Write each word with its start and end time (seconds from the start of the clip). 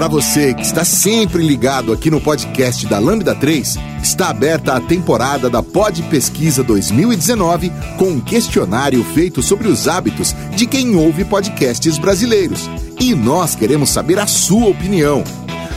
Para 0.00 0.08
você 0.08 0.54
que 0.54 0.62
está 0.62 0.82
sempre 0.82 1.46
ligado 1.46 1.92
aqui 1.92 2.10
no 2.10 2.22
podcast 2.22 2.86
da 2.86 2.98
Lambda 2.98 3.34
3, 3.34 3.76
está 4.02 4.30
aberta 4.30 4.72
a 4.72 4.80
temporada 4.80 5.50
da 5.50 5.62
Pod 5.62 6.02
Pesquisa 6.04 6.64
2019 6.64 7.70
com 7.98 8.12
um 8.12 8.18
questionário 8.18 9.04
feito 9.04 9.42
sobre 9.42 9.68
os 9.68 9.86
hábitos 9.86 10.34
de 10.56 10.66
quem 10.66 10.96
ouve 10.96 11.22
podcasts 11.26 11.98
brasileiros. 11.98 12.62
E 12.98 13.14
nós 13.14 13.54
queremos 13.54 13.90
saber 13.90 14.18
a 14.18 14.26
sua 14.26 14.68
opinião. 14.68 15.22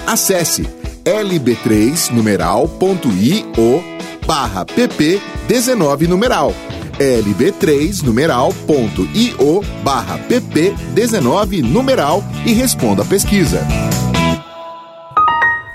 Acesse 0.08 0.66
lb3 1.04 2.10
numeral.io 2.12 3.84
barra 4.26 4.64
pp 4.64 5.22
19 5.50 6.08
numeral 6.08 6.56
lb3 6.98 8.04
numeral.io 8.04 9.62
barra 9.84 10.18
pp 10.18 10.74
19 10.94 11.62
numeral 11.62 12.24
e 12.46 12.54
responda 12.54 13.02
a 13.02 13.06
pesquisa. 13.06 13.68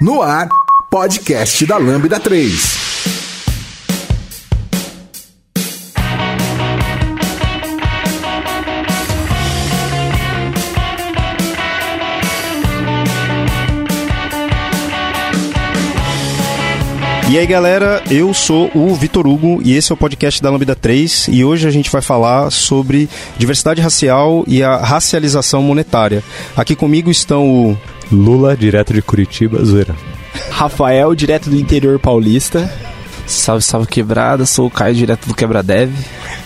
No 0.00 0.22
ar, 0.22 0.48
podcast 0.88 1.66
da 1.66 1.76
Lambda 1.76 2.20
3. 2.20 2.78
E 17.28 17.36
aí 17.36 17.44
galera, 17.44 18.00
eu 18.08 18.32
sou 18.32 18.70
o 18.74 18.94
Vitor 18.94 19.26
Hugo 19.26 19.60
e 19.64 19.74
esse 19.74 19.90
é 19.90 19.94
o 19.94 19.98
podcast 19.98 20.40
da 20.40 20.48
Lambda 20.48 20.76
3 20.76 21.26
e 21.28 21.44
hoje 21.44 21.66
a 21.66 21.70
gente 21.72 21.90
vai 21.90 22.00
falar 22.00 22.50
sobre 22.50 23.08
diversidade 23.36 23.80
racial 23.80 24.44
e 24.46 24.62
a 24.62 24.76
racialização 24.76 25.60
monetária. 25.60 26.22
Aqui 26.56 26.76
comigo 26.76 27.10
estão 27.10 27.72
o 27.72 27.78
Lula, 28.10 28.56
direto 28.56 28.92
de 28.92 29.02
Curitiba, 29.02 29.62
zoeira. 29.64 29.94
Rafael, 30.50 31.14
direto 31.14 31.50
do 31.50 31.56
interior 31.56 31.98
paulista. 31.98 32.70
Salve, 33.28 33.62
salve 33.62 33.86
quebrada, 33.86 34.46
sou 34.46 34.66
o 34.66 34.70
Caio, 34.70 34.94
direto 34.94 35.28
do 35.28 35.34
Quebra 35.34 35.62
Dev. 35.62 35.92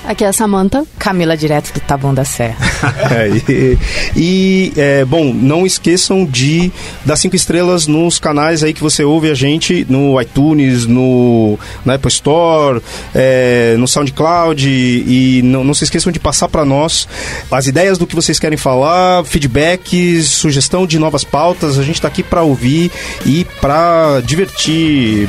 Aqui 0.04 0.24
é 0.24 0.26
a 0.26 0.32
Samanta. 0.32 0.84
Camila, 0.98 1.36
direto 1.36 1.72
do 1.72 1.78
Taboão 1.78 2.12
da 2.12 2.24
Serra. 2.24 2.56
é, 3.14 3.28
e, 3.48 3.78
e 4.16 4.72
é, 4.76 5.04
bom, 5.04 5.32
não 5.32 5.64
esqueçam 5.64 6.24
de 6.24 6.72
dar 7.04 7.14
cinco 7.14 7.36
estrelas 7.36 7.86
nos 7.86 8.18
canais 8.18 8.64
aí 8.64 8.74
que 8.74 8.82
você 8.82 9.04
ouve 9.04 9.30
a 9.30 9.34
gente, 9.34 9.86
no 9.88 10.20
iTunes, 10.20 10.84
no 10.84 11.56
na 11.84 11.94
Apple 11.94 12.08
Store, 12.08 12.82
é, 13.14 13.76
no 13.78 13.86
SoundCloud 13.86 14.68
e, 14.68 15.38
e 15.38 15.42
não, 15.42 15.62
não 15.62 15.74
se 15.74 15.84
esqueçam 15.84 16.10
de 16.10 16.18
passar 16.18 16.48
para 16.48 16.64
nós 16.64 17.06
as 17.48 17.68
ideias 17.68 17.96
do 17.96 18.08
que 18.08 18.16
vocês 18.16 18.40
querem 18.40 18.58
falar, 18.58 19.24
feedbacks, 19.24 20.26
sugestão 20.26 20.84
de 20.84 20.98
novas 20.98 21.22
pautas. 21.22 21.78
A 21.78 21.82
gente 21.84 21.96
está 21.96 22.08
aqui 22.08 22.24
para 22.24 22.42
ouvir 22.42 22.90
e 23.24 23.46
para 23.60 24.20
divertir. 24.24 25.28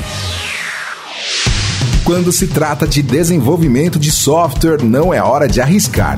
Quando 2.04 2.34
se 2.34 2.48
trata 2.48 2.86
de 2.86 3.02
desenvolvimento 3.02 3.98
de 3.98 4.12
software, 4.12 4.84
não 4.84 5.14
é 5.14 5.24
hora 5.24 5.48
de 5.48 5.62
arriscar. 5.62 6.18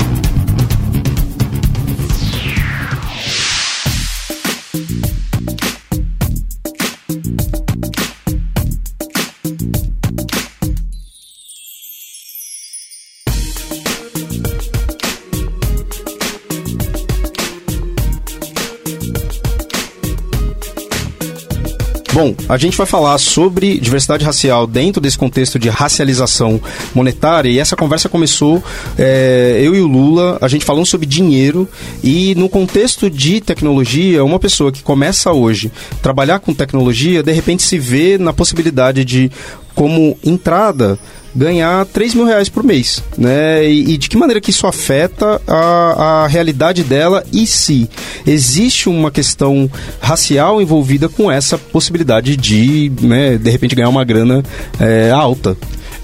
Bom, 22.21 22.35
a 22.47 22.55
gente 22.55 22.77
vai 22.77 22.85
falar 22.85 23.17
sobre 23.17 23.79
diversidade 23.79 24.23
racial 24.23 24.67
dentro 24.67 25.01
desse 25.01 25.17
contexto 25.17 25.57
de 25.57 25.69
racialização 25.69 26.61
monetária 26.93 27.49
e 27.49 27.57
essa 27.57 27.75
conversa 27.75 28.07
começou 28.07 28.63
é, 28.95 29.59
eu 29.59 29.73
e 29.73 29.81
o 29.81 29.87
Lula, 29.87 30.37
a 30.39 30.47
gente 30.47 30.63
falando 30.63 30.85
sobre 30.85 31.07
dinheiro 31.07 31.67
e 32.03 32.35
no 32.35 32.47
contexto 32.47 33.09
de 33.09 33.41
tecnologia, 33.41 34.23
uma 34.23 34.37
pessoa 34.37 34.71
que 34.71 34.83
começa 34.83 35.31
hoje 35.31 35.71
trabalhar 35.99 36.37
com 36.37 36.53
tecnologia, 36.53 37.23
de 37.23 37.31
repente 37.31 37.63
se 37.63 37.79
vê 37.79 38.19
na 38.19 38.31
possibilidade 38.31 39.03
de 39.03 39.31
como 39.75 40.17
entrada 40.23 40.97
ganhar 41.35 41.85
3 41.85 42.13
mil 42.13 42.25
reais 42.25 42.49
por 42.49 42.63
mês, 42.63 43.03
né? 43.17 43.65
E, 43.65 43.93
e, 43.93 43.97
de 43.97 44.09
que 44.09 44.17
maneira 44.17 44.41
que 44.41 44.49
isso 44.49 44.67
afeta 44.67 45.41
a, 45.47 46.23
a 46.23 46.27
realidade 46.27 46.83
dela 46.83 47.23
e 47.31 47.47
se 47.47 47.89
existe 48.27 48.89
uma 48.89 49.09
questão 49.09 49.69
racial 49.99 50.61
envolvida 50.61 51.07
com 51.07 51.31
essa 51.31 51.57
possibilidade 51.57 52.35
de, 52.35 52.91
né, 53.01 53.37
de 53.37 53.49
repente 53.49 53.75
ganhar 53.75 53.89
uma 53.89 54.03
grana 54.03 54.43
é, 54.79 55.09
alta. 55.11 55.55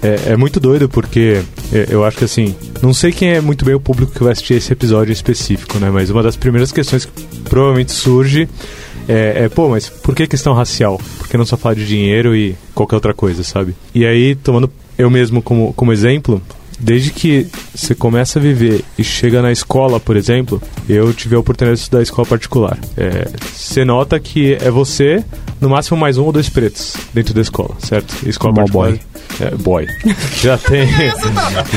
É, 0.01 0.33
é, 0.33 0.37
muito 0.37 0.59
doido 0.59 0.87
porque 0.87 1.41
é, 1.73 1.87
eu 1.89 2.05
acho 2.05 2.17
que 2.17 2.23
assim, 2.23 2.55
não 2.83 2.93
sei 2.93 3.11
quem 3.11 3.29
é 3.29 3.41
muito 3.41 3.65
bem 3.65 3.73
o 3.73 3.79
público 3.79 4.11
que 4.11 4.23
vai 4.23 4.31
assistir 4.31 4.53
esse 4.53 4.71
episódio 4.71 5.11
específico, 5.11 5.79
né? 5.79 5.89
Mas 5.89 6.09
uma 6.11 6.21
das 6.21 6.35
primeiras 6.35 6.71
questões 6.71 7.05
que 7.05 7.11
provavelmente 7.49 7.91
surge 7.91 8.47
é, 9.07 9.45
é, 9.45 9.49
pô, 9.49 9.69
mas 9.69 9.89
por 9.89 10.13
que 10.13 10.27
questão 10.27 10.53
racial? 10.53 10.99
Por 11.17 11.27
que 11.27 11.37
não 11.37 11.45
só 11.45 11.55
falar 11.55 11.75
de 11.75 11.87
dinheiro 11.87 12.35
e 12.35 12.55
qualquer 12.75 12.95
outra 12.95 13.13
coisa, 13.13 13.43
sabe? 13.43 13.75
E 13.93 14.05
aí, 14.05 14.35
tomando 14.35 14.69
eu 14.97 15.09
mesmo 15.09 15.41
como, 15.41 15.73
como 15.73 15.93
exemplo, 15.93 16.41
desde 16.79 17.11
que 17.11 17.47
você 17.73 17.95
começa 17.95 18.39
a 18.39 18.41
viver 18.41 18.83
e 18.97 19.03
chega 19.03 19.41
na 19.41 19.51
escola, 19.51 19.99
por 19.99 20.15
exemplo, 20.15 20.61
eu 20.87 21.13
tive 21.13 21.35
a 21.35 21.39
oportunidade 21.39 21.79
de 21.79 21.83
estudar 21.83 22.01
escola 22.01 22.27
particular. 22.27 22.77
É, 22.95 23.27
você 23.53 23.83
nota 23.83 24.19
que 24.19 24.53
é 24.55 24.69
você, 24.69 25.23
no 25.59 25.69
máximo 25.69 25.97
mais 25.97 26.17
um 26.17 26.25
ou 26.25 26.31
dois 26.31 26.49
pretos 26.49 26.95
dentro 27.13 27.33
da 27.33 27.41
escola, 27.41 27.75
certo? 27.79 28.27
Escola 28.27 28.53
Mal 28.53 28.65
particular. 28.65 28.89
Boy. 28.91 28.99
É, 29.39 29.55
boy. 29.55 29.87
Já 30.41 30.57
tem, 30.59 30.87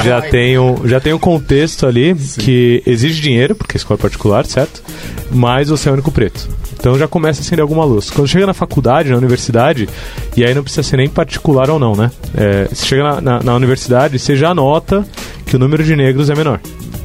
já 0.04 0.22
tem 0.22 0.58
um, 0.58 0.86
já 0.86 1.00
tem 1.00 1.12
um 1.12 1.18
contexto 1.18 1.86
ali 1.86 2.14
Sim. 2.16 2.40
que 2.40 2.82
exige 2.86 3.20
dinheiro, 3.20 3.54
porque 3.54 3.76
é 3.76 3.78
escola 3.78 3.98
particular, 3.98 4.46
certo? 4.46 4.82
Mas 5.30 5.68
você 5.68 5.88
é 5.88 5.92
o 5.92 5.94
único 5.94 6.10
preto. 6.10 6.48
Então 6.80 6.98
já 6.98 7.06
começa 7.06 7.40
a 7.40 7.42
acender 7.42 7.60
alguma 7.60 7.84
luz. 7.84 8.10
Quando 8.10 8.26
chega 8.26 8.46
na 8.46 8.54
faculdade, 8.54 9.10
na 9.10 9.16
universidade, 9.18 9.86
e 10.34 10.42
aí 10.42 10.54
não 10.54 10.62
precisa 10.62 10.82
ser 10.82 10.96
nem 10.96 11.10
particular 11.10 11.68
ou 11.68 11.78
não, 11.78 11.94
né? 11.94 12.10
É, 12.34 12.68
você 12.68 12.86
chega 12.86 13.02
na, 13.02 13.20
na, 13.20 13.42
na 13.42 13.54
universidade, 13.54 14.18
você 14.18 14.34
já 14.34 14.54
nota 14.54 14.89
que 15.46 15.56
o 15.56 15.58
número 15.58 15.82
de 15.82 15.96
negros 15.96 16.30
é 16.30 16.34
menor 16.34 16.60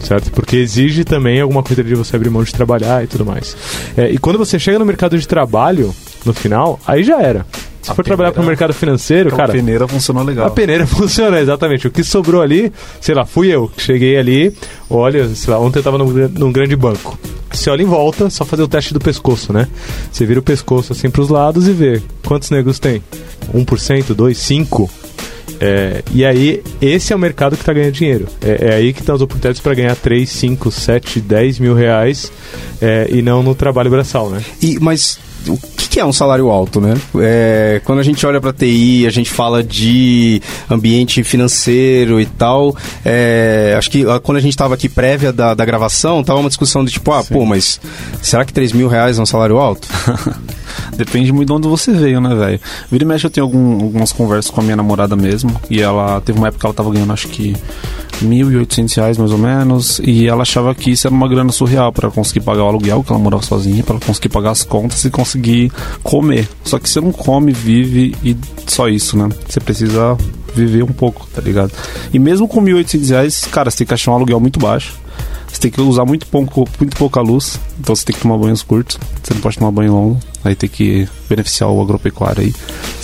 certo? 0.06 0.31
Porque 0.31 0.56
exige 0.57 1.03
também 1.03 1.41
alguma 1.41 1.63
coisa 1.63 1.84
de 1.84 1.96
você 1.96 2.16
abrir 2.16 2.29
mão 2.29 2.44
de 2.44 2.53
trabalhar 2.53 3.03
e 3.03 3.07
tudo 3.07 3.25
mais. 3.25 3.57
É, 3.97 4.09
e 4.09 4.18
quando 4.18 4.38
você 4.38 4.59
chega 4.59 4.79
no 4.79 4.85
mercado 4.85 5.18
de 5.18 5.28
trabalho, 5.28 5.94
no 6.23 6.34
final, 6.34 6.79
aí 6.85 7.03
já 7.03 7.22
era. 7.22 7.46
Se 7.81 7.91
a 7.91 7.96
for 7.96 8.03
trabalhar 8.03 8.31
para 8.31 8.41
o 8.41 8.46
mercado 8.46 8.73
financeiro, 8.73 9.29
cara. 9.29 9.51
A 9.51 9.56
peneira 9.56 9.88
funcionou 9.88 10.23
legal. 10.23 10.47
A 10.47 10.50
peneira 10.50 10.85
funcionou, 10.88 11.38
exatamente. 11.38 11.88
O 11.88 11.91
que 11.91 12.03
sobrou 12.03 12.41
ali, 12.41 12.72
sei 13.00 13.13
lá, 13.13 13.25
fui 13.25 13.47
eu. 13.47 13.72
Cheguei 13.78 14.17
ali, 14.17 14.56
olha, 14.90 15.28
sei 15.35 15.53
lá, 15.53 15.59
ontem 15.59 15.78
eu 15.78 15.81
estava 15.81 15.97
num, 15.97 16.07
num 16.29 16.52
grande 16.52 16.75
banco. 16.75 17.17
Você 17.52 17.69
olha 17.69 17.84
em 17.84 17.85
volta, 17.85 18.29
só 18.29 18.44
fazer 18.44 18.63
o 18.63 18.67
teste 18.67 18.94
do 18.94 19.00
pescoço, 19.00 19.53
né? 19.53 19.67
Você 20.12 20.25
vira 20.25 20.40
o 20.40 20.43
pescoço 20.43 20.93
assim 20.93 21.09
para 21.09 21.22
os 21.22 21.29
lados 21.29 21.67
e 21.67 21.72
vê 21.72 22.02
quantos 22.26 22.49
negros 22.49 22.79
tem. 22.79 23.02
1%, 23.53 24.16
2%, 24.16 24.16
5%. 24.16 24.90
É, 25.59 26.03
e 26.13 26.25
aí, 26.25 26.61
esse 26.81 27.13
é 27.13 27.16
o 27.16 27.19
mercado 27.19 27.55
que 27.55 27.61
está 27.61 27.73
ganhando 27.73 27.93
dinheiro. 27.93 28.28
É, 28.41 28.69
é, 28.69 28.75
aí 28.75 28.93
que 28.93 28.99
estão 28.99 29.16
as 29.16 29.22
oportunidades 29.22 29.61
para 29.61 29.73
ganhar 29.73 29.96
3, 29.96 30.29
5, 30.29 30.72
7, 30.72 31.19
10 31.22 31.59
mil 31.59 31.73
reais 31.73 32.31
é, 32.81 33.07
e 33.09 33.22
não 33.22 33.41
no 33.41 33.55
trabalho 33.55 33.90
braçal, 33.90 34.29
né? 34.29 34.41
E, 34.61 34.79
mas 34.79 35.19
o 35.47 35.57
que, 35.57 35.99
é 35.99 36.05
um 36.05 36.11
salário 36.11 36.49
alto, 36.49 36.81
né? 36.81 36.93
É, 37.19 37.81
quando 37.85 37.99
a 37.99 38.03
gente 38.03 38.25
olha 38.25 38.41
para 38.41 38.52
TI, 38.52 39.05
a 39.07 39.09
gente 39.09 39.29
fala 39.29 39.63
de 39.63 40.41
ambiente 40.69 41.23
financeiro 41.23 42.19
e 42.19 42.25
tal. 42.25 42.75
É, 43.03 43.75
acho 43.78 43.90
que 43.90 44.03
quando 44.23 44.37
a 44.37 44.41
gente 44.41 44.51
estava 44.51 44.73
aqui 44.73 44.90
prévia 44.90 45.31
da, 45.31 45.53
da 45.53 45.63
gravação, 45.63 46.23
tava 46.23 46.40
uma 46.40 46.49
discussão 46.49 46.84
de 46.84 46.91
tipo, 46.91 47.11
ah, 47.11 47.23
Sim. 47.23 47.34
pô, 47.34 47.46
mas 47.46 47.79
será 48.22 48.43
que 48.43 48.51
3 48.51 48.73
mil 48.73 48.87
reais 48.87 49.17
é 49.17 49.22
um 49.22 49.25
salário 49.25 49.58
alto? 49.58 49.87
Depende 50.95 51.31
muito 51.31 51.47
de 51.47 51.53
onde 51.53 51.67
você 51.67 51.91
veio, 51.91 52.22
né, 52.22 52.33
velho? 52.33 52.59
Vira 52.91 53.03
e 53.03 53.07
mexe, 53.07 53.25
eu 53.25 53.31
tenho 53.31 53.45
algum, 53.45 53.83
algumas 53.83 54.11
conversas 54.11 54.51
com 54.51 54.61
a 54.61 54.63
minha 54.63 54.75
namorada 54.75 55.16
mesmo. 55.16 55.51
E 55.69 55.81
ela 55.81 56.22
teve 56.22 56.37
uma 56.37 56.47
época 56.47 56.61
que 56.61 56.66
ela 56.66 56.73
tava 56.73 56.91
ganhando, 56.91 57.13
acho 57.13 57.27
que 57.27 57.55
1.800 58.23 58.95
reais 58.95 59.17
mais 59.17 59.31
ou 59.31 59.37
menos, 59.37 59.99
e 60.03 60.27
ela 60.27 60.43
achava 60.43 60.73
que 60.73 60.91
isso 60.91 61.07
era 61.07 61.16
uma 61.16 61.27
grana 61.27 61.51
surreal 61.51 61.91
para 61.91 62.09
conseguir 62.09 62.41
pagar 62.41 62.63
o 62.63 62.67
aluguel, 62.67 63.03
que 63.03 63.11
ela 63.11 63.22
morava 63.22 63.43
sozinha, 63.43 63.83
para 63.83 63.99
conseguir 63.99 64.29
pagar 64.29 64.51
as 64.51 64.63
contas 64.63 65.03
e 65.03 65.09
conseguir 65.09 65.72
comer. 66.03 66.47
Só 66.63 66.79
que 66.79 66.89
você 66.89 67.01
não 67.01 67.11
come, 67.11 67.51
vive 67.51 68.16
e 68.23 68.35
só 68.67 68.87
isso, 68.87 69.17
né? 69.17 69.29
Você 69.47 69.59
precisa 69.59 70.17
viver 70.55 70.83
um 70.83 70.93
pouco, 70.93 71.27
tá 71.33 71.41
ligado? 71.41 71.72
E 72.13 72.19
mesmo 72.19 72.47
com 72.47 72.61
1.800 72.63 73.09
reais, 73.09 73.45
cara, 73.51 73.69
você 73.69 73.79
tem 73.79 73.87
que 73.87 73.93
achar 73.93 74.11
um 74.11 74.16
aluguel 74.16 74.39
muito 74.39 74.59
baixo. 74.59 75.04
Você 75.55 75.61
tem 75.61 75.72
que 75.72 75.79
usar 75.79 76.03
muito, 76.03 76.28
pouco, 76.28 76.67
muito 76.78 76.97
pouca 76.97 77.22
luz, 77.22 77.57
então 77.79 77.96
você 77.96 78.03
tem 78.03 78.13
que 78.13 78.22
tomar 78.22 78.37
banhos 78.37 78.61
curtos, 78.61 78.97
você 79.23 79.34
não 79.34 79.40
pode 79.40 79.57
tomar 79.57 79.72
banho 79.72 79.93
longo, 79.93 80.19
aí 80.43 80.53
tem 80.53 80.67
que 80.69 81.07
beneficiar 81.29 81.69
o 81.69 81.81
agropecuário 81.81 82.41
aí. 82.41 82.53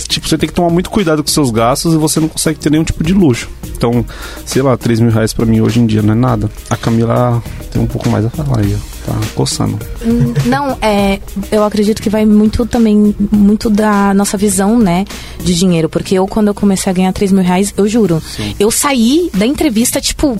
Tipo, 0.06 0.28
você 0.28 0.36
tem 0.36 0.46
que 0.50 0.54
tomar 0.54 0.68
muito 0.68 0.90
cuidado 0.90 1.22
com 1.22 1.30
seus 1.30 1.50
gastos 1.50 1.94
e 1.94 1.96
você 1.96 2.20
não 2.20 2.28
consegue 2.28 2.58
ter 2.58 2.68
nenhum 2.70 2.84
tipo 2.84 3.02
de 3.02 3.14
luxo. 3.14 3.48
Então, 3.74 4.04
sei 4.44 4.60
lá, 4.60 4.76
3 4.76 5.00
mil 5.00 5.10
reais 5.10 5.32
pra 5.32 5.46
mim 5.46 5.62
hoje 5.62 5.80
em 5.80 5.86
dia 5.86 6.02
não 6.02 6.12
é 6.12 6.16
nada. 6.16 6.50
A 6.68 6.76
Camila 6.76 7.42
tem 7.70 7.80
um 7.80 7.86
pouco 7.86 8.10
mais 8.10 8.26
a 8.26 8.28
falar 8.28 8.60
aí, 8.60 8.76
ó. 8.76 8.92
Tá 9.04 9.18
coçando. 9.34 9.80
Hum, 10.06 10.32
Não, 10.44 10.78
é, 10.80 11.18
eu 11.50 11.64
acredito 11.64 12.00
que 12.00 12.08
vai 12.08 12.24
muito 12.24 12.64
também, 12.66 13.12
muito 13.32 13.68
da 13.68 14.14
nossa 14.14 14.36
visão, 14.36 14.78
né, 14.78 15.04
de 15.42 15.56
dinheiro. 15.56 15.88
Porque 15.88 16.14
eu, 16.14 16.28
quando 16.28 16.48
eu 16.48 16.54
comecei 16.54 16.88
a 16.88 16.94
ganhar 16.94 17.12
3 17.12 17.32
mil 17.32 17.42
reais, 17.42 17.74
eu 17.76 17.88
juro, 17.88 18.22
eu 18.60 18.70
saí 18.70 19.28
da 19.34 19.44
entrevista, 19.44 20.00
tipo, 20.00 20.38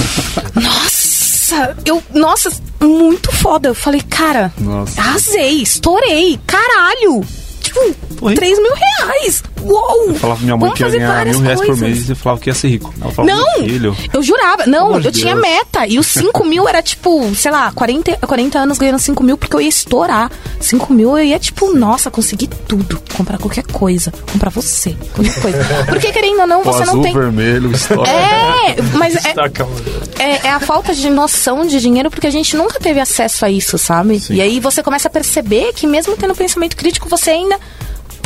nossa, 0.54 0.97
eu, 1.84 2.02
nossa, 2.14 2.50
muito 2.80 3.32
foda. 3.32 3.68
Eu 3.68 3.74
falei, 3.74 4.00
cara, 4.00 4.52
Nossa. 4.58 5.00
arrasei, 5.00 5.62
estourei, 5.62 6.38
caralho. 6.46 7.24
Tipo, 7.78 8.08
Porra. 8.16 8.34
3 8.34 8.58
mil 8.58 8.72
reais. 8.74 9.42
Uou! 9.62 10.08
Eu 10.08 10.14
falava 10.14 10.38
pra 10.38 10.44
minha 10.44 10.56
mãe 10.56 10.70
Vamos 10.70 10.74
que 10.76 10.82
ia 10.84 10.90
ganhar 10.90 11.24
mil 11.26 11.40
reais 11.40 11.58
por 11.60 11.66
coisas. 11.66 11.88
mês 11.88 12.08
e 12.08 12.12
eu 12.12 12.16
falava 12.16 12.40
que 12.40 12.50
ia 12.50 12.54
ser 12.54 12.68
rico. 12.68 12.92
Ela 13.00 13.12
falava, 13.12 13.36
Não! 13.36 13.64
filho, 13.64 13.96
Eu 14.12 14.22
jurava. 14.22 14.66
Não, 14.66 14.94
eu 14.94 15.00
de 15.00 15.12
tinha 15.12 15.34
Deus. 15.34 15.46
meta. 15.46 15.86
E 15.86 15.98
os 15.98 16.06
5 16.08 16.44
mil 16.44 16.68
era 16.68 16.82
tipo, 16.82 17.32
sei 17.34 17.50
lá, 17.50 17.70
40, 17.72 18.16
40 18.26 18.58
anos 18.58 18.78
ganhando 18.78 18.98
5 18.98 19.22
mil 19.22 19.36
porque 19.38 19.54
eu 19.54 19.60
ia 19.60 19.68
estourar. 19.68 20.30
5 20.60 20.92
mil 20.92 21.16
eu 21.18 21.24
ia, 21.24 21.38
tipo, 21.38 21.72
nossa, 21.76 22.10
conseguir 22.10 22.48
tudo. 22.48 23.00
Comprar 23.16 23.38
qualquer 23.38 23.64
coisa. 23.66 24.12
Comprar 24.32 24.50
você. 24.50 24.96
Qualquer 25.14 25.40
coisa. 25.40 25.58
Porque 25.86 26.12
querendo 26.12 26.40
ou 26.40 26.46
não, 26.46 26.60
O 26.60 26.64
você 26.64 26.84
não 26.84 26.92
azul, 26.94 27.02
tem. 27.02 27.12
vermelho, 27.14 27.70
história. 27.72 28.10
É, 28.10 28.76
mas 28.98 29.14
é, 29.16 29.34
é, 30.18 30.46
é 30.46 30.50
a 30.50 30.60
falta 30.60 30.94
de 30.94 31.08
noção 31.10 31.66
de 31.66 31.80
dinheiro 31.80 32.10
porque 32.10 32.26
a 32.26 32.30
gente 32.30 32.56
nunca 32.56 32.78
teve 32.80 33.00
acesso 33.00 33.44
a 33.44 33.50
isso, 33.50 33.78
sabe? 33.78 34.20
E 34.30 34.40
aí 34.40 34.58
você 34.60 34.82
começa 34.82 35.08
a 35.08 35.10
perceber 35.10 35.72
que 35.74 35.86
mesmo 35.86 36.16
tendo 36.16 36.34
pensamento 36.34 36.76
crítico, 36.76 37.08
você 37.08 37.30
ainda 37.30 37.58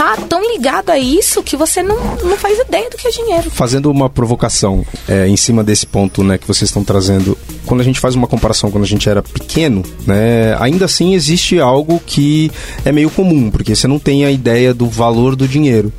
tá 0.03 0.17
tão 0.29 0.43
ligado 0.53 0.91
a 0.91 0.99
isso 0.99 1.43
que 1.45 1.57
você 1.57 1.81
não, 1.81 1.97
não 2.25 2.37
faz 2.37 2.59
ideia 2.59 2.91
do 2.91 2.97
que 2.97 3.07
é 3.07 3.11
dinheiro. 3.11 3.51
Fazendo 3.51 3.89
uma 3.89 4.11
provocação 4.11 4.85
é, 5.09 5.29
em 5.29 5.37
cima 5.37 5.63
desse 5.63 5.87
ponto 5.87 6.25
né, 6.25 6.37
que 6.39 6.47
vocês 6.47 6.69
estão 6.69 6.83
trazendo, 6.83 7.39
quando 7.65 7.83
a 7.83 7.85
gente 7.85 8.01
faz 8.01 8.17
uma 8.17 8.27
comparação 8.27 8.71
quando 8.71 8.83
a 8.83 8.87
gente 8.87 9.09
era 9.09 9.23
pequeno, 9.23 9.83
né, 10.05 10.57
ainda 10.59 10.87
assim 10.87 11.15
existe 11.15 11.61
algo 11.61 12.03
que 12.05 12.51
é 12.85 12.91
meio 12.91 13.11
comum, 13.11 13.49
porque 13.49 13.77
você 13.77 13.87
não 13.87 14.01
tem 14.01 14.25
a 14.25 14.31
ideia 14.31 14.75
do 14.75 14.89
valor 14.89 15.37
do 15.37 15.47
dinheiro. 15.47 15.93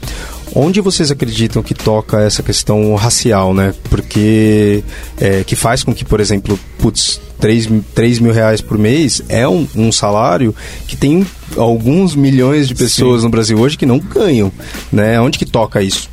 Onde 0.55 0.81
vocês 0.81 1.09
acreditam 1.09 1.63
que 1.63 1.73
toca 1.73 2.21
essa 2.21 2.43
questão 2.43 2.93
racial, 2.95 3.53
né? 3.53 3.73
Porque 3.89 4.83
é, 5.19 5.43
que 5.43 5.55
faz 5.55 5.83
com 5.83 5.93
que, 5.93 6.05
por 6.05 6.19
exemplo, 6.19 6.59
putz, 6.77 7.19
3, 7.39 7.69
3 7.93 8.19
mil 8.19 8.31
reais 8.31 8.61
por 8.61 8.77
mês 8.77 9.21
é 9.27 9.45
um, 9.47 9.67
um 9.75 9.91
salário 9.91 10.55
que 10.87 10.95
tem 10.95 11.27
alguns 11.57 12.15
milhões 12.15 12.69
de 12.69 12.75
pessoas 12.75 13.23
no 13.23 13.29
Brasil 13.29 13.59
hoje 13.59 13.77
que 13.77 13.85
não 13.85 13.99
ganham, 13.99 14.49
né? 14.91 15.19
Onde 15.19 15.37
que 15.37 15.45
toca 15.45 15.81
isso? 15.81 16.09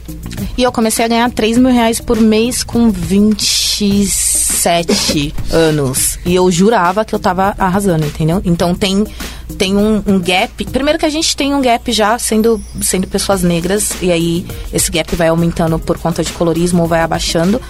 E 0.57 0.63
eu 0.63 0.73
comecei 0.73 1.05
a 1.05 1.09
ganhar 1.09 1.31
3 1.31 1.59
mil 1.59 1.71
reais 1.73 2.01
por 2.01 2.19
mês 2.21 2.65
com 2.65 2.91
27 2.91 5.35
anos. 5.51 6.19
E 6.25 6.35
eu 6.35 6.51
jurava 6.51 7.05
que 7.05 7.15
eu 7.15 7.19
tava 7.19 7.55
arrasando, 7.59 8.07
entendeu? 8.07 8.41
Então 8.45 8.75
tem, 8.75 9.05
tem 9.51 9.77
um, 9.77 10.03
um 10.07 10.19
gap. 10.19 10.65
Primeiro 10.67 10.99
que 10.99 11.07
a 11.07 11.11
gente 11.11 11.37
tem 11.37 11.55
um 11.55 11.61
gap 11.61 11.91
já 11.93 12.19
sendo, 12.19 12.61
sendo 12.83 13.07
pessoas 13.07 13.43
negras. 13.43 13.91
E 14.01 14.11
aí 14.11 14.47
esse 14.73 14.91
gap 14.91 15.15
vai 15.17 15.29
aumentando 15.29 15.79
por 15.79 15.99
conta 15.99 16.23
de 16.23 16.33
colorismo 16.33 16.83
ou 16.83 16.89
vai 16.89 17.01
abaixando. 17.03 17.61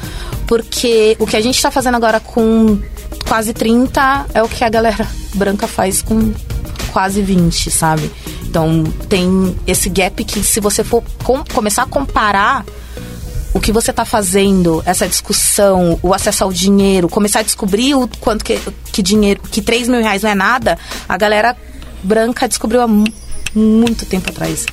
Porque 0.47 1.17
o 1.19 1.27
que 1.27 1.37
a 1.37 1.41
gente 1.41 1.61
tá 1.61 1.71
fazendo 1.71 1.97
agora 1.97 2.21
com 2.21 2.79
quase 3.29 3.53
30 3.53 4.27
é 4.35 4.43
o 4.43 4.49
que 4.49 4.65
a 4.65 4.69
galera 4.69 5.07
branca 5.35 5.67
faz 5.67 6.03
com 6.03 6.33
quase 6.93 7.23
20, 7.23 7.71
sabe? 7.71 8.11
Então 8.43 8.83
tem 9.09 9.57
esse 9.67 9.89
gap 9.89 10.25
que 10.25 10.43
se 10.43 10.59
você 10.61 10.83
for 10.83 11.03
com- 11.23 11.45
começar 11.55 11.85
a 11.85 11.87
comparar 11.87 12.65
o 13.53 13.61
que 13.61 13.73
você 13.73 13.91
está 13.91 14.05
fazendo, 14.05 14.83
essa 14.87 15.09
discussão, 15.09 15.99
o 16.03 16.15
acesso 16.15 16.45
ao 16.45 16.53
dinheiro, 16.53 17.09
começar 17.09 17.41
a 17.41 17.43
descobrir 17.43 17.95
o 17.95 18.09
quanto 18.21 18.45
que, 18.45 18.59
que 18.93 19.03
dinheiro, 19.03 19.41
que 19.51 19.61
3 19.61 19.89
mil 19.89 20.01
reais 20.01 20.23
não 20.23 20.31
é 20.31 20.35
nada, 20.35 20.79
a 21.09 21.17
galera 21.17 21.57
branca 22.03 22.49
descobriu 22.49 22.81
há 22.83 22.87
mu- 22.89 23.05
muito 23.55 24.07
tempo 24.07 24.29
atrás. 24.31 24.65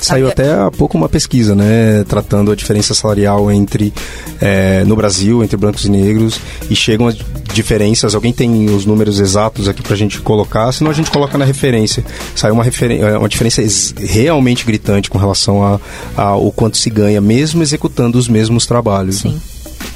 Saiu 0.00 0.26
até 0.28 0.52
há 0.54 0.70
pouco 0.70 0.96
uma 0.96 1.08
pesquisa, 1.08 1.54
né, 1.54 2.02
tratando 2.08 2.50
a 2.50 2.56
diferença 2.56 2.92
salarial 2.94 3.52
entre 3.52 3.92
eh, 4.40 4.82
no 4.86 4.96
Brasil 4.96 5.44
entre 5.44 5.56
brancos 5.56 5.84
e 5.84 5.90
negros 5.90 6.40
e 6.70 6.74
chegam 6.74 7.06
as 7.06 7.16
diferenças. 7.52 8.14
Alguém 8.14 8.32
tem 8.32 8.66
os 8.70 8.84
números 8.86 9.20
exatos 9.20 9.68
aqui 9.68 9.82
pra 9.82 9.94
gente 9.94 10.18
colocar, 10.20 10.72
senão 10.72 10.90
a 10.90 10.94
gente 10.94 11.10
coloca 11.10 11.36
na 11.38 11.44
referência. 11.44 12.02
Saiu 12.34 12.54
uma, 12.54 12.64
referen 12.64 13.00
eh, 13.02 13.18
uma 13.18 13.28
diferença 13.28 13.62
realmente 13.98 14.64
gritante 14.64 15.10
com 15.10 15.18
relação 15.18 15.62
a, 15.64 15.78
a 16.16 16.34
o 16.36 16.50
quanto 16.50 16.78
se 16.78 16.88
ganha, 16.90 17.20
mesmo 17.20 17.62
executando 17.62 18.18
os 18.18 18.28
mesmos 18.28 18.66
trabalhos. 18.66 19.22
né? 19.24 19.34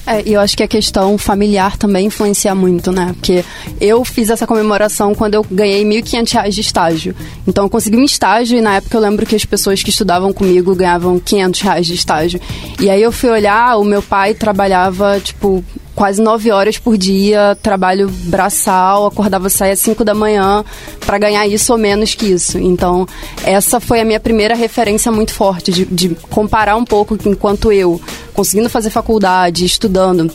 É, 0.06 0.22
e 0.24 0.34
eu 0.34 0.40
acho 0.40 0.56
que 0.56 0.62
a 0.62 0.68
questão 0.68 1.18
familiar 1.18 1.76
também 1.76 2.06
influencia 2.06 2.54
muito, 2.54 2.92
né? 2.92 3.12
Porque 3.14 3.44
eu 3.80 4.04
fiz 4.04 4.30
essa 4.30 4.46
comemoração 4.46 5.14
quando 5.14 5.34
eu 5.34 5.44
ganhei 5.50 5.84
1.500 5.84 6.32
reais 6.32 6.54
de 6.54 6.60
estágio. 6.60 7.16
Então 7.46 7.64
eu 7.64 7.70
consegui 7.70 7.96
um 7.96 8.04
estágio 8.04 8.56
e 8.56 8.60
na 8.60 8.76
época 8.76 8.96
eu 8.96 9.00
lembro 9.00 9.26
que 9.26 9.34
as 9.34 9.44
pessoas 9.44 9.82
que 9.82 9.90
estudavam 9.90 10.32
comigo 10.32 10.74
ganhavam 10.76 11.18
500 11.18 11.60
reais 11.60 11.86
de 11.86 11.94
estágio. 11.94 12.40
E 12.80 12.88
aí 12.88 13.02
eu 13.02 13.10
fui 13.10 13.30
olhar, 13.30 13.76
o 13.78 13.84
meu 13.84 14.00
pai 14.00 14.32
trabalhava, 14.32 15.18
tipo, 15.18 15.64
quase 15.96 16.20
nove 16.20 16.52
horas 16.52 16.76
por 16.76 16.98
dia, 16.98 17.56
trabalho 17.62 18.08
braçal, 18.24 19.06
acordava 19.06 19.48
sair 19.48 19.72
às 19.72 19.80
5 19.80 20.04
da 20.04 20.14
manhã 20.14 20.62
para 21.06 21.16
ganhar 21.16 21.48
isso 21.48 21.72
ou 21.72 21.78
menos 21.78 22.14
que 22.14 22.26
isso. 22.26 22.58
Então, 22.58 23.08
essa 23.42 23.80
foi 23.80 24.00
a 24.00 24.04
minha 24.04 24.20
primeira 24.20 24.54
referência 24.54 25.10
muito 25.10 25.32
forte 25.32 25.72
de, 25.72 25.86
de 25.86 26.10
comparar 26.30 26.76
um 26.76 26.84
pouco 26.84 27.18
enquanto 27.24 27.72
eu, 27.72 27.98
conseguindo 28.34 28.68
fazer 28.68 28.90
faculdade, 28.90 29.64
estudando. 29.64 30.30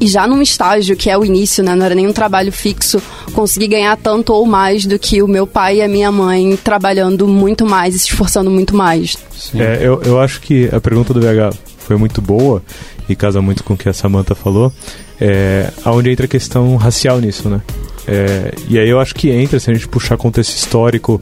E 0.00 0.06
já 0.06 0.26
num 0.26 0.42
estágio, 0.42 0.96
que 0.96 1.08
é 1.08 1.16
o 1.16 1.24
início, 1.24 1.62
né? 1.62 1.74
Não 1.74 1.86
era 1.86 1.94
nenhum 1.94 2.12
trabalho 2.12 2.52
fixo, 2.52 3.00
consegui 3.32 3.68
ganhar 3.68 3.96
tanto 3.96 4.32
ou 4.32 4.44
mais 4.46 4.84
do 4.84 4.98
que 4.98 5.22
o 5.22 5.28
meu 5.28 5.46
pai 5.46 5.76
e 5.76 5.82
a 5.82 5.88
minha 5.88 6.10
mãe 6.10 6.56
trabalhando 6.62 7.26
muito 7.26 7.64
mais 7.64 7.94
e 7.94 7.98
se 7.98 8.08
esforçando 8.08 8.50
muito 8.50 8.76
mais. 8.76 9.16
É, 9.54 9.78
eu, 9.80 10.02
eu 10.02 10.20
acho 10.20 10.40
que 10.40 10.68
a 10.72 10.80
pergunta 10.80 11.14
do 11.14 11.20
VH 11.20 11.56
foi 11.88 11.96
muito 11.96 12.20
boa 12.20 12.62
e 13.08 13.16
casa 13.16 13.40
muito 13.40 13.64
com 13.64 13.72
o 13.72 13.76
que 13.76 13.88
a 13.88 13.94
Samantha 13.94 14.34
falou. 14.34 14.70
É, 15.18 15.72
aonde 15.82 16.10
entra 16.10 16.26
a 16.26 16.28
questão 16.28 16.76
racial 16.76 17.18
nisso, 17.18 17.48
né? 17.48 17.62
É, 18.06 18.52
e 18.68 18.78
aí 18.78 18.88
eu 18.88 19.00
acho 19.00 19.14
que 19.14 19.30
entra, 19.30 19.58
se 19.58 19.70
a 19.70 19.74
gente 19.74 19.88
puxar 19.88 20.16
contexto 20.18 20.54
histórico 20.54 21.18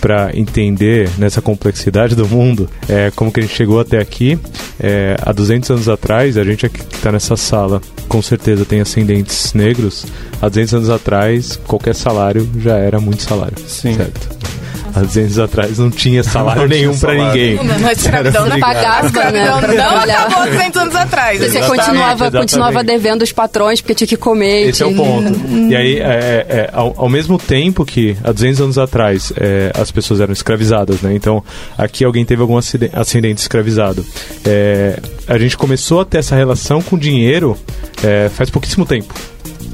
para 0.00 0.30
entender 0.36 1.10
nessa 1.16 1.40
complexidade 1.40 2.14
do 2.14 2.28
mundo, 2.28 2.68
é, 2.88 3.10
como 3.16 3.32
que 3.32 3.40
a 3.40 3.42
gente 3.42 3.54
chegou 3.54 3.80
até 3.80 3.98
aqui. 3.98 4.38
É, 4.78 5.16
há 5.22 5.32
200 5.32 5.70
anos 5.70 5.88
atrás, 5.88 6.36
a 6.36 6.44
gente 6.44 6.66
aqui 6.66 6.84
que 6.84 6.94
está 6.94 7.10
nessa 7.10 7.36
sala, 7.36 7.80
com 8.08 8.20
certeza 8.20 8.66
tem 8.66 8.82
ascendentes 8.82 9.54
negros. 9.54 10.06
Há 10.42 10.48
200 10.48 10.74
anos 10.74 10.90
atrás, 10.90 11.58
qualquer 11.66 11.94
salário 11.94 12.48
já 12.58 12.76
era 12.76 13.00
muito 13.00 13.22
salário. 13.22 13.56
Sim. 13.66 13.94
Certo? 13.94 14.36
Há 14.96 15.00
200 15.00 15.38
anos 15.38 15.50
atrás 15.50 15.78
não 15.78 15.90
tinha 15.90 16.22
salário 16.24 16.66
nenhum 16.66 16.96
para 16.98 17.14
ninguém. 17.14 17.56
Não, 17.62 17.88
a 17.88 17.92
escravidão 17.92 18.46
não 18.48 18.58
Pagava, 18.58 19.30
né? 19.30 19.44
Não 19.44 20.14
acabou 20.14 20.46
200 20.46 20.80
anos 20.82 20.96
atrás. 20.96 21.38
Você 21.38 21.44
Exatamente, 21.58 21.68
continuava, 21.76 22.12
exatamente. 22.14 22.40
continuava 22.40 22.84
devendo 22.84 23.22
os 23.22 23.32
patrões 23.32 23.80
porque 23.80 23.94
tinha 23.94 24.08
que 24.08 24.16
comer. 24.16 24.68
Esse 24.70 24.82
é 24.82 24.86
o 24.86 24.94
tinha- 24.94 25.04
ponto. 25.04 25.32
E 25.70 25.76
aí, 25.76 25.98
é, 25.98 26.46
é, 26.48 26.70
ao, 26.72 26.94
ao 26.96 27.08
mesmo 27.08 27.38
tempo 27.38 27.84
que 27.84 28.16
há 28.24 28.32
200 28.32 28.60
anos 28.62 28.78
atrás 28.78 29.32
é, 29.36 29.70
as 29.78 29.90
pessoas 29.90 30.20
eram 30.20 30.32
escravizadas, 30.32 31.02
né? 31.02 31.14
Então, 31.14 31.44
aqui 31.76 32.04
alguém 32.04 32.24
teve 32.24 32.40
algum 32.40 32.56
acide- 32.56 32.90
ascendente 32.92 33.40
escravizado. 33.42 34.04
É, 34.44 34.98
a 35.28 35.36
gente 35.38 35.56
começou 35.56 36.00
a 36.00 36.04
ter 36.04 36.18
essa 36.18 36.34
relação 36.34 36.80
com 36.80 36.96
dinheiro 36.98 37.56
é, 38.02 38.28
faz 38.30 38.48
pouquíssimo 38.50 38.86
tempo. 38.86 39.12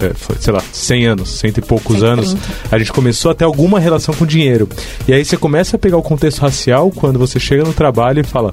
É, 0.01 0.15
foi, 0.15 0.37
sei 0.39 0.53
lá, 0.53 0.63
100 0.73 1.07
anos, 1.07 1.29
cento 1.31 1.59
e 1.59 1.63
poucos 1.63 2.01
130. 2.01 2.13
anos, 2.13 2.37
a 2.71 2.79
gente 2.79 2.93
começou 2.93 3.31
a 3.31 3.35
ter 3.35 3.45
alguma 3.45 3.79
relação 3.79 4.15
com 4.15 4.27
dinheiro. 4.27 4.69
E 5.07 5.13
aí 5.13 5.25
você 5.25 5.37
começa 5.37 5.77
a 5.77 5.79
pegar 5.79 5.97
o 5.97 6.03
contexto 6.03 6.41
racial 6.41 6.91
quando 6.91 7.19
você 7.19 7.39
chega 7.39 7.65
no 7.65 7.73
trabalho 7.73 8.21
e 8.21 8.25
fala: 8.25 8.53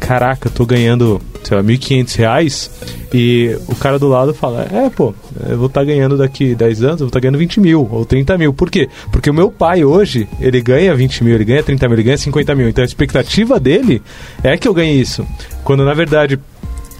Caraca, 0.00 0.48
eu 0.48 0.52
tô 0.52 0.64
ganhando, 0.64 1.20
sei 1.42 1.56
lá, 1.56 1.62
1.500 1.62 2.16
reais. 2.16 2.70
E 3.12 3.56
o 3.66 3.74
cara 3.74 3.98
do 3.98 4.08
lado 4.08 4.32
fala: 4.34 4.66
É, 4.72 4.88
pô, 4.90 5.14
eu 5.48 5.58
vou 5.58 5.66
estar 5.66 5.84
ganhando 5.84 6.16
daqui 6.16 6.54
10 6.54 6.82
anos, 6.82 6.92
eu 6.92 6.98
vou 6.98 7.06
estar 7.08 7.20
ganhando 7.20 7.38
20 7.38 7.60
mil 7.60 7.88
ou 7.90 8.04
30 8.04 8.38
mil. 8.38 8.52
Por 8.52 8.70
quê? 8.70 8.88
Porque 9.10 9.30
o 9.30 9.34
meu 9.34 9.50
pai 9.50 9.84
hoje, 9.84 10.28
ele 10.40 10.60
ganha 10.60 10.94
20 10.94 11.24
mil, 11.24 11.34
ele 11.34 11.44
ganha 11.44 11.62
30 11.62 11.88
mil, 11.88 11.94
ele 11.96 12.02
ganha 12.04 12.18
50 12.18 12.54
mil. 12.54 12.68
Então 12.68 12.82
a 12.82 12.86
expectativa 12.86 13.58
dele 13.58 14.02
é 14.42 14.56
que 14.56 14.68
eu 14.68 14.74
ganhe 14.74 15.00
isso. 15.00 15.26
Quando 15.64 15.84
na 15.84 15.94
verdade 15.94 16.38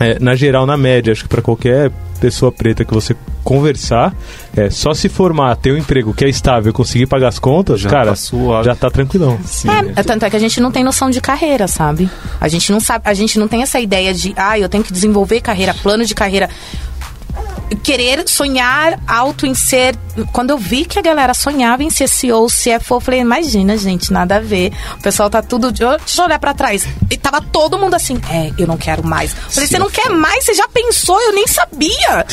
é, 0.00 0.19
na 0.19 0.35
geral, 0.35 0.67
na 0.67 0.76
média, 0.76 1.12
acho 1.12 1.23
que 1.25 1.28
para 1.28 1.43
qualquer 1.43 1.90
pessoa 2.21 2.50
preta 2.50 2.85
que 2.85 2.93
você 2.93 3.14
conversar, 3.45 4.14
é 4.57 4.69
só 4.69 4.93
se 4.93 5.09
formar, 5.09 5.57
ter 5.57 5.73
um 5.73 5.76
emprego 5.76 6.12
que 6.12 6.25
é 6.25 6.28
estável, 6.28 6.73
conseguir 6.73 7.07
pagar 7.07 7.28
as 7.28 7.38
contas, 7.38 7.81
Já 7.81 7.88
cara, 7.88 8.11
tá 8.11 8.17
suave. 8.17 8.64
já 8.67 8.75
tá 8.75 8.90
tranquilão. 8.90 9.38
Sim. 9.45 9.69
É, 9.97 10.02
tanto 10.02 10.25
é 10.25 10.31
que 10.31 10.37
a 10.37 10.38
gente 10.40 10.61
não 10.61 10.71
tem 10.71 10.85
noção 10.85 11.09
de 11.09 11.21
carreira, 11.21 11.67
sabe? 11.67 12.11
A 12.40 12.49
gente 12.49 12.71
não 12.73 12.81
sabe, 12.81 13.05
a 13.09 13.14
gente 13.14 13.38
não 13.38 13.49
tem 13.49 13.62
essa 13.62 13.81
ideia 13.81 14.12
de, 14.12 14.35
ah, 14.37 14.59
eu 14.59 14.69
tenho 14.69 14.85
que 14.85 14.93
desenvolver 14.93 15.40
carreira, 15.40 15.73
plano 15.75 16.05
de 16.05 16.14
carreira. 16.14 16.50
Querer 17.83 18.26
sonhar 18.28 18.99
alto 19.07 19.47
em 19.47 19.54
ser. 19.54 19.95
Quando 20.33 20.50
eu 20.50 20.59
vi 20.59 20.85
que 20.85 20.99
a 20.99 21.02
galera 21.02 21.35
sonhava 21.35 21.83
em 21.83 21.90
ser 21.90 22.09
CEO, 22.09 22.47
CFO, 22.47 22.95
eu 22.97 23.00
falei, 23.00 23.21
imagina, 23.21 23.76
gente, 23.76 24.11
nada 24.12 24.37
a 24.37 24.40
ver. 24.40 24.73
O 24.99 25.02
pessoal 25.02 25.28
tá 25.28 25.42
tudo. 25.42 25.71
de- 25.71 25.85
Deixa 25.85 26.21
eu 26.23 26.25
olhar 26.25 26.38
pra 26.38 26.54
trás. 26.54 26.87
E 27.11 27.16
tava 27.16 27.40
todo 27.42 27.78
mundo 27.78 27.95
assim, 27.95 28.18
é, 28.30 28.50
eu 28.59 28.66
não 28.66 28.76
quero 28.78 29.07
mais. 29.07 29.33
Eu 29.33 29.50
falei, 29.50 29.68
você 29.68 29.78
não 29.78 29.90
quer 29.90 30.09
mais? 30.11 30.45
Você 30.45 30.54
já 30.54 30.66
pensou? 30.68 31.21
Eu 31.21 31.35
nem 31.35 31.47
sabia. 31.47 32.26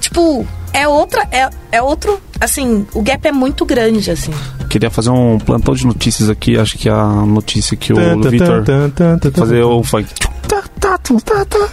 Tipo, 0.00 0.46
é 0.72 0.88
outra. 0.88 1.28
É, 1.30 1.50
é 1.72 1.82
outro. 1.82 2.18
Assim, 2.40 2.86
o 2.94 3.02
gap 3.02 3.26
é 3.28 3.32
muito 3.32 3.66
grande, 3.66 4.10
assim. 4.10 4.32
Queria 4.70 4.90
fazer 4.90 5.10
um 5.10 5.38
plantão 5.38 5.74
de 5.74 5.86
notícias 5.86 6.30
aqui. 6.30 6.58
Acho 6.58 6.78
que 6.78 6.88
a 6.88 7.04
notícia 7.04 7.76
que 7.76 7.92
o 7.92 7.96
Vitor 8.30 8.64
fazer 9.40 9.62
o 9.62 9.82
funk. 9.82 10.08
Tá, 10.50 10.62
tá, 10.80 10.98
tá, 10.98 11.44
tá. 11.44 11.68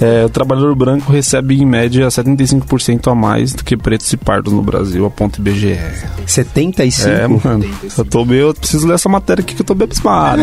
É, 0.00 0.24
o 0.24 0.28
trabalhador 0.28 0.74
branco 0.74 1.10
recebe 1.10 1.54
em 1.60 1.64
média 1.64 2.06
75% 2.08 3.10
a 3.10 3.14
mais 3.14 3.54
do 3.54 3.64
que 3.64 3.76
pretos 3.76 4.12
e 4.12 4.16
pardos 4.16 4.52
no 4.52 4.60
Brasil, 4.62 5.06
aponta 5.06 5.40
IBGE. 5.40 5.78
75? 6.26 7.08
É, 7.08 7.26
mano. 7.26 7.64
Eu 7.96 8.04
tô 8.04 8.24
meio. 8.24 8.40
Eu 8.48 8.54
preciso 8.54 8.86
ler 8.86 8.94
essa 8.94 9.08
matéria 9.08 9.42
aqui 9.42 9.54
que 9.54 9.62
eu 9.62 9.66
tô 9.66 9.74
bem 9.74 9.84
abismado. 9.86 10.42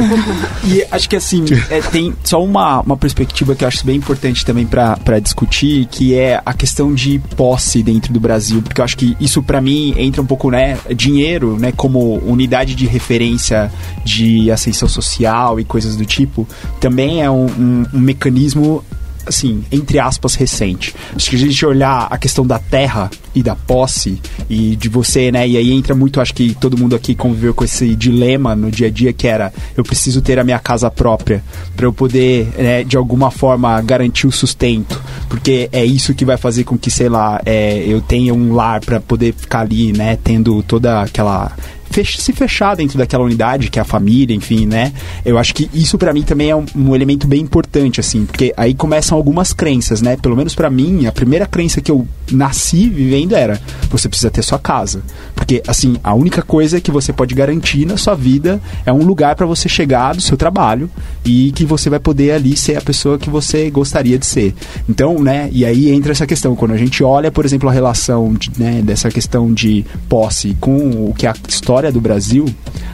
E 0.65 0.83
acho 0.91 1.07
que 1.09 1.15
assim, 1.15 1.45
é, 1.69 1.81
tem 1.81 2.13
só 2.23 2.43
uma, 2.43 2.81
uma 2.81 2.97
perspectiva 2.97 3.55
que 3.55 3.63
eu 3.63 3.67
acho 3.67 3.85
bem 3.85 3.97
importante 3.97 4.45
também 4.45 4.65
pra 4.65 4.97
pra 4.97 5.19
discutir, 5.19 5.85
que 5.85 6.15
é 6.15 6.41
a 6.45 6.53
questão 6.53 6.93
de 6.93 7.19
posse 7.35 7.83
dentro 7.83 8.11
do 8.11 8.19
Brasil, 8.19 8.61
porque 8.61 8.81
eu 8.81 8.85
acho 8.85 8.97
que 8.97 9.15
isso 9.19 9.41
pra 9.43 9.61
mim 9.61 9.93
entra 9.97 10.21
um 10.21 10.25
pouco, 10.25 10.49
né, 10.49 10.77
dinheiro, 10.95 11.57
né, 11.59 11.71
como 11.75 12.15
unidade 12.25 12.73
de 12.75 12.85
referência 12.87 13.71
de 14.03 14.49
ascensão 14.51 14.87
social 14.89 15.59
e 15.59 15.63
coisas 15.65 15.95
do 15.95 16.05
tipo, 16.05 16.47
também 16.79 17.21
é 17.23 17.29
um, 17.29 17.45
um- 17.45 17.66
um 17.93 17.99
mecanismo 17.99 18.83
assim, 19.27 19.63
entre 19.71 19.99
aspas, 19.99 20.35
recente. 20.35 20.95
Acho 21.15 21.29
que 21.29 21.35
a 21.35 21.39
gente 21.39 21.65
olhar 21.65 22.07
a 22.09 22.17
questão 22.17 22.45
da 22.45 22.57
terra 22.57 23.09
e 23.35 23.43
da 23.43 23.55
posse 23.55 24.19
e 24.49 24.75
de 24.75 24.89
você, 24.89 25.31
né? 25.31 25.47
E 25.47 25.57
aí 25.57 25.71
entra 25.71 25.93
muito, 25.93 26.19
acho 26.19 26.33
que 26.33 26.55
todo 26.55 26.77
mundo 26.77 26.95
aqui 26.95 27.13
conviveu 27.13 27.53
com 27.53 27.63
esse 27.63 27.95
dilema 27.95 28.55
no 28.55 28.71
dia 28.71 28.87
a 28.87 28.89
dia 28.89 29.13
que 29.13 29.27
era 29.27 29.53
eu 29.75 29.83
preciso 29.83 30.21
ter 30.21 30.39
a 30.39 30.43
minha 30.43 30.59
casa 30.59 30.89
própria 30.89 31.43
para 31.75 31.85
eu 31.85 31.93
poder, 31.93 32.47
né, 32.57 32.83
de 32.83 32.97
alguma 32.97 33.29
forma 33.29 33.79
garantir 33.81 34.25
o 34.25 34.31
sustento, 34.31 35.01
porque 35.29 35.69
é 35.71 35.85
isso 35.85 36.13
que 36.15 36.25
vai 36.25 36.37
fazer 36.37 36.63
com 36.63 36.77
que, 36.77 36.89
sei 36.89 37.09
lá, 37.09 37.39
é, 37.45 37.83
eu 37.85 38.01
tenha 38.01 38.33
um 38.33 38.53
lar 38.53 38.79
para 38.79 38.99
poder 38.99 39.33
ficar 39.33 39.59
ali, 39.59 39.93
né, 39.93 40.17
tendo 40.23 40.63
toda 40.63 41.01
aquela 41.01 41.51
fech- 41.89 42.19
se 42.21 42.33
fechar 42.33 42.75
dentro 42.75 42.97
daquela 42.97 43.23
unidade, 43.23 43.69
que 43.69 43.79
é 43.79 43.81
a 43.81 43.85
família, 43.85 44.35
enfim, 44.35 44.65
né? 44.65 44.93
Eu 45.25 45.37
acho 45.37 45.53
que 45.53 45.69
isso 45.73 45.97
pra 45.97 46.13
mim 46.13 46.23
também 46.23 46.49
é 46.49 46.55
um, 46.55 46.65
um 46.75 46.95
elemento 46.95 47.27
bem 47.27 47.41
importante, 47.41 47.99
assim, 47.99 48.25
porque 48.25 48.53
aí 48.57 48.73
começam 48.73 49.17
algumas 49.17 49.53
crenças, 49.53 50.01
né? 50.01 50.17
Pelo 50.17 50.35
menos 50.35 50.55
pra 50.55 50.69
mim, 50.69 51.05
a 51.05 51.11
primeira 51.11 51.45
crença 51.45 51.81
que 51.81 51.91
eu 51.91 52.07
nasci 52.31 52.89
vivendo 52.89 53.35
era: 53.35 53.59
você 53.89 54.07
precisa 54.09 54.29
ter 54.31 54.41
sua 54.43 54.59
casa. 54.59 55.01
Porque, 55.35 55.61
assim, 55.67 55.97
a 56.03 56.13
única 56.13 56.41
coisa 56.41 56.81
que 56.81 56.91
você 56.91 57.13
pode 57.13 57.33
garantir 57.35 57.85
na 57.85 57.95
sua 57.97 58.15
vida 58.15 58.59
é 58.85 58.91
um 58.91 59.03
lugar 59.03 59.35
pra 59.35 59.45
você 59.45 59.69
chegar 59.69 60.15
do 60.15 60.21
seu 60.21 60.35
trabalho 60.35 60.89
e 61.23 61.51
que 61.51 61.65
você 61.65 61.89
vai 61.89 61.99
poder 61.99 62.31
ali 62.31 62.55
ser 62.57 62.77
a 62.77 62.81
pessoa 62.81 63.17
que 63.17 63.29
você 63.29 63.69
gostaria 63.69 64.17
de 64.17 64.25
ser. 64.25 64.53
Então, 64.89 65.21
né? 65.21 65.49
E 65.51 65.63
aí 65.65 65.91
entra 65.91 66.11
essa 66.11 66.25
questão, 66.25 66.55
quando 66.55 66.71
a 66.71 66.77
gente 66.77 67.03
olha, 67.03 67.31
por 67.31 67.45
exemplo, 67.45 67.69
a 67.69 67.71
relação 67.71 68.33
de, 68.33 68.51
né, 68.57 68.81
dessa 68.83 69.09
questão 69.09 69.53
de 69.53 69.85
posse 70.09 70.57
com 70.59 70.77
o 71.09 71.13
que 71.15 71.27
a 71.27 71.33
história 71.47 71.76
do 71.91 72.01
Brasil, 72.01 72.45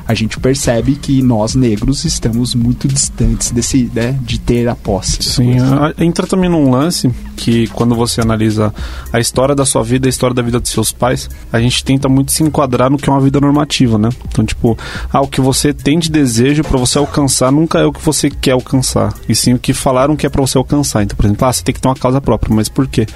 a 0.08 0.14
gente 0.14 0.40
percebe 0.40 0.96
que 0.96 1.22
nós 1.22 1.56
negros 1.56 2.04
estamos 2.06 2.54
muito 2.54 2.88
distantes 2.88 3.52
desse, 3.52 3.90
né, 3.94 4.18
de 4.22 4.40
ter 4.40 4.68
a 4.68 4.76
posse. 4.76 5.24
Sim, 5.24 5.56
a- 5.60 5.94
entra 6.04 6.28
também 6.28 6.50
num 6.50 6.70
lance 6.70 7.10
que 7.38 7.68
quando 7.68 7.96
você 7.96 8.22
analisa 8.22 8.74
a 9.12 9.20
história 9.20 9.56
da 9.56 9.66
sua 9.66 9.84
vida, 9.84 10.08
a 10.08 10.10
história 10.10 10.34
da 10.34 10.42
vida 10.42 10.60
dos 10.60 10.72
seus 10.72 10.92
pais, 10.92 11.30
a 11.52 11.60
gente 11.60 11.84
tenta 11.84 12.08
muito 12.10 12.32
se 12.32 12.44
enquadrar 12.44 12.90
no 12.90 12.98
que 12.98 13.10
é 13.10 13.14
uma 13.14 13.22
vida 13.22 13.40
normativa, 13.40 13.98
né? 13.98 14.10
Então, 14.28 14.46
tipo, 14.46 14.78
ah, 15.12 15.22
o 15.22 15.28
que 15.28 15.40
você 15.42 15.74
tem 15.74 15.98
de 16.00 16.10
desejo 16.12 16.64
pra 16.64 16.78
você 16.78 16.98
alcançar 16.98 17.52
nunca 17.52 17.80
é 17.80 17.86
o 17.86 17.94
que 17.94 18.04
você 18.04 18.30
quer 18.30 18.52
alcançar, 18.52 19.14
e 19.28 19.34
sim 19.36 19.54
o 19.54 19.60
que 19.60 19.74
falaram 19.74 20.16
que 20.16 20.26
é 20.26 20.30
pra 20.30 20.42
você 20.42 20.58
alcançar. 20.58 21.04
Então, 21.04 21.16
por 21.16 21.26
exemplo, 21.26 21.48
ah, 21.48 21.54
você 21.54 21.64
tem 21.64 21.74
que 21.74 21.82
ter 21.82 21.88
uma 21.88 21.96
casa 21.96 22.20
própria, 22.22 22.54
mas 22.54 22.68
por 22.70 22.88
quê? 22.88 23.08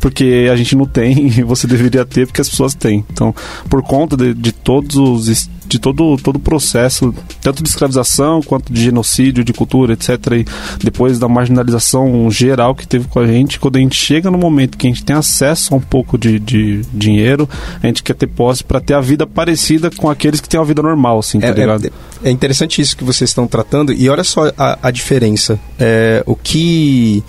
Porque 0.00 0.48
a 0.50 0.56
gente 0.56 0.74
não 0.74 0.86
tem 0.86 1.26
e 1.38 1.42
você 1.42 1.66
deveria 1.66 2.04
ter 2.04 2.26
porque 2.26 2.40
as 2.40 2.48
pessoas 2.48 2.74
têm. 2.74 3.04
Então, 3.12 3.34
por 3.68 3.82
conta 3.82 4.16
de, 4.16 4.34
de 4.34 4.52
todos 4.52 4.96
os 4.96 5.48
de 5.70 5.78
todo 5.78 6.16
todo 6.16 6.34
o 6.34 6.40
processo, 6.40 7.14
tanto 7.40 7.62
de 7.62 7.68
escravização 7.68 8.42
quanto 8.42 8.72
de 8.72 8.82
genocídio, 8.82 9.44
de 9.44 9.52
cultura, 9.52 9.92
etc. 9.92 10.08
E 10.32 10.44
depois 10.82 11.16
da 11.16 11.28
marginalização 11.28 12.28
geral 12.28 12.74
que 12.74 12.86
teve 12.88 13.06
com 13.06 13.20
a 13.20 13.26
gente, 13.26 13.60
quando 13.60 13.76
a 13.76 13.78
gente 13.78 13.94
chega 13.94 14.32
no 14.32 14.38
momento 14.38 14.76
que 14.76 14.88
a 14.88 14.90
gente 14.90 15.04
tem 15.04 15.14
acesso 15.14 15.72
a 15.72 15.76
um 15.76 15.80
pouco 15.80 16.18
de, 16.18 16.40
de 16.40 16.82
dinheiro, 16.92 17.48
a 17.80 17.86
gente 17.86 18.02
quer 18.02 18.14
ter 18.14 18.26
posse 18.26 18.64
para 18.64 18.80
ter 18.80 18.94
a 18.94 19.00
vida 19.00 19.28
parecida 19.28 19.90
com 19.92 20.10
aqueles 20.10 20.40
que 20.40 20.48
têm 20.48 20.58
uma 20.58 20.66
vida 20.66 20.82
normal, 20.82 21.20
assim, 21.20 21.38
tá 21.38 21.46
É, 21.48 21.52
ligado? 21.52 21.86
é, 22.24 22.28
é 22.28 22.30
interessante 22.32 22.80
isso 22.80 22.96
que 22.96 23.04
vocês 23.04 23.30
estão 23.30 23.46
tratando, 23.46 23.92
e 23.92 24.08
olha 24.08 24.24
só 24.24 24.50
a, 24.58 24.76
a 24.82 24.90
diferença. 24.90 25.56
É, 25.78 26.22
o 26.26 26.34
que 26.34 27.22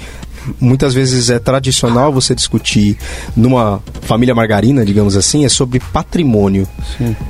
muitas 0.59 0.93
vezes 0.93 1.29
é 1.29 1.39
tradicional 1.39 2.11
você 2.11 2.33
discutir 2.35 2.97
numa 3.35 3.81
família 4.01 4.33
margarina, 4.35 4.85
digamos 4.85 5.15
assim, 5.15 5.45
é 5.45 5.49
sobre 5.49 5.79
patrimônio. 5.79 6.67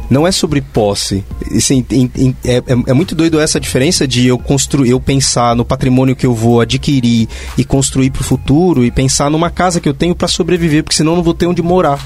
Não 0.10 0.26
é 0.28 0.32
sobre 0.32 0.62
posse. 0.62 1.24
Assim, 1.56 1.86
é, 2.46 2.58
é- 2.58 2.64
é 2.88 2.94
muito 2.94 3.16
doido 3.16 3.40
essa 3.40 3.60
diferença 3.60 4.08
de 4.08 4.28
eu 4.28 4.38
construir, 4.38 4.90
eu 4.90 5.00
pensar 5.00 5.56
no 5.56 5.64
patrimônio 5.66 6.16
que 6.16 6.26
eu 6.26 6.34
vou 6.34 6.62
adquirir 6.62 7.28
e 7.58 7.64
construir 7.64 8.10
para 8.10 8.22
o 8.22 8.24
futuro 8.24 8.84
e 8.86 8.92
pensar 8.92 9.30
numa 9.30 9.50
casa 9.50 9.80
que 9.80 9.88
eu 9.90 9.94
tenho 9.94 10.16
para 10.16 10.28
sobreviver, 10.28 10.84
porque 10.84 10.96
senão 10.96 11.14
eu 11.14 11.16
não 11.18 11.24
vou 11.24 11.34
ter 11.34 11.46
onde 11.48 11.62
morar. 11.62 12.00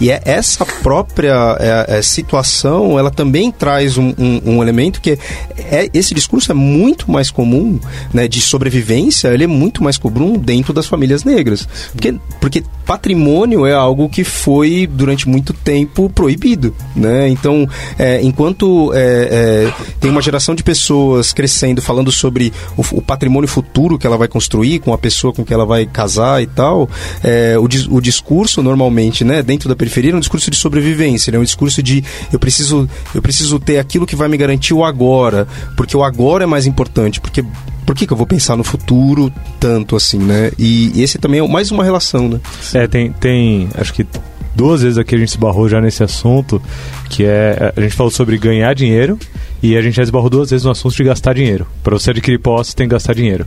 E 0.00 0.10
é 0.10 0.20
essa 0.24 0.64
própria 0.64 1.56
é, 1.60 1.98
é, 1.98 2.02
situação, 2.02 2.98
ela 2.98 3.10
também 3.10 3.50
traz 3.50 3.96
um, 3.96 4.12
um- 4.18 4.40
um 4.56 4.62
elemento 4.62 5.00
que 5.00 5.18
é, 5.56 5.88
esse 5.94 6.14
discurso 6.14 6.50
é 6.50 6.54
muito 6.54 7.10
mais 7.10 7.30
comum, 7.30 7.78
né, 8.12 8.26
de 8.28 8.40
sobrevivência, 8.40 9.28
ele 9.28 9.44
é 9.44 9.46
muito 9.46 9.82
mais 9.82 9.96
comum 9.98 10.38
dentro 10.46 10.72
das 10.72 10.86
famílias 10.86 11.24
negras. 11.24 11.68
Porque, 11.92 12.14
porque 12.40 12.62
patrimônio 12.86 13.66
é 13.66 13.74
algo 13.74 14.08
que 14.08 14.22
foi 14.22 14.86
durante 14.86 15.28
muito 15.28 15.52
tempo 15.52 16.08
proibido, 16.08 16.72
né? 16.94 17.28
Então, 17.28 17.68
é, 17.98 18.22
enquanto 18.22 18.92
é, 18.94 19.68
é, 19.68 19.72
tem 19.98 20.08
uma 20.08 20.22
geração 20.22 20.54
de 20.54 20.62
pessoas 20.62 21.32
crescendo 21.32 21.82
falando 21.82 22.12
sobre 22.12 22.52
o, 22.76 22.82
o 22.92 23.02
patrimônio 23.02 23.48
futuro 23.48 23.98
que 23.98 24.06
ela 24.06 24.16
vai 24.16 24.28
construir 24.28 24.78
com 24.78 24.92
a 24.92 24.98
pessoa 24.98 25.32
com 25.32 25.44
que 25.44 25.52
ela 25.52 25.66
vai 25.66 25.84
casar 25.84 26.40
e 26.40 26.46
tal, 26.46 26.88
é, 27.24 27.56
o, 27.58 27.64
o 27.96 28.00
discurso 28.00 28.62
normalmente, 28.62 29.24
né, 29.24 29.42
dentro 29.42 29.68
da 29.68 29.74
periferia, 29.74 30.12
é 30.12 30.14
um 30.14 30.20
discurso 30.20 30.48
de 30.48 30.56
sobrevivência, 30.56 31.34
é 31.34 31.38
um 31.38 31.44
discurso 31.44 31.82
de 31.82 32.04
eu 32.32 32.38
preciso, 32.38 32.88
eu 33.12 33.20
preciso 33.20 33.58
ter 33.58 33.78
aquilo 33.78 34.06
que 34.06 34.14
vai 34.14 34.28
me 34.28 34.36
garantir 34.36 34.72
o 34.72 34.84
agora, 34.84 35.48
porque 35.76 35.96
o 35.96 36.04
agora 36.04 36.44
é 36.44 36.46
mais 36.46 36.66
importante, 36.66 37.20
porque 37.20 37.44
por 37.86 37.94
que, 37.94 38.04
que 38.04 38.12
eu 38.12 38.16
vou 38.16 38.26
pensar 38.26 38.56
no 38.56 38.64
futuro 38.64 39.32
tanto 39.60 39.94
assim, 39.94 40.18
né? 40.18 40.35
E, 40.58 40.92
e 40.94 41.02
esse 41.02 41.18
também 41.18 41.40
é 41.40 41.48
mais 41.48 41.70
uma 41.70 41.84
relação, 41.84 42.28
né? 42.28 42.40
É, 42.74 42.86
tem, 42.86 43.12
tem. 43.12 43.68
Acho 43.74 43.92
que 43.92 44.06
duas 44.54 44.82
vezes 44.82 44.98
aqui 44.98 45.14
a 45.14 45.18
gente 45.18 45.28
esbarrou 45.28 45.68
já 45.68 45.80
nesse 45.80 46.02
assunto, 46.02 46.60
que 47.08 47.24
é. 47.24 47.72
A 47.76 47.80
gente 47.80 47.94
falou 47.94 48.10
sobre 48.10 48.38
ganhar 48.38 48.74
dinheiro 48.74 49.18
e 49.62 49.76
a 49.76 49.82
gente 49.82 49.96
já 49.96 50.02
esbarrou 50.02 50.30
duas 50.30 50.50
vezes 50.50 50.64
no 50.64 50.70
assunto 50.70 50.94
de 50.94 51.04
gastar 51.04 51.34
dinheiro. 51.34 51.66
Para 51.82 51.98
você 51.98 52.10
adquirir 52.10 52.38
posse, 52.38 52.74
tem 52.74 52.86
que 52.86 52.92
gastar 52.92 53.14
dinheiro. 53.14 53.46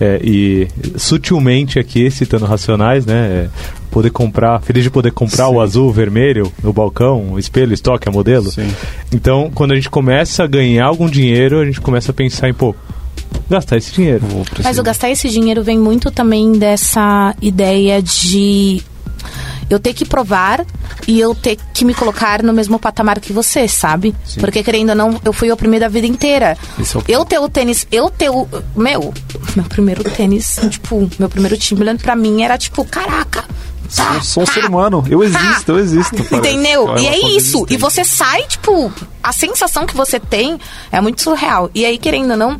É, 0.00 0.20
e 0.22 0.68
sutilmente 0.96 1.78
aqui, 1.78 2.10
citando 2.10 2.46
Racionais, 2.46 3.04
né? 3.04 3.14
é, 3.14 3.48
poder 3.90 4.10
comprar, 4.10 4.60
feliz 4.60 4.84
de 4.84 4.90
poder 4.90 5.12
comprar 5.12 5.48
o 5.48 5.60
azul, 5.60 5.88
o 5.88 5.92
vermelho, 5.92 6.52
o 6.62 6.72
balcão, 6.72 7.32
o 7.32 7.38
espelho, 7.38 7.70
o 7.70 7.74
estoque, 7.74 8.08
a 8.08 8.12
modelo. 8.12 8.50
Sim. 8.50 8.68
Então, 9.12 9.50
quando 9.54 9.72
a 9.72 9.74
gente 9.74 9.90
começa 9.90 10.44
a 10.44 10.46
ganhar 10.46 10.86
algum 10.86 11.08
dinheiro, 11.08 11.60
a 11.60 11.64
gente 11.64 11.80
começa 11.80 12.12
a 12.12 12.14
pensar 12.14 12.48
em, 12.48 12.54
pô, 12.54 12.74
gastar 13.48 13.76
esse 13.76 13.92
dinheiro. 13.92 14.24
Mas 14.62 14.78
o 14.78 14.82
gastar 14.82 15.10
esse 15.10 15.28
dinheiro 15.28 15.62
vem 15.62 15.78
muito 15.78 16.10
também 16.10 16.52
dessa 16.52 17.34
ideia 17.40 18.02
de 18.02 18.82
eu 19.70 19.78
ter 19.78 19.92
que 19.92 20.04
provar 20.04 20.64
e 21.06 21.20
eu 21.20 21.34
ter 21.34 21.58
que 21.74 21.84
me 21.84 21.94
colocar 21.94 22.42
no 22.42 22.52
mesmo 22.52 22.78
patamar 22.78 23.20
que 23.20 23.32
você, 23.32 23.68
sabe? 23.68 24.14
Porque 24.40 24.62
querendo 24.62 24.90
ou 24.90 24.94
não, 24.94 25.20
eu 25.24 25.32
fui 25.32 25.50
oprimida 25.50 25.86
a 25.86 25.88
vida 25.88 26.06
inteira. 26.06 26.56
É 26.78 26.96
o 26.96 27.02
eu 27.08 27.24
ter 27.24 27.38
o 27.38 27.48
tênis, 27.48 27.86
eu 27.92 28.10
ter 28.10 28.30
o. 28.30 28.48
Meu, 28.74 29.12
meu 29.54 29.64
primeiro 29.66 30.02
tênis, 30.04 30.58
tipo, 30.70 31.08
meu 31.18 31.28
primeiro 31.28 31.56
Timberland 31.56 32.02
pra 32.02 32.16
mim 32.16 32.42
era 32.42 32.56
tipo, 32.56 32.84
caraca. 32.84 33.44
tá, 33.94 34.14
Eu 34.14 34.22
sou 34.22 34.42
um 34.42 34.46
tá, 34.46 34.52
ser 34.52 34.64
humano, 34.64 35.04
eu 35.10 35.22
existo, 35.22 35.72
eu 35.72 35.78
existo. 35.78 36.16
parece. 36.24 36.36
Entendeu? 36.36 36.84
Uma 36.84 37.00
E 37.00 37.06
é 37.06 37.36
isso. 37.36 37.66
E 37.68 37.76
você 37.76 38.04
sai, 38.04 38.44
tipo, 38.44 38.90
a 39.22 39.32
sensação 39.32 39.86
que 39.86 39.96
você 39.96 40.18
tem 40.18 40.58
é 40.90 41.00
muito 41.00 41.20
surreal. 41.20 41.70
E 41.74 41.84
aí, 41.84 41.98
querendo 41.98 42.30
ou 42.30 42.36
não, 42.36 42.58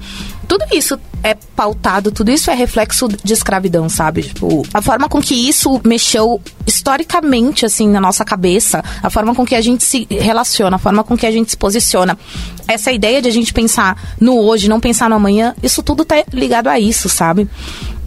tudo 0.48 0.64
isso 0.72 0.98
é 1.22 1.34
pautado, 1.34 2.10
tudo 2.10 2.30
isso 2.30 2.50
é 2.50 2.54
reflexo 2.54 3.06
de 3.06 3.32
escravidão, 3.34 3.86
sabe? 3.88 4.22
Tipo, 4.22 4.62
a 4.72 4.80
forma 4.80 5.06
com 5.06 5.20
que 5.20 5.34
isso 5.34 5.78
mexeu 5.84 6.40
historicamente, 6.66 7.66
assim, 7.66 7.86
na 7.86 8.00
nossa 8.00 8.24
cabeça, 8.24 8.82
a 9.02 9.10
forma 9.10 9.34
com 9.34 9.44
que 9.44 9.54
a 9.54 9.60
gente 9.60 9.84
se 9.84 10.06
relaciona, 10.10 10.76
a 10.76 10.78
forma 10.78 11.04
com 11.04 11.18
que 11.18 11.26
a 11.26 11.30
gente 11.30 11.50
se 11.50 11.56
posiciona. 11.56 12.18
Essa 12.66 12.90
ideia 12.90 13.20
de 13.20 13.28
a 13.28 13.32
gente 13.32 13.52
pensar 13.52 14.16
no 14.18 14.38
hoje, 14.38 14.68
não 14.68 14.80
pensar 14.80 15.10
no 15.10 15.16
amanhã, 15.16 15.54
isso 15.62 15.82
tudo 15.82 16.02
tá 16.02 16.16
ligado 16.32 16.68
a 16.68 16.80
isso, 16.80 17.10
sabe? 17.10 17.46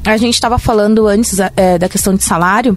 A 0.03 0.17
gente 0.17 0.33
estava 0.33 0.57
falando 0.57 1.07
antes 1.07 1.38
é, 1.55 1.77
da 1.77 1.88
questão 1.88 2.15
de 2.15 2.24
salário 2.24 2.75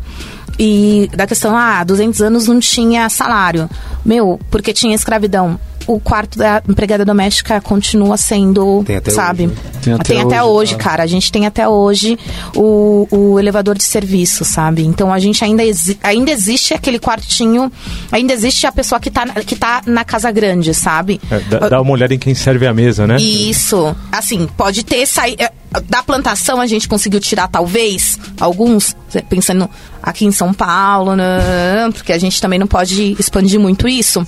e 0.58 1.08
da 1.16 1.26
questão, 1.26 1.56
ah, 1.56 1.82
200 1.82 2.20
anos 2.20 2.46
não 2.46 2.60
tinha 2.60 3.08
salário. 3.08 3.68
Meu, 4.04 4.38
porque 4.50 4.74
tinha 4.74 4.94
escravidão 4.94 5.58
o 5.86 6.00
quarto 6.00 6.38
da 6.38 6.62
empregada 6.68 7.04
doméstica 7.04 7.60
continua 7.60 8.16
sendo, 8.16 8.82
Tem 8.84 8.96
até 8.96 9.10
sabe? 9.10 9.44
hoje, 9.46 9.54
né? 9.54 9.80
Tem 9.82 9.92
até 9.94 10.04
tem 10.04 10.20
até 10.20 10.42
hoje, 10.42 10.74
hoje, 10.74 10.76
cara. 10.76 11.02
A 11.02 11.06
gente 11.06 11.30
tem 11.30 11.46
até 11.46 11.68
hoje 11.68 12.18
o, 12.54 13.06
o 13.10 13.38
elevador 13.38 13.76
de 13.76 13.84
serviço, 13.84 14.44
sabe? 14.44 14.84
Então 14.84 15.12
a 15.12 15.18
gente 15.18 15.44
ainda, 15.44 15.62
exi 15.64 15.98
ainda 16.02 16.30
existe 16.30 16.74
aquele 16.74 16.98
quartinho, 16.98 17.70
ainda 18.10 18.32
existe 18.32 18.66
a 18.66 18.72
pessoa 18.72 19.00
que 19.00 19.10
tá, 19.10 19.26
que 19.46 19.56
tá 19.56 19.82
na 19.86 20.04
casa 20.04 20.30
grande, 20.30 20.72
sabe? 20.72 21.20
É, 21.30 21.40
dá, 21.40 21.68
dá 21.68 21.80
uma 21.80 21.92
olhada 21.92 22.14
em 22.14 22.18
quem 22.18 22.34
serve 22.34 22.66
a 22.66 22.72
mesa, 22.72 23.06
né? 23.06 23.16
Isso. 23.16 23.94
Assim, 24.10 24.48
pode 24.56 24.84
ter 24.84 25.06
saído. 25.06 25.44
Da 25.88 26.02
plantação 26.02 26.60
a 26.60 26.66
gente 26.66 26.88
conseguiu 26.88 27.18
tirar, 27.20 27.48
talvez, 27.48 28.18
alguns, 28.40 28.94
pensando 29.28 29.68
aqui 30.02 30.24
em 30.24 30.30
São 30.32 30.52
Paulo, 30.52 31.16
né? 31.16 31.90
porque 31.92 32.12
a 32.12 32.18
gente 32.18 32.40
também 32.40 32.58
não 32.58 32.66
pode 32.66 33.16
expandir 33.18 33.58
muito 33.58 33.88
isso. 33.88 34.24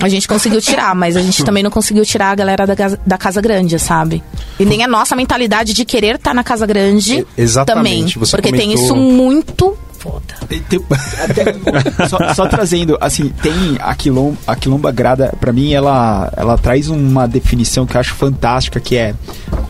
A 0.00 0.08
gente 0.08 0.26
conseguiu 0.26 0.60
tirar, 0.60 0.94
mas 0.94 1.16
a 1.16 1.22
gente 1.22 1.44
também 1.44 1.62
não 1.62 1.70
conseguiu 1.70 2.04
tirar 2.04 2.30
a 2.30 2.34
galera 2.34 2.66
da, 2.66 2.74
casa- 2.74 2.98
da 3.06 3.18
Casa 3.18 3.40
Grande, 3.40 3.78
sabe? 3.78 4.22
E 4.58 4.64
nem 4.64 4.82
a 4.82 4.88
nossa 4.88 5.14
mentalidade 5.14 5.72
de 5.74 5.84
querer 5.84 6.16
estar 6.16 6.34
na 6.34 6.42
Casa 6.42 6.66
Grande 6.66 7.26
exatamente, 7.36 8.14
também. 8.14 8.30
porque 8.30 8.50
tem 8.52 8.70
comentou- 8.74 8.84
isso 8.84 8.96
muito 8.96 9.78
foda. 10.00 10.34
Tem- 10.48 10.60
tem- 10.60 10.80
até- 11.22 11.54
só, 12.08 12.34
só 12.34 12.46
trazendo, 12.48 12.96
assim, 13.00 13.28
tem 13.42 13.76
a 13.80 13.94
quilomba, 13.94 14.36
a 14.46 14.56
quilomba 14.56 14.90
grada, 14.90 15.32
pra 15.40 15.52
mim, 15.52 15.72
ela, 15.72 16.32
ela 16.36 16.56
traz 16.58 16.88
uma 16.88 17.28
definição 17.28 17.86
que 17.86 17.96
eu 17.96 18.00
acho 18.00 18.14
fantástica, 18.14 18.80
que 18.80 18.96
é 18.96 19.14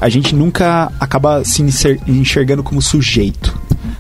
a 0.00 0.08
gente 0.08 0.34
nunca 0.34 0.90
acaba 0.99 1.44
se 1.44 1.62
enxer- 1.62 2.00
enxergando 2.06 2.62
como 2.62 2.80
sujeito. 2.80 3.58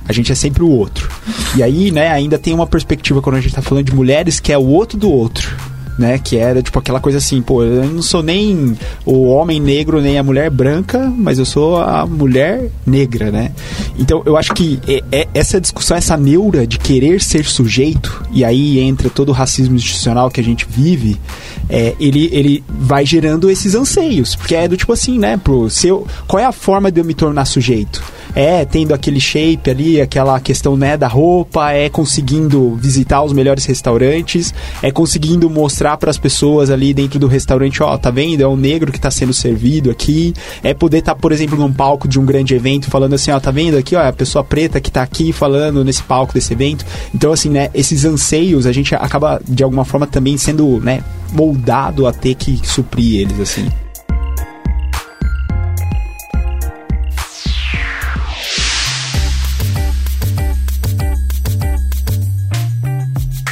A 0.08 0.12
gente 0.12 0.32
é 0.32 0.34
sempre 0.34 0.62
o 0.62 0.68
outro. 0.68 1.08
E 1.54 1.62
aí, 1.62 1.90
né, 1.90 2.08
ainda 2.08 2.38
tem 2.38 2.52
uma 2.54 2.66
perspectiva 2.66 3.20
quando 3.22 3.36
a 3.36 3.40
gente 3.40 3.54
tá 3.54 3.62
falando 3.62 3.84
de 3.84 3.94
mulheres 3.94 4.40
que 4.40 4.52
é 4.52 4.58
o 4.58 4.66
outro 4.66 4.98
do 4.98 5.10
outro. 5.10 5.56
Né, 6.00 6.18
que 6.18 6.38
era 6.38 6.62
tipo 6.62 6.78
aquela 6.78 6.98
coisa 6.98 7.18
assim, 7.18 7.42
pô, 7.42 7.62
eu 7.62 7.84
não 7.84 8.00
sou 8.00 8.22
nem 8.22 8.74
o 9.04 9.26
homem 9.26 9.60
negro 9.60 10.00
nem 10.00 10.16
a 10.16 10.22
mulher 10.22 10.48
branca, 10.48 11.12
mas 11.14 11.38
eu 11.38 11.44
sou 11.44 11.76
a 11.76 12.06
mulher 12.06 12.70
negra, 12.86 13.30
né? 13.30 13.52
Então 13.98 14.22
eu 14.24 14.34
acho 14.34 14.54
que 14.54 14.80
é- 14.88 15.04
é- 15.12 15.28
essa 15.34 15.60
discussão, 15.60 15.94
essa 15.94 16.16
neura 16.16 16.66
de 16.66 16.78
querer 16.78 17.20
ser 17.20 17.44
sujeito, 17.44 18.24
e 18.32 18.46
aí 18.46 18.80
entra 18.80 19.10
todo 19.10 19.28
o 19.28 19.32
racismo 19.32 19.76
institucional 19.76 20.30
que 20.30 20.40
a 20.40 20.44
gente 20.44 20.66
vive, 20.66 21.20
é, 21.68 21.94
ele, 22.00 22.30
ele 22.32 22.64
vai 22.66 23.04
gerando 23.04 23.50
esses 23.50 23.74
anseios, 23.74 24.34
porque 24.34 24.54
é 24.54 24.66
do 24.66 24.78
tipo 24.78 24.94
assim, 24.94 25.18
né, 25.18 25.36
pro 25.36 25.68
seu, 25.68 26.06
qual 26.26 26.40
é 26.40 26.46
a 26.46 26.52
forma 26.52 26.90
de 26.90 26.98
eu 26.98 27.04
me 27.04 27.12
tornar 27.12 27.44
sujeito? 27.44 28.02
É 28.34 28.64
tendo 28.64 28.94
aquele 28.94 29.20
shape 29.20 29.70
ali, 29.70 30.00
aquela 30.00 30.38
questão 30.40 30.76
né 30.76 30.96
da 30.96 31.08
roupa, 31.08 31.72
é 31.72 31.88
conseguindo 31.88 32.74
visitar 32.76 33.22
os 33.22 33.32
melhores 33.32 33.64
restaurantes, 33.64 34.54
é 34.82 34.90
conseguindo 34.90 35.48
mostrar 35.50 35.96
para 35.96 36.10
as 36.10 36.18
pessoas 36.18 36.70
ali 36.70 36.94
dentro 36.94 37.18
do 37.18 37.26
restaurante, 37.26 37.82
ó, 37.82 37.96
tá 37.96 38.10
vendo? 38.10 38.42
É 38.42 38.46
o 38.46 38.56
negro 38.56 38.92
que 38.92 38.98
está 38.98 39.10
sendo 39.10 39.32
servido 39.32 39.90
aqui, 39.90 40.34
é 40.62 40.72
poder 40.72 40.98
estar, 40.98 41.14
por 41.14 41.32
exemplo, 41.32 41.58
num 41.58 41.72
palco 41.72 42.06
de 42.06 42.18
um 42.18 42.24
grande 42.24 42.54
evento 42.54 42.90
falando 42.90 43.14
assim, 43.14 43.30
ó, 43.30 43.40
tá 43.40 43.50
vendo 43.50 43.76
aqui, 43.76 43.96
ó, 43.96 44.00
é 44.00 44.08
a 44.08 44.12
pessoa 44.12 44.44
preta 44.44 44.80
que 44.80 44.90
tá 44.90 45.02
aqui 45.02 45.32
falando 45.32 45.84
nesse 45.84 46.02
palco 46.02 46.32
desse 46.32 46.52
evento. 46.52 46.84
Então 47.14 47.32
assim, 47.32 47.50
né, 47.50 47.70
esses 47.74 48.04
anseios 48.04 48.66
a 48.66 48.72
gente 48.72 48.94
acaba 48.94 49.40
de 49.46 49.62
alguma 49.62 49.84
forma 49.84 50.06
também 50.06 50.36
sendo, 50.36 50.80
né, 50.80 51.02
moldado 51.32 52.06
a 52.06 52.12
ter 52.12 52.34
que 52.34 52.60
suprir 52.64 53.20
eles 53.20 53.40
assim. 53.40 53.68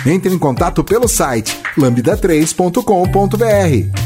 Entre 0.08 0.32
em 0.34 0.38
contato 0.38 0.82
pelo 0.82 1.06
site 1.06 1.54
lambda3.com.br. 1.76 3.98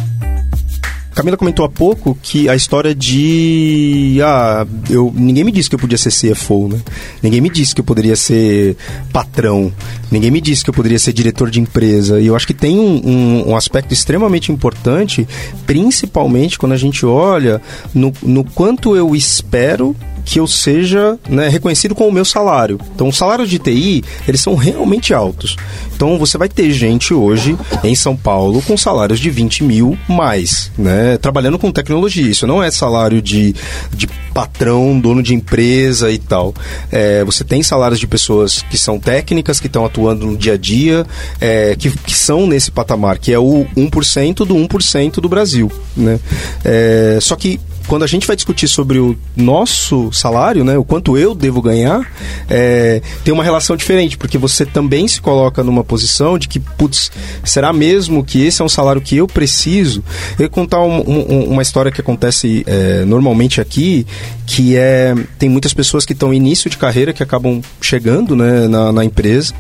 Camila 1.15 1.37
comentou 1.37 1.67
há 1.67 1.69
pouco 1.69 2.17
que 2.23 2.49
a 2.49 2.57
história 2.57 2.95
de. 2.95 4.19
Ah, 4.25 4.67
eu, 4.89 5.13
ninguém 5.15 5.45
me 5.45 5.53
disse 5.53 5.69
que 5.69 5.75
eu 5.75 5.79
podia 5.79 5.99
ser 5.99 6.11
CFO, 6.11 6.69
né? 6.69 6.81
Ninguém 7.23 7.39
me 7.43 7.51
disse 7.51 7.75
que 7.75 7.83
eu 7.83 7.85
poderia 7.85 8.17
ser 8.17 8.79
patrão. 9.13 9.71
Ninguém 10.11 10.31
me 10.31 10.41
disse 10.41 10.65
que 10.65 10.71
eu 10.71 10.75
poderia 10.75 10.99
ser 10.99 11.13
diretor 11.13 11.51
de 11.51 11.61
empresa. 11.61 12.19
E 12.19 12.29
eu 12.29 12.35
acho 12.35 12.47
que 12.47 12.55
tem 12.55 12.79
um, 12.81 13.03
um- 13.07 13.51
um 13.51 13.57
aspecto 13.57 13.93
extremamente 13.93 14.51
importante, 14.51 15.29
principalmente 15.67 16.59
quando 16.59 16.73
a 16.73 16.79
gente 16.79 17.05
olha 17.05 17.61
no, 17.95 18.11
no 18.23 18.43
quanto 18.43 18.97
eu 18.97 19.15
espero 19.15 19.95
que 20.25 20.41
eu 20.41 20.47
seja 20.47 21.19
né, 21.29 21.49
reconhecido 21.49 21.95
com 21.95 22.09
o 22.09 22.13
meu 22.13 22.25
salário. 22.25 22.81
Então, 22.95 23.09
os 23.09 23.17
salários 23.17 23.49
de 23.49 23.59
TI, 23.59 24.05
eles 24.27 24.41
são 24.41 24.55
realmente 24.55 25.13
altos. 25.13 25.57
Então, 25.95 26.19
você 26.19 26.37
vai 26.37 26.49
ter 26.49 26.73
gente 26.73 27.15
hoje 27.15 27.57
em 27.85 27.95
São 27.95 28.17
Paulo 28.17 28.63
com 28.63 28.77
salários 28.77 29.21
de 29.21 29.31
20 29.31 29.65
mil 29.65 29.99
mais, 30.09 30.71
né? 30.77 31.17
Trabalhando 31.19 31.59
com 31.59 31.71
tecnologia. 31.71 32.31
Isso 32.31 32.47
não 32.47 32.63
é 32.63 32.71
salário 32.71 33.23
de, 33.23 33.55
de 33.95 34.09
patrão, 34.33 34.99
dono 34.99 35.23
de 35.23 35.35
empresa 35.35 36.11
e 36.11 36.19
tal. 36.19 36.55
É, 36.91 37.23
você 37.25 37.45
tem 37.45 37.63
salários 37.63 38.01
de 38.01 38.07
pessoas 38.07 38.63
que 38.63 38.79
são 38.79 38.99
técnicas, 38.99 39.61
que 39.61 39.67
estão 39.67 39.85
atuando 39.85 40.27
no 40.27 40.37
dia 40.37 40.55
a 40.55 40.57
dia, 40.57 41.07
é, 41.41 41.77
que, 41.77 41.91
que 41.91 42.15
são 42.15 42.47
nesse 42.47 42.71
patamar, 42.71 43.19
que 43.19 43.33
é 43.33 43.39
o 43.39 43.67
1% 43.77 44.45
do 44.47 44.55
1% 44.55 45.15
do 45.15 45.29
Brasil, 45.29 45.71
né? 45.97 46.19
É, 46.65 47.19
só 47.21 47.37
que 47.37 47.61
quando 47.87 48.03
a 48.03 48.07
gente 48.07 48.27
vai 48.27 48.37
discutir 48.37 48.69
sobre 48.69 48.99
o 48.99 49.17
nosso 49.37 50.11
salário, 50.13 50.65
né, 50.65 50.77
o 50.79 50.85
quanto 50.85 51.17
eu 51.19 51.35
devo 51.35 51.61
ganhar, 51.61 52.01
é, 52.49 53.01
tem 53.25 53.33
uma 53.33 53.45
relação 53.45 53.77
diferente, 53.77 54.17
porque 54.17 54.39
você 54.39 54.65
também 54.65 55.07
se 55.09 55.21
coloca 55.21 55.63
numa 55.63 55.83
posição 55.85 56.39
de 56.39 56.49
que, 56.49 56.59
putz, 56.61 57.11
será 57.45 57.73
mesmo 57.73 58.25
que 58.25 58.45
esse 58.45 58.63
é 58.63 58.65
um 58.65 58.69
salário 58.69 59.01
que 59.01 59.17
eu 59.17 59.27
preciso? 59.27 60.03
Eu 60.39 60.49
contar 60.51 60.81
um- 60.83 61.01
um- 61.09 61.45
uma 61.51 61.63
história 61.63 61.91
que 61.93 62.01
acontece 62.01 62.63
é, 62.67 63.05
normalmente 63.05 63.61
aqui, 63.61 64.07
que 64.47 64.77
é 64.77 65.15
tem 65.39 65.49
muitas 65.49 65.73
pessoas 65.73 66.05
que 66.05 66.13
estão 66.13 66.33
início 66.33 66.69
de 66.69 66.77
carreira 66.77 67.13
que 67.13 67.23
acabam 67.23 67.61
chegando 67.81 68.37
né, 68.37 68.69
na, 68.69 68.93
na 68.93 69.05
empresa 69.05 69.55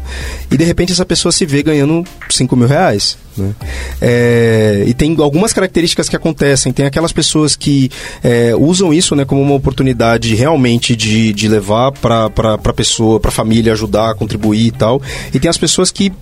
e 0.51 0.57
de 0.57 0.65
repente 0.65 0.93
essa 0.93 1.05
pessoa 1.07 1.33
se 1.33 1.47
vê 1.47 1.63
ganhando 1.63 2.05
5 2.31 2.55
mil 2.57 2.69
reais. 2.69 3.17
Né? 3.37 3.55
É, 4.01 4.85
e 4.87 4.95
tem 4.95 5.16
algumas 5.18 5.53
características 5.53 6.09
que 6.09 6.16
acontecem. 6.16 6.73
Tem 6.73 6.87
aquelas 6.87 7.12
pessoas 7.12 7.57
que 7.57 7.90
é, 8.23 8.55
usam 8.57 8.92
isso 8.92 9.14
né, 9.14 9.25
como 9.25 9.40
uma 9.40 9.55
oportunidade 9.55 10.35
realmente 10.35 10.95
de, 10.95 11.33
de 11.33 11.49
levar 11.49 11.92
para 11.92 12.27
a 12.27 12.73
pessoa, 12.73 13.18
para 13.18 13.31
a 13.31 13.33
família, 13.33 13.73
ajudar, 13.73 14.14
contribuir 14.14 14.66
e 14.66 14.71
tal. 14.73 15.01
E 15.33 15.40
tem 15.40 15.49
as 15.49 15.59
pessoas 15.59 15.90
que 15.90 16.12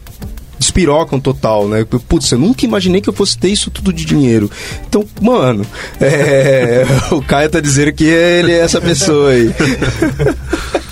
despirocam 0.58 1.18
total, 1.18 1.66
né? 1.66 1.86
Putz, 2.06 2.30
eu 2.30 2.38
nunca 2.38 2.66
imaginei 2.66 3.00
que 3.00 3.08
eu 3.08 3.14
fosse 3.14 3.38
ter 3.38 3.48
isso 3.48 3.70
tudo 3.70 3.92
de 3.94 4.04
dinheiro. 4.04 4.50
Então, 4.86 5.06
mano, 5.20 5.64
é, 5.98 6.84
o 7.10 7.22
Caio 7.22 7.48
tá 7.48 7.60
dizendo 7.60 7.92
que 7.94 8.04
ele 8.04 8.52
é 8.52 8.58
essa 8.58 8.80
pessoa 8.80 9.30
aí. 9.30 9.50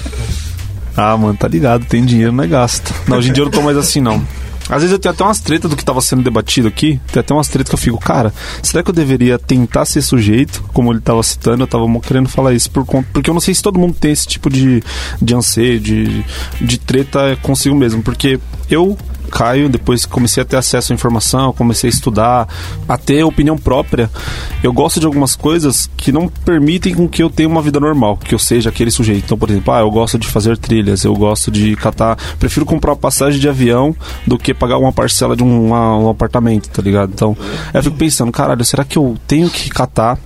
Ah, 1.00 1.16
mano, 1.16 1.38
tá 1.38 1.46
ligado, 1.46 1.85
tem 1.85 2.04
dinheiro, 2.04 2.33
não 2.33 2.42
é 2.42 2.46
gasto. 2.48 2.92
Não, 3.07 3.18
hoje 3.18 3.31
em 3.31 3.33
dia 3.33 3.42
eu 3.42 3.44
não 3.44 3.52
tô 3.52 3.62
mais 3.62 3.76
assim, 3.76 4.00
não. 4.00 4.20
Às 4.68 4.83
vezes 4.83 4.92
eu 4.92 4.98
tenho 4.98 5.14
até 5.14 5.24
umas 5.24 5.40
tretas 5.40 5.70
do 5.70 5.76
que 5.76 5.85
tava 5.85 6.00
sendo 6.00 6.22
debatido 6.22 6.68
aqui. 6.68 7.00
Tem 7.12 7.20
até 7.20 7.33
umas 7.33 7.48
tretas 7.48 7.68
que 7.68 7.74
eu 7.74 7.78
fico, 7.78 7.98
cara, 7.98 8.33
será 8.62 8.83
que 8.83 8.90
eu 8.90 8.94
deveria 8.94 9.38
tentar 9.38 9.85
ser 9.85 10.02
sujeito? 10.02 10.62
Como 10.72 10.92
ele 10.92 11.00
tava 11.00 11.22
citando, 11.22 11.62
eu 11.62 11.66
tava 11.66 11.87
mo- 11.88 12.00
querendo 12.00 12.28
falar 12.28 12.52
isso 12.52 12.70
por 12.70 12.85
conta. 12.85 13.09
Porque 13.12 13.31
eu 13.31 13.35
não 13.35 13.40
sei 13.40 13.54
se 13.54 13.62
todo 13.62 13.78
mundo 13.78 13.94
tem 13.98 14.12
esse 14.12 14.26
tipo 14.26 14.50
de, 14.50 14.83
de 15.20 15.35
anseio, 15.35 15.81
de, 15.81 16.24
de 16.61 16.78
treta 16.78 17.37
consigo 17.42 17.74
mesmo. 17.74 18.02
Porque 18.02 18.38
eu, 18.70 18.96
Caio, 19.28 19.68
depois 19.68 20.04
comecei 20.06 20.42
a 20.42 20.46
ter 20.46 20.56
acesso 20.56 20.92
à 20.92 20.94
informação, 20.94 21.52
comecei 21.52 21.88
a 21.88 21.92
estudar, 21.92 22.48
a 22.88 22.96
ter 22.98 23.22
opinião 23.22 23.56
própria, 23.56 24.10
eu 24.62 24.72
gosto 24.72 24.98
de 25.00 25.06
algumas 25.06 25.36
coisas 25.36 25.88
que 25.96 26.10
não 26.10 26.28
permitem 26.28 26.94
com 26.94 27.08
que 27.08 27.22
eu 27.22 27.30
tenha 27.30 27.48
uma 27.48 27.62
vida 27.62 27.78
normal, 27.78 28.16
que 28.16 28.34
eu 28.34 28.38
seja 28.38 28.68
aquele 28.70 28.90
sujeito. 28.90 29.24
Então, 29.24 29.38
por 29.38 29.50
exemplo, 29.50 29.72
ah, 29.72 29.80
eu 29.80 29.90
gosto 29.90 30.18
de 30.18 30.26
fazer 30.26 30.56
trilhas, 30.58 31.04
eu 31.04 31.14
gosto 31.14 31.50
de 31.50 31.76
catar, 31.76 32.16
prefiro 32.38 32.64
comprar 32.66 32.92
uma 32.92 32.96
passagem 32.96 33.40
de 33.40 33.48
avião 33.48 33.94
do 34.26 34.38
que 34.38 34.52
pagar 34.54 34.78
uma 34.78 34.92
parcela 34.92 35.36
de 35.36 35.42
um, 35.42 35.66
uma- 35.66 35.96
um 35.98 36.08
apartamento, 36.08 36.68
tá 36.68 36.82
ligado? 36.82 37.10
Então, 37.14 37.36
eu 37.72 37.82
fico 37.82 37.96
pensando, 37.96 38.32
caralho, 38.32 38.64
será 38.64 38.84
que 38.84 38.96
eu 38.96 39.16
tenho 39.26 39.48
que 39.50 39.68
catar? 39.70 40.18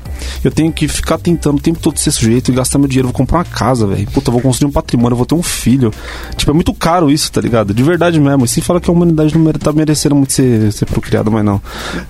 Eu 0.44 0.50
tenho 0.50 0.72
que 0.72 0.86
ficar 0.88 1.18
tentando 1.18 1.56
o 1.58 1.60
tempo 1.60 1.78
todo 1.80 1.98
ser 1.98 2.10
sujeito 2.12 2.50
e 2.50 2.54
gastar 2.54 2.78
meu 2.78 2.88
dinheiro, 2.88 3.08
vou 3.08 3.14
comprar 3.16 3.38
uma 3.38 3.44
casa, 3.44 3.86
velho. 3.86 4.06
Puta, 4.10 4.30
vou 4.30 4.40
construir 4.40 4.68
um 4.68 4.72
patrimônio, 4.72 5.16
vou 5.16 5.26
ter 5.26 5.34
um 5.34 5.42
filho. 5.42 5.90
Tipo, 6.36 6.50
é 6.50 6.54
muito 6.54 6.72
caro 6.74 7.10
isso, 7.10 7.30
tá 7.32 7.40
ligado? 7.40 7.74
De 7.74 7.82
verdade 7.82 8.20
mesmo. 8.20 8.44
E 8.44 8.48
sem 8.48 8.62
falar 8.62 8.80
que 8.80 8.90
a 8.92 8.96
humanidade 8.96 9.37
não 9.37 9.52
tá 9.52 9.72
merecendo 9.72 10.14
muito 10.14 10.33
ser, 10.33 10.72
ser 10.72 10.87
procriada, 10.87 11.31
mas 11.31 11.44
não. 11.44 11.61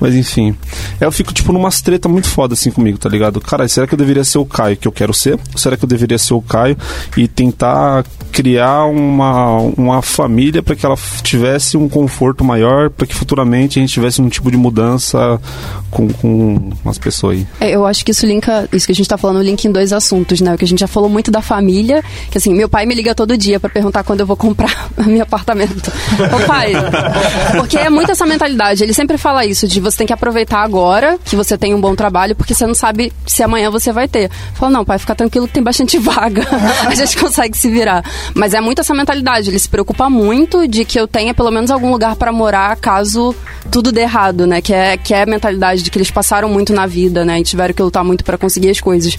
Mas 0.01 0.14
enfim. 0.14 0.55
Aí 1.01 1.07
eu 1.07 1.12
fico, 1.12 1.33
tipo, 1.33 1.53
numas 1.53 1.81
treta 1.81 2.09
muito 2.09 2.29
foda 2.29 2.55
assim 2.55 2.71
comigo, 2.71 2.99
tá 2.99 3.09
ligado? 3.09 3.40
Cara, 3.40 3.66
será 3.68 3.87
que 3.87 3.95
eu 3.95 3.99
deveria 3.99 4.25
ser 4.25 4.38
o 4.38 4.45
Caio 4.45 4.77
que 4.77 4.88
eu 4.88 4.92
quero 4.92 5.12
ser? 5.14 5.35
Ou 5.35 5.59
será 5.59 5.77
que 5.77 5.85
eu 5.85 5.88
deveria 5.88 6.18
ser 6.18 6.35
o 6.35 6.42
Caio 6.42 6.77
e 7.16 7.27
tentar 7.29 8.05
criar 8.31 8.87
uma, 8.87 9.57
uma 9.77 10.03
família 10.03 10.62
para 10.62 10.75
que 10.75 10.87
ela 10.87 10.97
tivesse 11.23 11.77
um 11.77 11.88
conforto 11.88 12.45
maior, 12.45 12.90
para 12.90 13.07
que 13.07 13.14
futuramente 13.14 13.79
a 13.79 13.83
gente 13.83 13.92
tivesse 13.92 14.23
um 14.23 14.29
tipo 14.29 14.51
de 14.51 14.57
mudança 14.57 15.40
com, 15.90 16.09
com 16.09 16.73
as 16.87 16.99
pessoas 16.99 17.37
aí? 17.37 17.47
É, 17.61 17.71
eu 17.71 17.87
acho 17.87 18.05
que 18.05 18.11
isso 18.11 18.27
linka, 18.27 18.68
isso 18.73 18.87
que 18.87 18.92
a 18.92 18.95
gente 18.95 19.09
tá 19.09 19.18
falando, 19.18 19.42
linka 19.42 19.68
em 19.68 19.73
dois 19.73 19.92
assuntos, 19.92 20.40
né? 20.40 20.55
O 20.55 20.59
que 20.59 20.64
a 20.64 20.68
gente 20.68 20.81
já 20.81 20.87
falou 20.87 21.09
muito 21.09 21.31
da 21.31 21.42
família, 21.42 22.03
que 22.31 22.38
assim, 22.38 22.55
meu 22.55 22.68
pai 22.68 22.87
me 22.87 22.95
liga 22.95 23.14
todo 23.14 23.37
dia 23.37 23.61
pra 23.61 23.68
perguntar 23.68 24.03
quando 24.03 24.21
eu 24.21 24.27
vou 24.27 24.37
comprar 24.37 24.90
meu 25.07 25.23
apartamento. 25.23 25.92
Ô 26.35 26.47
pai, 26.47 26.72
porque 27.57 27.77
é 27.79 27.91
muito 27.91 28.11
essa 28.13 28.27
mentalidade, 28.27 28.83
ele 28.83 28.95
sempre 28.95 29.19
fala 29.19 29.45
isso, 29.45 29.67
de 29.67 29.81
você 29.81 29.99
tem 29.99 30.07
que 30.07 30.13
aproveitar 30.13 30.63
agora, 30.63 31.19
que 31.25 31.37
você 31.37 31.57
tem 31.57 31.75
um 31.75 31.81
bom 31.81 31.95
trabalho, 31.95 32.35
porque 32.35 32.55
você 32.55 32.67
não 32.67 32.75
sabe 32.75 33.13
se 33.27 33.43
amanhã 33.43 33.71
você 33.71 33.93
vai 33.93 34.09
ter. 34.09 34.31
Fala, 34.55 34.73
não, 34.73 34.85
pai, 34.85 34.99
fica 34.99 35.15
tranquilo 35.15 35.47
que 35.47 35.55
tem 35.55 35.63
bastante 35.63 35.99
vaga, 35.99 36.47
a 36.87 36.95
gente 36.95 37.17
consegue 37.17 37.57
se 37.57 37.71
virar. 37.71 38.05
Mas 38.35 38.55
é 38.55 38.61
muito 38.61 38.81
essa 38.81 38.95
mentalidade, 38.95 39.51
ele 39.51 39.59
se 39.59 39.69
preocupa 39.69 40.09
muito 40.09 40.67
de 40.67 40.85
que 40.85 40.99
eu 40.99 41.07
tenha 41.07 41.35
pelo 41.35 41.51
menos 41.51 41.71
algum 41.71 41.91
lugar 41.91 42.17
pra 42.17 42.33
morar 42.33 42.77
caso 42.77 43.35
tudo 43.71 43.93
dê 43.93 44.03
errado, 44.03 44.47
né? 44.47 44.61
Que 44.61 44.73
é, 44.73 44.97
que 44.97 45.15
é 45.15 45.23
a 45.23 45.27
mentalidade 45.27 45.83
de 45.83 45.91
que 45.91 45.99
eles 45.99 46.11
passaram 46.11 46.49
muito 46.49 46.73
na 46.73 46.87
vida, 46.87 47.25
né? 47.25 47.41
E 47.41 47.45
tiveram 47.45 47.73
que 47.73 47.83
lutar 47.83 48.05
muito 48.05 48.25
pra 48.25 48.37
conseguir 48.37 48.71
as 48.71 48.81
coisas. 48.81 49.17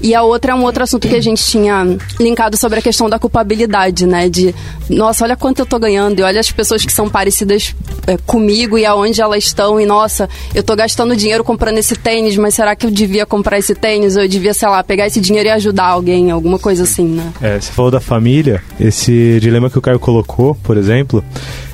E 0.00 0.14
a 0.14 0.22
outra 0.22 0.52
é 0.52 0.54
um 0.54 0.62
outro 0.62 0.82
assunto 0.82 1.08
que 1.08 1.16
a 1.16 1.20
gente 1.20 1.44
tinha 1.44 1.96
linkado 2.20 2.56
sobre 2.56 2.78
a 2.78 2.82
questão 2.82 3.08
da 3.08 3.18
culpabilidade, 3.18 4.06
né? 4.06 4.28
De, 4.28 4.54
nossa, 4.88 5.24
olha 5.24 5.36
quanto 5.36 5.60
eu 5.60 5.66
tô 5.66 5.78
ganhando 5.78 6.18
e 6.20 6.22
olha 6.22 6.40
as 6.40 6.50
pessoas 6.50 6.84
que 6.84 6.92
são 6.96 7.08
parecidas 7.08 7.74
é, 8.06 8.16
comigo 8.26 8.78
e 8.78 8.86
aonde 8.86 9.20
elas 9.20 9.44
estão. 9.44 9.80
E, 9.80 9.86
nossa, 9.86 10.28
eu 10.54 10.62
tô 10.62 10.74
gastando 10.74 11.14
dinheiro 11.14 11.44
comprando 11.44 11.78
esse 11.78 11.94
tênis, 11.94 12.36
mas 12.36 12.54
será 12.54 12.74
que 12.74 12.86
eu 12.86 12.90
devia 12.90 13.26
comprar 13.26 13.58
esse 13.58 13.74
tênis? 13.74 14.16
Ou 14.16 14.22
eu 14.22 14.28
devia, 14.28 14.54
sei 14.54 14.68
lá, 14.68 14.82
pegar 14.82 15.06
esse 15.06 15.20
dinheiro 15.20 15.48
e 15.48 15.52
ajudar 15.52 15.84
alguém, 15.84 16.30
alguma 16.30 16.58
coisa 16.58 16.84
assim, 16.84 17.06
né? 17.06 17.32
É, 17.42 17.60
você 17.60 17.70
falou 17.70 17.90
da 17.90 18.00
família, 18.00 18.62
esse 18.80 19.38
dilema 19.40 19.68
que 19.68 19.78
o 19.78 19.82
Caio 19.82 19.98
colocou, 19.98 20.54
por 20.62 20.76
exemplo, 20.76 21.22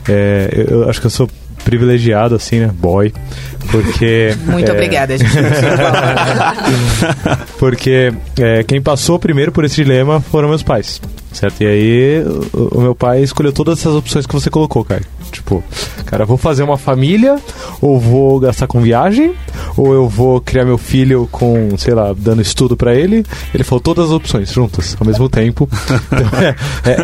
é, 0.08 0.66
eu, 0.68 0.90
acho 0.90 1.00
que 1.00 1.06
eu 1.06 1.10
sou 1.10 1.28
privilegiado, 1.64 2.34
assim, 2.34 2.58
né? 2.58 2.70
Boy. 2.74 3.12
Porque. 3.70 4.34
Muito 4.44 4.68
é, 4.68 4.72
obrigada, 4.72 5.16
gente. 5.16 5.30
Porque 7.58 8.12
é, 8.38 8.64
quem 8.64 8.82
passou 8.82 9.18
primeiro 9.18 9.52
por 9.52 9.64
esse 9.64 9.76
dilema 9.76 10.20
foram 10.20 10.48
meus 10.48 10.62
pais, 10.62 11.00
certo? 11.32 11.62
E 11.62 11.66
aí 11.66 12.24
o, 12.52 12.78
o 12.78 12.80
meu 12.80 12.94
pai 12.94 13.22
escolheu 13.22 13.52
todas 13.52 13.78
essas 13.78 13.94
opções 13.94 14.26
que 14.26 14.32
você 14.32 14.50
colocou, 14.50 14.84
Caio. 14.84 15.04
Tipo, 15.30 15.62
cara, 16.06 16.24
vou 16.24 16.36
fazer 16.36 16.62
uma 16.62 16.76
família, 16.78 17.36
ou 17.80 17.98
vou 18.00 18.38
gastar 18.40 18.66
com 18.66 18.80
viagem, 18.80 19.32
ou 19.76 19.92
eu 19.94 20.08
vou 20.08 20.40
criar 20.40 20.64
meu 20.64 20.78
filho 20.78 21.28
com, 21.30 21.76
sei 21.78 21.94
lá, 21.94 22.14
dando 22.16 22.42
estudo 22.42 22.76
pra 22.76 22.94
ele. 22.94 23.24
Ele 23.54 23.64
falou 23.64 23.80
todas 23.80 24.06
as 24.06 24.10
opções 24.10 24.52
juntas, 24.52 24.96
ao 24.98 25.06
mesmo 25.06 25.28
tempo. 25.28 25.68
Então, 26.12 26.28
é, 26.40 26.54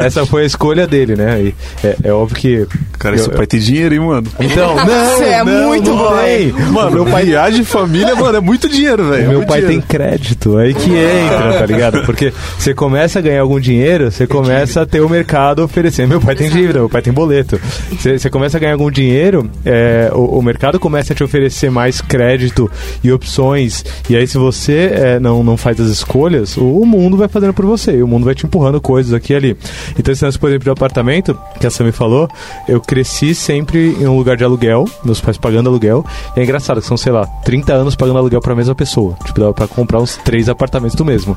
é, 0.03 0.07
essa 0.07 0.27
foi 0.27 0.43
a 0.43 0.47
escolha 0.47 0.87
dele, 0.87 1.17
né? 1.17 1.41
E 1.43 1.55
é, 1.85 1.97
é 2.05 2.13
óbvio 2.13 2.37
que. 2.37 2.67
Cara, 2.99 3.17
eu- 3.17 3.25
seu 3.25 3.33
pai 3.33 3.47
tem 3.47 3.59
dinheiro, 3.61 3.95
hein, 3.95 4.01
mano? 4.01 4.27
Então, 4.39 4.75
não, 4.85 4.85
Você 5.17 5.25
é 5.25 5.45
não, 5.45 5.69
muito 5.69 5.91
não 5.91 5.97
bom. 5.97 6.17
tem. 6.19 6.53
Mano, 6.53 6.91
meu 6.91 7.07
pai 7.07 7.25
viagem, 7.25 7.65
família, 7.65 8.15
mano, 8.15 8.37
é 8.37 8.41
muito 8.41 8.69
dinheiro, 8.69 9.09
velho. 9.11 9.27
O 9.27 9.31
meu 9.31 9.47
pai 9.47 9.63
tem 9.63 9.81
crédito, 9.81 10.57
aí 10.59 10.75
que 10.75 10.91
entra, 10.91 11.59
tá 11.59 11.67
ligado? 11.67 12.03
Porque 12.05 12.33
você 12.59 12.75
começa 12.75 13.19
a 13.19 13.23
ganhar 13.23 13.41
algum 13.43 13.59
dinheiro, 13.61 14.11
você 14.11 14.27
começa 14.27 14.83
a 14.83 14.87
ter 14.87 15.01
o 15.01 15.09
mercado 15.09 15.63
oferecendo. 15.65 16.09
Meu 16.11 16.21
pai 16.21 16.35
tem 16.35 16.51
dívida, 16.51 16.79
meu 16.81 16.89
pai 16.89 17.03
tem 17.03 17.13
boleto. 17.13 17.61
Você, 17.91 18.08
você 18.17 18.31
começa 18.31 18.57
a 18.57 18.61
ganhar 18.61 18.73
algum 18.73 18.91
dinheiro, 18.91 19.51
é, 19.65 20.11
o, 20.15 20.39
o 20.39 20.43
mercado 20.43 20.79
começa 20.79 21.13
a 21.13 21.17
te 21.17 21.25
oferecer 21.25 21.71
mais 21.71 22.01
crédito 22.01 22.71
e 23.03 23.11
opções. 23.13 23.85
E 24.09 24.17
aí, 24.17 24.27
se 24.27 24.39
você 24.39 24.91
é, 24.93 25.21
não, 25.21 25.43
não 25.43 25.57
faz 25.57 25.81
as 25.81 25.89
escolhas, 25.89 26.57
o, 26.57 26.65
o 26.65 26.87
mundo 26.87 27.17
vai 27.17 27.29
fazendo 27.29 27.53
por 27.53 27.67
você. 27.67 28.03
O 28.03 28.07
mundo 28.07 28.25
vai 28.25 28.35
te 28.35 28.47
empurrando 28.47 28.81
coisas 28.81 29.13
aqui 29.13 29.33
e 29.33 29.37
ali. 29.37 29.57
Então, 29.99 30.13
esse 30.13 30.25
lance, 30.25 30.39
por 30.39 30.49
exemplo, 30.49 30.65
de 30.65 30.71
apartamento, 30.71 31.39
que 31.61 31.67
a 31.67 31.71
Sammy 31.71 31.93
falou, 31.93 32.29
eu 32.69 32.81
cresci 32.81 33.35
sempre 33.35 33.97
em 34.01 34.07
um 34.07 34.17
lugar 34.17 34.37
de 34.37 34.45
aluguel, 34.45 34.85
meus 35.05 35.21
pais 35.21 35.37
pagando 35.37 35.69
aluguel. 35.69 36.05
E 36.37 36.41
é 36.41 36.45
engraçado, 36.45 36.81
são, 36.81 36.97
sei 36.97 37.13
lá, 37.13 37.27
30 37.45 37.73
anos 37.73 37.97
pagando 37.97 38.19
aluguel 38.19 38.41
pra 38.41 38.55
mesma 38.55 38.75
pessoa. 38.75 39.17
Tipo, 39.25 39.41
dava 39.41 39.55
pra 39.55 39.67
comprar 39.67 40.01
uns 40.01 40.17
três 40.17 40.49
apartamentos 40.49 40.97
do 40.97 41.05
mesmo. 41.05 41.37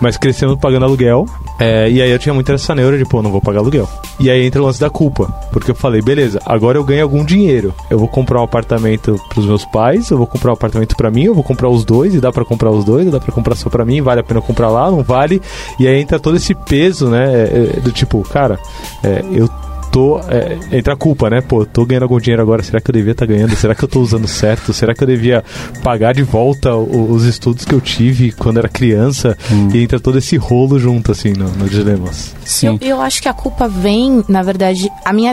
Mas 0.00 0.16
crescemos 0.16 0.58
pagando 0.58 0.84
aluguel. 0.84 1.26
é, 1.58 1.90
e 1.90 2.02
aí 2.02 2.10
eu 2.10 2.18
tinha 2.18 2.34
muito 2.34 2.50
essa 2.52 2.74
neura 2.74 2.98
de, 2.98 3.04
pô, 3.04 3.22
não 3.22 3.30
vou 3.30 3.40
pagar 3.40 3.60
aluguel. 3.60 3.88
E 4.18 4.30
aí 4.30 4.44
entra 4.44 4.60
o 4.62 4.66
lance 4.66 4.80
da 4.80 4.90
culpa. 4.90 5.26
Porque 5.52 5.70
eu 5.70 5.74
falei, 5.74 6.02
beleza, 6.14 6.40
agora 6.44 6.76
eu 6.76 6.84
ganho 6.84 7.02
algum 7.04 7.24
dinheiro. 7.24 7.72
Eu 7.88 7.98
vou 7.98 8.08
comprar 8.08 8.40
um 8.40 8.44
apartamento 8.44 9.16
pros 9.28 9.46
meus 9.46 9.64
pais, 9.64 10.10
eu 10.10 10.18
vou 10.18 10.26
comprar 10.26 10.50
um 10.50 10.54
apartamento 10.54 10.96
pra 10.96 11.10
mim, 11.10 11.24
eu 11.24 11.34
vou 11.34 11.44
comprar 11.44 11.68
os 11.68 11.84
dois, 11.84 12.14
e 12.14 12.20
dá 12.20 12.32
pra 12.32 12.44
comprar 12.44 12.70
os 12.70 12.84
dois, 12.84 13.10
dá 13.10 13.20
pra 13.20 13.32
comprar 13.32 13.54
só 13.54 13.70
pra 13.70 13.84
mim, 13.84 14.00
vale 14.02 14.20
a 14.20 14.24
pena 14.24 14.40
comprar 14.40 14.68
lá, 14.70 14.90
não 14.90 15.02
vale. 15.02 15.40
E 15.78 15.86
aí 15.86 16.00
entra 16.00 16.18
todo 16.18 16.36
esse 16.36 16.54
peso, 16.54 17.08
né? 17.08 17.32
é, 17.32 17.74
é, 17.76 17.80
do 17.80 17.92
tipo, 17.92 18.20
cara, 18.22 18.58
é, 19.04 19.22
eu 19.32 19.48
tô. 19.92 20.20
É, 20.28 20.58
entra 20.78 20.94
a 20.94 20.96
culpa, 20.96 21.28
né? 21.30 21.40
Pô, 21.40 21.64
tô 21.64 21.84
ganhando 21.84 22.04
algum 22.04 22.18
dinheiro 22.20 22.40
agora, 22.42 22.62
será 22.62 22.80
que 22.80 22.90
eu 22.90 22.92
devia 22.92 23.12
estar 23.12 23.26
ganhando? 23.26 23.54
Será 23.56 23.74
que 23.74 23.82
eu 23.84 23.88
tô 23.88 24.00
usando 24.00 24.26
certo? 24.28 24.72
Será 24.72 24.94
que 24.94 25.02
eu 25.02 25.06
devia 25.06 25.42
pagar 25.82 26.14
de 26.14 26.22
volta 26.22 26.74
o- 26.74 27.10
os 27.12 27.24
estudos 27.24 27.64
que 27.64 27.74
eu 27.74 27.80
tive 27.80 28.30
quando 28.32 28.58
era 28.58 28.68
criança? 28.68 29.36
E 29.74 29.82
entra 29.82 29.98
todo 30.00 30.18
esse 30.18 30.36
rolo 30.36 30.78
junto, 30.78 31.10
assim, 31.12 31.32
no, 31.32 31.48
no 31.50 31.68
dilemas. 31.68 32.34
Sim. 32.44 32.78
Eu, 32.80 32.88
eu 32.88 33.00
acho 33.00 33.20
que 33.22 33.28
a 33.28 33.32
culpa 33.32 33.68
vem, 33.68 34.24
na 34.28 34.42
verdade, 34.42 34.88
a 35.04 35.12
minha, 35.12 35.32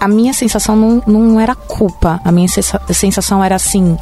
a 0.00 0.08
minha 0.08 0.32
sensação 0.32 0.74
não, 0.74 1.02
não 1.06 1.38
era 1.38 1.54
culpa. 1.54 2.20
A 2.24 2.32
minha 2.32 2.48
sensa- 2.48 2.80
sensação 2.92 3.44
era 3.44 3.54
assim, 3.54 3.96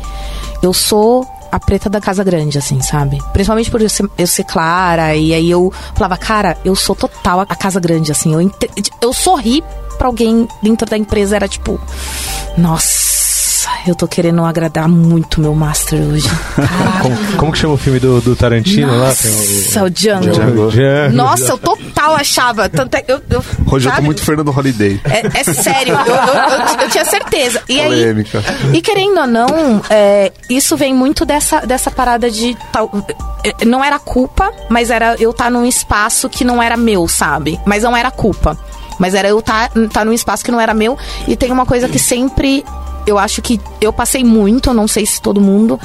eu 0.62 0.72
sou 0.72 1.26
a 1.50 1.58
preta 1.58 1.88
da 1.90 2.00
casa 2.00 2.22
grande, 2.22 2.58
assim, 2.58 2.80
sabe? 2.80 3.22
Principalmente 3.32 3.70
por 3.70 3.80
eu 3.80 3.88
ser, 3.88 4.08
eu 4.16 4.26
ser 4.26 4.44
clara, 4.44 5.14
e 5.16 5.34
aí 5.34 5.50
eu 5.50 5.72
falava, 5.94 6.16
cara, 6.16 6.56
eu 6.64 6.76
sou 6.76 6.94
total 6.94 7.40
a, 7.40 7.46
casa 7.46 7.80
grande, 7.80 8.12
assim. 8.12 8.32
Eu, 8.34 8.52
eu 9.00 9.12
sorri 9.12 9.64
pra 9.96 10.06
alguém 10.06 10.46
dentro 10.62 10.88
da 10.88 10.96
empresa, 10.96 11.36
era 11.36 11.48
tipo, 11.48 11.80
nossa, 12.56 13.27
eu 13.86 13.94
tô 13.94 14.06
querendo 14.06 14.44
agradar 14.44 14.88
muito 14.88 15.40
meu 15.40 15.54
master 15.54 16.00
hoje. 16.00 16.28
Como, 17.02 17.16
como 17.36 17.52
que 17.52 17.58
chama 17.58 17.74
o 17.74 17.76
filme 17.76 18.00
do, 18.00 18.20
do 18.20 18.34
Tarantino 18.34 18.88
lá? 18.98 19.14
Tem 19.14 19.30
Nossa, 19.30 19.84
o 19.84 19.90
Django. 19.90 20.30
Django. 20.30 20.70
Django. 20.70 21.14
Nossa, 21.16 21.52
eu 21.52 21.58
total 21.58 22.16
achava. 22.16 22.68
Tanto 22.68 22.94
é, 22.96 23.04
eu, 23.06 23.20
eu, 23.30 23.44
Hoje 23.70 23.88
eu 23.88 23.94
tô 23.94 24.02
muito 24.02 24.20
Fernando 24.22 24.50
Holiday. 24.56 25.00
É, 25.04 25.40
é 25.40 25.44
sério, 25.44 25.94
eu, 25.94 26.14
eu, 26.14 26.14
eu- 26.34 26.80
eu 26.82 26.88
tinha 26.90 27.04
certeza. 27.04 27.62
E 27.68 27.80
aí, 27.80 27.88
Polêmica. 27.88 28.44
e 28.74 28.82
querendo 28.82 29.20
ou 29.20 29.26
não, 29.26 29.80
é, 29.88 30.32
isso 30.50 30.76
vem 30.76 30.92
muito 30.92 31.24
dessa, 31.24 31.60
dessa 31.60 31.90
parada 31.90 32.28
de. 32.30 32.56
tal- 32.72 32.90
é, 33.44 33.64
não 33.64 33.82
era 33.84 33.98
culpa, 33.98 34.50
mas 34.68 34.90
era 34.90 35.14
eu 35.20 35.30
estar 35.30 35.50
num 35.50 35.64
espaço 35.64 36.28
que 36.28 36.44
não 36.44 36.60
era 36.62 36.76
meu, 36.76 37.06
sabe? 37.06 37.60
Mas 37.64 37.84
não 37.84 37.96
era 37.96 38.10
culpa. 38.10 38.58
Mas 38.98 39.14
era 39.14 39.28
eu 39.28 39.38
estar 39.38 39.70
tá, 39.92 40.04
num 40.04 40.12
espaço 40.12 40.44
que 40.44 40.50
não 40.50 40.60
era 40.60 40.74
meu. 40.74 40.98
E 41.28 41.36
tem 41.36 41.52
uma 41.52 41.64
coisa 41.64 41.88
que 41.88 41.98
sempre. 41.98 42.64
Eu 43.08 43.18
acho 43.18 43.40
que 43.40 43.58
eu 43.80 43.90
passei 43.90 44.22
muito, 44.22 44.74
não 44.74 44.86
sei 44.86 45.06
se 45.06 45.18
todo 45.18 45.40
mundo, 45.40 45.80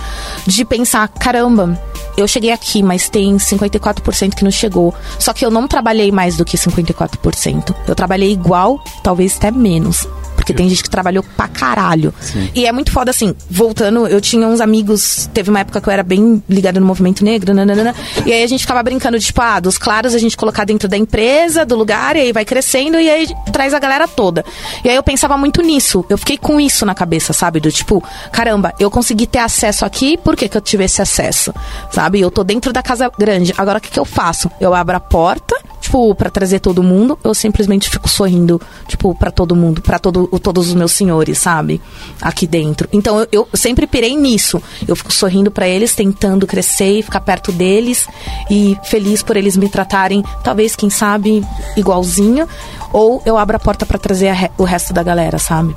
de 0.45 0.65
pensar: 0.65 1.07
caramba, 1.07 1.81
eu 2.17 2.27
cheguei 2.27 2.51
aqui, 2.51 2.83
mas 2.83 3.07
tem 3.07 3.38
54% 3.38 4.36
que 4.36 4.43
não 4.43 4.51
chegou. 4.51 4.93
Só 5.17 5.31
que 5.31 5.45
eu 5.45 5.49
não 5.49 5.65
trabalhei 5.65 6.12
mais 6.12 6.36
do 6.36 6.43
que 6.43 6.57
54%. 6.57 7.73
Eu 7.88 7.95
trabalhei 7.95 8.33
igual, 8.33 8.77
talvez 9.01 9.38
até 9.38 9.51
menos. 9.51 10.05
Porque 10.43 10.53
tem 10.53 10.67
gente 10.67 10.84
que 10.84 10.89
trabalhou 10.89 11.23
pra 11.38 11.47
caralho. 11.47 12.13
E 12.53 12.65
é 12.65 12.71
muito 12.73 12.91
foda, 12.91 13.12
assim, 13.12 13.34
voltando, 13.49 14.06
eu 14.08 14.19
tinha 14.19 14.45
uns 14.45 14.60
amigos, 14.60 15.29
teve 15.34 15.49
uma 15.49 15.62
época 15.62 15.79
que 15.79 15.88
eu 15.88 15.93
era 15.93 16.03
bem 16.03 16.43
ligada 16.49 16.82
no 16.82 16.86
movimento 16.86 17.23
negro, 17.23 17.53
nananana, 17.53 17.95
e 18.25 18.34
aí 18.34 18.43
a 18.43 18.47
gente 18.47 18.60
ficava 18.60 18.84
brincando, 18.84 19.17
tipo, 19.17 19.41
ah, 19.41 19.62
dos 19.62 19.77
claros 19.77 20.13
a 20.13 20.17
gente 20.17 20.36
colocar 20.36 20.65
dentro 20.65 20.89
da 20.89 20.97
empresa, 20.97 21.65
do 21.65 21.77
lugar, 21.77 22.17
e 22.17 22.19
aí 22.19 22.34
vai 22.34 22.43
crescendo, 22.43 22.99
e 22.99 23.10
aí 23.10 23.25
traz 23.53 23.73
a 23.73 23.79
galera 23.79 24.06
toda. 24.06 24.43
E 24.84 24.89
aí 24.89 24.95
eu 24.97 25.03
pensava 25.03 25.38
muito 25.38 25.62
nisso, 25.62 26.03
eu 26.10 26.17
fiquei 26.17 26.38
com 26.38 26.60
isso 26.60 26.86
na 26.86 26.93
cabeça, 26.93 27.32
sabe? 27.32 27.62
Do 27.62 27.71
tipo, 27.71 28.03
caramba, 28.29 28.73
eu 28.77 28.91
consegui 28.91 29.25
ter 29.25 29.39
acesso 29.39 29.86
aqui, 29.86 30.17
por 30.17 30.36
que, 30.36 30.49
que 30.49 30.58
eu 30.58 30.62
tive 30.62 30.84
esse 30.84 31.01
acesso? 31.01 31.53
Sabe? 31.89 32.19
Eu 32.19 32.29
tô 32.29 32.43
dentro 32.43 32.73
da 32.73 32.84
casa 32.84 33.10
grande, 33.17 33.53
agora 33.58 33.77
o 33.77 33.82
que, 33.82 33.89
que 33.89 33.99
eu 33.99 34.06
faço? 34.06 34.51
Eu 34.60 34.73
abro 34.73 34.97
a 34.97 34.99
porta, 34.99 35.56
tipo, 35.83 36.15
pra 36.15 36.29
trazer 36.29 36.59
todo 36.59 36.81
mundo, 36.81 37.19
eu 37.23 37.33
simplesmente 37.33 37.89
fico 37.89 38.07
sorrindo, 38.07 38.59
tipo, 38.87 39.13
pra 39.13 39.29
todo 39.29 39.53
mundo, 39.53 39.81
pra 39.81 39.99
todo, 39.99 40.27
todos 40.39 40.69
os 40.69 40.73
meus 40.73 40.93
senhores, 40.93 41.37
sabe? 41.37 41.81
Aqui 42.21 42.47
dentro. 42.47 42.87
Então 42.93 43.19
eu, 43.19 43.27
eu 43.31 43.47
sempre 43.53 43.85
pirei 43.85 44.15
nisso. 44.15 44.63
Eu 44.87 44.95
fico 44.95 45.11
sorrindo 45.11 45.51
pra 45.51 45.67
eles, 45.67 45.93
tentando 45.93 46.47
crescer 46.47 46.99
e 46.99 47.03
ficar 47.03 47.19
perto 47.19 47.51
deles 47.51 48.07
e 48.49 48.77
feliz 48.85 49.21
por 49.21 49.35
eles 49.35 49.57
me 49.57 49.67
tratarem, 49.67 50.23
talvez, 50.41 50.73
quem 50.75 50.89
sabe, 50.89 51.45
igualzinho. 51.75 52.47
Ou 52.93 53.21
eu 53.25 53.37
abro 53.37 53.57
a 53.57 53.59
porta 53.59 53.85
pra 53.85 53.97
trazer 53.97 54.33
o 54.57 54.63
resto 54.63 54.93
da 54.93 55.03
galera, 55.03 55.37
sabe? 55.37 55.75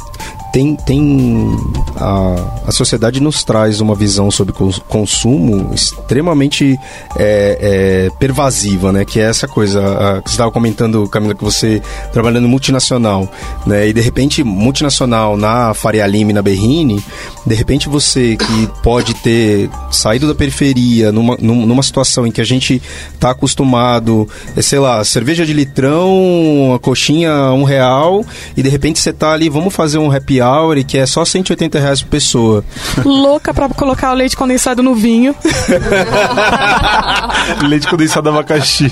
Tem, 0.52 0.74
tem 0.76 1.56
a, 1.96 2.68
a 2.68 2.72
sociedade 2.72 3.20
nos 3.20 3.44
traz 3.44 3.80
uma 3.80 3.94
visão 3.94 4.30
sobre 4.30 4.52
cons- 4.52 4.78
consumo 4.88 5.72
extremamente 5.74 6.78
é, 7.16 8.08
é, 8.08 8.10
pervasiva, 8.18 8.92
né? 8.92 9.04
Que 9.04 9.20
é 9.20 9.24
essa 9.24 9.46
coisa 9.46 9.80
a, 9.80 10.22
que 10.22 10.30
você 10.30 10.34
estava 10.34 10.50
comentando, 10.50 11.06
Camila, 11.08 11.34
que 11.34 11.44
você 11.44 11.82
trabalhando 12.12 12.48
multinacional, 12.48 13.28
né? 13.66 13.88
E 13.88 13.92
de 13.92 14.00
repente 14.00 14.42
multinacional 14.42 15.36
na 15.36 15.74
Faria 15.74 16.06
Lima 16.06 16.32
na 16.32 16.42
Berrine, 16.42 17.02
de 17.46 17.54
repente 17.54 17.88
você 17.88 18.36
que 18.36 18.68
pode 18.82 19.14
ter 19.14 19.68
saído 19.90 20.26
da 20.26 20.34
periferia 20.34 21.12
numa, 21.12 21.36
num- 21.40 21.66
numa 21.66 21.82
situação 21.82 22.26
em 22.26 22.30
que 22.30 22.40
a 22.40 22.44
gente 22.44 22.80
tá 23.20 23.30
acostumado, 23.30 24.28
é, 24.56 24.62
sei 24.62 24.78
lá, 24.78 25.04
cerveja 25.04 25.44
de 25.44 25.52
litrão, 25.52 26.72
a 26.74 26.78
coxinha 26.78 27.32
um 27.52 27.64
real 27.64 28.24
e 28.56 28.62
de 28.62 28.68
repente 28.68 28.98
você 28.98 29.12
tá 29.12 29.32
ali, 29.32 29.48
vamos 29.48 29.74
fazer 29.74 29.98
um 29.98 30.10
happy 30.10 30.40
hour 30.46 30.84
que 30.84 30.98
é 30.98 31.06
só 31.06 31.24
180 31.24 31.78
reais 31.78 32.02
por 32.02 32.08
pessoa. 32.10 32.64
Louca 33.04 33.52
pra 33.52 33.68
colocar 33.68 34.12
o 34.12 34.14
leite 34.14 34.36
condensado 34.36 34.82
no 34.82 34.94
vinho. 34.94 35.34
Leite 37.68 37.86
condensado 37.86 38.28
abacaxi. 38.28 38.90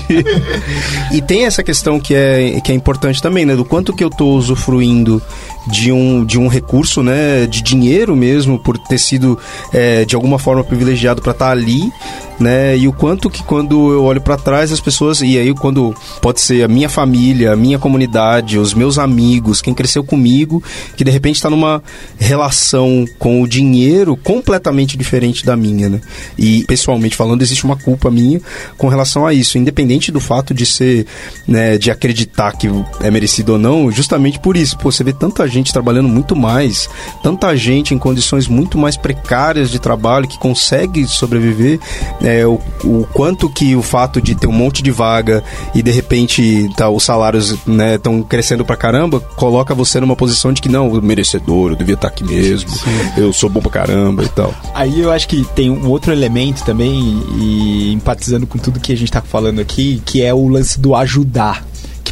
E 1.11 1.21
tem 1.21 1.45
essa 1.45 1.63
questão 1.63 1.99
que 1.99 2.13
é, 2.13 2.59
que 2.61 2.71
é 2.71 2.75
importante 2.75 3.21
também, 3.21 3.45
né? 3.45 3.55
Do 3.55 3.65
quanto 3.65 3.93
que 3.93 4.03
eu 4.03 4.09
tô 4.09 4.29
usufruindo 4.29 5.21
de 5.67 5.91
um, 5.91 6.23
de 6.25 6.37
um 6.37 6.47
recurso, 6.47 7.01
né? 7.01 7.45
De 7.47 7.61
dinheiro 7.61 8.15
mesmo, 8.15 8.59
por 8.59 8.77
ter 8.77 8.97
sido 8.97 9.37
é, 9.73 10.05
de 10.05 10.15
alguma 10.15 10.39
forma 10.39 10.63
privilegiado 10.63 11.21
para 11.21 11.31
estar 11.31 11.51
ali, 11.51 11.91
né? 12.39 12.77
E 12.77 12.87
o 12.87 12.93
quanto 12.93 13.29
que 13.29 13.43
quando 13.43 13.91
eu 13.91 14.03
olho 14.03 14.21
para 14.21 14.37
trás 14.37 14.71
as 14.71 14.79
pessoas, 14.79 15.21
e 15.21 15.37
aí 15.37 15.53
quando 15.53 15.95
pode 16.21 16.41
ser 16.41 16.63
a 16.63 16.67
minha 16.67 16.89
família, 16.89 17.53
a 17.53 17.55
minha 17.55 17.79
comunidade, 17.79 18.57
os 18.57 18.73
meus 18.73 18.97
amigos, 18.97 19.61
quem 19.61 19.73
cresceu 19.73 20.03
comigo, 20.03 20.63
que 20.95 21.03
de 21.03 21.11
repente 21.11 21.35
está 21.35 21.49
numa 21.49 21.81
relação 22.17 23.05
com 23.17 23.41
o 23.41 23.47
dinheiro 23.47 24.17
completamente 24.17 24.97
diferente 24.97 25.45
da 25.45 25.55
minha, 25.55 25.89
né? 25.89 26.01
E 26.37 26.63
pessoalmente 26.65 27.15
falando, 27.15 27.41
existe 27.41 27.63
uma 27.63 27.75
culpa 27.75 28.11
minha 28.11 28.41
com 28.77 28.87
relação 28.87 29.25
a 29.25 29.33
isso, 29.33 29.57
independente 29.57 30.11
do 30.11 30.19
fato 30.19 30.53
de 30.53 30.65
ser, 30.65 31.05
né, 31.47 31.77
de 31.77 31.89
acreditar 31.89 32.51
que 32.53 32.67
é 33.01 33.09
merecido 33.09 33.53
ou 33.53 33.59
não, 33.59 33.91
justamente 33.91 34.39
por 34.39 34.57
isso. 34.57 34.77
Pô, 34.77 34.91
você 34.91 35.03
vê 35.03 35.13
tanta 35.13 35.47
gente 35.47 35.54
trabalhando 35.71 36.07
muito 36.07 36.35
mais, 36.35 36.89
tanta 37.21 37.55
gente 37.55 37.93
em 37.93 37.97
condições 37.97 38.47
muito 38.47 38.77
mais 38.77 38.97
precárias 38.97 39.69
de 39.69 39.79
trabalho 39.79 40.27
que 40.27 40.37
consegue 40.37 41.05
sobreviver, 41.07 41.79
é, 42.21 42.45
o, 42.45 42.59
o 42.83 43.07
quanto 43.13 43.49
que 43.49 43.75
o 43.75 43.81
fato 43.81 44.21
de 44.21 44.35
ter 44.35 44.47
um 44.47 44.51
monte 44.51 44.81
de 44.81 44.91
vaga 44.91 45.43
e 45.73 45.81
de 45.81 45.91
repente 45.91 46.69
tá, 46.75 46.89
os 46.89 47.03
salários 47.03 47.55
estão 47.93 48.21
crescendo 48.23 48.65
pra 48.65 48.75
caramba, 48.75 49.19
coloca 49.19 49.73
você 49.73 49.99
numa 49.99 50.15
posição 50.15 50.51
de 50.51 50.61
que 50.61 50.69
não, 50.69 50.89
merecedor, 51.01 51.71
eu 51.71 51.75
devia 51.75 51.95
estar 51.95 52.07
aqui 52.07 52.23
mesmo, 52.23 52.69
eu 53.17 53.31
sou 53.33 53.49
bom 53.49 53.61
pra 53.61 53.71
caramba 53.71 54.23
e 54.23 54.29
tal. 54.29 54.53
Aí 54.73 54.99
eu 54.99 55.11
acho 55.11 55.27
que 55.27 55.43
tem 55.55 55.69
um 55.69 55.89
outro 55.89 56.11
elemento 56.11 56.63
também, 56.63 57.23
e 57.37 57.91
empatizando 57.93 58.47
com 58.47 58.57
tudo 58.57 58.79
que 58.79 58.91
a 58.91 58.97
gente 58.97 59.11
tá 59.11 59.21
falando 59.21 59.59
aqui, 59.59 60.01
que 60.05 60.21
é 60.21 60.33
o 60.33 60.47
lance 60.47 60.79
do 60.79 60.95
ajudar. 60.95 61.63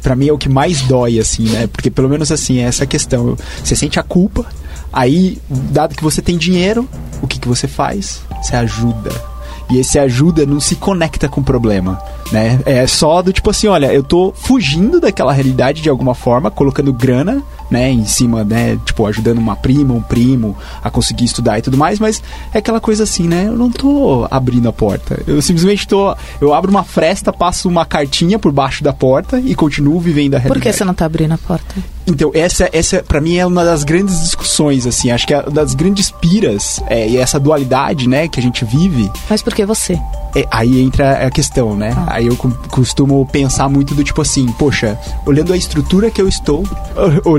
Pra 0.03 0.15
mim 0.15 0.27
é 0.27 0.33
o 0.33 0.37
que 0.37 0.49
mais 0.49 0.81
dói, 0.81 1.17
assim, 1.17 1.43
né? 1.43 1.65
Porque 1.65 1.89
pelo 1.89 2.09
menos 2.09 2.31
assim, 2.31 2.59
é 2.59 2.63
essa 2.63 2.85
questão. 2.85 3.37
Você 3.63 3.75
sente 3.75 3.99
a 3.99 4.03
culpa, 4.03 4.45
aí, 4.91 5.39
dado 5.49 5.95
que 5.95 6.03
você 6.03 6.21
tem 6.21 6.37
dinheiro, 6.37 6.87
o 7.21 7.27
que, 7.27 7.39
que 7.39 7.47
você 7.47 7.67
faz? 7.67 8.21
Você 8.41 8.55
ajuda. 8.55 9.11
E 9.71 9.79
esse 9.79 9.97
ajuda 9.97 10.45
não 10.45 10.59
se 10.59 10.75
conecta 10.75 11.29
com 11.29 11.41
o 11.41 11.43
problema, 11.43 11.99
né? 12.31 12.59
É 12.65 12.85
só 12.85 13.21
do 13.21 13.31
tipo 13.31 13.49
assim, 13.49 13.67
olha, 13.67 13.91
eu 13.93 14.03
tô 14.03 14.33
fugindo 14.35 14.99
daquela 14.99 15.31
realidade 15.31 15.81
de 15.81 15.89
alguma 15.89 16.13
forma, 16.13 16.51
colocando 16.51 16.91
grana, 16.91 17.41
né, 17.73 17.91
em 17.91 18.05
cima, 18.05 18.43
né, 18.43 18.79
tipo, 18.85 19.05
ajudando 19.07 19.39
uma 19.39 19.55
prima, 19.55 19.93
um 19.93 20.01
primo 20.01 20.55
a 20.83 20.89
conseguir 20.89 21.25
estudar 21.25 21.57
e 21.57 21.61
tudo 21.63 21.75
mais, 21.77 21.99
mas 21.99 22.21
é 22.53 22.59
aquela 22.59 22.79
coisa 22.79 23.03
assim, 23.03 23.27
né? 23.27 23.45
Eu 23.47 23.57
não 23.57 23.69
tô 23.71 24.27
abrindo 24.29 24.69
a 24.69 24.73
porta. 24.73 25.19
Eu 25.27 25.41
simplesmente 25.41 25.87
tô, 25.87 26.15
eu 26.39 26.53
abro 26.53 26.69
uma 26.69 26.83
fresta, 26.83 27.33
passo 27.33 27.67
uma 27.67 27.85
cartinha 27.85 28.37
por 28.37 28.51
baixo 28.51 28.83
da 28.83 28.93
porta 28.93 29.39
e 29.39 29.55
continuo 29.55 29.99
vivendo 29.99 30.35
a 30.35 30.37
Por 30.39 30.43
realidade. 30.43 30.69
que 30.71 30.77
você 30.77 30.85
não 30.85 30.93
tá 30.93 31.05
abrindo 31.05 31.33
a 31.33 31.37
porta? 31.37 31.75
Então, 32.05 32.31
essa, 32.33 32.69
essa 32.73 33.01
para 33.01 33.19
mim 33.21 33.37
é 33.37 33.45
uma 33.45 33.63
das 33.63 33.83
grandes 33.83 34.19
discussões, 34.21 34.85
assim, 34.85 35.09
acho 35.09 35.25
que 35.25 35.33
é 35.33 35.39
uma 35.39 35.49
das 35.51 35.73
grandes 35.73 36.11
piras, 36.11 36.81
é, 36.87 37.07
e 37.07 37.17
essa 37.17 37.39
dualidade, 37.39 38.07
né, 38.09 38.27
que 38.27 38.39
a 38.39 38.43
gente 38.43 38.63
vive, 38.65 39.09
Mas 39.29 39.41
por 39.41 39.53
que 39.55 39.65
você? 39.65 39.97
é, 40.35 40.45
aí 40.51 40.81
entra 40.81 41.25
a 41.25 41.31
questão, 41.31 41.75
né? 41.77 41.95
Aí 42.07 42.27
eu 42.27 42.35
co- 42.35 42.51
costumo 42.69 43.25
pensar 43.31 43.69
muito 43.69 43.95
do 43.95 44.03
tipo 44.03 44.21
assim, 44.21 44.47
poxa, 44.59 44.99
olhando 45.25 45.53
a 45.53 45.57
estrutura 45.57 46.11
que 46.11 46.21
eu 46.21 46.27
estou, 46.27 46.63
o- 47.23 47.31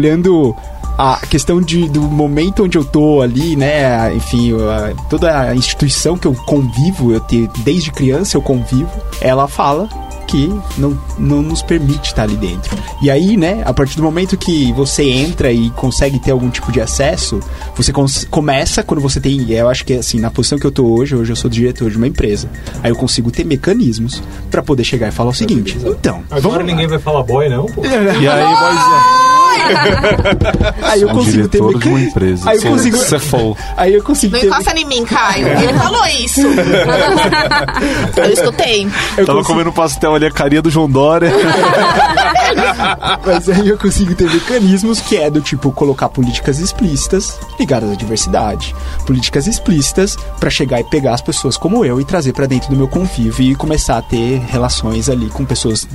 a 0.97 1.21
questão 1.29 1.61
de, 1.61 1.89
do 1.89 2.01
momento 2.03 2.65
onde 2.65 2.79
eu 2.79 2.85
tô 2.85 3.21
ali, 3.21 3.57
né? 3.57 4.15
Enfim, 4.15 4.53
a- 4.55 4.93
toda 5.11 5.37
a 5.41 5.55
instituição 5.55 6.17
que 6.17 6.27
eu 6.27 6.35
convivo, 6.35 7.13
eu 7.13 7.21
te, 7.21 7.49
desde 7.59 7.91
criança 7.91 8.37
eu 8.37 8.43
convivo, 8.43 8.89
ela 9.21 9.49
fala 9.49 9.89
que 10.27 10.49
não, 10.79 10.99
não 11.19 11.43
nos 11.43 11.63
permite 11.63 12.09
estar 12.09 12.23
ali 12.23 12.37
dentro. 12.37 12.75
E 13.03 13.11
aí, 13.11 13.37
né, 13.37 13.63
a 13.67 13.73
partir 13.75 13.97
do 13.97 14.03
momento 14.03 14.37
que 14.39 14.73
você 14.73 15.05
entra 15.05 15.53
e 15.53 15.69
consegue 15.71 16.19
ter 16.19 16.31
algum 16.31 16.49
tipo 16.49 16.73
de 16.73 16.81
acesso, 16.81 17.41
você 17.77 17.93
começa 18.31 18.83
quando 18.83 19.01
você 19.01 19.21
tem, 19.21 19.51
eu 19.51 19.69
acho 19.69 19.85
que 19.85 19.93
assim, 19.95 20.19
na 20.19 20.31
posição 20.31 20.59
que 20.59 20.67
eu 20.67 20.73
tô 20.73 20.87
hoje, 20.87 21.15
hoje 21.15 21.31
eu 21.33 21.37
sou 21.37 21.51
diretor 21.51 21.91
de 21.91 21.97
uma 21.99 22.07
empresa. 22.09 22.49
Aí 22.83 22.91
eu 22.91 22.97
consigo 22.97 23.31
ter 23.31 23.45
mecanismos 23.45 24.23
pra 24.51 24.63
poder 24.63 24.83
chegar 24.85 25.09
e 25.09 25.13
falar 25.13 25.31
o 25.31 25.35
seguinte: 25.35 25.77
então, 25.85 26.23
Agora 26.31 26.63
ninguém 26.65 26.87
vai 26.87 26.99
falar 26.99 27.23
boy, 27.23 27.49
não, 27.49 27.67
pô. 27.67 27.83
E 27.85 28.27
aí, 28.29 29.24
aí 30.83 31.03
eu 31.03 31.09
consigo 31.11 31.48
ter 31.48 31.59
de 31.61 31.88
uma 31.88 32.00
empresa. 32.00 32.50
Aí 32.50 32.57
eu 32.57 32.62
consigo, 32.62 32.98
CFO. 32.98 33.57
aí 33.77 33.94
eu 33.94 34.03
consigo 34.03 34.33
Não 34.35 34.40
ter 34.40 34.46
encosta 34.46 34.79
em 34.79 34.85
mim, 34.85 35.05
Caio. 35.05 35.46
Ele 35.48 35.72
falou 35.79 36.07
isso. 36.07 36.40
Eu 38.16 38.33
escutei. 38.33 38.87
eu 39.16 39.27
Tava 39.27 39.38
consigo- 39.38 39.44
comendo 39.44 39.72
pastel 39.72 40.14
ali, 40.14 40.27
a 40.27 40.31
carinha 40.31 40.62
do 40.62 40.70
João 40.70 40.88
Dória. 40.88 41.31
Mas 43.24 43.48
aí 43.48 43.68
eu 43.68 43.79
consigo 43.79 44.14
ter 44.14 44.31
mecanismos 44.31 45.00
que 45.00 45.16
é 45.16 45.31
do 45.31 45.40
tipo 45.40 45.72
colocar 45.72 46.09
políticas 46.09 46.59
explícitas 46.59 47.38
ligadas 47.59 47.90
à 47.92 47.94
diversidade. 47.94 48.74
Políticas 49.07 49.46
explícitas 49.46 50.16
pra 50.38 50.50
chegar 50.50 50.81
e 50.81 50.85
pegar 50.85 51.14
as 51.14 51.20
pessoas 51.22 51.57
como 51.57 51.85
eu 51.85 52.00
e 52.00 52.05
trazer 52.05 52.33
pra 52.33 52.46
dentro 52.46 52.70
do 52.70 52.77
meu 52.77 52.88
convívio 52.88 53.53
e 53.53 53.55
começar 53.55 53.98
a 53.98 54.03
ter 54.03 54.40
relações 54.48 55.09
ali 55.09 55.27
com 55.31 55.44
pessoas 55.44 55.87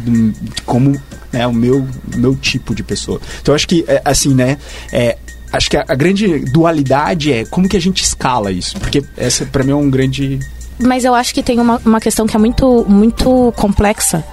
como 0.65 0.99
né, 1.31 1.45
o 1.47 1.53
meu, 1.53 1.87
meu 2.15 2.35
tipo 2.35 2.73
de 2.73 2.83
pessoa. 2.83 3.19
Então 3.41 3.53
acho 3.53 3.67
que, 3.67 3.85
é, 3.87 4.01
assim, 4.03 4.33
né, 4.33 4.57
é, 4.91 5.17
acho 5.51 5.69
que 5.69 5.77
a, 5.77 5.85
a 5.87 5.95
grande 5.95 6.39
dualidade 6.39 7.31
é 7.31 7.45
como 7.45 7.67
que 7.67 7.77
a 7.77 7.81
gente 7.81 8.03
escala 8.03 8.51
isso. 8.51 8.77
Porque 8.79 9.03
essa 9.17 9.45
pra 9.45 9.63
mim 9.63 9.71
é 9.71 9.75
um 9.75 9.89
grande 9.89 10.39
Mas 10.81 11.03
eu 11.03 11.13
acho 11.13 11.33
que 11.33 11.43
tem 11.43 11.59
uma, 11.59 11.81
uma 11.85 11.99
questão 11.99 12.25
que 12.25 12.35
é 12.35 12.39
muito, 12.39 12.85
muito 12.87 13.53
complexa. 13.57 14.23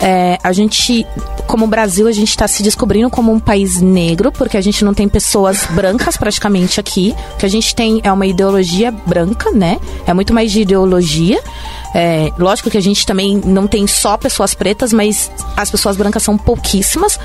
É, 0.00 0.38
a 0.42 0.52
gente, 0.52 1.06
como 1.46 1.66
Brasil, 1.66 2.06
a 2.06 2.12
gente 2.12 2.28
está 2.28 2.46
se 2.46 2.62
descobrindo 2.62 3.08
como 3.08 3.32
um 3.32 3.40
país 3.40 3.80
negro, 3.80 4.30
porque 4.30 4.56
a 4.56 4.60
gente 4.60 4.84
não 4.84 4.92
tem 4.92 5.08
pessoas 5.08 5.66
brancas 5.70 6.16
praticamente 6.16 6.78
aqui. 6.78 7.14
O 7.34 7.36
que 7.38 7.46
a 7.46 7.48
gente 7.48 7.74
tem 7.74 8.00
é 8.04 8.12
uma 8.12 8.26
ideologia 8.26 8.90
branca, 8.90 9.50
né? 9.50 9.78
É 10.06 10.12
muito 10.12 10.34
mais 10.34 10.52
de 10.52 10.60
ideologia. 10.60 11.40
É, 11.94 12.30
lógico 12.38 12.68
que 12.68 12.76
a 12.76 12.82
gente 12.82 13.06
também 13.06 13.40
não 13.44 13.66
tem 13.66 13.86
só 13.86 14.16
pessoas 14.18 14.52
pretas, 14.52 14.92
mas 14.92 15.30
as 15.56 15.70
pessoas 15.70 15.96
brancas 15.96 16.22
são 16.22 16.36
pouquíssimas. 16.36 17.18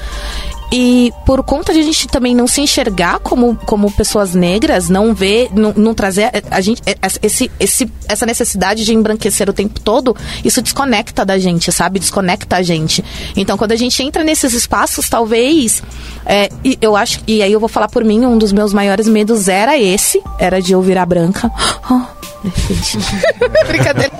E 0.71 1.11
por 1.25 1.43
conta 1.43 1.73
de 1.73 1.79
a 1.79 1.83
gente 1.83 2.07
também 2.07 2.35
não 2.35 2.47
se 2.47 2.61
enxergar 2.61 3.19
como, 3.19 3.55
como 3.65 3.91
pessoas 3.91 4.35
negras, 4.35 4.87
não 4.87 5.13
ver, 5.13 5.49
não, 5.53 5.73
não 5.75 5.93
trazer 5.93 6.29
a 6.51 6.61
gente 6.61 6.81
é, 6.85 6.95
esse, 7.23 7.51
esse, 7.59 7.91
essa 8.07 8.25
necessidade 8.25 8.85
de 8.85 8.93
embranquecer 8.93 9.49
o 9.49 9.53
tempo 9.53 9.79
todo, 9.79 10.15
isso 10.43 10.61
desconecta 10.61 11.25
da 11.25 11.39
gente, 11.39 11.71
sabe? 11.71 11.99
Desconecta 11.99 12.57
a 12.57 12.61
gente. 12.61 13.03
Então, 13.35 13.57
quando 13.57 13.71
a 13.71 13.75
gente 13.75 14.01
entra 14.03 14.23
nesses 14.23 14.53
espaços, 14.53 15.09
talvez. 15.09 15.81
é, 16.25 16.49
eu 16.81 16.95
acho, 16.95 17.21
e 17.27 17.41
aí 17.41 17.51
eu 17.51 17.59
vou 17.59 17.69
falar 17.69 17.89
por 17.89 18.03
mim, 18.03 18.23
um 18.25 18.37
dos 18.37 18.51
meus 18.51 18.73
maiores 18.73 19.07
medos 19.07 19.47
era 19.47 19.77
esse, 19.77 20.21
era 20.37 20.61
de 20.61 20.73
eu 20.73 20.81
virar 20.81 21.05
branca. 21.05 21.51
Oh. 21.91 22.19
Brincadeira. 23.67 24.11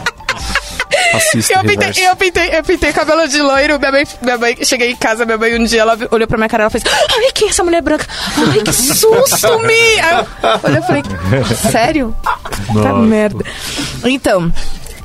Assista 1.14 1.54
Eu 1.54 1.64
pintei, 1.64 2.08
eu, 2.08 2.16
pintei, 2.16 2.58
eu 2.58 2.64
pintei 2.64 2.94
cabelo 2.94 3.28
de 3.28 3.42
loiro. 3.42 3.80
Minha 3.80 3.92
mãe, 3.92 4.08
minha 4.22 4.38
mãe, 4.38 4.58
cheguei 4.64 4.92
em 4.92 4.96
casa, 4.96 5.26
minha 5.26 5.38
mãe 5.38 5.60
um 5.60 5.64
dia, 5.64 5.82
ela 5.82 5.98
olhou 6.12 6.28
pra 6.28 6.38
minha 6.38 6.50
cara 6.50 6.64
ela 6.64 6.70
fez: 6.70 6.84
Ai, 6.86 7.32
quem 7.34 7.48
é 7.48 7.52
essa 7.52 7.64
mulher 7.64 7.82
branca? 7.82 8.06
Ai, 8.38 8.62
que 8.62 8.74
susto, 8.74 9.60
Mi! 9.60 10.00
Aí 10.00 10.16
eu 10.16 10.60
olhei 10.64 10.80
e 10.80 10.82
falei: 10.82 11.04
Sério? 11.72 12.16
Tá 12.82 12.94
merda. 12.94 13.44
Então. 14.04 14.52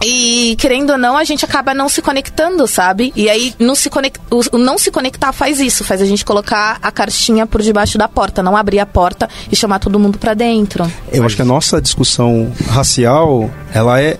E 0.06 0.54
querendo 0.58 0.90
ou 0.90 0.98
não, 0.98 1.16
a 1.16 1.24
gente 1.24 1.46
acaba 1.46 1.72
não 1.72 1.88
se 1.88 2.02
conectando, 2.02 2.66
sabe? 2.66 3.10
E 3.16 3.30
aí 3.30 3.54
não 3.58 3.74
se 3.74 3.88
conect... 3.88 4.20
o 4.30 4.58
não 4.58 4.76
se 4.76 4.90
conectar 4.90 5.32
faz 5.32 5.60
isso, 5.60 5.82
faz 5.82 6.02
a 6.02 6.04
gente 6.04 6.22
colocar 6.26 6.78
a 6.82 6.92
cartinha 6.92 7.46
por 7.46 7.62
debaixo 7.62 7.96
da 7.96 8.06
porta, 8.06 8.42
não 8.42 8.54
abrir 8.54 8.80
a 8.80 8.86
porta 8.86 9.30
e 9.50 9.56
chamar 9.56 9.78
todo 9.78 9.98
mundo 9.98 10.18
pra 10.18 10.34
dentro. 10.34 10.90
Eu 11.10 11.24
acho 11.24 11.36
que 11.36 11.40
a 11.40 11.44
nossa 11.46 11.80
discussão 11.80 12.52
racial, 12.68 13.50
ela 13.72 13.98
é 13.98 14.18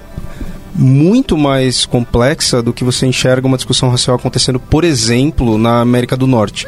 muito 0.74 1.37
mais 1.38 1.87
complexa 1.87 2.60
do 2.62 2.72
que 2.72 2.82
você 2.82 3.06
enxerga 3.06 3.46
uma 3.46 3.56
discussão 3.56 3.88
racial 3.88 4.16
acontecendo, 4.16 4.58
por 4.58 4.82
exemplo, 4.84 5.56
na 5.56 5.80
América 5.80 6.16
do 6.16 6.26
Norte. 6.26 6.66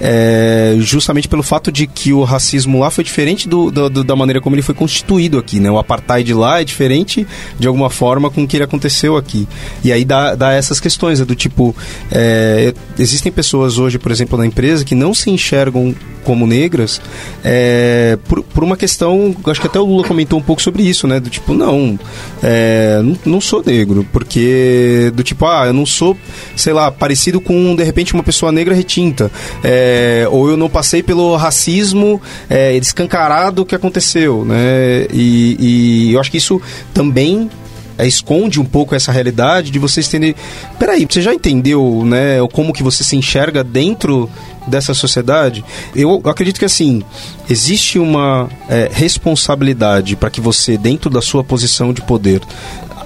É, 0.00 0.74
justamente 0.80 1.28
pelo 1.28 1.42
fato 1.42 1.70
de 1.70 1.86
que 1.86 2.12
o 2.12 2.24
racismo 2.24 2.80
lá 2.80 2.90
foi 2.90 3.04
diferente 3.04 3.48
do, 3.48 3.70
do- 3.70 4.02
da 4.04 4.16
maneira 4.16 4.40
como 4.40 4.56
ele 4.56 4.62
foi 4.62 4.74
constituído 4.74 5.38
aqui, 5.38 5.60
né? 5.60 5.70
O 5.70 5.78
apartheid 5.78 6.34
lá 6.34 6.60
é 6.60 6.64
diferente 6.64 7.26
de 7.58 7.68
alguma 7.68 7.88
forma 7.90 8.28
com 8.30 8.42
o 8.42 8.46
que 8.48 8.56
ele 8.56 8.64
aconteceu 8.64 9.16
aqui. 9.16 9.46
E 9.84 9.92
aí 9.92 10.04
dá, 10.04 10.34
dá 10.34 10.52
essas 10.52 10.80
questões, 10.80 11.20
é 11.20 11.24
do 11.24 11.34
tipo, 11.34 11.74
é, 12.10 12.74
existem 12.98 13.30
pessoas 13.30 13.78
hoje, 13.78 13.98
por 13.98 14.10
exemplo, 14.10 14.36
na 14.36 14.46
empresa 14.46 14.84
que 14.84 14.94
não 14.94 15.14
se 15.14 15.30
enxergam 15.30 15.94
como 16.24 16.46
negras 16.46 17.02
é, 17.44 18.18
por, 18.26 18.42
por 18.42 18.64
uma 18.64 18.78
questão, 18.78 19.36
acho 19.44 19.60
que 19.60 19.66
até 19.66 19.78
o 19.78 19.84
Lula 19.84 20.04
comentou 20.08 20.38
um 20.38 20.42
pouco 20.42 20.62
sobre 20.62 20.82
isso, 20.82 21.06
né? 21.06 21.20
Do 21.20 21.28
tipo, 21.28 21.52
não, 21.52 21.98
é, 22.42 23.00
não, 23.02 23.18
não 23.26 23.40
sou 23.44 23.62
negro, 23.64 24.06
porque 24.12 25.12
do 25.14 25.22
tipo, 25.22 25.46
ah, 25.46 25.66
eu 25.66 25.72
não 25.72 25.86
sou, 25.86 26.16
sei 26.56 26.72
lá, 26.72 26.90
parecido 26.90 27.40
com, 27.40 27.74
de 27.76 27.84
repente, 27.84 28.14
uma 28.14 28.22
pessoa 28.22 28.50
negra 28.50 28.74
retinta, 28.74 29.30
é, 29.62 30.26
ou 30.30 30.48
eu 30.48 30.56
não 30.56 30.68
passei 30.68 31.02
pelo 31.02 31.36
racismo 31.36 32.20
é, 32.48 32.76
escancarado 32.76 33.64
que 33.64 33.74
aconteceu, 33.74 34.44
né? 34.44 35.06
E, 35.12 35.56
e 35.58 36.12
eu 36.14 36.20
acho 36.20 36.30
que 36.30 36.38
isso 36.38 36.60
também 36.92 37.48
é, 37.96 38.06
esconde 38.06 38.60
um 38.60 38.64
pouco 38.64 38.94
essa 38.94 39.12
realidade 39.12 39.70
de 39.70 39.78
vocês 39.78 40.08
terem. 40.08 40.34
Peraí, 40.78 41.06
você 41.08 41.22
já 41.22 41.32
entendeu, 41.32 42.02
né, 42.04 42.38
como 42.52 42.72
que 42.72 42.82
você 42.82 43.04
se 43.04 43.16
enxerga 43.16 43.62
dentro 43.62 44.28
dessa 44.66 44.94
sociedade? 44.94 45.64
Eu 45.94 46.20
acredito 46.24 46.58
que 46.58 46.64
assim 46.64 47.02
existe 47.48 47.98
uma 47.98 48.48
é, 48.68 48.90
responsabilidade 48.92 50.16
para 50.16 50.30
que 50.30 50.40
você, 50.40 50.76
dentro 50.76 51.08
da 51.08 51.22
sua 51.22 51.44
posição 51.44 51.92
de 51.92 52.02
poder, 52.02 52.40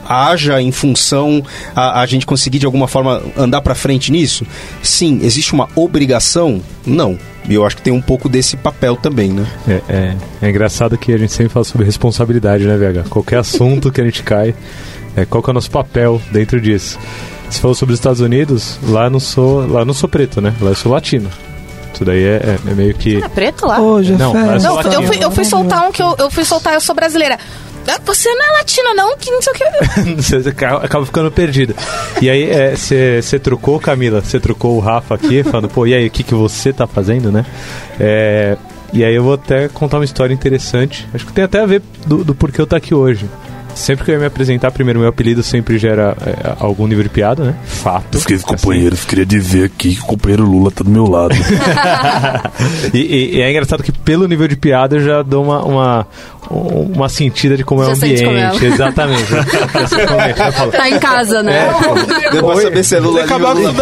haja 0.09 0.61
em 0.62 0.73
função 0.73 1.42
a, 1.75 2.01
a 2.01 2.07
gente 2.07 2.25
conseguir 2.27 2.59
de 2.59 2.66
alguma 2.66 2.88
forma 2.88 3.23
andar 3.37 3.61
para 3.61 3.75
frente 3.75 4.11
nisso? 4.11 4.47
Sim. 4.83 5.21
Existe 5.23 5.53
uma 5.53 5.68
obrigação? 5.77 6.61
Não. 6.87 7.18
E 7.49 7.55
eu 7.55 7.64
acho 7.64 7.77
que 7.77 7.83
tem 7.83 7.92
um 7.92 8.01
pouco 8.03 8.29
desse 8.29 8.57
papel 8.57 8.97
também, 8.97 9.31
né? 9.33 9.47
É, 9.66 9.81
é, 9.88 10.16
é 10.42 10.51
engraçado 10.51 10.99
que 10.99 11.12
a 11.12 11.18
gente 11.18 11.33
sempre 11.33 11.53
fala 11.53 11.64
sobre 11.64 11.87
responsabilidade, 11.87 12.64
né, 12.64 12.77
VH? 12.77 13.09
Qualquer 13.09 13.38
assunto 13.38 13.90
que 13.90 14.01
a 14.01 14.05
gente 14.05 14.23
cai, 14.23 14.55
é, 15.16 15.25
qual 15.25 15.42
que 15.42 15.49
é 15.49 15.53
o 15.53 15.55
nosso 15.55 15.71
papel 15.71 16.21
dentro 16.31 16.61
disso? 16.61 16.99
Você 17.49 17.61
falou 17.61 17.75
sobre 17.75 17.94
os 17.94 17.99
Estados 17.99 18.21
Unidos, 18.21 18.79
lá 18.83 19.05
eu 19.05 19.11
não 19.11 19.21
sou, 19.21 19.66
lá 19.66 19.81
eu 19.81 19.87
não 19.87 19.94
sou 19.94 20.09
preto, 20.09 20.40
né? 20.42 20.55
Lá 20.61 20.71
eu 20.71 20.75
sou 20.75 20.92
latino. 20.92 21.31
Isso 21.94 22.05
daí 22.05 22.23
é, 22.23 22.37
é- 22.66 22.71
é 22.71 22.75
meio 22.75 22.94
que. 22.94 23.16
É 23.16 23.29
preto 23.29 23.66
lá? 23.66 23.81
Hoje 23.81 24.12
é 24.12 24.16
Não, 24.16 24.33
parece 24.33 24.64
Não, 24.66 24.81
eu 24.83 25.03
fui, 25.03 25.16
eu 25.25 25.31
fui 25.31 25.44
soltar 25.44 25.88
um 25.88 25.90
que 25.90 26.03
eu, 26.03 26.14
eu 26.18 26.31
fui 26.31 26.44
soltar, 26.44 26.75
eu 26.75 26.81
sou 26.81 26.94
brasileira. 26.94 27.38
Ah, 27.88 28.01
Você 28.05 28.33
não 28.35 28.44
é 28.46 28.53
latina, 28.59 28.94
não? 28.94 29.16
Que 29.16 29.31
não 29.31 29.40
sei 29.42 29.53
o 29.53 29.57
que. 29.57 29.64
Você 30.22 30.37
acaba 30.48 30.85
acaba 30.85 31.07
ficando 31.07 31.31
perdido. 31.31 31.74
E 32.20 32.29
aí, 32.29 32.48
você 32.77 33.38
trocou, 33.38 33.79
Camila, 33.81 34.20
você 34.20 34.38
trocou 34.40 34.77
o 34.77 34.81
Rafa 34.81 35.14
aqui, 35.14 35.42
falando, 35.44 35.68
pô, 35.68 35.87
e 35.87 35.94
aí, 35.94 36.07
o 36.07 36.11
que, 36.11 36.22
que 36.22 36.35
você 36.35 36.72
tá 36.72 36.87
fazendo, 36.87 37.31
né? 37.33 37.44
É, 37.98 38.57
e 38.92 39.05
aí 39.05 39.14
eu 39.14 39.22
vou 39.22 39.35
até 39.35 39.68
contar 39.68 39.98
uma 39.98 40.05
história 40.05 40.33
interessante. 40.35 41.07
Acho 41.14 41.27
que 41.27 41.33
tem 41.33 41.44
até 41.44 41.61
a 41.61 41.66
ver 41.66 41.83
do, 42.07 42.24
do 42.24 42.35
porquê 42.35 42.61
eu 42.61 42.66
tô 42.66 42.77
aqui 42.77 42.94
hoje. 42.94 43.27
Sempre 43.74 44.05
que 44.07 44.11
eu 44.11 44.14
ia 44.14 44.18
me 44.20 44.27
apresentar, 44.27 44.72
primeiro 44.72 44.98
meu 44.98 45.09
apelido 45.09 45.40
sempre 45.40 45.79
gera 45.79 46.16
é, 46.27 46.57
algum 46.59 46.85
nível 46.88 47.05
de 47.05 47.11
piada, 47.11 47.44
né? 47.44 47.55
Fato. 47.64 48.16
Eu 48.16 48.20
fiquei 48.20 48.37
companheiros, 48.38 49.05
queria 49.05 49.24
dizer 49.27 49.66
aqui 49.66 49.94
que 49.94 50.01
o 50.03 50.05
companheiro 50.05 50.42
Lula 50.44 50.72
tá 50.72 50.83
do 50.83 50.90
meu 50.90 51.07
lado. 51.09 51.33
E, 52.92 52.98
e- 52.98 53.37
e 53.37 53.40
é 53.40 53.51
engraçado 53.51 53.83
que 53.83 53.92
pelo 53.92 54.27
nível 54.27 54.48
de 54.48 54.57
piada 54.57 54.96
eu 54.96 55.01
já 55.05 55.22
dou 55.22 55.44
uma, 55.44 55.62
uma, 55.64 56.07
uma 56.50 57.08
sentida 57.08 57.56
de 57.56 57.64
como 57.64 57.82
é 57.82 57.87
o 57.87 57.90
é. 57.90 57.92
ambiente. 57.92 58.64
Exatamente. 58.64 59.28
É. 60.18 60.32
Tá 60.70 60.88
em 60.88 60.98
casa, 60.98 61.42
né? 61.42 61.70
Deu 62.32 62.44
pra 62.44 62.56
saber 62.56 62.84
se 62.84 62.96
é 62.96 63.00
Lula 63.00 63.24
preso. 63.24 63.72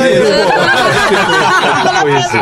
Tipo 1.87 2.09
isso. 2.09 2.37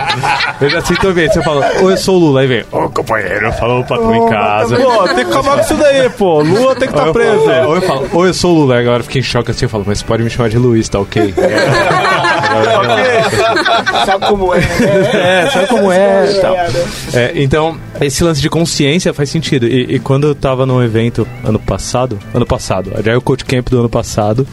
Eu 0.60 0.70
já 0.70 0.80
sinto 0.82 1.06
o 1.06 1.10
ambiente. 1.10 1.34
Você 1.34 1.42
fala, 1.42 1.70
ou 1.80 1.90
eu 1.90 1.96
sou 1.96 2.16
o 2.16 2.18
Lula, 2.18 2.40
aí 2.40 2.46
vem, 2.46 2.64
ô 2.70 2.88
companheiro, 2.90 3.52
falou 3.52 3.80
o 3.80 3.84
patrão 3.84 4.14
em 4.14 4.28
casa. 4.28 4.76
Pô, 4.76 5.04
tem 5.08 5.14
que 5.16 5.20
acabar 5.22 5.56
com 5.56 5.60
isso 5.60 5.74
daí, 5.74 6.08
pô. 6.10 6.40
Lula 6.42 6.74
tem 6.74 6.88
que 6.88 6.94
estar 6.94 7.00
falo, 7.02 7.12
preso. 7.12 7.50
é, 7.50 7.66
ou 7.66 7.76
eu 7.76 7.82
falo, 7.82 8.08
ou 8.12 8.26
eu 8.26 8.34
sou 8.34 8.52
o 8.54 8.60
Lula, 8.60 8.78
agora 8.78 9.00
eu 9.00 9.04
fiquei 9.04 9.20
em 9.20 9.24
choque 9.24 9.50
assim, 9.50 9.64
eu 9.64 9.68
falo, 9.68 9.84
mas 9.86 10.02
pode 10.02 10.22
me 10.22 10.30
chamar 10.30 10.48
de 10.48 10.58
Luiz, 10.58 10.88
tá 10.88 10.98
ok? 11.00 11.34
Sabe 14.04 14.26
como 14.26 14.54
é? 14.54 14.58
É, 14.58 15.50
sabe 15.50 15.66
como 15.68 15.92
é 15.92 16.32
tal. 16.40 16.56
É, 17.12 17.32
então, 17.36 17.76
esse 18.00 18.22
lance 18.22 18.40
de 18.40 18.48
consciência 18.50 19.12
faz 19.12 19.30
sentido. 19.30 19.66
E, 19.66 19.96
e 19.96 19.98
quando 19.98 20.26
eu 20.28 20.34
tava 20.34 20.66
num 20.66 20.82
evento 20.82 21.26
ano 21.44 21.58
passado, 21.58 22.18
ano 22.32 22.46
passado, 22.46 22.92
já 23.02 23.12
é 23.12 23.16
o 23.16 23.20
Coach 23.20 23.44
Camp 23.44 23.68
do 23.68 23.80
ano 23.80 23.88
passado, 23.88 24.46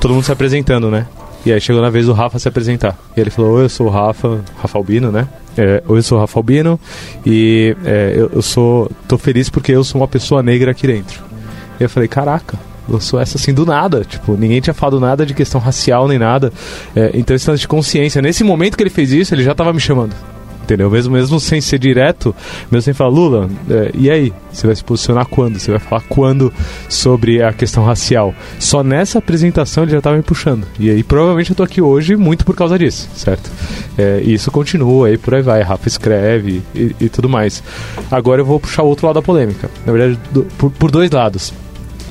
todo 0.00 0.14
mundo 0.14 0.24
se 0.24 0.32
apresentando, 0.32 0.90
né? 0.90 1.06
E 1.44 1.52
aí 1.52 1.60
chegou 1.60 1.82
na 1.82 1.90
vez 1.90 2.06
do 2.06 2.12
Rafa 2.12 2.38
se 2.38 2.46
apresentar. 2.46 2.96
E 3.16 3.20
ele 3.20 3.30
falou, 3.30 3.52
oi, 3.52 3.64
eu 3.64 3.68
sou 3.68 3.88
o 3.88 3.90
Rafa, 3.90 4.40
Rafa 4.60 4.78
Albino, 4.78 5.10
né? 5.10 5.26
É, 5.56 5.82
oi, 5.88 5.98
eu 5.98 6.02
sou 6.02 6.18
o 6.18 6.20
Rafa 6.20 6.38
Albino 6.38 6.78
e 7.26 7.76
é, 7.84 8.12
eu, 8.16 8.30
eu 8.34 8.42
sou, 8.42 8.90
tô 9.08 9.18
feliz 9.18 9.50
porque 9.50 9.72
eu 9.72 9.82
sou 9.82 10.00
uma 10.00 10.08
pessoa 10.08 10.42
negra 10.42 10.70
aqui 10.70 10.86
dentro. 10.86 11.20
E 11.80 11.82
eu 11.82 11.90
falei, 11.90 12.08
caraca, 12.08 12.56
sou 13.00 13.20
essa 13.20 13.36
assim 13.36 13.52
do 13.54 13.64
nada. 13.66 14.04
Tipo, 14.04 14.36
ninguém 14.36 14.60
tinha 14.60 14.74
falado 14.74 14.98
nada 15.00 15.24
de 15.26 15.34
questão 15.34 15.60
racial 15.60 16.08
nem 16.08 16.18
nada. 16.18 16.52
É, 16.94 17.10
então, 17.14 17.34
esse 17.34 17.52
de 17.56 17.68
consciência. 17.68 18.22
Nesse 18.22 18.42
momento 18.44 18.76
que 18.76 18.82
ele 18.82 18.90
fez 18.90 19.12
isso, 19.12 19.34
ele 19.34 19.42
já 19.42 19.54
tava 19.54 19.72
me 19.72 19.80
chamando. 19.80 20.14
Entendeu? 20.62 20.88
Mesmo, 20.88 21.12
mesmo 21.14 21.40
sem 21.40 21.60
ser 21.60 21.76
direto, 21.76 22.32
mesmo 22.70 22.82
sem 22.82 22.94
falar, 22.94 23.10
Lula, 23.10 23.50
é, 23.68 23.90
e 23.94 24.08
aí? 24.08 24.32
Você 24.52 24.64
vai 24.64 24.76
se 24.76 24.84
posicionar 24.84 25.26
quando? 25.26 25.58
Você 25.58 25.72
vai 25.72 25.80
falar 25.80 26.02
quando 26.08 26.52
sobre 26.88 27.42
a 27.42 27.52
questão 27.52 27.84
racial? 27.84 28.32
Só 28.60 28.82
nessa 28.84 29.18
apresentação 29.18 29.82
ele 29.82 29.90
já 29.90 30.00
tava 30.00 30.16
me 30.16 30.22
puxando. 30.22 30.64
E 30.78 30.88
aí, 30.88 31.02
provavelmente 31.02 31.50
eu 31.50 31.56
tô 31.56 31.64
aqui 31.64 31.82
hoje 31.82 32.14
muito 32.14 32.44
por 32.44 32.54
causa 32.54 32.78
disso, 32.78 33.08
certo? 33.16 33.50
É, 33.98 34.22
e 34.24 34.34
isso 34.34 34.52
continua, 34.52 35.08
aí 35.08 35.18
por 35.18 35.34
aí 35.34 35.42
vai. 35.42 35.62
Rafa 35.62 35.88
escreve 35.88 36.62
e, 36.74 36.94
e 37.00 37.08
tudo 37.08 37.28
mais. 37.28 37.60
Agora 38.08 38.40
eu 38.40 38.44
vou 38.46 38.60
puxar 38.60 38.84
o 38.84 38.86
outro 38.86 39.04
lado 39.06 39.16
da 39.16 39.22
polêmica. 39.22 39.68
Na 39.84 39.92
verdade, 39.92 40.18
do- 40.30 40.44
por, 40.56 40.70
por 40.70 40.90
dois 40.92 41.10
lados. 41.10 41.52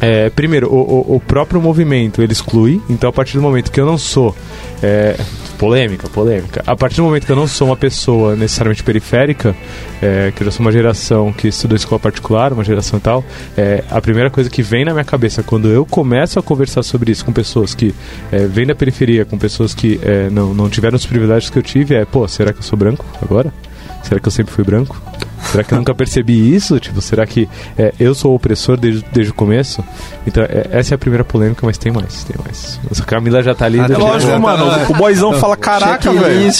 É, 0.01 0.29
primeiro, 0.31 0.67
o, 0.67 0.79
o- 1.13 1.15
o 1.17 1.19
próprio 1.19 1.61
movimento 1.61 2.21
ele 2.23 2.33
exclui, 2.33 2.81
então 2.89 3.09
a 3.09 3.13
partir 3.13 3.37
do 3.37 3.41
momento 3.43 3.71
que 3.71 3.79
eu 3.79 3.85
não 3.85 3.97
sou. 3.97 4.35
é, 4.81 5.15
polêmica, 5.59 6.09
polêmica. 6.09 6.63
A 6.65 6.75
partir 6.75 6.95
do 6.95 7.03
momento 7.03 7.23
que 7.27 7.31
eu 7.31 7.35
não 7.35 7.45
sou 7.45 7.67
uma 7.67 7.77
pessoa 7.77 8.35
necessariamente 8.35 8.81
periférica, 8.83 9.55
é, 10.01 10.33
que 10.35 10.43
eu 10.43 10.51
sou 10.51 10.61
uma 10.65 10.71
geração 10.71 11.31
que 11.31 11.49
estudou 11.49 11.75
escola 11.75 11.99
particular, 11.99 12.51
uma 12.51 12.63
geração 12.63 12.97
e 12.97 13.01
tal, 13.03 13.23
é, 13.55 13.83
a 13.91 14.01
primeira 14.01 14.31
coisa 14.31 14.49
que 14.49 14.63
vem 14.63 14.83
na 14.83 14.91
minha 14.91 15.03
cabeça 15.05 15.43
quando 15.43 15.67
eu 15.67 15.85
começo 15.85 16.39
a 16.39 16.41
conversar 16.41 16.81
sobre 16.81 17.11
isso 17.11 17.23
com 17.23 17.31
pessoas 17.31 17.75
que 17.75 17.93
é, 18.31 18.47
vêm 18.47 18.65
da 18.65 18.73
periferia, 18.73 19.23
com 19.23 19.37
pessoas 19.37 19.75
que 19.75 19.99
é, 20.01 20.31
não, 20.31 20.51
não 20.51 20.67
tiveram 20.67 20.95
os 20.95 21.05
privilégios 21.05 21.51
que 21.51 21.59
eu 21.59 21.63
tive, 21.63 21.93
é, 21.93 22.05
pô, 22.05 22.27
será 22.27 22.51
que 22.51 22.57
eu 22.57 22.63
sou 22.63 22.75
branco 22.75 23.05
agora? 23.21 23.53
Será 24.01 24.19
que 24.19 24.27
eu 24.27 24.31
sempre 24.31 24.51
fui 24.51 24.63
branco? 24.63 24.99
Será 25.43 25.63
que 25.63 25.73
eu 25.73 25.77
nunca 25.77 25.93
percebi 25.93 26.55
isso? 26.55 26.79
Tipo, 26.79 27.01
será 27.01 27.25
que 27.25 27.49
é, 27.77 27.93
eu 27.99 28.13
sou 28.13 28.31
o 28.31 28.35
opressor 28.35 28.77
desde, 28.77 29.03
desde 29.11 29.31
o 29.31 29.35
começo? 29.35 29.83
Então, 30.25 30.43
é, 30.43 30.67
essa 30.71 30.93
é 30.93 30.95
a 30.95 30.97
primeira 30.97 31.23
polêmica, 31.23 31.65
mas 31.65 31.77
tem 31.77 31.91
mais, 31.91 32.23
tem 32.23 32.35
mais. 32.43 32.79
A 32.99 33.03
Camila 33.05 33.41
já 33.41 33.53
tá 33.55 33.65
ali. 33.65 33.79
É 33.79 33.87
do- 33.87 33.99
lógico, 33.99 34.39
mano. 34.39 34.65
O 34.89 34.93
boyzão 34.93 35.33
fala, 35.33 35.57
caraca, 35.57 36.11
velho. 36.11 36.51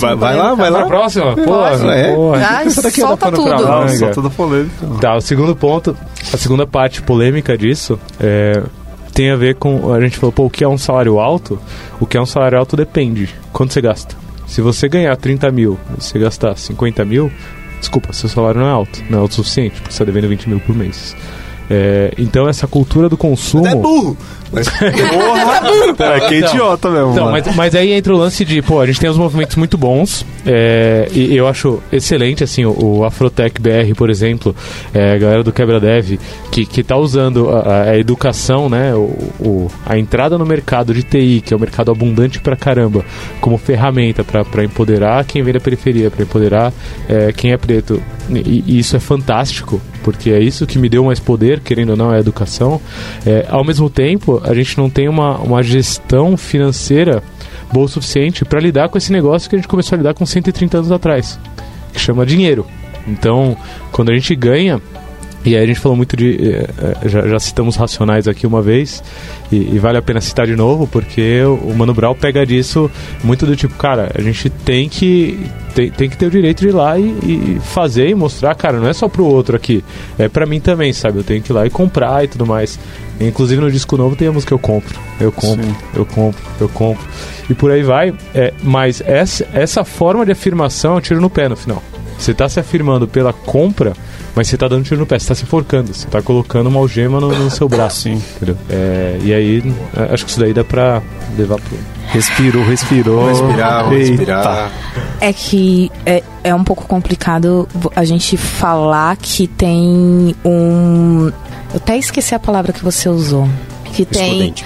Vai, 0.00 0.14
vai 0.16 0.36
lá, 0.36 0.54
vai 0.54 0.70
lá. 0.70 0.86
próxima? 0.86 1.34
Porra, 1.36 1.94
É. 1.94 2.14
porra. 2.14 2.38
É 2.38 2.64
da 2.64 2.90
solta 2.90 3.16
pra 3.28 3.30
tudo. 3.32 3.50
manga. 3.68 3.88
Só 3.98 4.10
toda 4.10 4.30
polêmica. 4.30 4.86
Tá, 5.00 5.16
o 5.16 5.20
segundo 5.20 5.54
ponto, 5.56 5.96
a 6.32 6.36
segunda 6.36 6.66
parte 6.66 7.02
polêmica 7.02 7.56
disso 7.58 7.98
é, 8.20 8.62
tem 9.12 9.30
a 9.30 9.36
ver 9.36 9.56
com. 9.56 9.92
A 9.92 10.00
gente 10.00 10.16
falou, 10.16 10.32
pô, 10.32 10.44
o 10.46 10.50
que 10.50 10.62
é 10.64 10.68
um 10.68 10.78
salário 10.78 11.18
alto? 11.18 11.58
O 12.00 12.06
que 12.06 12.16
é 12.16 12.20
um 12.20 12.26
salário 12.26 12.58
alto 12.58 12.76
depende. 12.76 13.28
Quanto 13.52 13.72
você 13.72 13.80
gasta? 13.80 14.14
Se 14.48 14.60
você 14.60 14.88
ganhar 14.88 15.16
30 15.16 15.52
mil 15.52 15.78
você 15.96 16.18
gastar 16.18 16.56
50 16.56 17.04
mil, 17.04 17.30
desculpa, 17.78 18.12
seu 18.12 18.28
salário 18.28 18.60
não 18.60 18.66
é 18.66 18.72
alto. 18.72 19.04
Não 19.08 19.18
é 19.18 19.20
alto 19.20 19.32
o 19.32 19.34
suficiente, 19.34 19.74
porque 19.74 19.92
você 19.92 20.02
está 20.02 20.04
devendo 20.04 20.28
20 20.28 20.48
mil 20.48 20.60
por 20.60 20.74
mês. 20.74 21.14
É, 21.70 22.12
então 22.16 22.48
essa 22.48 22.66
cultura 22.66 23.08
do 23.08 23.16
consumo. 23.16 23.66
É 23.66 23.74
burro. 23.74 24.16
Mas, 24.52 24.66
É, 25.98 26.20
que 26.28 26.34
idiota 26.36 26.90
mesmo. 26.90 27.12
Então, 27.12 27.30
mas, 27.30 27.56
mas 27.56 27.74
aí 27.74 27.92
entra 27.92 28.14
o 28.14 28.16
lance 28.16 28.44
de, 28.44 28.60
pô, 28.62 28.80
a 28.80 28.86
gente 28.86 29.00
tem 29.00 29.10
uns 29.10 29.16
movimentos 29.16 29.56
muito 29.56 29.76
bons, 29.76 30.24
é, 30.46 31.08
e 31.12 31.36
eu 31.36 31.46
acho 31.46 31.80
excelente, 31.92 32.42
assim, 32.44 32.64
o, 32.64 32.98
o 32.98 33.04
Afrotech 33.04 33.60
BR, 33.60 33.94
por 33.96 34.10
exemplo, 34.10 34.54
é, 34.94 35.12
a 35.14 35.18
galera 35.18 35.42
do 35.42 35.52
Quebra 35.52 35.78
Dev, 35.80 36.18
que, 36.50 36.64
que 36.64 36.82
tá 36.82 36.96
usando 36.96 37.48
a, 37.50 37.82
a 37.90 37.98
educação, 37.98 38.68
né, 38.68 38.94
o, 38.94 39.10
o- 39.40 39.70
a 39.84 39.98
entrada 39.98 40.38
no 40.38 40.46
mercado 40.46 40.94
de 40.94 41.02
TI, 41.02 41.42
que 41.44 41.52
é 41.52 41.56
um 41.56 41.60
mercado 41.60 41.90
abundante 41.90 42.40
pra 42.40 42.56
caramba, 42.56 43.04
como 43.40 43.58
ferramenta 43.58 44.24
pra 44.24 44.44
pra 44.44 44.64
empoderar 44.64 45.24
quem 45.24 45.42
vem 45.42 45.52
da 45.52 45.60
periferia, 45.60 46.10
pra 46.10 46.22
empoderar 46.22 46.72
é, 47.08 47.32
quem 47.32 47.52
é 47.52 47.56
preto. 47.56 48.00
E, 48.30 48.62
e 48.66 48.78
isso 48.78 48.94
é 48.96 49.00
fantástico, 49.00 49.80
porque 50.02 50.30
é 50.30 50.38
isso 50.38 50.66
que 50.66 50.78
me 50.78 50.88
deu 50.88 51.04
mais 51.04 51.18
poder, 51.18 51.60
querendo 51.60 51.90
ou 51.90 51.96
não, 51.96 52.12
é 52.12 52.16
a 52.16 52.20
educação. 52.20 52.80
É, 53.26 53.46
ao 53.48 53.64
mesmo 53.64 53.88
tempo, 53.90 54.37
a 54.44 54.54
gente 54.54 54.76
não 54.78 54.88
tem 54.90 55.08
uma, 55.08 55.38
uma 55.38 55.62
gestão 55.62 56.36
financeira 56.36 57.22
boa 57.72 57.86
o 57.86 57.88
suficiente 57.88 58.44
para 58.44 58.60
lidar 58.60 58.88
com 58.88 58.96
esse 58.98 59.12
negócio 59.12 59.48
que 59.48 59.56
a 59.56 59.58
gente 59.58 59.68
começou 59.68 59.96
a 59.96 59.98
lidar 59.98 60.14
com 60.14 60.24
130 60.24 60.78
anos 60.78 60.92
atrás, 60.92 61.38
que 61.92 62.00
chama 62.00 62.24
dinheiro. 62.24 62.66
Então, 63.06 63.56
quando 63.92 64.10
a 64.10 64.14
gente 64.14 64.34
ganha 64.34 64.80
E 65.44 65.56
aí 65.56 65.62
a 65.62 65.66
gente 65.66 65.78
falou 65.80 65.96
muito 65.96 66.16
de. 66.16 66.34
eh, 66.42 66.68
eh, 67.04 67.08
Já, 67.08 67.26
já 67.28 67.38
citamos 67.38 67.76
Racionais 67.76 68.26
aqui 68.26 68.46
uma 68.46 68.60
vez, 68.60 69.02
e, 69.52 69.56
e 69.56 69.78
vale 69.78 69.96
a 69.96 70.02
pena 70.02 70.20
citar 70.20 70.46
de 70.46 70.56
novo, 70.56 70.86
porque 70.86 71.40
o, 71.44 71.72
Mano 71.74 71.94
Brown 71.94 72.14
pega 72.14 72.44
disso 72.44 72.90
muito 73.22 73.46
do 73.46 73.54
tipo, 73.54 73.74
cara, 73.76 74.10
a 74.14 74.20
gente 74.20 74.50
tem 74.50 74.88
que. 74.88 75.38
Tem, 75.74 75.90
tem 75.90 76.10
que 76.10 76.16
ter 76.16 76.26
o 76.26 76.30
direito 76.30 76.60
de 76.60 76.68
ir 76.68 76.72
lá 76.72 76.98
e, 76.98 77.04
e 77.04 77.60
fazer 77.62 78.08
e 78.08 78.14
mostrar, 78.14 78.54
cara, 78.56 78.78
não 78.78 78.88
é 78.88 78.92
só 78.92 79.08
pro 79.08 79.24
outro 79.24 79.54
aqui, 79.56 79.82
é 80.18 80.28
pra 80.28 80.44
mim 80.44 80.58
também, 80.60 80.92
sabe? 80.92 81.18
Eu 81.18 81.24
tenho 81.24 81.40
que 81.40 81.52
ir 81.52 81.54
lá 81.54 81.64
e 81.66 81.70
comprar 81.70 82.24
e 82.24 82.28
tudo 82.28 82.44
mais. 82.44 82.78
Inclusive 83.20 83.60
no 83.60 83.70
disco 83.70 83.96
novo 83.96 84.14
tem 84.14 84.28
a 84.28 84.32
música 84.32 84.54
Eu 84.54 84.58
Compro, 84.58 84.98
Eu 85.20 85.32
Compro, 85.32 85.64
Sim. 85.64 85.76
Eu 85.94 86.06
Compro, 86.06 86.40
Eu 86.60 86.68
Compro. 86.68 87.06
E 87.50 87.54
por 87.54 87.70
aí 87.70 87.82
vai. 87.82 88.14
É, 88.34 88.52
mas 88.62 89.02
essa, 89.04 89.46
essa 89.52 89.84
forma 89.84 90.24
de 90.24 90.32
afirmação 90.32 90.94
é 90.94 90.96
um 90.98 91.00
tiro 91.00 91.20
no 91.20 91.30
pé 91.30 91.48
no 91.48 91.56
final. 91.56 91.82
Você 92.18 92.34
tá 92.34 92.48
se 92.48 92.58
afirmando 92.58 93.06
pela 93.06 93.32
compra, 93.32 93.92
mas 94.34 94.48
você 94.48 94.56
tá 94.56 94.66
dando 94.66 94.84
tiro 94.84 95.00
no 95.00 95.06
pé, 95.06 95.18
você 95.18 95.28
tá 95.28 95.34
se 95.36 95.44
enforcando, 95.44 95.94
você 95.94 96.06
tá 96.08 96.20
colocando 96.20 96.66
uma 96.66 96.80
algema 96.80 97.20
no, 97.20 97.28
no 97.28 97.50
seu 97.50 97.66
braço. 97.70 98.02
Sim. 98.02 98.22
Entendeu? 98.36 98.56
É, 98.68 99.18
e 99.22 99.32
aí, 99.32 99.74
é, 99.96 100.12
acho 100.12 100.24
que 100.24 100.30
isso 100.32 100.40
daí 100.40 100.52
dá 100.52 100.64
pra 100.64 101.00
levar 101.36 101.60
pro. 101.60 101.78
Respirou, 102.08 102.64
respirou. 102.64 103.20
Vamos 103.20 103.40
respirar, 103.40 103.92
Eita. 103.92 104.10
respirar. 104.10 104.72
É 105.20 105.32
que 105.32 105.92
é, 106.06 106.22
é 106.42 106.54
um 106.54 106.64
pouco 106.64 106.86
complicado 106.86 107.68
a 107.94 108.04
gente 108.04 108.36
falar 108.36 109.16
que 109.16 109.46
tem 109.46 110.34
um. 110.44 111.30
Eu 111.72 111.76
até 111.76 111.96
esqueci 111.96 112.34
a 112.34 112.38
palavra 112.38 112.72
que 112.72 112.82
você 112.82 113.08
usou. 113.08 113.46
Que 113.92 114.04
tem. 114.04 114.22
Excludente. 114.24 114.64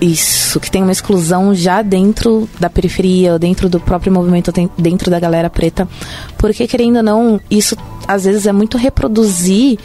Isso, 0.00 0.58
que 0.58 0.68
tem 0.68 0.82
uma 0.82 0.90
exclusão 0.90 1.54
já 1.54 1.80
dentro 1.80 2.48
da 2.58 2.68
periferia, 2.68 3.38
dentro 3.38 3.68
do 3.68 3.78
próprio 3.78 4.12
movimento, 4.12 4.50
tem- 4.50 4.68
dentro 4.76 5.08
da 5.10 5.20
galera 5.20 5.48
preta. 5.48 5.86
Porque, 6.36 6.66
querendo 6.66 6.96
ou 6.96 7.02
não, 7.04 7.40
isso 7.48 7.76
às 8.08 8.24
vezes 8.24 8.46
é 8.46 8.52
muito 8.52 8.76
reproduzir. 8.76 9.78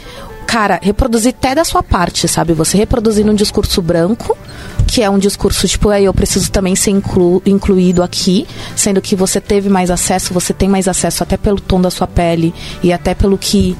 Cara, 0.48 0.80
reproduzir 0.82 1.34
até 1.38 1.54
da 1.54 1.62
sua 1.62 1.82
parte, 1.82 2.26
sabe? 2.26 2.54
Você 2.54 2.78
reproduzir 2.78 3.22
num 3.22 3.34
discurso 3.34 3.82
branco, 3.82 4.34
que 4.86 5.02
é 5.02 5.10
um 5.10 5.18
discurso 5.18 5.68
tipo, 5.68 5.90
aí 5.90 6.06
eu 6.06 6.14
preciso 6.14 6.50
também 6.50 6.74
ser 6.74 6.90
inclu- 6.90 7.42
incluído 7.44 8.02
aqui, 8.02 8.46
sendo 8.74 8.98
que 9.02 9.14
você 9.14 9.42
teve 9.42 9.68
mais 9.68 9.90
acesso, 9.90 10.32
você 10.32 10.54
tem 10.54 10.66
mais 10.66 10.88
acesso 10.88 11.22
até 11.22 11.36
pelo 11.36 11.60
tom 11.60 11.78
da 11.82 11.90
sua 11.90 12.06
pele 12.06 12.54
e 12.82 12.94
até 12.94 13.14
pelo 13.14 13.36
que 13.36 13.76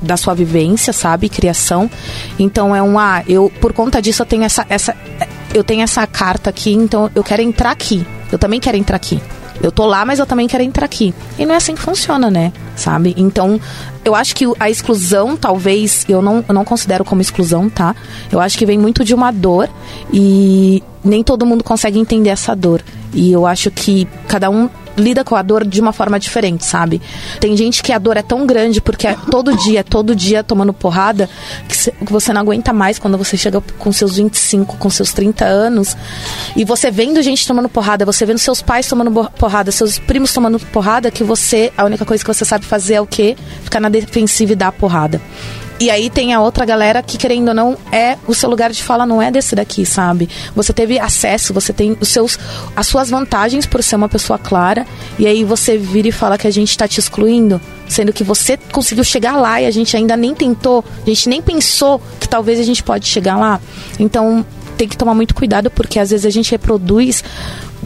da 0.00 0.16
sua 0.16 0.32
vivência, 0.32 0.94
sabe, 0.94 1.28
criação. 1.28 1.90
Então 2.38 2.74
é 2.74 2.82
um 2.82 2.98
ah, 2.98 3.22
eu 3.28 3.52
por 3.60 3.74
conta 3.74 4.00
disso 4.00 4.22
eu 4.22 4.26
tenho 4.26 4.44
essa 4.44 4.64
essa 4.70 4.96
eu 5.52 5.62
tenho 5.62 5.82
essa 5.82 6.06
carta 6.06 6.48
aqui, 6.48 6.72
então 6.72 7.10
eu 7.14 7.22
quero 7.22 7.42
entrar 7.42 7.70
aqui. 7.70 8.06
Eu 8.32 8.38
também 8.38 8.60
quero 8.60 8.78
entrar 8.78 8.96
aqui. 8.96 9.20
Eu 9.62 9.70
tô 9.70 9.84
lá, 9.84 10.06
mas 10.06 10.18
eu 10.18 10.24
também 10.24 10.48
quero 10.48 10.62
entrar 10.62 10.86
aqui. 10.86 11.12
E 11.38 11.44
não 11.44 11.52
é 11.52 11.58
assim 11.58 11.74
que 11.74 11.82
funciona, 11.82 12.30
né? 12.30 12.50
Sabe? 12.78 13.12
Então, 13.16 13.60
eu 14.04 14.14
acho 14.14 14.36
que 14.36 14.44
a 14.60 14.70
exclusão, 14.70 15.36
talvez, 15.36 16.06
eu 16.08 16.22
não, 16.22 16.44
eu 16.48 16.54
não 16.54 16.64
considero 16.64 17.04
como 17.04 17.20
exclusão, 17.20 17.68
tá? 17.68 17.92
Eu 18.30 18.38
acho 18.38 18.56
que 18.56 18.64
vem 18.64 18.78
muito 18.78 19.04
de 19.04 19.12
uma 19.14 19.32
dor 19.32 19.68
e 20.12 20.80
nem 21.04 21.24
todo 21.24 21.44
mundo 21.44 21.64
consegue 21.64 21.98
entender 21.98 22.30
essa 22.30 22.54
dor. 22.54 22.80
E 23.12 23.32
eu 23.32 23.46
acho 23.46 23.68
que 23.70 24.06
cada 24.28 24.48
um 24.48 24.68
lida 24.96 25.22
com 25.22 25.36
a 25.36 25.42
dor 25.42 25.64
de 25.64 25.80
uma 25.80 25.92
forma 25.92 26.18
diferente, 26.18 26.64
sabe? 26.64 27.00
Tem 27.38 27.56
gente 27.56 27.84
que 27.84 27.92
a 27.92 27.98
dor 28.00 28.16
é 28.16 28.22
tão 28.22 28.44
grande 28.44 28.80
porque 28.80 29.06
é 29.06 29.16
todo 29.30 29.56
dia, 29.56 29.84
todo 29.84 30.12
dia 30.14 30.42
tomando 30.42 30.72
porrada, 30.72 31.30
que 31.68 31.76
cê- 31.76 31.92
que 32.04 32.12
você 32.12 32.32
não 32.32 32.40
aguenta 32.40 32.72
mais 32.72 32.98
quando 32.98 33.16
você 33.16 33.36
chega 33.36 33.60
com 33.78 33.92
seus 33.92 34.16
25, 34.16 34.76
com 34.76 34.90
seus 34.90 35.12
30 35.12 35.44
anos, 35.44 35.96
e 36.56 36.64
você 36.64 36.90
vendo 36.90 37.22
gente 37.22 37.46
tomando 37.46 37.68
porrada, 37.68 38.04
você 38.04 38.26
vendo 38.26 38.38
seus 38.38 38.60
pais 38.60 38.88
tomando 38.88 39.12
porrada, 39.38 39.70
seus 39.70 40.00
primos 40.00 40.32
tomando 40.32 40.58
porrada, 40.58 41.12
que 41.12 41.22
você, 41.22 41.72
a 41.78 41.84
única 41.84 42.04
coisa 42.04 42.24
que 42.24 42.34
você 42.34 42.44
sabe 42.44 42.64
fazer 42.68 42.94
é 42.94 43.00
o 43.00 43.06
quê? 43.06 43.36
Ficar 43.64 43.80
na 43.80 43.88
defensiva 43.88 44.52
e 44.52 44.56
dar 44.56 44.70
porrada. 44.70 45.20
E 45.80 45.90
aí 45.90 46.10
tem 46.10 46.34
a 46.34 46.40
outra 46.40 46.64
galera 46.64 47.00
que, 47.04 47.16
querendo 47.16 47.48
ou 47.48 47.54
não, 47.54 47.78
é 47.92 48.18
o 48.26 48.34
seu 48.34 48.50
lugar 48.50 48.72
de 48.72 48.82
fala 48.82 49.06
não 49.06 49.22
é 49.22 49.30
desse 49.30 49.54
daqui, 49.54 49.86
sabe? 49.86 50.28
Você 50.54 50.72
teve 50.72 50.98
acesso, 50.98 51.54
você 51.54 51.72
tem 51.72 51.96
os 52.00 52.08
seus, 52.08 52.36
as 52.74 52.88
suas 52.88 53.08
vantagens 53.08 53.64
por 53.64 53.80
ser 53.80 53.94
uma 53.94 54.08
pessoa 54.08 54.40
clara, 54.40 54.84
e 55.20 55.26
aí 55.26 55.44
você 55.44 55.78
vira 55.78 56.08
e 56.08 56.12
fala 56.12 56.36
que 56.36 56.48
a 56.48 56.50
gente 56.50 56.76
tá 56.76 56.88
te 56.88 56.98
excluindo, 56.98 57.60
sendo 57.88 58.12
que 58.12 58.24
você 58.24 58.58
conseguiu 58.72 59.04
chegar 59.04 59.36
lá 59.36 59.62
e 59.62 59.66
a 59.66 59.70
gente 59.70 59.96
ainda 59.96 60.16
nem 60.16 60.34
tentou, 60.34 60.84
a 61.00 61.08
gente 61.08 61.28
nem 61.28 61.40
pensou 61.40 62.02
que 62.18 62.28
talvez 62.28 62.58
a 62.58 62.64
gente 62.64 62.82
pode 62.82 63.06
chegar 63.06 63.36
lá. 63.36 63.60
Então 64.00 64.44
tem 64.78 64.88
que 64.88 64.96
tomar 64.96 65.14
muito 65.14 65.34
cuidado 65.34 65.70
porque 65.70 65.98
às 65.98 66.10
vezes 66.10 66.24
a 66.24 66.30
gente 66.30 66.50
reproduz 66.52 67.22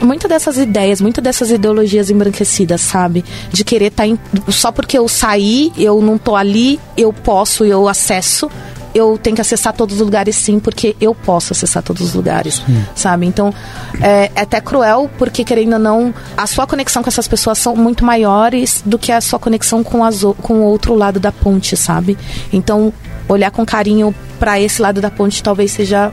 muitas 0.00 0.28
dessas 0.28 0.58
ideias, 0.58 1.00
muitas 1.00 1.24
dessas 1.24 1.50
ideologias 1.50 2.10
embranquecidas, 2.10 2.82
sabe? 2.82 3.24
De 3.50 3.64
querer 3.64 3.86
estar 3.86 4.04
só 4.48 4.70
porque 4.70 4.96
eu 4.98 5.08
saí, 5.08 5.72
eu 5.76 6.00
não 6.02 6.18
tô 6.18 6.36
ali, 6.36 6.78
eu 6.96 7.12
posso, 7.12 7.64
eu 7.64 7.88
acesso. 7.88 8.50
Eu 8.94 9.16
tenho 9.16 9.34
que 9.34 9.40
acessar 9.40 9.72
todos 9.72 9.96
os 9.96 10.02
lugares 10.02 10.36
sim, 10.36 10.60
porque 10.60 10.94
eu 11.00 11.14
posso 11.14 11.54
acessar 11.54 11.82
todos 11.82 12.02
os 12.02 12.12
lugares, 12.12 12.62
sabe? 12.94 13.24
Então, 13.24 13.54
é, 14.02 14.30
é 14.34 14.42
até 14.42 14.60
cruel, 14.60 15.10
porque 15.16 15.44
querendo 15.44 15.72
ou 15.72 15.78
não, 15.78 16.14
a 16.36 16.46
sua 16.46 16.66
conexão 16.66 17.02
com 17.02 17.08
essas 17.08 17.26
pessoas 17.26 17.56
são 17.56 17.74
muito 17.74 18.04
maiores 18.04 18.82
do 18.84 18.98
que 18.98 19.10
a 19.10 19.18
sua 19.22 19.38
conexão 19.38 19.82
com, 19.82 20.04
as, 20.04 20.20
com 20.42 20.58
o 20.58 20.64
outro 20.64 20.94
lado 20.94 21.18
da 21.18 21.32
ponte, 21.32 21.74
sabe? 21.74 22.18
Então, 22.52 22.92
olhar 23.26 23.50
com 23.50 23.64
carinho 23.64 24.14
para 24.38 24.60
esse 24.60 24.82
lado 24.82 25.00
da 25.00 25.10
ponte 25.10 25.42
talvez 25.42 25.72
seja 25.72 26.12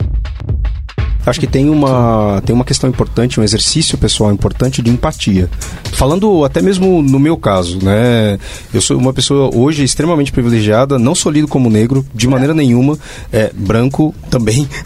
Acho 1.25 1.39
que 1.39 1.47
tem 1.47 1.69
uma, 1.69 2.41
tem 2.45 2.55
uma 2.55 2.65
questão 2.65 2.89
importante, 2.89 3.39
um 3.39 3.43
exercício 3.43 3.97
pessoal 3.97 4.31
importante 4.31 4.81
de 4.81 4.89
empatia. 4.89 5.49
Falando 5.93 6.43
até 6.43 6.61
mesmo 6.61 7.01
no 7.01 7.19
meu 7.19 7.37
caso, 7.37 7.83
né? 7.83 8.39
Eu 8.73 8.81
sou 8.81 8.97
uma 8.97 9.13
pessoa 9.13 9.55
hoje 9.55 9.83
extremamente 9.83 10.31
privilegiada, 10.31 10.97
não 10.97 11.13
sou 11.13 11.31
lido 11.31 11.47
como 11.47 11.69
negro, 11.69 12.05
de 12.13 12.27
maneira 12.27 12.53
nenhuma, 12.53 12.97
é, 13.31 13.51
branco 13.53 14.13
também. 14.29 14.67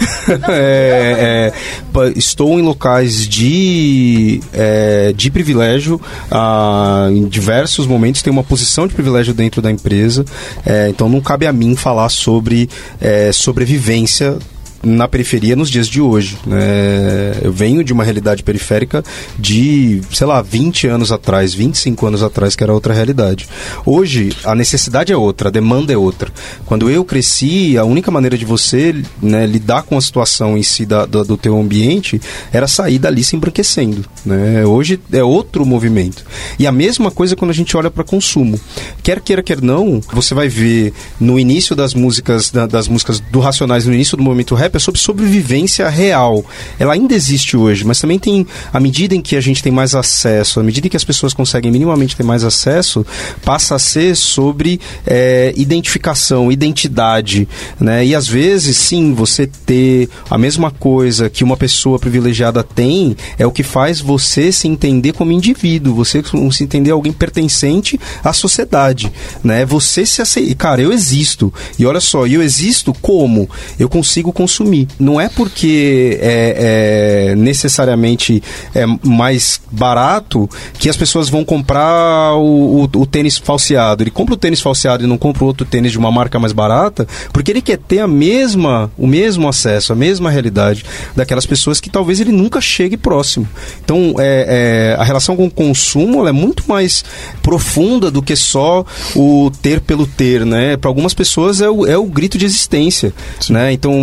É, 0.48 1.52
é, 1.94 2.14
estou 2.16 2.60
em 2.60 2.64
locais 2.64 3.28
de, 3.28 4.42
é, 4.52 5.14
de 5.16 5.30
privilégio, 5.30 6.02
ah, 6.32 7.10
em 7.12 7.28
diversos 7.28 7.86
momentos 7.86 8.24
tenho 8.24 8.36
uma 8.36 8.44
posição 8.44 8.88
de 8.88 8.96
privilégio 8.96 9.36
dentro 9.36 9.62
da 9.62 9.72
empresa, 9.72 10.26
é, 10.66 10.90
então 10.90 11.08
não 11.08 11.22
cabe 11.22 11.46
a 11.46 11.54
mim 11.54 11.76
falar 11.76 12.10
sobre 12.10 12.68
é, 13.00 13.32
sobrevivência 13.32 14.38
na 14.86 15.08
periferia 15.08 15.56
nos 15.56 15.70
dias 15.70 15.88
de 15.88 16.00
hoje. 16.00 16.38
Né? 16.46 17.40
Eu 17.42 17.52
venho 17.52 17.84
de 17.84 17.92
uma 17.92 18.04
realidade 18.04 18.44
periférica 18.44 19.04
de, 19.38 20.02
sei 20.14 20.28
lá, 20.28 20.42
20 20.42 20.88
anos 20.88 21.12
atrás, 21.12 21.54
25 21.54 22.06
anos 22.06 22.22
atrás, 22.24 22.56
que 22.56 22.64
era 22.64 22.74
outra 22.74 22.94
realidade. 22.94 23.48
Hoje, 23.86 24.32
a 24.44 24.54
necessidade 24.56 25.12
é 25.12 25.18
outra, 25.18 25.50
a 25.50 25.52
demanda 25.52 25.92
é 25.92 25.98
outra. 25.98 26.32
Quando 26.66 26.90
eu 26.90 27.04
cresci, 27.04 27.78
a 27.78 27.84
única 27.84 28.12
maneira 28.12 28.38
de 28.38 28.46
você 28.46 28.96
né, 29.22 29.46
lidar 29.46 29.84
com 29.84 29.98
a 29.98 30.02
situação 30.02 30.58
em 30.58 30.64
si 30.64 30.86
da, 30.86 31.06
da- 31.06 31.24
do 31.24 31.36
teu 31.38 31.58
ambiente 31.60 32.22
era 32.54 32.68
sair 32.68 33.00
dali 33.00 33.24
se 33.24 33.36
embranquecendo. 33.36 34.06
Né? 34.26 34.66
Hoje 34.66 35.00
é 35.12 35.24
outro 35.24 35.66
movimento. 35.66 36.24
E 36.60 36.68
a 36.68 36.72
mesma 36.72 37.10
coisa 37.10 37.36
quando 37.36 37.52
a 37.52 37.56
gente 37.56 37.76
olha 37.76 37.90
para 37.90 38.04
consumo. 38.04 38.60
Quer 39.02 39.20
queira, 39.22 39.42
quer 39.42 39.62
não, 39.62 40.02
você 40.14 40.34
vai 40.36 40.48
ver 40.48 40.94
no 41.20 41.40
início 41.40 41.76
das 41.76 41.94
músicas, 41.94 42.52
da- 42.52 42.68
das 42.68 42.88
músicas 42.88 43.20
do 43.20 43.40
Racionais, 43.40 43.86
no 43.86 43.94
início 43.94 44.16
do 44.18 44.24
movimento 44.24 44.54
rap, 44.56 44.75
é 44.78 44.80
sobre 44.80 45.00
sobrevivência 45.00 45.88
real. 45.90 46.44
Ela 46.78 46.94
ainda 46.94 47.16
existe 47.16 47.56
hoje, 47.56 47.86
mas 47.86 48.00
também 48.00 48.20
tem, 48.20 48.46
à 48.74 48.80
medida 48.80 49.16
em 49.16 49.22
que 49.22 49.36
a 49.36 49.42
gente 49.42 49.64
tem 49.64 49.72
mais 49.72 49.96
acesso, 49.96 50.60
à 50.60 50.64
medida 50.64 50.88
em 50.88 50.90
que 50.90 50.98
as 50.98 51.04
pessoas 51.04 51.34
conseguem 51.34 51.72
minimamente 51.72 52.16
ter 52.16 52.24
mais 52.24 52.44
acesso, 52.44 53.06
passa 53.44 53.76
a 53.76 53.80
ser 53.80 54.16
sobre 54.16 54.80
é, 55.06 55.54
identificação, 55.56 56.52
identidade, 56.52 57.48
né? 57.80 58.06
E 58.06 58.14
às 58.14 58.28
vezes, 58.28 58.78
sim, 58.78 59.14
você 59.14 59.48
ter 59.48 60.10
a 60.30 60.38
mesma 60.38 60.72
coisa 60.72 61.30
que 61.30 61.44
uma 61.44 61.58
pessoa 61.58 61.98
privilegiada 61.98 62.64
tem 62.64 63.16
é 63.38 63.46
o 63.46 63.52
que 63.52 63.64
faz 63.64 64.00
você 64.00 64.52
se 64.52 64.68
entender 64.68 65.14
como 65.14 65.32
indivíduo, 65.32 65.96
você 65.96 66.22
se 66.52 66.64
entender 66.64 66.92
alguém 66.92 67.14
pertencente 67.14 68.00
à 68.24 68.34
sociedade, 68.34 69.12
né? 69.44 69.66
Você 69.66 70.06
se 70.06 70.22
aceitar, 70.22 70.56
cara, 70.56 70.82
eu 70.82 70.92
existo. 70.92 71.54
E 71.78 71.86
olha 71.86 72.00
só, 72.00 72.26
eu 72.28 72.42
existo 72.42 72.94
como? 73.02 73.50
Eu 73.80 73.88
consigo 73.88 74.32
consumir 74.32 74.64
consumir. 74.66 74.88
Não 74.99 75.22
é 75.22 75.30
porque 75.30 76.18
é, 76.22 77.30
é 77.32 77.36
necessariamente 77.36 78.41
é 78.74 78.86
mais 79.03 79.61
barato 79.72 80.49
que 80.74 80.89
as 80.89 80.97
pessoas 80.97 81.30
vão 81.30 81.45
comprar 81.45 82.36
o, 82.36 82.84
o, 82.84 82.84
o 82.84 83.05
tênis 83.05 83.38
falseado. 83.38 84.01
Ele 84.01 84.11
compra 84.11 84.34
o 84.34 84.38
tênis 84.38 84.59
falseado 84.59 85.03
e 85.03 85.07
não 85.07 85.18
compra 85.18 85.45
outro 85.45 85.66
tênis 85.66 85.91
de 85.91 85.97
uma 85.97 86.11
marca 86.11 86.39
mais 86.39 86.51
barata, 86.51 87.07
porque 87.32 87.51
ele 87.51 87.61
quer 87.61 87.78
ter 87.78 87.99
a 87.99 88.07
mesma, 88.07 88.91
o 88.97 89.07
mesmo 89.07 89.47
acesso, 89.47 89.93
a 89.93 89.95
mesma 89.95 90.30
realidade 90.30 90.84
daquelas 91.16 91.45
pessoas 91.45 91.80
que 91.80 91.89
talvez 91.89 92.20
ele 92.20 92.32
nunca 92.32 92.59
chegue 92.59 92.97
próximo. 92.97 93.47
Então, 93.84 94.16
é, 94.18 94.95
é, 94.95 95.01
a 95.01 95.03
relação 95.03 95.36
com 95.36 95.45
o 95.45 95.51
consumo 95.51 96.28
é 96.28 96.32
muito 96.32 96.63
mais 96.68 97.05
profunda 97.41 98.09
do 98.09 98.22
que 98.22 98.36
só 98.36 98.86
o 99.16 99.51
ter 99.61 99.80
pelo 99.80 100.07
ter, 100.07 100.45
né? 100.45 100.78
Para 100.78 100.89
algumas 100.89 101.13
pessoas 101.13 101.61
é 101.61 101.70
o, 101.70 101.86
é 101.86 101.97
o 101.97 102.05
grito 102.05 102.38
de 102.38 102.45
existência, 102.45 103.13
né? 103.49 103.72
Então, 103.72 103.93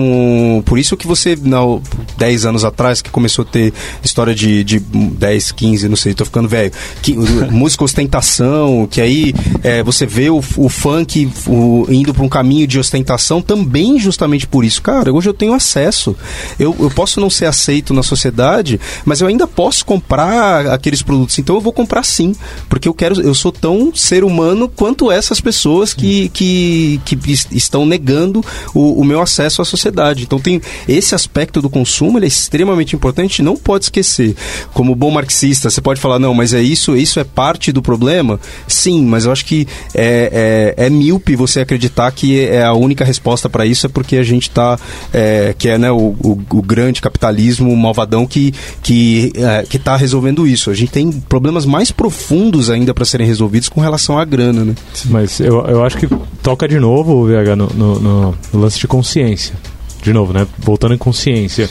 por 0.65 0.79
isso 0.79 0.97
que 0.97 1.07
você, 1.07 1.37
não, 1.37 1.83
10 2.17 2.47
anos 2.47 2.65
atrás, 2.65 3.03
que 3.03 3.11
começou 3.11 3.45
a 3.45 3.47
ter 3.47 3.73
história 4.03 4.35
de, 4.35 4.65
de 4.65 4.79
10, 4.79 5.53
15, 5.53 5.89
não 5.89 5.97
sei, 5.97 6.15
tô 6.15 6.25
ficando 6.25 6.49
velho, 6.49 6.73
que, 7.03 7.15
música 7.51 7.85
ostentação, 7.85 8.89
que 8.91 9.01
aí 9.01 9.35
é, 9.63 9.83
você 9.83 10.07
vê 10.07 10.31
o, 10.31 10.43
o 10.57 10.69
funk 10.69 11.31
o, 11.47 11.87
indo 11.89 12.13
para 12.13 12.23
um 12.23 12.29
caminho 12.29 12.67
de 12.67 12.79
ostentação 12.79 13.41
também 13.41 13.99
justamente 13.99 14.47
por 14.47 14.65
isso. 14.65 14.83
Cara, 14.83 15.13
hoje 15.13 15.29
eu 15.29 15.35
tenho 15.35 15.55
acesso. 15.55 16.15
Eu, 16.59 16.75
eu 16.79 16.91
posso 16.91 17.21
não 17.21 17.31
ser 17.31 17.47
aceito 17.47 17.95
na 17.95 18.03
sociedade, 18.03 18.81
mas 19.05 19.21
eu 19.21 19.29
ainda 19.29 19.47
posso 19.47 19.85
comprar 19.85 20.67
aqueles 20.67 21.03
produtos. 21.03 21.39
Então 21.39 21.57
eu 21.57 21.61
vou 21.61 21.73
comprar 21.73 22.03
sim, 22.05 22.35
porque 22.69 22.89
eu 22.89 22.95
quero, 22.95 23.21
eu 23.21 23.35
sou 23.35 23.53
tão 23.53 23.95
ser 23.95 24.25
humano 24.25 24.69
quanto 24.69 25.11
essas 25.11 25.41
pessoas 25.41 25.95
que, 25.95 26.29
que, 26.31 27.01
que 27.05 27.19
estão 27.53 27.87
negando 27.87 28.45
o, 28.75 29.01
o 29.01 29.05
meu 29.05 29.21
acesso 29.21 29.63
à 29.63 29.65
sociedade. 29.65 30.25
Então 30.33 30.41
tem 30.41 30.63
esse 30.89 31.15
aspecto 31.15 31.61
do 31.61 31.69
consumo, 31.69 32.19
ele 32.19 32.25
é 32.25 32.29
extremamente 32.29 32.97
importante, 32.97 33.43
não 33.43 33.55
pode 33.55 33.85
esquecer. 33.85 34.35
Como 34.73 34.95
bom 34.95 35.11
marxista, 35.11 35.69
você 35.69 35.81
pode 35.83 36.01
falar, 36.01 36.19
não, 36.19 36.33
mas 36.33 36.55
é 36.55 36.63
isso, 36.63 36.97
isso 36.97 37.21
é 37.21 37.25
parte 37.25 37.71
do 37.71 37.83
problema? 37.83 38.41
Sim, 38.67 39.05
mas 39.05 39.27
eu 39.27 39.33
acho 39.33 39.45
que 39.45 39.69
é, 39.95 40.75
é, 40.79 40.87
é 40.87 40.91
míope 40.91 41.37
você 41.37 41.61
acreditar 41.61 42.11
que 42.13 42.41
é 42.41 42.65
a 42.65 42.73
única 42.73 43.05
resposta 43.05 43.51
para 43.51 43.67
isso 43.67 43.85
é 43.85 43.89
porque 43.91 44.17
a 44.17 44.23
gente 44.23 44.49
está, 44.49 44.79
é, 45.13 45.55
que 45.59 45.69
é 45.69 45.77
né, 45.77 45.91
o, 45.91 46.15
o, 46.19 46.41
o, 46.51 46.63
grande 46.63 47.03
capitalismo 47.03 47.77
malvadão 47.77 48.27
que 48.27 48.55
que 48.83 49.33
é, 49.35 49.67
está 49.77 49.97
resolvendo 49.97 50.47
isso. 50.47 50.71
A 50.71 50.75
gente 50.75 50.93
tem 50.93 51.13
problemas 51.13 51.67
mais 51.67 51.91
profundos 51.91 52.71
ainda 52.71 52.95
para 52.95 53.05
serem 53.05 53.27
resolvidos 53.27 53.69
com 53.69 53.81
relação 53.81 54.19
à 54.19 54.25
grana, 54.25 54.65
né? 54.65 54.75
Mas 55.07 55.41
eu, 55.41 55.67
eu 55.67 55.85
acho 55.85 55.99
que 55.99 56.09
toca 56.43 56.67
de 56.67 56.79
novo, 56.79 57.27
VH, 57.27 57.57
no, 57.57 57.67
no, 57.69 58.35
no 58.53 58.61
lance 58.61 58.79
de 58.79 58.87
consciência 58.87 59.55
de 60.03 60.13
novo, 60.13 60.33
né? 60.33 60.47
Voltando 60.59 60.95
em 60.95 60.99
consciência. 60.99 61.71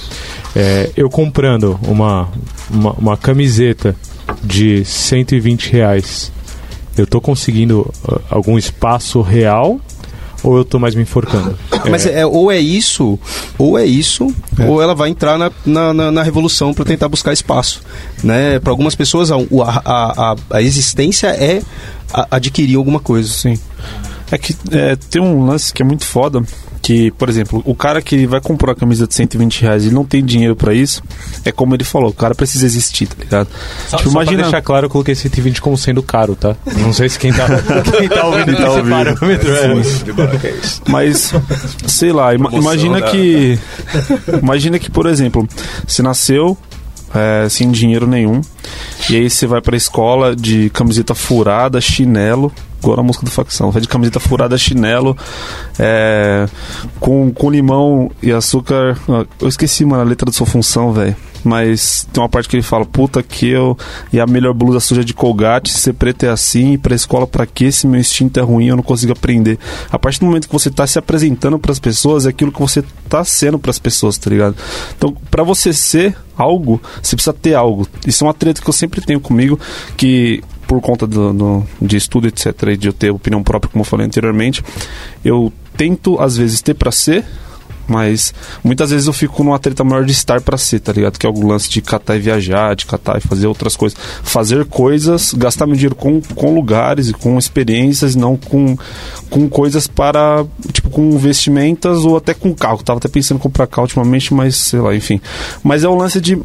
É, 0.55 0.89
eu 0.95 1.09
comprando 1.09 1.79
uma, 1.84 2.29
uma, 2.69 2.91
uma, 2.93 3.17
camiseta 3.17 3.95
de 4.43 4.84
120 4.86 5.71
reais, 5.71 6.32
eu 6.97 7.05
tô 7.05 7.21
conseguindo 7.21 7.82
uh, 8.07 8.21
algum 8.29 8.57
espaço 8.57 9.21
real 9.21 9.79
ou 10.43 10.57
eu 10.57 10.65
tô 10.65 10.79
mais 10.79 10.95
me 10.95 11.03
enforcando? 11.03 11.57
Mas 11.89 12.05
é, 12.05 12.25
ou 12.25 12.51
é 12.51 12.59
isso, 12.59 13.19
ou 13.57 13.77
é 13.77 13.86
isso, 13.86 14.34
é. 14.57 14.65
ou 14.65 14.82
ela 14.82 14.95
vai 14.95 15.09
entrar 15.09 15.38
na, 15.38 15.51
na, 15.65 15.93
na, 15.93 16.11
na 16.11 16.23
revolução 16.23 16.73
para 16.73 16.84
tentar 16.84 17.07
buscar 17.07 17.32
espaço. 17.32 17.82
Né? 18.23 18.59
Para 18.59 18.71
algumas 18.71 18.95
pessoas, 18.95 19.32
a, 19.32 19.36
a, 19.36 20.32
a, 20.32 20.36
a 20.49 20.61
existência 20.61 21.27
é 21.27 21.61
adquirir 22.29 22.75
alguma 22.75 22.99
coisa. 22.99 23.29
Sim. 23.29 23.59
É 24.32 24.38
que 24.38 24.55
é, 24.71 24.95
tem 24.95 25.21
um 25.21 25.45
lance 25.45 25.73
que 25.73 25.82
é 25.82 25.86
muito 25.86 26.05
foda, 26.05 26.41
que, 26.82 27.11
por 27.11 27.29
exemplo, 27.29 27.61
o 27.65 27.75
cara 27.75 28.01
que 28.01 28.25
vai 28.25 28.41
comprar 28.41 28.71
uma 28.71 28.75
camisa 28.75 29.07
de 29.07 29.13
120 29.13 29.61
reais 29.61 29.86
e 29.86 29.91
não 29.91 30.03
tem 30.03 30.23
dinheiro 30.23 30.55
para 30.55 30.73
isso, 30.73 31.03
é 31.45 31.51
como 31.51 31.75
ele 31.75 31.84
falou, 31.84 32.09
o 32.09 32.13
cara 32.13 32.34
precisa 32.34 32.65
existir, 32.65 33.07
tá 33.07 33.15
ligado? 33.19 33.47
Só, 33.88 33.97
tipo, 33.97 34.09
só 34.09 34.15
imagina... 34.15 34.38
pra 34.38 34.43
deixar 34.43 34.61
claro, 34.61 34.86
eu 34.88 34.89
coloquei 34.89 35.13
120 35.13 35.61
como 35.61 35.77
sendo 35.77 36.01
caro, 36.01 36.36
tá? 36.36 36.55
Não 36.77 36.91
sei 36.91 37.07
se 37.07 37.19
quem 37.19 37.32
tá, 37.32 37.45
quem 37.97 38.09
tá 38.09 38.25
ouvindo 38.25 38.57
tá 38.57 38.71
ouvindo. 38.71 38.89
parâmetro 38.89 39.53
é. 39.53 40.53
Mas, 40.88 41.34
sei 41.86 42.11
lá, 42.11 42.34
ima 42.34 42.49
imagina 42.51 43.01
que... 43.01 43.59
Imagina 44.41 44.79
que, 44.79 44.89
por 44.89 45.05
exemplo, 45.05 45.47
você 45.86 46.01
nasceu 46.01 46.57
é, 47.13 47.47
sem 47.49 47.69
dinheiro 47.71 48.07
nenhum, 48.07 48.41
e 49.09 49.15
aí 49.15 49.29
você 49.29 49.45
vai 49.45 49.61
pra 49.61 49.75
escola 49.75 50.36
de 50.36 50.69
camiseta 50.71 51.13
furada, 51.13 51.79
chinelo, 51.79 52.51
Agora 52.84 53.01
a 53.01 53.03
música 53.03 53.25
do 53.25 53.32
facção. 53.32 53.71
Vai 53.71 53.82
de 53.82 53.88
camiseta 53.88 54.19
furada, 54.19 54.57
chinelo, 54.57 55.15
é, 55.77 56.47
com, 56.99 57.32
com 57.32 57.49
limão 57.49 58.11
e 58.21 58.32
açúcar. 58.32 58.97
Eu 59.39 59.47
esqueci, 59.47 59.86
mano, 59.86 60.01
a 60.01 60.05
letra 60.05 60.25
da 60.25 60.32
sua 60.32 60.47
função, 60.47 60.91
velho. 60.91 61.15
Mas 61.43 62.07
tem 62.11 62.21
uma 62.21 62.29
parte 62.29 62.47
que 62.47 62.55
ele 62.55 62.63
fala, 62.63 62.86
puta 62.86 63.21
que 63.23 63.47
eu. 63.47 63.77
E 64.11 64.19
a 64.19 64.27
melhor 64.27 64.53
blusa 64.53 64.79
suja 64.79 65.03
de 65.03 65.13
colgate, 65.13 65.71
ser 65.71 65.93
preto 65.93 66.23
é 66.23 66.29
assim, 66.29 66.73
e 66.73 66.77
pra 66.77 66.95
escola 66.95 67.25
pra 67.25 67.45
quê? 67.45 67.71
Se 67.71 67.88
meu 67.88 67.99
instinto 67.99 68.39
é 68.39 68.43
ruim, 68.43 68.67
eu 68.67 68.75
não 68.75 68.84
consigo 68.84 69.11
aprender. 69.11 69.59
A 69.91 69.97
partir 69.97 70.19
do 70.19 70.25
momento 70.25 70.47
que 70.47 70.53
você 70.53 70.69
tá 70.69 70.86
se 70.86 70.99
apresentando 70.99 71.57
para 71.59 71.71
as 71.71 71.79
pessoas, 71.79 72.25
é 72.25 72.29
aquilo 72.29 72.51
que 72.51 72.59
você 72.59 72.84
tá 73.09 73.23
sendo 73.23 73.57
para 73.59 73.71
as 73.71 73.79
pessoas, 73.79 74.17
tá 74.17 74.29
ligado? 74.29 74.55
Então, 74.95 75.15
para 75.29 75.43
você 75.43 75.73
ser 75.73 76.15
algo, 76.38 76.82
você 77.01 77.15
precisa 77.15 77.34
ter 77.34 77.53
algo. 77.53 77.88
Isso 78.05 78.23
é 78.23 78.27
uma 78.27 78.34
treta 78.34 78.61
que 78.61 78.69
eu 78.69 78.73
sempre 78.73 79.01
tenho 79.01 79.19
comigo, 79.19 79.59
que 79.97 80.43
por 80.72 80.80
conta 80.80 81.05
do, 81.05 81.34
do, 81.34 81.63
de 81.82 81.97
estudo, 81.97 82.30
etc., 82.30 82.45
e 82.69 82.78
de 82.78 82.88
eu 82.88 82.93
ter 82.93 83.11
opinião 83.11 83.43
própria, 83.43 83.69
como 83.69 83.82
eu 83.82 83.86
falei 83.86 84.05
anteriormente, 84.05 84.63
eu 85.22 85.51
tento, 85.76 86.17
às 86.17 86.38
vezes, 86.38 86.61
ter 86.61 86.76
para 86.76 86.93
ser, 86.93 87.26
mas 87.89 88.34
muitas 88.63 88.89
vezes 88.89 89.05
eu 89.05 89.11
fico 89.11 89.43
numa 89.43 89.59
treta 89.59 89.84
maior 89.84 90.05
de 90.05 90.13
estar 90.13 90.39
para 90.39 90.57
ser, 90.57 90.80
tá 90.80 90.93
ligado? 90.93 91.19
Que 91.19 91.28
é 91.28 91.30
o 91.30 91.45
lance 91.45 91.69
de 91.69 91.82
catar 91.82 92.15
e 92.15 92.19
viajar, 92.19 92.74
de 92.74 92.86
catar 92.86 93.17
e 93.17 93.19
fazer 93.19 93.47
outras 93.47 93.76
coisas. 93.76 93.99
Fazer 94.24 94.63
coisas, 94.63 95.34
gastar 95.34 95.65
meu 95.65 95.76
dinheiro 95.76 95.95
com, 95.95 96.22
com 96.22 96.55
lugares 96.55 97.09
e 97.09 97.13
com 97.13 97.38
experiências, 97.38 98.15
não 98.15 98.38
com, 98.38 98.78
com 99.30 99.49
coisas 99.49 99.88
para, 99.88 100.45
tipo, 100.72 100.89
com 100.89 101.17
vestimentas 101.17 102.05
ou 102.05 102.15
até 102.15 102.34
com 102.34 102.55
carro. 102.55 102.82
Tava 102.82 102.99
até 102.99 103.09
pensando 103.09 103.39
em 103.39 103.41
comprar 103.41 103.67
carro 103.67 103.84
ultimamente, 103.84 104.34
mas 104.34 104.55
sei 104.55 104.80
lá, 104.80 104.95
enfim. 104.95 105.19
Mas 105.61 105.84
é 105.84 105.89
um 105.89 105.97
lance 105.97 106.22
de 106.22 106.39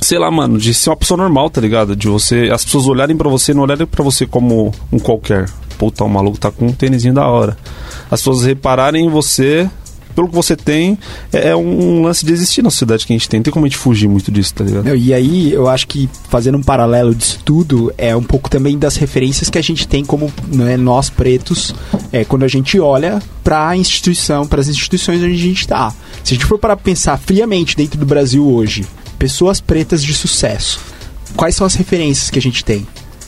sei 0.00 0.18
lá, 0.18 0.30
mano, 0.30 0.58
de 0.58 0.72
ser 0.74 0.90
uma 0.90 0.96
pessoa 0.96 1.18
normal, 1.18 1.50
tá 1.50 1.60
ligado? 1.60 1.96
De 1.96 2.08
você, 2.08 2.50
as 2.52 2.64
pessoas 2.64 2.86
olharem 2.86 3.16
para 3.16 3.28
você, 3.28 3.52
não 3.52 3.62
olharem 3.62 3.86
para 3.86 4.04
você 4.04 4.26
como 4.26 4.72
um 4.92 4.98
qualquer. 4.98 5.48
Puta, 5.78 6.04
o 6.04 6.08
maluco 6.08 6.38
tá 6.38 6.50
com 6.50 6.66
um 6.66 6.72
tênisinho 6.72 7.14
da 7.14 7.26
hora. 7.26 7.56
As 8.10 8.20
pessoas 8.20 8.44
repararem 8.44 9.06
em 9.06 9.10
você 9.10 9.68
pelo 10.16 10.28
que 10.28 10.34
você 10.34 10.56
tem, 10.56 10.98
é, 11.30 11.50
é 11.50 11.56
um 11.56 12.02
lance 12.02 12.24
de 12.24 12.32
existir 12.32 12.62
na 12.62 12.70
sociedade 12.70 13.06
que 13.06 13.12
a 13.12 13.16
gente 13.16 13.28
tem. 13.28 13.38
Não 13.38 13.42
tem 13.44 13.52
como 13.52 13.66
a 13.66 13.68
gente 13.68 13.76
fugir 13.76 14.08
muito 14.08 14.32
disso, 14.32 14.54
tá 14.54 14.64
ligado? 14.64 14.96
e 14.96 15.12
aí, 15.12 15.52
eu 15.52 15.68
acho 15.68 15.86
que 15.86 16.08
fazendo 16.30 16.56
um 16.56 16.62
paralelo 16.62 17.14
disso 17.14 17.38
tudo, 17.44 17.92
é 17.98 18.16
um 18.16 18.22
pouco 18.22 18.48
também 18.48 18.78
das 18.78 18.96
referências 18.96 19.50
que 19.50 19.58
a 19.58 19.62
gente 19.62 19.86
tem 19.86 20.02
como 20.02 20.32
né, 20.48 20.78
nós 20.78 21.10
pretos, 21.10 21.74
é, 22.10 22.24
quando 22.24 22.44
a 22.44 22.48
gente 22.48 22.80
olha 22.80 23.20
para 23.44 23.68
a 23.68 23.76
instituição, 23.76 24.46
para 24.46 24.60
as 24.60 24.68
instituições 24.68 25.22
onde 25.22 25.34
a 25.34 25.36
gente 25.36 25.60
está. 25.60 25.90
Se 26.24 26.32
a 26.32 26.36
gente 26.36 26.46
for 26.46 26.58
para 26.58 26.74
pensar 26.76 27.18
friamente 27.18 27.76
dentro 27.76 28.00
do 28.00 28.06
Brasil 28.06 28.44
hoje, 28.46 28.86
pessoas 29.18 29.60
pretas 29.60 30.02
de 30.02 30.14
sucesso. 30.14 30.80
Quais 31.36 31.54
são 31.54 31.66
as 31.66 31.74
referências 31.74 32.30
que 32.30 32.38
a 32.38 32.42
gente 32.42 32.64
tem? 32.64 32.86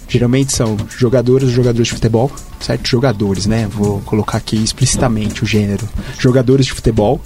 Geralmente 0.08 0.52
são 0.52 0.76
jogadores, 0.96 1.50
jogadores 1.50 1.88
de 1.88 1.94
futebol, 1.94 2.32
certo? 2.60 2.88
Jogadores, 2.88 3.44
né? 3.46 3.68
Vou 3.70 4.00
colocar 4.00 4.38
aqui 4.38 4.56
explicitamente 4.56 5.42
o 5.42 5.46
gênero. 5.46 5.86
Jogadores 6.18 6.64
de 6.66 6.72
futebol. 6.72 7.20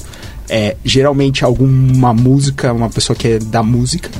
É, 0.49 0.77
geralmente 0.85 1.45
alguma 1.45 2.13
música, 2.13 2.73
uma 2.73 2.91
pessoa 2.91 3.17
que 3.17 3.29
é 3.29 3.39
da 3.39 3.63
música. 3.63 4.11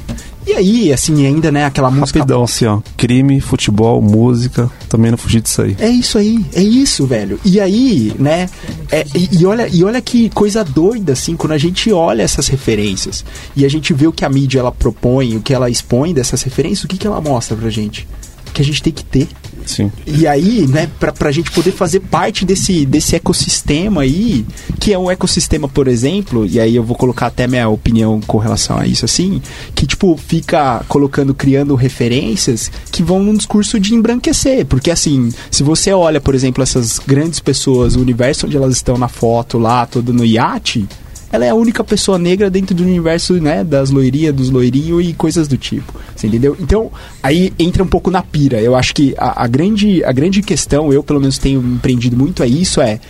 E 0.47 0.53
aí, 0.53 0.93
assim, 0.93 1.25
ainda, 1.27 1.53
né, 1.53 1.65
aquela 1.65 1.91
música. 1.91 2.19
Rapidão, 2.19 2.43
assim, 2.43 2.67
ó. 2.67 2.81
Crime, 2.97 3.41
futebol, 3.41 4.03
música, 4.03 4.71
também 4.89 5.11
não 5.11 5.19
fugir 5.19 5.41
disso 5.41 5.63
aí. 5.63 5.77
É 5.79 5.89
isso 5.89 6.19
aí, 6.19 6.45
é 6.53 6.63
isso, 6.63 7.07
velho. 7.07 7.39
E 7.45 7.61
aí, 7.61 8.13
né, 8.19 8.49
é, 8.91 9.05
e, 9.15 9.41
e, 9.41 9.47
olha, 9.47 9.69
e 9.69 9.85
olha 9.85 10.01
que 10.01 10.29
coisa 10.31 10.65
doida, 10.65 11.13
assim, 11.13 11.37
quando 11.37 11.53
a 11.53 11.59
gente 11.59 11.93
olha 11.93 12.23
essas 12.23 12.49
referências 12.49 13.25
e 13.55 13.65
a 13.65 13.69
gente 13.69 13.95
vê 13.95 14.07
o 14.07 14.13
que 14.13 14.25
a 14.25 14.29
mídia 14.29 14.59
ela 14.61 14.73
propõe, 14.73 15.37
o 15.37 15.41
que 15.41 15.55
ela 15.55 15.71
expõe 15.71 16.13
dessas 16.13 16.43
referências, 16.43 16.85
o 16.85 16.89
que, 16.89 16.97
que 16.97 17.07
ela 17.07 17.21
mostra 17.21 17.57
pra 17.57 17.71
gente? 17.71 18.07
Que 18.53 18.63
a 18.63 18.65
gente 18.65 18.83
tem 18.83 18.93
que 18.93 19.05
ter 19.05 19.29
Sim. 19.67 19.91
E 20.07 20.27
aí, 20.27 20.67
né, 20.67 20.89
pra, 20.99 21.13
pra 21.13 21.31
gente 21.31 21.51
poder 21.51 21.73
fazer 21.73 22.01
parte 22.01 22.45
desse, 22.45 22.85
desse 22.85 23.17
ecossistema 23.17 24.03
aí, 24.03 24.45
que 24.81 24.93
é 24.93 24.99
um 24.99 25.11
ecossistema, 25.11 25.69
por 25.69 25.89
exemplo, 25.89 26.47
e 26.47 26.61
aí 26.61 26.75
eu 26.75 26.83
vou 26.83 26.97
colocar 26.97 27.27
até 27.27 27.47
minha 27.47 27.69
opinião 27.69 28.21
com 28.21 28.39
relação 28.39 28.79
a 28.79 28.87
isso, 28.87 29.05
assim, 29.05 29.41
que, 29.75 29.87
tipo, 29.87 30.17
fica 30.17 30.85
colocando, 30.89 31.35
criando 31.35 31.75
referências 31.75 32.71
que 32.91 33.03
vão 33.03 33.23
num 33.23 33.35
discurso 33.35 33.79
de 33.79 33.95
embranquecer. 33.95 34.67
Porque, 34.67 34.91
assim, 34.91 35.31
se 35.51 35.63
você 35.63 35.93
olha, 35.93 36.21
por 36.21 36.35
exemplo, 36.35 36.63
essas 36.63 36.99
grandes 36.99 37.41
pessoas, 37.41 37.97
o 37.97 38.01
universo 38.01 38.47
onde 38.47 38.57
elas 38.57 38.75
estão 38.75 38.97
na 38.97 39.09
foto 39.09 39.59
lá, 39.59 39.87
todo 39.87 40.13
no 40.13 40.25
iate, 40.25 40.87
ela 41.33 41.47
é 41.47 41.49
a 41.49 41.55
única 41.55 41.83
pessoa 41.83 42.19
negra 42.19 42.51
dentro 42.51 42.75
do 42.75 42.83
universo, 42.83 43.35
né, 43.35 43.65
das 43.65 43.89
loirias, 43.89 44.35
dos 44.35 44.51
loirinhos 44.51 45.09
e 45.09 45.15
coisas 45.15 45.49
do 45.49 45.57
tipo. 45.57 45.99
Você 46.15 46.27
entendeu? 46.27 46.55
Então, 46.61 46.93
aí 47.23 47.53
entra 47.59 47.83
um 47.83 47.87
pouco 47.87 48.11
na 48.11 48.23
pira. 48.23 48.61
Eu 48.61 48.77
acho 48.77 48.95
que 48.95 49.15
a, 49.17 49.43
a 49.45 49.47
grande, 49.47 50.05
a 50.05 50.13
grande 50.13 50.43
questão, 50.43 50.93
eu 50.93 51.03
pelo 51.03 51.21
menos 51.21 51.39
tenho 51.39 51.61
empreendido 51.61 52.17
muito, 52.17 52.43
é 52.43 52.47
isso, 52.47 52.83
é 52.83 53.01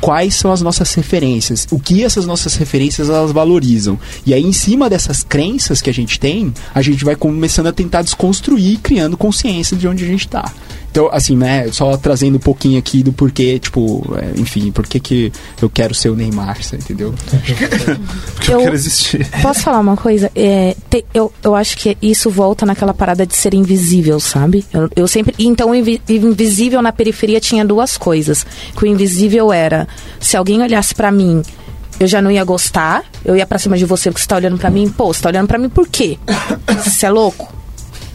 quais 0.00 0.34
são 0.34 0.50
as 0.50 0.62
nossas 0.62 0.92
referências, 0.94 1.66
o 1.70 1.78
que 1.78 2.02
essas 2.02 2.26
nossas 2.26 2.56
referências 2.56 3.08
elas 3.08 3.32
valorizam. 3.32 3.98
E 4.24 4.32
aí, 4.32 4.42
em 4.42 4.52
cima 4.52 4.88
dessas 4.88 5.22
crenças 5.22 5.82
que 5.82 5.90
a 5.90 5.94
gente 5.94 6.18
tem, 6.18 6.52
a 6.74 6.82
gente 6.82 7.04
vai 7.04 7.14
começando 7.14 7.66
a 7.66 7.72
tentar 7.72 8.02
desconstruir, 8.02 8.78
criando 8.78 9.16
consciência 9.16 9.76
de 9.76 9.86
onde 9.86 10.02
a 10.04 10.06
gente 10.06 10.26
está. 10.26 10.52
Então, 10.90 11.08
assim, 11.12 11.36
né, 11.36 11.68
só 11.70 11.96
trazendo 11.96 12.36
um 12.36 12.40
pouquinho 12.40 12.78
aqui 12.78 13.02
do 13.02 13.12
porquê, 13.12 13.58
tipo, 13.58 14.04
é, 14.18 14.40
enfim, 14.40 14.72
por 14.72 14.86
que 14.86 14.98
que 14.98 15.32
eu 15.62 15.70
quero 15.70 15.94
ser 15.94 16.08
o 16.08 16.16
Neymar, 16.16 16.62
você 16.62 16.76
entendeu? 16.76 17.14
Porque 18.34 18.50
eu, 18.52 18.56
Eu- 18.58 18.62
quero 18.64 18.74
existir. 18.74 19.26
Posso 19.42 19.60
falar 19.60 19.78
uma 19.80 19.96
coisa? 19.96 20.30
É, 20.34 20.74
te- 20.88 21.04
eu, 21.14 21.32
eu 21.42 21.54
acho 21.54 21.76
que 21.76 21.96
isso 22.02 22.28
volta 22.30 22.66
naquela 22.66 22.92
parada 22.92 23.24
de 23.24 23.36
ser 23.36 23.54
invisível, 23.54 24.18
sabe? 24.18 24.64
Eu, 24.72 24.90
eu 24.96 25.06
sempre. 25.08 25.34
Então, 25.38 25.70
o 25.70 25.74
invi- 25.74 26.00
invisível 26.08 26.82
na 26.82 26.92
periferia 26.92 27.40
tinha 27.40 27.64
duas 27.64 27.96
coisas. 27.96 28.44
Que 28.76 28.84
o 28.84 28.86
invisível 28.86 29.52
era: 29.52 29.86
se 30.18 30.36
alguém 30.36 30.60
olhasse 30.62 30.94
pra 30.94 31.12
mim, 31.12 31.42
eu 32.00 32.06
já 32.08 32.20
não 32.20 32.30
ia 32.30 32.42
gostar, 32.44 33.04
eu 33.24 33.36
ia 33.36 33.46
pra 33.46 33.58
cima 33.58 33.76
de 33.78 33.84
você 33.84 34.10
porque 34.10 34.22
você 34.22 34.28
tá 34.28 34.36
olhando 34.36 34.58
pra 34.58 34.70
mim. 34.70 34.88
Pô, 34.88 35.12
você 35.12 35.20
tá 35.22 35.28
olhando 35.28 35.46
pra 35.46 35.58
mim 35.58 35.68
por 35.68 35.86
quê? 35.86 36.18
Você 36.84 37.06
é 37.06 37.10
louco? 37.10 37.52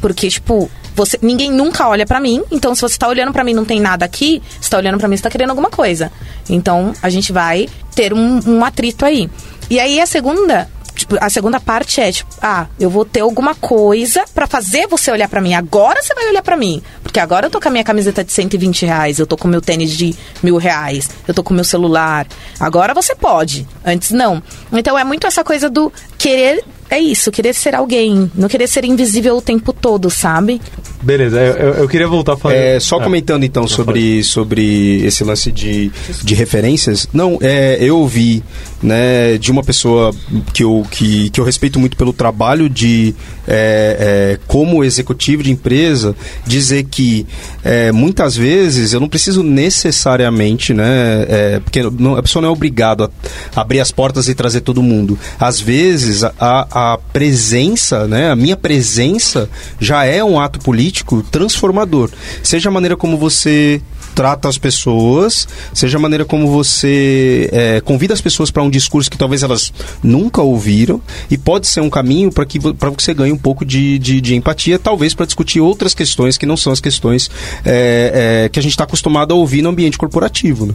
Porque, 0.01 0.27
tipo, 0.29 0.69
você, 0.95 1.19
ninguém 1.21 1.51
nunca 1.51 1.87
olha 1.87 2.05
pra 2.05 2.19
mim, 2.19 2.41
então 2.49 2.73
se 2.73 2.81
você 2.81 2.97
tá 2.97 3.07
olhando 3.07 3.33
pra 3.33 3.43
mim 3.43 3.53
não 3.53 3.65
tem 3.65 3.79
nada 3.79 4.05
aqui, 4.05 4.41
você 4.59 4.69
tá 4.69 4.77
olhando 4.77 4.97
pra 4.97 5.07
mim, 5.07 5.17
você 5.17 5.23
tá 5.23 5.29
querendo 5.29 5.49
alguma 5.49 5.69
coisa. 5.69 6.11
Então, 6.49 6.93
a 7.01 7.09
gente 7.09 7.31
vai 7.31 7.67
ter 7.93 8.13
um, 8.13 8.39
um 8.47 8.63
atrito 8.63 9.05
aí. 9.05 9.29
E 9.69 9.79
aí, 9.79 9.99
a 9.99 10.05
segunda, 10.05 10.69
tipo, 10.95 11.17
a 11.19 11.29
segunda 11.29 11.59
parte 11.59 11.99
é, 11.99 12.11
tipo, 12.11 12.33
ah, 12.41 12.67
eu 12.79 12.89
vou 12.89 13.03
ter 13.03 13.19
alguma 13.19 13.53
coisa 13.55 14.23
pra 14.33 14.47
fazer 14.47 14.87
você 14.87 15.11
olhar 15.11 15.27
pra 15.27 15.41
mim. 15.41 15.53
Agora 15.53 16.01
você 16.01 16.13
vai 16.13 16.29
olhar 16.29 16.41
pra 16.41 16.55
mim. 16.55 16.81
Porque 17.03 17.19
agora 17.19 17.47
eu 17.47 17.49
tô 17.49 17.59
com 17.59 17.67
a 17.67 17.71
minha 17.71 17.83
camiseta 17.83 18.23
de 18.23 18.31
120 18.31 18.85
reais, 18.85 19.19
eu 19.19 19.27
tô 19.27 19.35
com 19.35 19.47
meu 19.47 19.61
tênis 19.61 19.91
de 19.91 20.15
mil 20.41 20.57
reais, 20.57 21.09
eu 21.27 21.33
tô 21.33 21.43
com 21.43 21.53
meu 21.53 21.63
celular. 21.63 22.27
Agora 22.59 22.93
você 22.93 23.15
pode, 23.15 23.67
antes 23.83 24.11
não. 24.11 24.41
Então, 24.71 24.97
é 24.97 25.03
muito 25.03 25.27
essa 25.27 25.43
coisa 25.43 25.69
do 25.69 25.91
querer... 26.17 26.63
É 26.89 26.99
isso, 26.99 27.31
querer 27.31 27.53
ser 27.53 27.75
alguém, 27.75 28.31
não 28.35 28.47
querer 28.47 28.67
ser 28.67 28.85
invisível 28.85 29.37
o 29.37 29.41
tempo 29.41 29.73
todo, 29.73 30.09
sabe? 30.09 30.61
Beleza, 31.05 31.39
eu, 31.39 31.73
eu- 31.75 31.87
queria 31.87 32.07
voltar 32.07 32.35
falando. 32.35 32.57
É, 32.57 32.79
só 32.79 32.97
Ah, 32.97 33.03
comentando 33.03 33.43
então 33.43 33.67
sobre, 33.67 34.23
sobre 34.23 35.05
esse 35.05 35.23
lance 35.23 35.51
de, 35.51 35.91
de 36.23 36.33
referências. 36.33 37.07
Não, 37.13 37.37
é, 37.41 37.77
eu 37.79 37.99
ouvi 37.99 38.43
né, 38.81 39.37
de 39.37 39.51
uma 39.51 39.63
pessoa 39.63 40.13
que 40.53 40.63
eu, 40.63 40.83
que, 40.89 41.29
que 41.29 41.39
eu 41.39 41.45
respeito 41.45 41.79
muito 41.79 41.95
pelo 41.95 42.11
trabalho 42.11 42.67
de 42.67 43.13
é, 43.47 44.35
é, 44.37 44.39
como 44.47 44.83
executivo 44.83 45.43
de 45.43 45.51
empresa 45.51 46.15
dizer 46.45 46.83
que 46.89 47.25
é, 47.63 47.91
muitas 47.91 48.35
vezes 48.35 48.91
eu 48.93 48.99
não 48.99 49.07
preciso 49.07 49.43
necessariamente, 49.43 50.73
né? 50.73 51.25
é, 51.29 51.59
porque 51.59 51.81
não- 51.83 52.15
a 52.15 52.23
pessoa 52.23 52.41
não 52.41 52.49
é 52.49 52.51
obrigada 52.51 53.09
a 53.55 53.61
abrir 53.61 53.79
as 53.79 53.91
portas 53.91 54.27
e 54.27 54.33
trazer 54.35 54.61
todo 54.61 54.81
mundo. 54.81 55.17
Às 55.39 55.59
vezes 55.59 56.23
a, 56.23 56.33
a 56.39 56.97
presença, 57.13 58.07
né? 58.07 58.31
A 58.31 58.35
minha 58.35 58.57
presença 58.57 59.47
já 59.79 60.03
é 60.05 60.23
um 60.23 60.39
ato 60.39 60.57
político 60.59 60.94
transformador. 61.03 62.09
Seja 62.43 62.69
a 62.69 62.71
maneira 62.71 62.95
como 62.95 63.17
você 63.17 63.81
trata 64.13 64.47
as 64.47 64.57
pessoas, 64.57 65.47
seja 65.73 65.97
a 65.97 66.01
maneira 66.01 66.23
como 66.23 66.47
você 66.47 67.49
é, 67.51 67.81
convida 67.81 68.13
as 68.13 68.21
pessoas 68.21 68.49
para 68.49 68.63
um 68.63 68.69
discurso 68.69 69.11
que 69.11 69.17
talvez 69.17 69.43
elas 69.43 69.73
nunca 70.01 70.41
ouviram 70.41 71.01
e 71.29 71.37
pode 71.37 71.67
ser 71.67 71.81
um 71.81 71.89
caminho 71.89 72.31
para 72.31 72.45
que 72.45 72.57
para 72.73 72.89
você 72.89 73.13
ganhe 73.13 73.33
um 73.33 73.37
pouco 73.37 73.65
de, 73.65 73.99
de, 73.99 74.21
de 74.21 74.35
empatia, 74.35 74.79
talvez 74.79 75.13
para 75.13 75.25
discutir 75.25 75.59
outras 75.59 75.93
questões 75.93 76.37
que 76.37 76.45
não 76.45 76.55
são 76.55 76.71
as 76.71 76.79
questões 76.79 77.29
é, 77.65 78.45
é, 78.45 78.49
que 78.49 78.57
a 78.57 78.61
gente 78.61 78.71
está 78.71 78.85
acostumado 78.85 79.33
a 79.33 79.37
ouvir 79.37 79.61
no 79.61 79.69
ambiente 79.69 79.97
corporativo. 79.97 80.65
Né? 80.65 80.73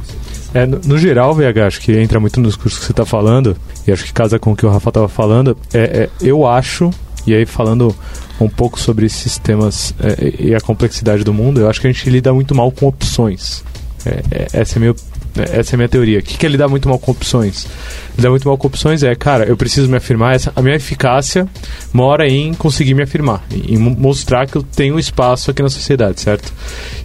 É, 0.52 0.66
no, 0.66 0.80
no 0.84 0.98
geral, 0.98 1.34
VH, 1.34 1.66
acho 1.66 1.80
que 1.80 1.92
entra 1.92 2.18
muito 2.18 2.40
nos 2.40 2.56
cursos 2.56 2.78
que 2.78 2.86
você 2.86 2.92
está 2.92 3.06
falando, 3.06 3.56
e 3.86 3.92
acho 3.92 4.04
que 4.04 4.12
casa 4.12 4.38
com 4.38 4.52
o 4.52 4.56
que 4.56 4.66
o 4.66 4.68
Rafa 4.68 4.90
estava 4.90 5.08
falando. 5.08 5.56
É, 5.72 5.78
é, 5.78 6.10
eu 6.20 6.46
acho, 6.46 6.90
e 7.30 7.34
aí 7.34 7.46
falando 7.46 7.94
um 8.40 8.48
pouco 8.48 8.78
sobre 8.80 9.06
esses 9.06 9.38
temas 9.38 9.94
é, 10.00 10.34
e 10.48 10.54
a 10.54 10.60
complexidade 10.60 11.22
do 11.24 11.32
mundo, 11.32 11.60
eu 11.60 11.68
acho 11.68 11.80
que 11.80 11.86
a 11.86 11.92
gente 11.92 12.08
lida 12.08 12.32
muito 12.32 12.54
mal 12.54 12.70
com 12.72 12.86
opções. 12.86 13.62
É, 14.06 14.22
é, 14.30 14.46
essa, 14.54 14.78
é 14.78 14.80
meu, 14.80 14.96
é, 15.36 15.58
essa 15.60 15.72
é 15.72 15.74
a 15.74 15.76
minha 15.76 15.88
teoria. 15.88 16.20
O 16.20 16.22
que, 16.22 16.38
que 16.38 16.46
é 16.46 16.48
lidar 16.48 16.68
muito 16.68 16.88
mal 16.88 16.98
com 16.98 17.10
opções? 17.12 17.66
Lidar 18.16 18.30
muito 18.30 18.48
mal 18.48 18.56
com 18.56 18.66
opções 18.66 19.02
é, 19.02 19.14
cara, 19.14 19.44
eu 19.44 19.56
preciso 19.58 19.88
me 19.90 19.96
afirmar, 19.98 20.34
essa, 20.34 20.50
a 20.56 20.62
minha 20.62 20.74
eficácia 20.76 21.46
mora 21.92 22.26
em 22.26 22.54
conseguir 22.54 22.94
me 22.94 23.02
afirmar, 23.02 23.44
em 23.52 23.76
mo- 23.76 23.94
mostrar 23.98 24.46
que 24.46 24.56
eu 24.56 24.62
tenho 24.62 24.98
espaço 24.98 25.50
aqui 25.50 25.62
na 25.62 25.68
sociedade, 25.68 26.18
certo? 26.22 26.50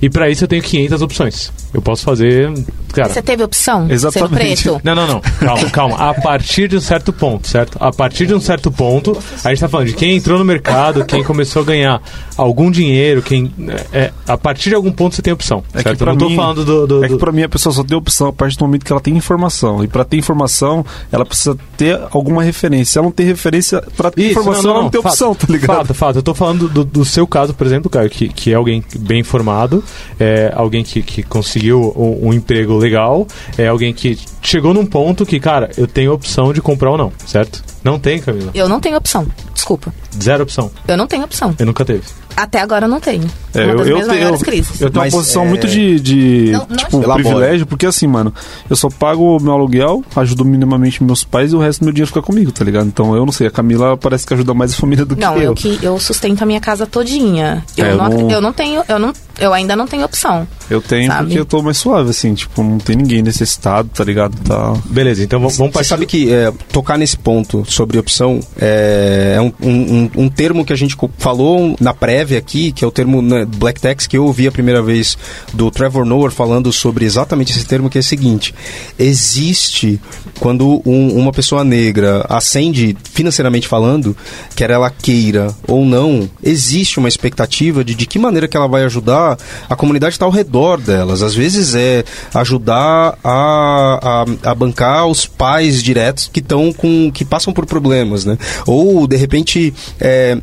E 0.01 0.09
para 0.09 0.29
isso 0.29 0.45
eu 0.45 0.47
tenho 0.47 0.61
500 0.63 1.01
opções. 1.01 1.51
Eu 1.75 1.81
posso 1.81 2.03
fazer, 2.05 2.53
cara, 2.93 3.09
Você 3.09 3.21
teve 3.21 3.43
opção? 3.43 3.85
Exatamente. 3.91 4.65
Não, 4.81 4.95
não, 4.95 5.05
não. 5.07 5.19
Calma, 5.19 5.69
calma. 5.69 5.97
A 6.09 6.13
partir 6.13 6.69
de 6.69 6.77
um 6.77 6.79
certo 6.81 7.11
ponto, 7.11 7.47
certo? 7.49 7.77
A 7.81 7.91
partir 7.91 8.25
de 8.25 8.33
um 8.33 8.39
certo 8.39 8.71
ponto, 8.71 9.17
a 9.43 9.49
gente 9.49 9.59
tá 9.59 9.67
falando 9.67 9.87
de 9.87 9.93
quem 9.93 10.15
entrou 10.15 10.39
no 10.39 10.45
mercado, 10.45 11.03
quem 11.03 11.21
começou 11.23 11.63
a 11.63 11.65
ganhar 11.65 12.01
algum 12.37 12.71
dinheiro, 12.71 13.21
quem. 13.21 13.51
É, 13.91 13.99
é, 14.05 14.11
a 14.25 14.37
partir 14.37 14.69
de 14.69 14.75
algum 14.75 14.91
ponto 14.91 15.15
você 15.15 15.21
tem 15.21 15.33
opção. 15.33 15.63
É 15.73 15.77
que 15.79 15.83
certo? 15.83 15.87
Eu 15.95 15.97
pra 15.97 16.11
não 16.13 16.17
tô 16.19 16.29
mim- 16.29 16.35
falando 16.37 16.63
do. 16.63 16.87
do- 16.87 17.03
É 17.03 17.07
que 17.07 17.13
do- 17.15 17.19
pra 17.19 17.31
mim 17.31 17.43
a 17.43 17.49
pessoa 17.49 17.73
só 17.73 17.83
tem 17.83 17.97
opção 17.97 18.27
a 18.27 18.33
partir 18.33 18.57
do 18.57 18.63
momento 18.65 18.85
que 18.85 18.91
ela 18.93 19.01
tem 19.01 19.15
informação. 19.17 19.83
E 19.83 19.87
pra 19.87 20.05
ter 20.05 20.15
informação, 20.17 20.85
ela 21.11 21.25
precisa 21.25 21.57
ter 21.75 21.99
alguma 22.11 22.41
referência. 22.43 22.93
Se 22.93 22.97
ela 22.99 23.05
não 23.05 23.11
tem 23.11 23.25
referência, 23.25 23.83
pra 23.97 24.09
ter 24.11 24.21
Isso, 24.21 24.39
informação, 24.39 24.71
ela 24.71 24.81
não 24.83 24.89
tem 24.89 25.01
fato, 25.01 25.11
opção, 25.11 25.35
tá 25.35 25.47
ligado? 25.49 25.77
Fato, 25.77 25.93
fato. 25.93 26.15
Eu 26.19 26.23
tô 26.23 26.33
falando 26.33 26.69
do, 26.69 26.85
do 26.85 27.03
seu 27.03 27.27
caso, 27.27 27.53
por 27.53 27.65
exemplo, 27.67 27.89
cara, 27.89 28.07
que, 28.07 28.29
que 28.29 28.51
é 28.51 28.55
alguém 28.55 28.81
bem 28.99 29.19
informado, 29.19 29.83
é 30.19 30.53
alguém 30.55 30.83
que, 30.83 31.01
que 31.01 31.23
conseguiu 31.23 31.64
um, 31.73 32.27
um 32.27 32.33
emprego 32.33 32.75
legal, 32.77 33.27
é 33.57 33.67
alguém 33.67 33.93
que 33.93 34.17
chegou 34.41 34.73
num 34.73 34.85
ponto 34.85 35.25
que, 35.25 35.39
cara, 35.39 35.69
eu 35.77 35.87
tenho 35.87 36.13
opção 36.13 36.53
de 36.53 36.61
comprar 36.61 36.91
ou 36.91 36.97
não, 36.97 37.11
certo? 37.25 37.63
Não 37.85 37.99
tem, 37.99 38.19
Camila? 38.19 38.49
Eu 38.55 38.67
não 38.67 38.79
tenho 38.81 38.97
opção. 38.97 39.27
Desculpa. 39.53 39.93
Zero 40.21 40.41
opção. 40.43 40.71
Eu 40.87 40.97
não 40.97 41.05
tenho 41.07 41.23
opção. 41.23 41.55
Eu 41.57 41.65
nunca 41.67 41.85
teve. 41.85 42.01
Até 42.35 42.59
agora 42.59 42.85
eu 42.85 42.89
não 42.89 42.99
tenho. 42.99 43.23
É, 43.53 43.63
Uma 43.63 43.71
eu, 43.71 43.77
das 43.77 43.87
eu, 43.87 43.93
minhas 43.93 44.07
tenho- 44.09 44.19
maiores 44.19 44.41
eu, 44.41 44.45
crises. 44.45 44.81
eu 44.81 44.89
tenho 44.89 45.03
Mas, 45.05 45.13
uma 45.13 45.19
posição 45.21 45.43
é, 45.43 45.47
muito 45.47 45.67
de, 45.67 45.99
de 46.01 46.49
Não, 46.51 46.67
não 46.69 46.75
tipo, 46.77 47.13
privilégio, 47.13 47.65
porque 47.65 47.85
assim, 47.85 48.07
mano, 48.07 48.33
eu 48.69 48.75
só 48.75 48.89
pago 48.89 49.37
o 49.37 49.39
meu 49.41 49.53
aluguel, 49.53 50.03
ajudo 50.17 50.43
minimamente 50.43 51.01
meus 51.01 51.23
pais 51.23 51.53
e 51.53 51.55
o 51.55 51.59
resto 51.59 51.79
do 51.79 51.85
meu 51.85 51.93
dinheiro 51.93 52.07
fica 52.09 52.21
comigo, 52.21 52.51
tá 52.51 52.65
ligado? 52.65 52.87
Então 52.87 53.15
eu 53.15 53.25
não 53.25 53.31
sei, 53.31 53.47
a 53.47 53.51
Camila 53.51 53.95
parece 53.95 54.27
que 54.27 54.33
ajuda 54.33 54.53
mais 54.53 54.73
a 54.73 54.75
família 54.75 55.05
do 55.05 55.15
Não, 55.15 55.33
que 55.35 55.39
eu. 55.39 55.43
eu 55.43 55.53
que 55.55 55.79
eu 55.81 55.97
sustento 55.97 56.41
a 56.41 56.45
minha 56.45 56.59
casa 56.59 56.85
todinha. 56.85 57.63
Eu, 57.77 57.85
É, 57.85 57.91
eu 57.91 57.95
não, 57.97 58.09
não- 58.09 58.31
eu 58.31 58.41
não 58.41 58.51
tenho, 58.51 58.83
eu 58.89 58.99
não, 58.99 59.13
eu 59.39 59.53
ainda 59.53 59.73
não 59.77 59.87
tenho 59.87 60.03
opção. 60.03 60.45
Eu 60.69 60.81
tenho 60.81 61.07
Sabe? 61.07 61.27
porque 61.27 61.39
eu 61.39 61.45
tô 61.45 61.61
mais 61.63 61.77
suave, 61.77 62.09
assim, 62.09 62.33
tipo, 62.33 62.61
não 62.61 62.79
tem 62.79 62.97
ninguém 62.97 63.21
necessitado, 63.21 63.87
tá 63.93 64.03
ligado? 64.03 64.35
Tá... 64.43 64.73
Beleza, 64.87 65.23
então 65.23 65.39
vamos, 65.39 65.55
vamos 65.57 65.71
partir. 65.71 65.87
sabe 65.87 66.05
que 66.05 66.33
é, 66.33 66.51
tocar 66.73 66.97
nesse 66.97 67.15
ponto 67.17 67.63
sobre 67.75 67.97
opção 67.99 68.39
é, 68.59 69.33
é 69.37 69.41
um, 69.41 69.51
um- 69.61 70.09
um 70.23 70.29
termo 70.29 70.63
que 70.65 70.71
a 70.73 70.75
gente 70.75 70.95
falou 71.17 71.75
na 71.79 71.93
prévia 71.93 72.37
aqui, 72.37 72.71
que 72.71 72.83
é 72.83 72.87
o 72.87 72.91
termo 72.91 73.21
né, 73.21 73.45
Black 73.45 73.79
Tax, 73.81 74.07
que 74.07 74.17
eu 74.17 74.25
ouvi 74.25 74.47
a 74.47 74.51
primeira 74.51 74.81
vez 74.81 75.17
do 75.53 75.69
Trevor 75.69 76.05
Noah 76.05 76.31
falando 76.31 76.71
sobre 76.71 77.05
exatamente 77.05 77.51
esse 77.51 77.65
termo, 77.65 77.89
que 77.89 77.97
é 77.97 78.01
o 78.01 78.03
seguinte: 78.03 78.53
existe 78.97 79.99
quando 80.39 80.81
um- 80.85 81.17
uma 81.17 81.31
pessoa 81.31 81.63
negra 81.63 82.25
ascende 82.29 82.95
financeiramente 83.03 83.67
falando, 83.67 84.15
quer 84.55 84.69
ela 84.69 84.89
queira 84.89 85.53
ou 85.67 85.85
não, 85.85 86.29
existe 86.43 86.99
uma 86.99 87.07
expectativa 87.07 87.83
de 87.83 87.95
de 87.95 88.05
que 88.05 88.19
maneira 88.19 88.47
que 88.47 88.57
ela 88.57 88.67
vai 88.67 88.83
ajudar 88.83 89.37
a 89.69 89.75
comunidade 89.75 90.11
que 90.11 90.15
está 90.17 90.25
ao 90.25 90.31
redor 90.31 90.79
delas. 90.81 91.21
Às 91.23 91.33
vezes 91.33 91.73
é 91.75 92.03
ajudar 92.33 93.17
a, 93.23 94.25
a, 94.43 94.49
a 94.51 94.55
bancar 94.55 95.07
os 95.07 95.25
pais 95.25 95.81
diretos 95.81 96.29
que 96.31 96.39
estão 96.41 96.73
com 96.73 97.09
que 97.11 97.23
passam 97.23 97.53
por 97.53 97.64
problemas, 97.65 98.25
né? 98.25 98.37
Ou 98.65 99.07
de 99.07 99.15
repente 99.15 99.73
é, 99.99 100.37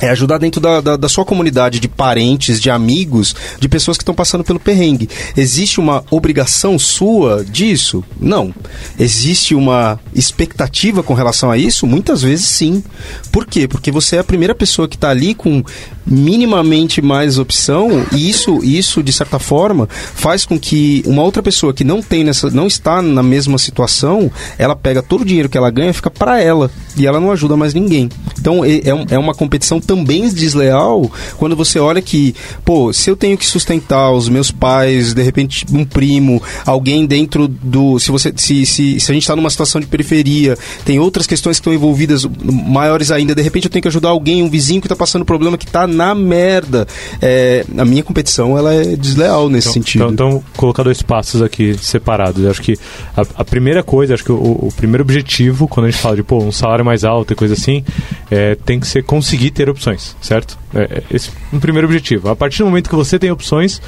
é 0.00 0.08
ajudar 0.10 0.38
dentro 0.38 0.60
da, 0.60 0.80
da, 0.80 0.96
da 0.96 1.08
sua 1.08 1.24
comunidade 1.24 1.78
de 1.78 1.86
parentes, 1.88 2.60
de 2.60 2.68
amigos, 2.70 3.34
de 3.60 3.68
pessoas 3.68 3.96
que 3.96 4.02
estão 4.02 4.14
passando 4.14 4.42
pelo 4.42 4.58
perrengue. 4.58 5.08
Existe 5.36 5.78
uma 5.78 6.04
obrigação 6.10 6.78
sua 6.78 7.44
disso? 7.44 8.02
Não. 8.20 8.52
Existe 8.98 9.54
uma 9.54 10.00
expectativa 10.14 11.02
com 11.02 11.14
relação 11.14 11.50
a 11.50 11.56
isso? 11.58 11.86
Muitas 11.86 12.22
vezes 12.22 12.46
sim. 12.46 12.82
Por 13.30 13.46
quê? 13.46 13.68
Porque 13.68 13.90
você 13.92 14.16
é 14.16 14.18
a 14.18 14.24
primeira 14.24 14.54
pessoa 14.54 14.88
que 14.88 14.96
está 14.96 15.10
ali 15.10 15.34
com 15.34 15.62
minimamente 16.04 17.00
mais 17.00 17.38
opção 17.38 18.04
e 18.12 18.28
isso, 18.28 18.58
isso 18.64 19.02
de 19.02 19.12
certa 19.12 19.38
forma 19.38 19.88
faz 19.88 20.44
com 20.44 20.58
que 20.58 21.02
uma 21.06 21.22
outra 21.22 21.42
pessoa 21.42 21.72
que 21.72 21.84
não 21.84 22.02
tem 22.02 22.24
nessa, 22.24 22.50
não 22.50 22.66
está 22.66 23.00
na 23.00 23.22
mesma 23.22 23.56
situação, 23.58 24.30
ela 24.58 24.74
pega 24.76 25.02
todo 25.02 25.22
o 25.22 25.24
dinheiro 25.24 25.48
que 25.48 25.56
ela 25.56 25.70
ganha 25.70 25.90
e 25.90 25.94
fica 25.94 26.10
para 26.10 26.40
ela 26.40 26.70
e 26.96 27.06
ela 27.06 27.20
não 27.20 27.30
ajuda 27.30 27.56
mais 27.56 27.72
ninguém. 27.72 28.08
Então 28.38 28.64
é, 28.64 28.80
é 28.84 28.94
um- 28.94 29.06
é 29.10 29.18
uma 29.18 29.34
competição 29.34 29.80
também 29.96 30.28
desleal 30.28 31.10
quando 31.36 31.54
você 31.54 31.78
olha 31.78 32.00
que, 32.00 32.34
pô, 32.64 32.92
se 32.92 33.10
eu 33.10 33.16
tenho 33.16 33.36
que 33.36 33.44
sustentar 33.46 34.10
os 34.12 34.28
meus 34.28 34.50
pais, 34.50 35.12
de 35.14 35.22
repente 35.22 35.66
um 35.72 35.84
primo, 35.84 36.42
alguém 36.64 37.04
dentro 37.06 37.46
do. 37.46 37.98
Se 37.98 38.10
você 38.10 38.32
se, 38.36 38.64
se, 38.64 39.00
se 39.00 39.10
a 39.10 39.14
gente 39.14 39.22
está 39.22 39.36
numa 39.36 39.50
situação 39.50 39.80
de 39.80 39.86
periferia, 39.86 40.56
tem 40.84 40.98
outras 40.98 41.26
questões 41.26 41.56
que 41.56 41.60
estão 41.60 41.74
envolvidas 41.74 42.24
maiores 42.42 43.10
ainda, 43.10 43.34
de 43.34 43.42
repente 43.42 43.64
eu 43.66 43.70
tenho 43.70 43.82
que 43.82 43.88
ajudar 43.88 44.08
alguém, 44.10 44.42
um 44.42 44.48
vizinho 44.48 44.80
que 44.80 44.86
está 44.86 44.96
passando 44.96 45.24
problema, 45.24 45.58
que 45.58 45.66
está 45.66 45.86
na 45.86 46.14
merda. 46.14 46.86
É, 47.20 47.64
a 47.76 47.84
minha 47.84 48.02
competição 48.02 48.56
ela 48.56 48.72
é 48.74 48.96
desleal 48.96 49.48
nesse 49.48 49.68
Então, 49.68 49.72
sentido. 49.74 50.12
então, 50.12 50.28
então, 50.28 50.44
colocar 50.56 50.82
dois 50.82 51.02
passos 51.02 51.42
aqui 51.42 51.76
separados. 51.80 52.44
Eu 52.44 52.50
acho 52.50 52.62
que 52.62 52.78
a, 53.16 53.22
a 53.36 53.44
primeira 53.44 53.82
coisa, 53.82 54.14
acho 54.14 54.24
que 54.24 54.32
o, 54.32 54.36
o 54.36 54.72
primeiro 54.76 55.02
objetivo, 55.02 55.68
quando 55.68 55.86
a 55.86 55.90
gente 55.90 56.00
fala 56.00 56.16
de 56.16 56.22
pô, 56.22 56.38
um 56.38 56.52
salário 56.52 56.84
mais 56.84 57.04
alto 57.04 57.32
e 57.32 57.36
coisa 57.36 57.54
assim, 57.54 57.84
é, 58.30 58.54
tem 58.54 58.78
que 58.80 58.86
ser 58.86 59.02
conseguir 59.02 59.50
ter 59.50 59.68
opções, 59.72 60.16
certo? 60.20 60.58
É, 60.74 60.82
é 60.82 61.02
esse 61.10 61.30
é 61.30 61.56
um 61.56 61.60
primeiro 61.60 61.86
objetivo. 61.86 62.28
A 62.28 62.36
partir 62.36 62.58
do 62.58 62.66
momento 62.66 62.88
que 62.88 62.94
você 62.96 63.18
tem 63.18 63.30
opções, 63.30 63.80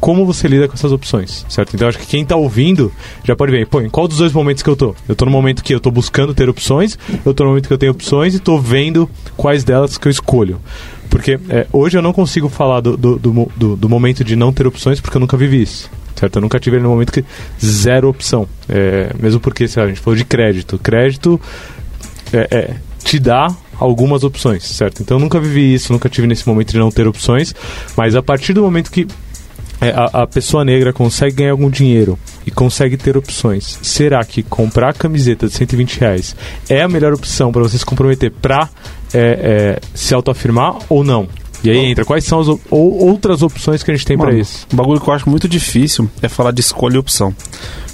como 0.00 0.26
você 0.26 0.46
lida 0.48 0.66
com 0.68 0.74
essas 0.74 0.92
opções, 0.92 1.46
certo? 1.48 1.74
Então 1.74 1.88
acho 1.88 1.98
que 1.98 2.06
quem 2.06 2.24
tá 2.24 2.36
ouvindo 2.36 2.92
já 3.24 3.34
pode 3.34 3.52
ver, 3.52 3.66
pô, 3.66 3.80
em 3.80 3.88
qual 3.88 4.06
dos 4.06 4.18
dois 4.18 4.32
momentos 4.32 4.62
que 4.62 4.68
eu 4.68 4.76
tô? 4.76 4.94
Eu 5.08 5.14
tô 5.16 5.24
no 5.24 5.30
momento 5.30 5.62
que 5.64 5.74
eu 5.74 5.80
tô 5.80 5.90
buscando 5.90 6.34
ter 6.34 6.48
opções, 6.48 6.98
eu 7.24 7.32
tô 7.32 7.44
no 7.44 7.50
momento 7.50 7.66
que 7.68 7.72
eu 7.72 7.78
tenho 7.78 7.92
opções 7.92 8.34
e 8.34 8.38
tô 8.38 8.58
vendo 8.58 9.08
quais 9.36 9.64
delas 9.64 9.96
que 9.96 10.06
eu 10.06 10.10
escolho. 10.10 10.60
Porque 11.08 11.38
é, 11.48 11.66
hoje 11.72 11.96
eu 11.96 12.02
não 12.02 12.12
consigo 12.12 12.48
falar 12.48 12.80
do, 12.80 12.96
do, 12.96 13.18
do, 13.18 13.50
do- 13.56 13.76
do 13.76 13.88
momento 13.88 14.24
de 14.24 14.34
não 14.36 14.52
ter 14.52 14.66
opções 14.66 15.00
porque 15.00 15.16
eu 15.16 15.20
nunca 15.20 15.36
vivi 15.36 15.62
isso. 15.62 15.88
Certo? 16.16 16.36
Eu 16.36 16.42
nunca 16.42 16.60
tive 16.60 16.78
no 16.78 16.88
momento 16.90 17.12
que 17.12 17.24
zero 17.64 18.08
opção. 18.08 18.46
É, 18.68 19.10
mesmo 19.18 19.40
porque, 19.40 19.66
sei 19.68 19.80
lá, 19.82 19.86
a 19.86 19.88
gente 19.90 20.00
falou 20.00 20.16
de 20.16 20.24
crédito. 20.24 20.78
Crédito 20.78 21.40
é, 22.32 22.48
é, 22.50 22.74
te 23.04 23.18
dá 23.18 23.48
algumas 23.78 24.24
opções, 24.24 24.64
certo? 24.64 25.02
Então 25.02 25.16
eu 25.16 25.20
nunca 25.20 25.40
vivi 25.40 25.74
isso, 25.74 25.92
nunca 25.92 26.08
tive 26.08 26.26
nesse 26.26 26.46
momento 26.46 26.72
de 26.72 26.78
não 26.78 26.90
ter 26.90 27.06
opções, 27.06 27.54
mas 27.96 28.14
a 28.14 28.22
partir 28.22 28.52
do 28.52 28.62
momento 28.62 28.90
que 28.90 29.06
é, 29.80 29.90
a, 29.90 30.22
a 30.22 30.26
pessoa 30.26 30.64
negra 30.64 30.92
consegue 30.92 31.36
ganhar 31.36 31.50
algum 31.50 31.68
dinheiro 31.68 32.18
e 32.46 32.50
consegue 32.50 32.96
ter 32.96 33.16
opções, 33.16 33.78
será 33.82 34.24
que 34.24 34.42
comprar 34.42 34.90
a 34.90 34.94
camiseta 34.94 35.46
de 35.46 35.52
120 35.52 35.98
reais 35.98 36.36
é 36.68 36.82
a 36.82 36.88
melhor 36.88 37.12
opção 37.12 37.52
para 37.52 37.62
você 37.62 37.78
se 37.78 37.84
comprometer 37.84 38.30
para 38.30 38.68
se 39.94 40.12
autoafirmar 40.14 40.76
ou 40.88 41.04
não? 41.04 41.28
E 41.64 41.70
aí 41.70 41.78
entra, 41.86 42.04
quais 42.04 42.24
são 42.24 42.40
as 42.40 42.48
ou 42.48 42.60
outras 42.70 43.42
opções 43.42 43.82
que 43.82 43.90
a 43.90 43.94
gente 43.94 44.06
tem 44.06 44.18
para 44.18 44.34
isso? 44.34 44.66
Um 44.72 44.76
bagulho 44.76 45.00
que 45.00 45.08
eu 45.08 45.14
acho 45.14 45.28
muito 45.28 45.48
difícil 45.48 46.08
é 46.20 46.28
falar 46.28 46.50
de 46.50 46.60
escolha 46.60 46.96
e 46.96 46.98
opção. 46.98 47.34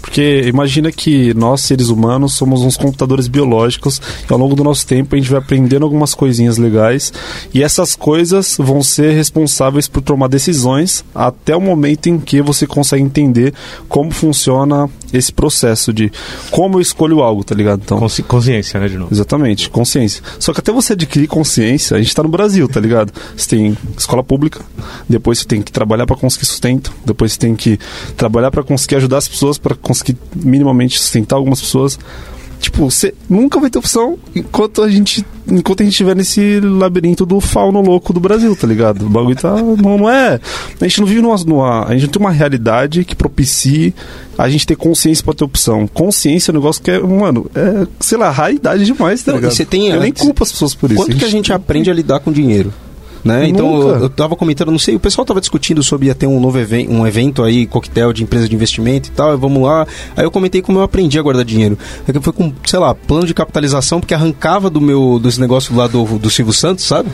Porque 0.00 0.42
imagina 0.46 0.90
que 0.90 1.32
nós, 1.34 1.60
seres 1.60 1.88
humanos, 1.88 2.32
somos 2.32 2.62
uns 2.62 2.76
computadores 2.76 3.28
biológicos 3.28 4.00
e 4.28 4.32
ao 4.32 4.38
longo 4.38 4.56
do 4.56 4.64
nosso 4.64 4.86
tempo 4.86 5.14
a 5.14 5.18
gente 5.18 5.30
vai 5.30 5.38
aprendendo 5.38 5.84
algumas 5.84 6.14
coisinhas 6.14 6.58
legais 6.58 7.12
e 7.52 7.62
essas 7.62 7.94
coisas 7.94 8.56
vão 8.58 8.82
ser 8.82 9.12
responsáveis 9.12 9.86
por 9.86 10.02
tomar 10.02 10.28
decisões 10.28 11.04
até 11.14 11.54
o 11.54 11.60
momento 11.60 12.08
em 12.08 12.18
que 12.18 12.40
você 12.42 12.66
consegue 12.66 13.02
entender 13.02 13.54
como 13.88 14.10
funciona 14.10 14.88
esse 15.12 15.32
processo 15.32 15.92
de 15.92 16.10
como 16.50 16.76
eu 16.78 16.80
escolho 16.80 17.20
algo, 17.20 17.42
tá 17.44 17.54
ligado? 17.54 17.82
Então, 17.84 17.98
Consci- 17.98 18.22
consciência, 18.22 18.78
né, 18.80 18.88
de 18.88 18.96
novo. 18.98 19.12
Exatamente, 19.12 19.68
consciência. 19.70 20.22
Só 20.38 20.52
que 20.52 20.60
até 20.60 20.72
você 20.72 20.92
adquirir 20.92 21.26
consciência, 21.26 21.96
a 21.96 22.02
gente 22.02 22.14
tá 22.14 22.22
no 22.22 22.28
Brasil, 22.28 22.68
tá 22.68 22.80
ligado? 22.80 23.12
Você 23.36 23.48
tem 23.48 23.76
escola 23.96 24.22
pública, 24.22 24.60
depois 25.08 25.40
você 25.40 25.46
tem 25.46 25.62
que 25.62 25.72
trabalhar 25.72 26.06
para 26.06 26.16
conseguir 26.16 26.46
sustento, 26.46 26.92
depois 27.04 27.32
você 27.32 27.38
tem 27.38 27.54
que 27.54 27.78
trabalhar 28.16 28.50
para 28.50 28.62
conseguir 28.62 28.96
ajudar 28.96 29.18
as 29.18 29.28
pessoas, 29.28 29.58
para 29.58 29.74
conseguir 29.74 30.16
minimamente 30.34 30.98
sustentar 30.98 31.36
algumas 31.36 31.60
pessoas. 31.60 31.98
Tipo, 32.60 32.90
você 32.90 33.14
nunca 33.28 33.58
vai 33.58 33.70
ter 33.70 33.78
opção 33.78 34.18
enquanto 34.36 34.82
a 34.82 34.90
gente 34.90 35.24
enquanto 35.50 35.80
a 35.80 35.84
gente 35.84 35.92
estiver 35.94 36.14
nesse 36.14 36.60
labirinto 36.60 37.24
do 37.26 37.40
fauno 37.40 37.80
louco 37.80 38.12
do 38.12 38.20
Brasil, 38.20 38.54
tá 38.54 38.66
ligado? 38.66 39.06
O 39.06 39.08
bagulho 39.08 39.34
tá 39.34 39.56
não, 39.56 39.74
não 39.98 40.08
é, 40.10 40.38
a 40.80 40.84
gente 40.84 41.00
não 41.00 41.06
vive 41.06 41.22
numa, 41.22 41.36
numa 41.44 41.84
a 41.86 41.92
gente 41.94 42.02
não 42.02 42.08
tem 42.10 42.20
uma 42.20 42.30
realidade 42.30 43.02
que 43.04 43.16
propicie 43.16 43.94
a 44.38 44.48
gente 44.48 44.66
ter 44.66 44.76
consciência 44.76 45.24
para 45.24 45.34
ter 45.34 45.44
opção. 45.44 45.88
Consciência 45.88 46.50
é 46.50 46.52
um 46.52 46.56
negócio 46.56 46.82
que 46.82 46.90
é, 46.90 47.00
mano, 47.00 47.50
é, 47.54 47.86
sei 47.98 48.18
lá, 48.18 48.30
raridade 48.30 48.84
demais, 48.84 49.22
tá 49.22 49.32
Não, 49.32 49.38
ligado? 49.38 49.52
você 49.54 49.64
tem 49.64 49.88
Eu 49.88 49.98
nem 50.00 50.10
antes- 50.10 50.22
culpo 50.22 50.42
as 50.44 50.52
pessoas 50.52 50.74
por 50.74 50.90
isso. 50.92 51.02
Quanto 51.02 51.16
que 51.16 51.24
a 51.24 51.28
gente 51.28 51.52
aprende 51.52 51.90
a 51.90 51.94
lidar 51.94 52.20
com 52.20 52.30
dinheiro? 52.30 52.72
Né? 53.24 53.48
Então, 53.48 53.80
eu, 53.80 53.88
eu 54.02 54.08
tava 54.08 54.34
comentando, 54.34 54.70
não 54.70 54.78
sei, 54.78 54.96
o 54.96 55.00
pessoal 55.00 55.24
tava 55.24 55.40
discutindo 55.40 55.82
sobre 55.82 56.06
ia 56.06 56.14
ter 56.14 56.26
um 56.26 56.40
novo 56.40 56.58
evento, 56.58 56.90
um 56.90 57.06
evento 57.06 57.42
aí, 57.42 57.66
coquetel 57.66 58.12
de 58.12 58.22
empresa 58.22 58.48
de 58.48 58.54
investimento 58.54 59.08
e 59.08 59.12
tal, 59.12 59.34
e 59.34 59.36
vamos 59.36 59.62
lá. 59.62 59.86
Aí 60.16 60.24
eu 60.24 60.30
comentei 60.30 60.62
como 60.62 60.78
eu 60.78 60.82
aprendi 60.82 61.18
a 61.18 61.22
guardar 61.22 61.44
dinheiro. 61.44 61.78
É 62.08 62.12
que 62.12 62.20
foi 62.20 62.32
com, 62.32 62.52
sei 62.64 62.78
lá, 62.78 62.94
plano 62.94 63.26
de 63.26 63.34
capitalização, 63.34 64.00
porque 64.00 64.14
arrancava 64.14 64.70
do 64.70 64.80
meu, 64.80 65.18
dos 65.18 65.36
negócios 65.36 65.76
lá 65.76 65.86
do, 65.86 66.18
do 66.18 66.30
Silvio 66.30 66.54
Santos, 66.54 66.84
sabe? 66.84 67.10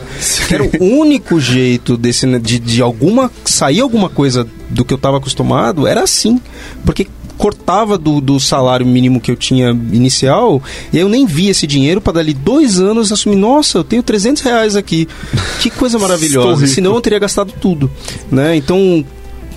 Que 0.47 0.55
era 0.55 0.63
o 0.63 0.83
único 0.83 1.39
jeito 1.39 1.97
desse, 1.97 2.25
de, 2.39 2.59
de 2.59 2.81
alguma, 2.81 3.29
sair 3.43 3.81
alguma 3.81 4.09
coisa 4.09 4.47
do 4.69 4.85
que 4.85 4.93
eu 4.93 4.97
tava 4.97 5.17
acostumado, 5.17 5.85
era 5.85 6.01
assim. 6.01 6.39
Porque 6.85 7.07
cortava 7.37 7.97
do, 7.97 8.19
do 8.19 8.39
salário 8.39 8.85
mínimo 8.85 9.21
que 9.21 9.31
eu 9.31 9.35
tinha 9.35 9.69
inicial 9.69 10.61
e 10.91 10.97
eu 10.97 11.07
nem 11.07 11.25
via 11.25 11.51
esse 11.51 11.67
dinheiro 11.67 12.01
para 12.01 12.13
dali 12.13 12.33
dois 12.33 12.79
anos 12.79 13.11
assumir, 13.11 13.35
nossa, 13.35 13.77
eu 13.79 13.83
tenho 13.83 14.03
300 14.03 14.41
reais 14.41 14.75
aqui. 14.75 15.07
Que 15.61 15.69
coisa 15.69 15.97
maravilhosa. 15.99 16.67
Senão 16.67 16.95
eu 16.95 17.01
teria 17.01 17.19
gastado 17.19 17.53
tudo. 17.59 17.89
Né? 18.31 18.55
Então, 18.55 19.05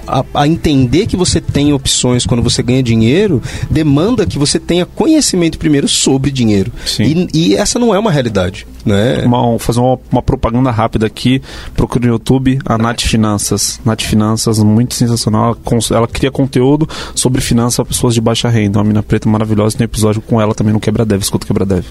a, 0.07 0.25
a 0.35 0.49
entender 0.49 1.07
que 1.07 1.17
você 1.17 1.41
tem 1.41 1.73
opções 1.73 2.27
quando 2.27 2.43
você 2.43 2.63
ganha 2.63 2.83
dinheiro 2.83 3.43
demanda 3.71 4.27
que 4.27 4.39
você 4.39 4.59
tenha 4.59 4.85
conhecimento 4.85 5.59
primeiro 5.59 5.89
sobre 5.89 6.31
dinheiro. 6.31 6.73
E, 7.05 7.29
e 7.33 7.57
essa 7.57 7.79
não 7.79 7.95
é 7.95 7.99
uma 7.99 8.11
realidade. 8.11 8.67
Né? 8.85 9.23
Uma- 9.25 9.59
fazer 9.59 9.81
uma, 9.81 9.99
uma 10.11 10.23
propaganda 10.23 10.71
rápida 10.71 11.07
aqui. 11.07 11.43
Procure 11.75 12.07
no 12.07 12.13
YouTube 12.15 12.59
a 12.65 12.79
Nath 12.79 13.03
Finanças. 13.03 13.81
Nath 13.85 14.03
Finanças, 14.03 14.59
muito 14.59 14.95
sensacional. 14.95 15.57
Ela, 15.71 15.99
ela 15.99 16.09
cria 16.09 16.31
conteúdo 16.31 16.89
sobre 17.15 17.41
finanças 17.41 17.77
para 17.77 17.85
pessoas 17.85 18.15
de 18.15 18.21
baixa 18.21 18.49
renda. 18.49 18.79
Uma 18.79 18.85
mina 18.85 19.03
preta 19.03 19.29
maravilhosa. 19.29 19.77
Tem 19.77 19.85
um 19.85 19.91
episódio 19.91 20.21
com 20.23 20.41
ela 20.41 20.55
também 20.55 20.73
no 20.73 20.81
Quebra 20.81 21.05
Dev. 21.05 21.21
Escuta 21.21 21.45
o 21.45 21.47
Quebra 21.47 21.67
Dev. 21.67 21.85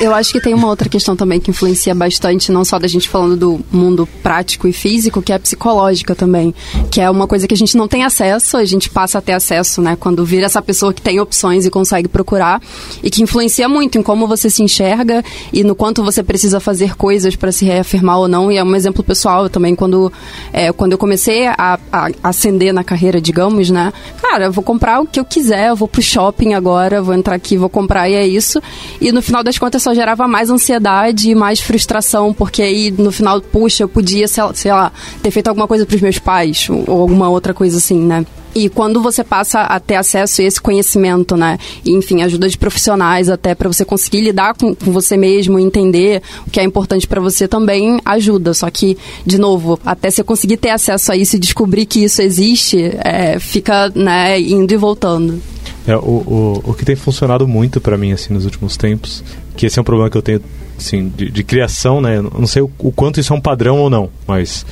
Eu 0.00 0.14
acho 0.14 0.32
que 0.32 0.40
tem 0.40 0.54
uma 0.54 0.68
outra 0.68 0.88
questão 0.88 1.16
também 1.16 1.40
que 1.40 1.50
influencia 1.50 1.94
bastante, 1.94 2.52
não 2.52 2.64
só 2.64 2.78
da 2.78 2.86
gente 2.86 3.08
falando 3.08 3.36
do 3.36 3.60
mundo 3.72 4.06
prático 4.22 4.68
e 4.68 4.72
físico, 4.72 5.22
que 5.22 5.32
é 5.32 5.36
a 5.36 5.40
psicológica 5.40 6.14
também. 6.14 6.54
Que 6.90 7.00
é 7.00 7.08
uma 7.10 7.26
coisa 7.26 7.48
que 7.48 7.54
a 7.54 7.56
gente 7.56 7.76
não 7.76 7.88
tem 7.88 8.04
acesso, 8.04 8.56
a 8.56 8.64
gente 8.64 8.90
passa 8.90 9.18
a 9.18 9.20
ter 9.22 9.32
acesso, 9.32 9.80
né? 9.80 9.96
Quando 9.98 10.24
vira 10.24 10.46
essa 10.46 10.60
pessoa 10.60 10.92
que 10.92 11.00
tem 11.00 11.20
opções 11.20 11.64
e 11.64 11.70
consegue 11.70 12.08
procurar. 12.08 12.60
E 13.02 13.10
que 13.10 13.22
influencia 13.22 13.68
muito 13.68 13.98
em 13.98 14.02
como 14.02 14.26
você 14.26 14.50
se 14.50 14.62
enxerga 14.62 15.24
e 15.52 15.64
no 15.64 15.74
quanto 15.74 16.02
você 16.02 16.22
precisa 16.22 16.33
fazer 16.60 16.96
coisas 16.96 17.36
para 17.36 17.52
se 17.52 17.64
reafirmar 17.64 18.18
ou 18.18 18.28
não. 18.28 18.50
E 18.50 18.56
é 18.56 18.64
um 18.64 18.74
exemplo 18.74 19.02
pessoal 19.02 19.48
também, 19.48 19.74
quando, 19.74 20.12
é, 20.52 20.72
quando 20.72 20.92
eu 20.92 20.98
comecei 20.98 21.46
a, 21.46 21.78
a 21.92 22.10
ascender 22.22 22.72
na 22.72 22.84
carreira, 22.84 23.20
digamos, 23.20 23.70
né? 23.70 23.92
Cara, 24.20 24.46
eu 24.46 24.52
vou 24.52 24.64
comprar 24.64 25.00
o 25.00 25.06
que 25.06 25.20
eu 25.20 25.24
quiser, 25.24 25.68
eu 25.68 25.76
vou 25.76 25.88
pro 25.88 26.02
shopping 26.02 26.54
agora, 26.54 27.02
vou 27.02 27.14
entrar 27.14 27.36
aqui, 27.36 27.56
vou 27.56 27.68
comprar 27.68 28.08
e 28.08 28.14
é 28.14 28.26
isso. 28.26 28.60
E 29.00 29.12
no 29.12 29.22
final 29.22 29.42
das 29.42 29.58
contas 29.58 29.82
só 29.82 29.94
gerava 29.94 30.26
mais 30.26 30.50
ansiedade 30.50 31.30
e 31.30 31.34
mais 31.34 31.60
frustração, 31.60 32.32
porque 32.32 32.62
aí 32.62 32.90
no 32.90 33.12
final, 33.12 33.40
puxa, 33.40 33.84
eu 33.84 33.88
podia, 33.88 34.26
sei 34.28 34.72
lá, 34.72 34.92
ter 35.22 35.30
feito 35.30 35.48
alguma 35.48 35.68
coisa 35.68 35.86
pros 35.86 36.00
meus 36.00 36.18
pais 36.18 36.68
ou 36.70 37.00
alguma 37.00 37.28
outra 37.28 37.54
coisa 37.54 37.78
assim, 37.78 37.98
né? 37.98 38.24
E 38.54 38.68
quando 38.68 39.02
você 39.02 39.24
passa 39.24 39.62
a 39.62 39.80
ter 39.80 39.96
acesso 39.96 40.40
a 40.40 40.44
esse 40.44 40.60
conhecimento, 40.60 41.36
né? 41.36 41.58
E, 41.84 41.90
enfim, 41.90 42.22
ajuda 42.22 42.48
de 42.48 42.56
profissionais 42.56 43.28
até 43.28 43.54
para 43.54 43.68
você 43.68 43.84
conseguir 43.84 44.20
lidar 44.20 44.54
com, 44.54 44.74
com 44.74 44.92
você 44.92 45.16
mesmo, 45.16 45.58
entender 45.58 46.22
o 46.46 46.50
que 46.50 46.60
é 46.60 46.62
importante 46.62 47.06
para 47.06 47.20
você 47.20 47.48
também 47.48 48.00
ajuda. 48.04 48.54
Só 48.54 48.70
que, 48.70 48.96
de 49.26 49.38
novo, 49.38 49.78
até 49.84 50.10
você 50.10 50.22
conseguir 50.22 50.56
ter 50.56 50.70
acesso 50.70 51.10
a 51.10 51.16
isso 51.16 51.36
e 51.36 51.38
descobrir 51.38 51.86
que 51.86 52.04
isso 52.04 52.22
existe, 52.22 52.92
é, 53.04 53.38
fica, 53.40 53.90
né, 53.94 54.40
indo 54.40 54.72
e 54.72 54.76
voltando. 54.76 55.40
É, 55.86 55.96
o, 55.96 56.00
o, 56.00 56.62
o 56.70 56.74
que 56.74 56.84
tem 56.84 56.96
funcionado 56.96 57.46
muito 57.46 57.80
pra 57.80 57.98
mim, 57.98 58.12
assim, 58.12 58.32
nos 58.32 58.44
últimos 58.44 58.76
tempos, 58.76 59.22
que 59.56 59.66
esse 59.66 59.78
é 59.78 59.82
um 59.82 59.84
problema 59.84 60.08
que 60.08 60.16
eu 60.16 60.22
tenho, 60.22 60.40
assim, 60.78 61.12
de, 61.14 61.30
de 61.30 61.44
criação, 61.44 62.00
né? 62.00 62.18
Eu 62.18 62.22
não 62.22 62.46
sei 62.46 62.62
o, 62.62 62.70
o 62.78 62.92
quanto 62.92 63.20
isso 63.20 63.32
é 63.32 63.36
um 63.36 63.40
padrão 63.40 63.78
ou 63.78 63.90
não, 63.90 64.08
mas 64.26 64.64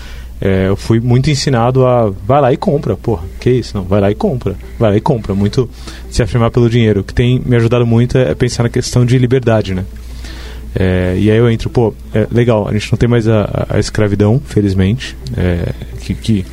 é, 0.44 0.66
eu 0.68 0.76
fui 0.76 0.98
muito 0.98 1.30
ensinado 1.30 1.86
a 1.86 2.10
vai 2.10 2.40
lá 2.40 2.52
e 2.52 2.56
compra, 2.56 2.96
porra, 2.96 3.22
que 3.38 3.48
isso? 3.48 3.76
Não, 3.76 3.84
vai 3.84 4.00
lá 4.00 4.10
e 4.10 4.14
compra, 4.14 4.56
vai 4.78 4.90
lá 4.90 4.96
e 4.96 5.00
compra, 5.00 5.34
muito 5.34 5.70
se 6.10 6.20
afirmar 6.22 6.50
pelo 6.50 6.68
dinheiro. 6.68 7.00
O 7.00 7.04
que 7.04 7.14
tem 7.14 7.40
me 7.46 7.54
ajudado 7.56 7.86
muito 7.86 8.18
é 8.18 8.34
pensar 8.34 8.64
na 8.64 8.68
questão 8.68 9.06
de 9.06 9.16
liberdade, 9.18 9.72
né? 9.72 9.84
É, 10.74 11.14
e 11.18 11.30
aí 11.30 11.36
eu 11.36 11.50
entro, 11.50 11.68
pô, 11.70 11.94
é, 12.14 12.26
legal, 12.30 12.66
a 12.66 12.72
gente 12.72 12.90
não 12.90 12.96
tem 12.98 13.08
mais 13.08 13.28
a, 13.28 13.66
a- 13.68 13.78
escravidão, 13.78 14.40
felizmente, 14.44 15.14
é, 15.36 15.72
que, 16.00 16.14
que, 16.14 16.46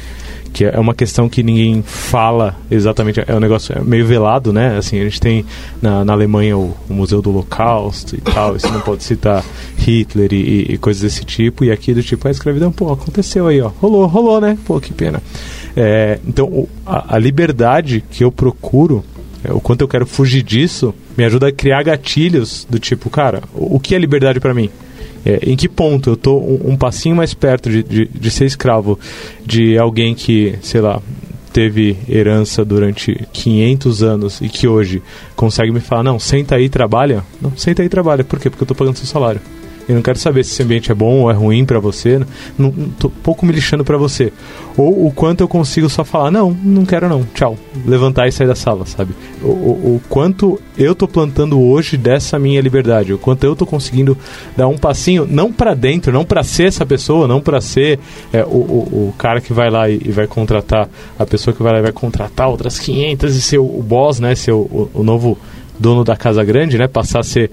que 0.60 0.66
é 0.66 0.78
uma 0.78 0.93
questão 0.93 1.30
que 1.30 1.41
ninguém 1.41 1.82
fala 1.82 2.53
exatamente, 2.70 3.24
é 3.26 3.34
um 3.34 3.39
negócio 3.39 3.74
é 3.78 3.82
meio 3.82 4.05
velado, 4.05 4.51
né? 4.51 4.76
Assim, 4.78 4.99
a 4.99 5.05
gente 5.05 5.18
tem 5.18 5.45
na, 5.82 6.03
na 6.03 6.12
Alemanha 6.12 6.57
o, 6.57 6.76
o 6.89 6.93
Museu 6.93 7.22
do 7.22 7.30
Holocausto 7.30 8.14
e 8.18 8.20
tal, 8.20 8.57
e 8.57 8.60
você 8.60 8.68
não 8.68 8.82
pode 8.82 9.05
citar 9.05 9.41
Hitler 9.78 10.34
e, 10.34 10.74
e- 10.74 10.78
coisas 10.78 11.01
desse 11.01 11.24
tipo, 11.24 11.64
e 11.64 11.72
aqui 11.72 11.93
do 11.93 12.03
tipo, 12.03 12.28
a 12.28 12.32
escravidão, 12.32 12.74
pô, 12.74 12.91
aconteceu 12.91 13.47
aí, 13.47 13.62
ó, 13.62 13.70
rolou, 13.80 14.05
rolou, 14.05 14.41
né? 14.41 14.57
Pô, 14.66 14.82
que 14.82 14.91
pena. 14.91 15.24
É, 15.78 16.20
então, 16.28 16.68
a, 16.86 17.16
a 17.16 17.18
liberdade 17.18 18.03
que 18.12 18.22
eu 18.22 18.30
procuro 18.30 19.01
é, 19.45 19.53
o 19.53 19.62
quanto 19.62 19.80
eu 19.80 19.88
quero 19.88 20.05
fugir 20.05 20.43
disso, 20.43 20.93
me 21.18 21.24
ajuda 21.24 21.47
a 21.47 21.51
criar 21.53 21.84
gatilhos 21.84 22.68
do 22.70 22.78
tipo, 22.80 23.10
cara, 23.10 23.43
o, 23.53 23.80
que 23.80 23.95
é 23.95 23.97
liberdade 23.97 24.41
pra 24.41 24.53
mim? 24.53 24.70
É, 25.26 25.40
em 25.44 25.56
que 25.56 25.68
ponto 25.68 26.12
eu 26.12 26.18
tô 26.18 26.38
um, 26.38 26.72
um 26.72 26.78
passinho 26.78 27.16
mais 27.16 27.34
perto 27.34 27.70
de, 27.70 27.84
de, 27.84 28.06
de 28.06 28.32
ser 28.32 28.46
escravo 28.46 28.98
de 29.46 29.78
alguém 29.78 30.16
que, 30.16 30.56
sei 30.62 30.82
lá, 30.82 31.02
teve 31.52 31.98
herança 32.08 32.64
durante 32.64 33.28
500 33.34 34.04
anos 34.04 34.42
e 34.42 34.48
que 34.48 34.68
hoje 34.68 35.02
consegue 35.36 35.72
me 35.72 35.80
falar, 35.80 36.04
não, 36.04 36.20
senta 36.20 36.56
aí 36.56 36.66
e 36.66 36.70
trabalha. 36.70 37.24
Não, 37.42 37.52
senta 37.58 37.82
aí 37.82 37.88
e 37.88 37.90
trabalha. 37.90 38.24
Por 38.24 38.40
quê? 38.40 38.50
Porque 38.50 38.64
eu 38.64 38.68
tô 38.68 38.76
pagando 38.76 38.98
seu 38.98 39.06
salário. 39.06 39.42
Eu 39.90 39.96
não 39.96 40.04
quero 40.04 40.20
saber 40.20 40.46
se 40.46 40.52
esse 40.52 40.62
ambiente 40.62 40.92
é 40.92 40.94
bom 40.94 41.22
ou 41.22 41.32
é 41.32 41.34
ruim 41.34 41.66
para 41.66 41.80
você. 41.80 42.20
Não, 42.20 42.72
não, 42.72 42.90
tô 42.90 43.10
pouco 43.10 43.44
me 43.44 43.52
lixando 43.52 43.84
para 43.84 43.98
você. 43.98 44.32
Ou 44.78 45.08
o 45.08 45.12
quanto 45.12 45.42
eu 45.42 45.48
consigo 45.48 45.90
só 45.90 46.06
falar, 46.06 46.30
não, 46.30 46.52
não 46.52 46.86
quero 46.86 47.10
não, 47.10 47.24
tchau. 47.34 47.58
Levantar 47.88 48.28
e 48.28 48.32
sair 48.32 48.46
da 48.46 48.54
sala, 48.54 48.86
sabe? 48.86 49.16
O, 49.42 49.48
o, 49.48 49.96
o 49.96 50.02
quanto 50.08 50.62
eu 50.78 50.94
tô 50.94 51.08
plantando 51.08 51.60
hoje 51.60 51.98
dessa 51.98 52.38
minha 52.38 52.62
liberdade. 52.62 53.12
O 53.14 53.18
quanto 53.18 53.44
eu 53.46 53.56
tô 53.56 53.66
conseguindo 53.66 54.16
dar 54.56 54.68
um 54.68 54.78
passinho, 54.78 55.28
não 55.28 55.52
para 55.52 55.74
dentro, 55.74 56.14
não 56.14 56.24
para 56.24 56.44
ser 56.44 56.68
essa 56.68 56.86
pessoa, 56.86 57.28
não 57.28 57.42
para 57.42 57.60
ser 57.60 58.00
é, 58.32 58.44
o, 58.44 58.48
o, 58.48 59.10
o, 59.10 59.14
cara 59.18 59.42
que 59.42 59.52
vai 59.52 59.72
lá 59.72 59.90
e, 59.90 60.00
e, 60.06 60.12
vai 60.12 60.28
contratar, 60.28 60.88
a 61.18 61.26
pessoa 61.26 61.52
que 61.52 61.64
vai 61.64 61.74
lá 61.74 61.80
e 61.80 61.82
vai 61.82 61.92
contratar 61.92 62.48
outras 62.48 62.78
500 62.78 63.36
e 63.36 63.42
ser 63.42 63.58
o, 63.58 63.66
boss, 63.82 64.20
né? 64.20 64.36
Ser 64.36 64.52
o 64.52 65.02
novo 65.04 65.36
dono 65.80 66.04
da 66.04 66.16
casa 66.16 66.44
grande, 66.44 66.78
né? 66.78 66.88
Passar 66.88 67.20
a 67.20 67.24
ser, 67.24 67.50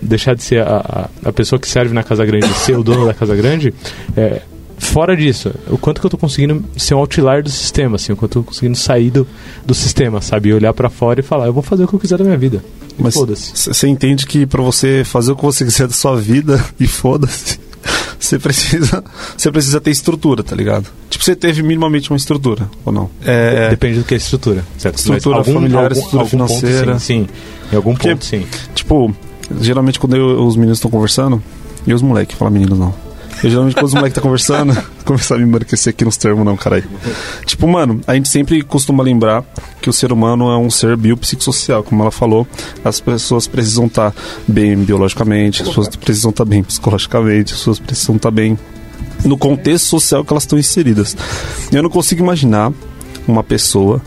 deixar 0.00 0.34
de 0.34 0.42
ser 0.42 0.62
a, 0.62 1.08
a, 1.24 1.28
a 1.28 1.32
pessoa 1.32 1.58
que 1.58 1.68
serve 1.68 1.92
na 1.92 2.02
casa 2.02 2.24
grande 2.24 2.46
e 2.46 2.54
ser 2.54 2.76
o 2.76 2.82
dono 2.82 3.06
da 3.06 3.14
casa 3.14 3.36
grande. 3.36 3.74
É, 4.16 4.40
fora 4.78 5.16
disso, 5.16 5.52
o 5.68 5.76
quanto 5.76 6.00
que 6.00 6.06
eu 6.06 6.08
estou 6.08 6.18
conseguindo 6.18 6.64
ser 6.76 6.94
um 6.94 6.98
outlier 6.98 7.42
do 7.42 7.50
sistema, 7.50 7.96
assim, 7.96 8.12
o 8.12 8.16
quanto 8.16 8.38
eu 8.38 8.42
tô 8.42 8.48
conseguindo 8.48 8.76
sair 8.76 9.10
do, 9.10 9.26
do 9.66 9.74
sistema, 9.74 10.20
sabe? 10.20 10.52
Olhar 10.52 10.72
para 10.72 10.88
fora 10.88 11.20
e 11.20 11.22
falar, 11.22 11.46
eu 11.46 11.52
vou 11.52 11.62
fazer 11.62 11.84
o 11.84 11.88
que 11.88 11.94
eu 11.94 12.00
quiser 12.00 12.18
da 12.18 12.24
minha 12.24 12.38
vida. 12.38 12.64
Mas 12.98 13.14
você 13.14 13.86
entende 13.86 14.26
que 14.26 14.44
para 14.44 14.62
você 14.62 15.04
fazer 15.04 15.32
o 15.32 15.36
que 15.36 15.42
você 15.42 15.64
quiser 15.64 15.86
da 15.86 15.94
sua 15.94 16.16
vida 16.16 16.64
e 16.80 16.86
foda-se, 16.86 17.60
você 18.18 18.38
precisa, 18.38 19.04
você 19.36 19.50
precisa 19.50 19.80
ter 19.80 19.90
estrutura, 19.90 20.42
tá 20.42 20.54
ligado? 20.54 20.86
Tipo, 21.08 21.24
você 21.24 21.36
teve 21.36 21.62
minimamente 21.62 22.10
uma 22.10 22.16
estrutura, 22.16 22.68
ou 22.84 22.92
não? 22.92 23.10
É... 23.24 23.70
Depende 23.70 23.98
do 23.98 24.04
que 24.04 24.14
é 24.14 24.16
estrutura, 24.16 24.64
certo? 24.76 24.98
Estrutura 24.98 25.36
algum, 25.36 25.52
familiar, 25.54 25.84
algum, 25.84 25.94
estrutura 25.94 26.22
algum 26.22 26.30
financeira. 26.30 26.92
Ponto, 26.92 27.00
sim, 27.00 27.26
sim, 27.26 27.28
em 27.72 27.76
algum 27.76 27.92
Porque, 27.92 28.10
ponto, 28.10 28.24
sim. 28.24 28.46
Tipo, 28.74 29.14
geralmente 29.60 29.98
quando 29.98 30.16
eu, 30.16 30.46
os 30.46 30.56
meninos 30.56 30.78
estão 30.78 30.90
conversando, 30.90 31.42
e 31.86 31.94
os 31.94 32.02
moleques, 32.02 32.36
fala 32.36 32.50
meninos 32.50 32.78
não 32.78 33.07
eu 33.42 33.50
geralmente 33.50 33.74
quando 33.74 33.86
os 33.86 33.94
moleques 33.94 34.14
tá 34.14 34.20
conversando, 34.20 34.76
começar 35.04 35.36
a 35.36 35.38
me 35.38 35.44
embarquecer 35.44 35.92
aqui 35.92 36.04
nos 36.04 36.16
termos, 36.16 36.44
não, 36.44 36.56
caralho. 36.56 36.84
Tipo, 37.44 37.66
mano, 37.68 38.00
a 38.06 38.14
gente 38.14 38.28
sempre 38.28 38.62
costuma 38.62 39.02
lembrar 39.02 39.44
que 39.80 39.88
o 39.88 39.92
ser 39.92 40.12
humano 40.12 40.50
é 40.50 40.56
um 40.56 40.70
ser 40.70 40.96
biopsicossocial, 40.96 41.82
como 41.82 42.02
ela 42.02 42.10
falou. 42.10 42.46
As 42.84 43.00
pessoas 43.00 43.46
precisam 43.46 43.86
estar 43.86 44.10
tá 44.10 44.22
bem 44.46 44.76
biologicamente, 44.76 45.62
as 45.62 45.68
pessoas 45.68 45.88
precisam 45.96 46.30
estar 46.30 46.44
tá 46.44 46.48
bem 46.50 46.62
psicologicamente, 46.62 47.52
as 47.52 47.58
pessoas 47.58 47.78
precisam 47.78 48.16
estar 48.16 48.30
tá 48.30 48.34
bem 48.34 48.58
no 49.24 49.36
contexto 49.36 49.86
social 49.86 50.24
que 50.24 50.32
elas 50.32 50.44
estão 50.44 50.58
inseridas. 50.58 51.16
Eu 51.72 51.82
não 51.82 51.90
consigo 51.90 52.22
imaginar 52.22 52.72
uma 53.26 53.42
pessoa 53.42 54.00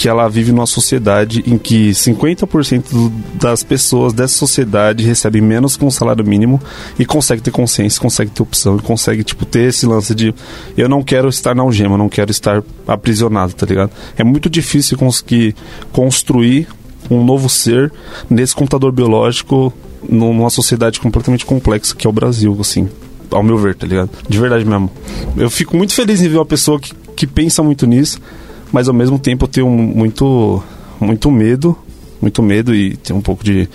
que 0.00 0.08
ela 0.08 0.26
vive 0.28 0.50
numa 0.50 0.64
sociedade 0.64 1.44
em 1.46 1.58
que 1.58 1.90
50% 1.90 2.84
do, 2.90 3.10
das 3.34 3.62
pessoas 3.62 4.14
dessa 4.14 4.32
sociedade 4.32 5.04
recebem 5.04 5.42
menos 5.42 5.76
que 5.76 5.84
um 5.84 5.90
salário 5.90 6.24
mínimo 6.24 6.58
e 6.98 7.04
consegue 7.04 7.42
ter 7.42 7.50
consciência, 7.50 8.00
consegue 8.00 8.30
ter 8.30 8.42
opção 8.42 8.78
consegue, 8.78 9.22
tipo, 9.22 9.44
ter 9.44 9.68
esse 9.68 9.84
lance 9.84 10.14
de 10.14 10.34
eu 10.74 10.88
não 10.88 11.02
quero 11.02 11.28
estar 11.28 11.54
na 11.54 11.62
algema, 11.62 11.98
não 11.98 12.08
quero 12.08 12.30
estar 12.30 12.62
aprisionado, 12.88 13.52
tá 13.52 13.66
ligado? 13.66 13.90
É 14.16 14.24
muito 14.24 14.48
difícil 14.48 14.96
conseguir 14.96 15.54
construir 15.92 16.66
um 17.10 17.22
novo 17.22 17.50
ser 17.50 17.92
nesse 18.30 18.54
computador 18.54 18.92
biológico 18.92 19.70
numa 20.08 20.48
sociedade 20.48 20.98
completamente 20.98 21.44
complexa 21.44 21.94
que 21.94 22.06
é 22.06 22.10
o 22.10 22.12
Brasil, 22.12 22.56
assim, 22.58 22.88
ao 23.30 23.42
meu 23.42 23.58
ver, 23.58 23.74
tá 23.74 23.86
ligado? 23.86 24.08
De 24.26 24.38
verdade 24.38 24.64
mesmo. 24.64 24.90
Eu 25.36 25.50
fico 25.50 25.76
muito 25.76 25.92
feliz 25.92 26.22
em 26.22 26.28
ver 26.30 26.38
uma 26.38 26.46
pessoa 26.46 26.80
que, 26.80 26.94
que 27.14 27.26
pensa 27.26 27.62
muito 27.62 27.86
nisso 27.86 28.18
mas 28.72 28.88
ao 28.88 28.94
mesmo 28.94 29.18
tempo 29.18 29.44
eu 29.44 29.48
tenho 29.48 29.68
muito, 29.68 30.62
muito 31.00 31.30
medo, 31.30 31.76
muito 32.20 32.42
medo 32.42 32.74
e 32.74 32.96
tenho 32.96 33.18
um 33.18 33.22
pouco 33.22 33.44
de, 33.44 33.68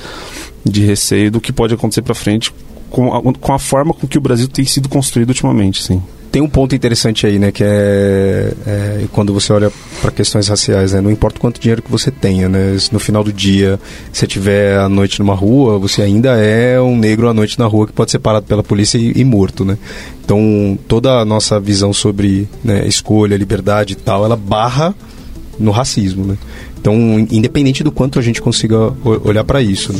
de 0.65 0.85
receio 0.85 1.31
do 1.31 1.41
que 1.41 1.51
pode 1.51 1.73
acontecer 1.73 2.01
para 2.01 2.15
frente 2.15 2.53
com 2.89 3.13
a, 3.13 3.33
com 3.33 3.53
a 3.53 3.59
forma 3.59 3.93
com 3.93 4.07
que 4.07 4.17
o 4.17 4.21
Brasil 4.21 4.47
tem 4.47 4.65
sido 4.65 4.87
construído 4.87 5.29
ultimamente, 5.29 5.83
sim 5.83 6.01
tem 6.35 6.41
um 6.41 6.49
ponto 6.49 6.75
interessante 6.75 7.25
aí, 7.25 7.39
né? 7.39 7.49
Que 7.49 7.63
é, 7.63 8.53
é 8.67 9.05
quando 9.13 9.33
você 9.33 9.53
olha 9.53 9.71
para 10.01 10.11
questões 10.11 10.49
raciais, 10.49 10.91
né? 10.91 10.99
Não 10.99 11.09
importa 11.09 11.39
quanto 11.39 11.61
dinheiro 11.61 11.81
que 11.81 11.89
você 11.89 12.11
tenha, 12.11 12.49
né? 12.49 12.77
Se 12.77 12.91
no 12.91 12.99
final 12.99 13.23
do 13.23 13.31
dia 13.31 13.79
você 14.11 14.27
tiver 14.27 14.77
à 14.77 14.89
noite 14.89 15.17
numa 15.21 15.33
rua, 15.33 15.79
você 15.79 16.01
ainda 16.01 16.35
é 16.35 16.77
um 16.81 16.97
negro 16.97 17.29
à 17.29 17.33
noite 17.33 17.57
na 17.57 17.65
rua 17.65 17.87
que 17.87 17.93
pode 17.93 18.11
ser 18.11 18.19
parado 18.19 18.45
pela 18.45 18.61
polícia 18.61 18.97
e, 18.97 19.13
e 19.15 19.23
morto, 19.23 19.63
né? 19.63 19.77
Então 20.25 20.77
toda 20.89 21.21
a 21.21 21.23
nossa 21.23 21.57
visão 21.57 21.93
sobre 21.93 22.49
né, 22.61 22.85
escolha, 22.85 23.37
liberdade 23.37 23.93
e 23.93 23.95
tal, 23.95 24.25
ela 24.25 24.35
barra 24.35 24.93
no 25.57 25.71
racismo, 25.71 26.25
né? 26.25 26.37
Então, 26.77 27.17
independente 27.31 27.81
do 27.81 27.93
quanto 27.93 28.19
a 28.19 28.21
gente 28.21 28.41
consiga 28.41 28.91
olhar 29.23 29.45
para 29.45 29.61
isso. 29.61 29.93
Né? 29.93 29.99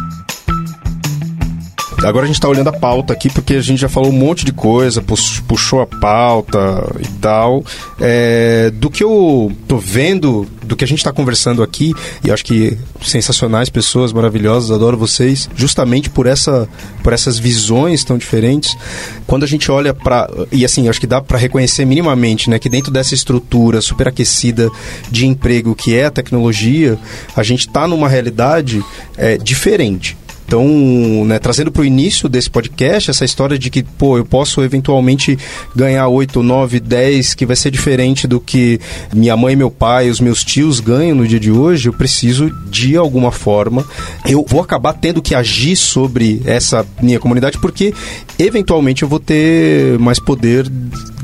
Agora 2.03 2.23
a 2.23 2.27
gente 2.27 2.37
está 2.37 2.49
olhando 2.49 2.69
a 2.69 2.73
pauta 2.73 3.13
aqui 3.13 3.29
porque 3.29 3.53
a 3.53 3.61
gente 3.61 3.79
já 3.79 3.87
falou 3.87 4.09
um 4.09 4.13
monte 4.13 4.43
de 4.43 4.51
coisa, 4.51 5.03
puxou 5.47 5.81
a 5.81 5.85
pauta 5.85 6.59
e 6.99 7.07
tal. 7.19 7.63
É, 7.99 8.71
do 8.73 8.89
que 8.89 9.03
eu 9.03 9.51
tô 9.67 9.77
vendo, 9.77 10.47
do 10.63 10.75
que 10.75 10.83
a 10.83 10.87
gente 10.87 10.97
está 10.97 11.11
conversando 11.11 11.61
aqui, 11.61 11.93
e 12.23 12.31
acho 12.31 12.43
que 12.43 12.75
sensacionais 13.03 13.69
pessoas 13.69 14.11
maravilhosas, 14.11 14.71
adoro 14.71 14.97
vocês, 14.97 15.47
justamente 15.55 16.09
por, 16.09 16.25
essa, 16.25 16.67
por 17.03 17.13
essas 17.13 17.37
visões 17.37 18.03
tão 18.03 18.17
diferentes. 18.17 18.75
Quando 19.27 19.43
a 19.43 19.47
gente 19.47 19.71
olha 19.71 19.93
para. 19.93 20.27
E 20.51 20.65
assim, 20.65 20.89
acho 20.89 20.99
que 20.99 21.07
dá 21.07 21.21
para 21.21 21.37
reconhecer 21.37 21.85
minimamente 21.85 22.49
né, 22.49 22.57
que 22.57 22.69
dentro 22.69 22.91
dessa 22.91 23.13
estrutura 23.13 23.79
superaquecida 23.79 24.71
de 25.11 25.27
emprego 25.27 25.75
que 25.75 25.95
é 25.95 26.05
a 26.05 26.11
tecnologia, 26.11 26.97
a 27.35 27.43
gente 27.43 27.67
está 27.67 27.87
numa 27.87 28.09
realidade 28.09 28.83
é, 29.15 29.37
diferente. 29.37 30.17
Então, 30.51 31.23
né, 31.23 31.39
trazendo 31.39 31.71
para 31.71 31.81
o 31.81 31.85
início 31.85 32.27
desse 32.27 32.49
podcast 32.49 33.09
essa 33.09 33.23
história 33.23 33.57
de 33.57 33.69
que, 33.69 33.83
pô, 33.83 34.17
eu 34.17 34.25
posso 34.25 34.61
eventualmente 34.61 35.39
ganhar 35.73 36.09
8, 36.09 36.43
9, 36.43 36.77
10, 36.81 37.35
que 37.35 37.45
vai 37.45 37.55
ser 37.55 37.71
diferente 37.71 38.27
do 38.27 38.37
que 38.37 38.77
minha 39.13 39.37
mãe, 39.37 39.55
meu 39.55 39.71
pai, 39.71 40.09
os 40.09 40.19
meus 40.19 40.43
tios 40.43 40.81
ganham 40.81 41.15
no 41.15 41.25
dia 41.25 41.39
de 41.39 41.49
hoje, 41.49 41.87
eu 41.87 41.93
preciso 41.93 42.49
de 42.69 42.97
alguma 42.97 43.31
forma, 43.31 43.85
eu 44.25 44.45
vou 44.45 44.59
acabar 44.59 44.91
tendo 44.91 45.21
que 45.21 45.33
agir 45.33 45.77
sobre 45.77 46.41
essa 46.43 46.85
minha 47.01 47.17
comunidade 47.17 47.57
porque 47.57 47.93
eventualmente 48.37 49.03
eu 49.03 49.07
vou 49.07 49.21
ter 49.21 49.97
mais 49.99 50.19
poder 50.19 50.69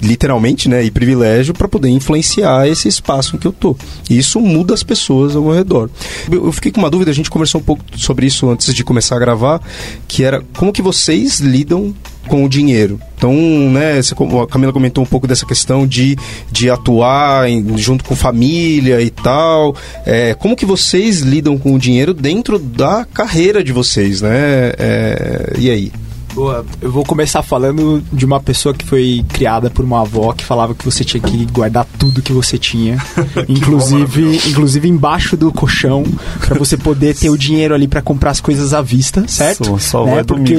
literalmente, 0.01 0.69
né, 0.69 0.83
e 0.83 0.91
privilégio 0.91 1.53
para 1.53 1.67
poder 1.67 1.89
influenciar 1.89 2.67
esse 2.67 2.87
espaço 2.87 3.35
em 3.35 3.39
que 3.39 3.47
eu 3.47 3.51
tô. 3.51 3.75
E 4.09 4.17
isso 4.17 4.39
muda 4.39 4.73
as 4.73 4.83
pessoas 4.83 5.35
ao 5.35 5.43
meu 5.43 5.53
redor. 5.53 5.89
Eu 6.31 6.51
fiquei 6.51 6.71
com 6.71 6.79
uma 6.79 6.89
dúvida, 6.89 7.11
a 7.11 7.13
gente 7.13 7.29
conversou 7.29 7.61
um 7.61 7.63
pouco 7.63 7.83
sobre 7.95 8.25
isso 8.25 8.49
antes 8.49 8.73
de 8.73 8.83
começar 8.83 9.15
a 9.15 9.19
gravar, 9.19 9.61
que 10.07 10.23
era 10.23 10.43
como 10.55 10.73
que 10.73 10.81
vocês 10.81 11.39
lidam 11.39 11.93
com 12.27 12.43
o 12.43 12.49
dinheiro. 12.49 12.99
Então, 13.17 13.33
né, 13.71 13.99
a 13.99 14.47
Camila 14.47 14.73
comentou 14.73 15.03
um 15.03 15.07
pouco 15.07 15.25
dessa 15.25 15.45
questão 15.45 15.87
de, 15.87 16.15
de 16.51 16.69
atuar 16.69 17.49
em, 17.49 17.77
junto 17.77 18.03
com 18.03 18.15
família 18.15 19.01
e 19.01 19.09
tal. 19.09 19.75
É, 20.05 20.33
como 20.35 20.55
que 20.55 20.65
vocês 20.65 21.21
lidam 21.21 21.57
com 21.57 21.73
o 21.73 21.79
dinheiro 21.79 22.13
dentro 22.13 22.59
da 22.59 23.05
carreira 23.05 23.63
de 23.63 23.71
vocês, 23.71 24.21
né? 24.21 24.73
É, 24.77 25.53
e 25.57 25.69
aí? 25.69 25.91
Boa, 26.37 26.63
eu 26.79 26.91
vou 26.91 27.03
começar 27.03 27.41
falando 27.41 27.99
de 28.13 28.23
uma 28.23 28.39
pessoa 28.39 28.71
que 28.71 28.85
foi 28.85 29.25
criada 29.27 29.71
por 29.71 29.83
uma 29.83 30.01
avó 30.01 30.31
que 30.33 30.45
falava 30.45 30.75
que 30.75 30.85
você 30.85 31.03
tinha 31.03 31.19
que 31.19 31.47
guardar 31.47 31.83
tudo 31.97 32.21
que 32.21 32.31
você 32.31 32.59
tinha, 32.59 33.03
inclusive, 33.49 34.37
inclusive 34.47 34.87
embaixo 34.87 35.35
do 35.35 35.51
colchão, 35.51 36.03
para 36.45 36.55
você 36.59 36.77
poder 36.77 37.15
ter 37.15 37.31
o 37.31 37.37
dinheiro 37.39 37.73
ali 37.73 37.87
para 37.87 38.03
comprar 38.03 38.29
as 38.29 38.39
coisas 38.39 38.71
à 38.71 38.83
vista, 38.83 39.27
certo? 39.27 39.65
Só, 39.65 39.79
só 39.79 40.05
né? 40.05 40.23
Porque 40.23 40.55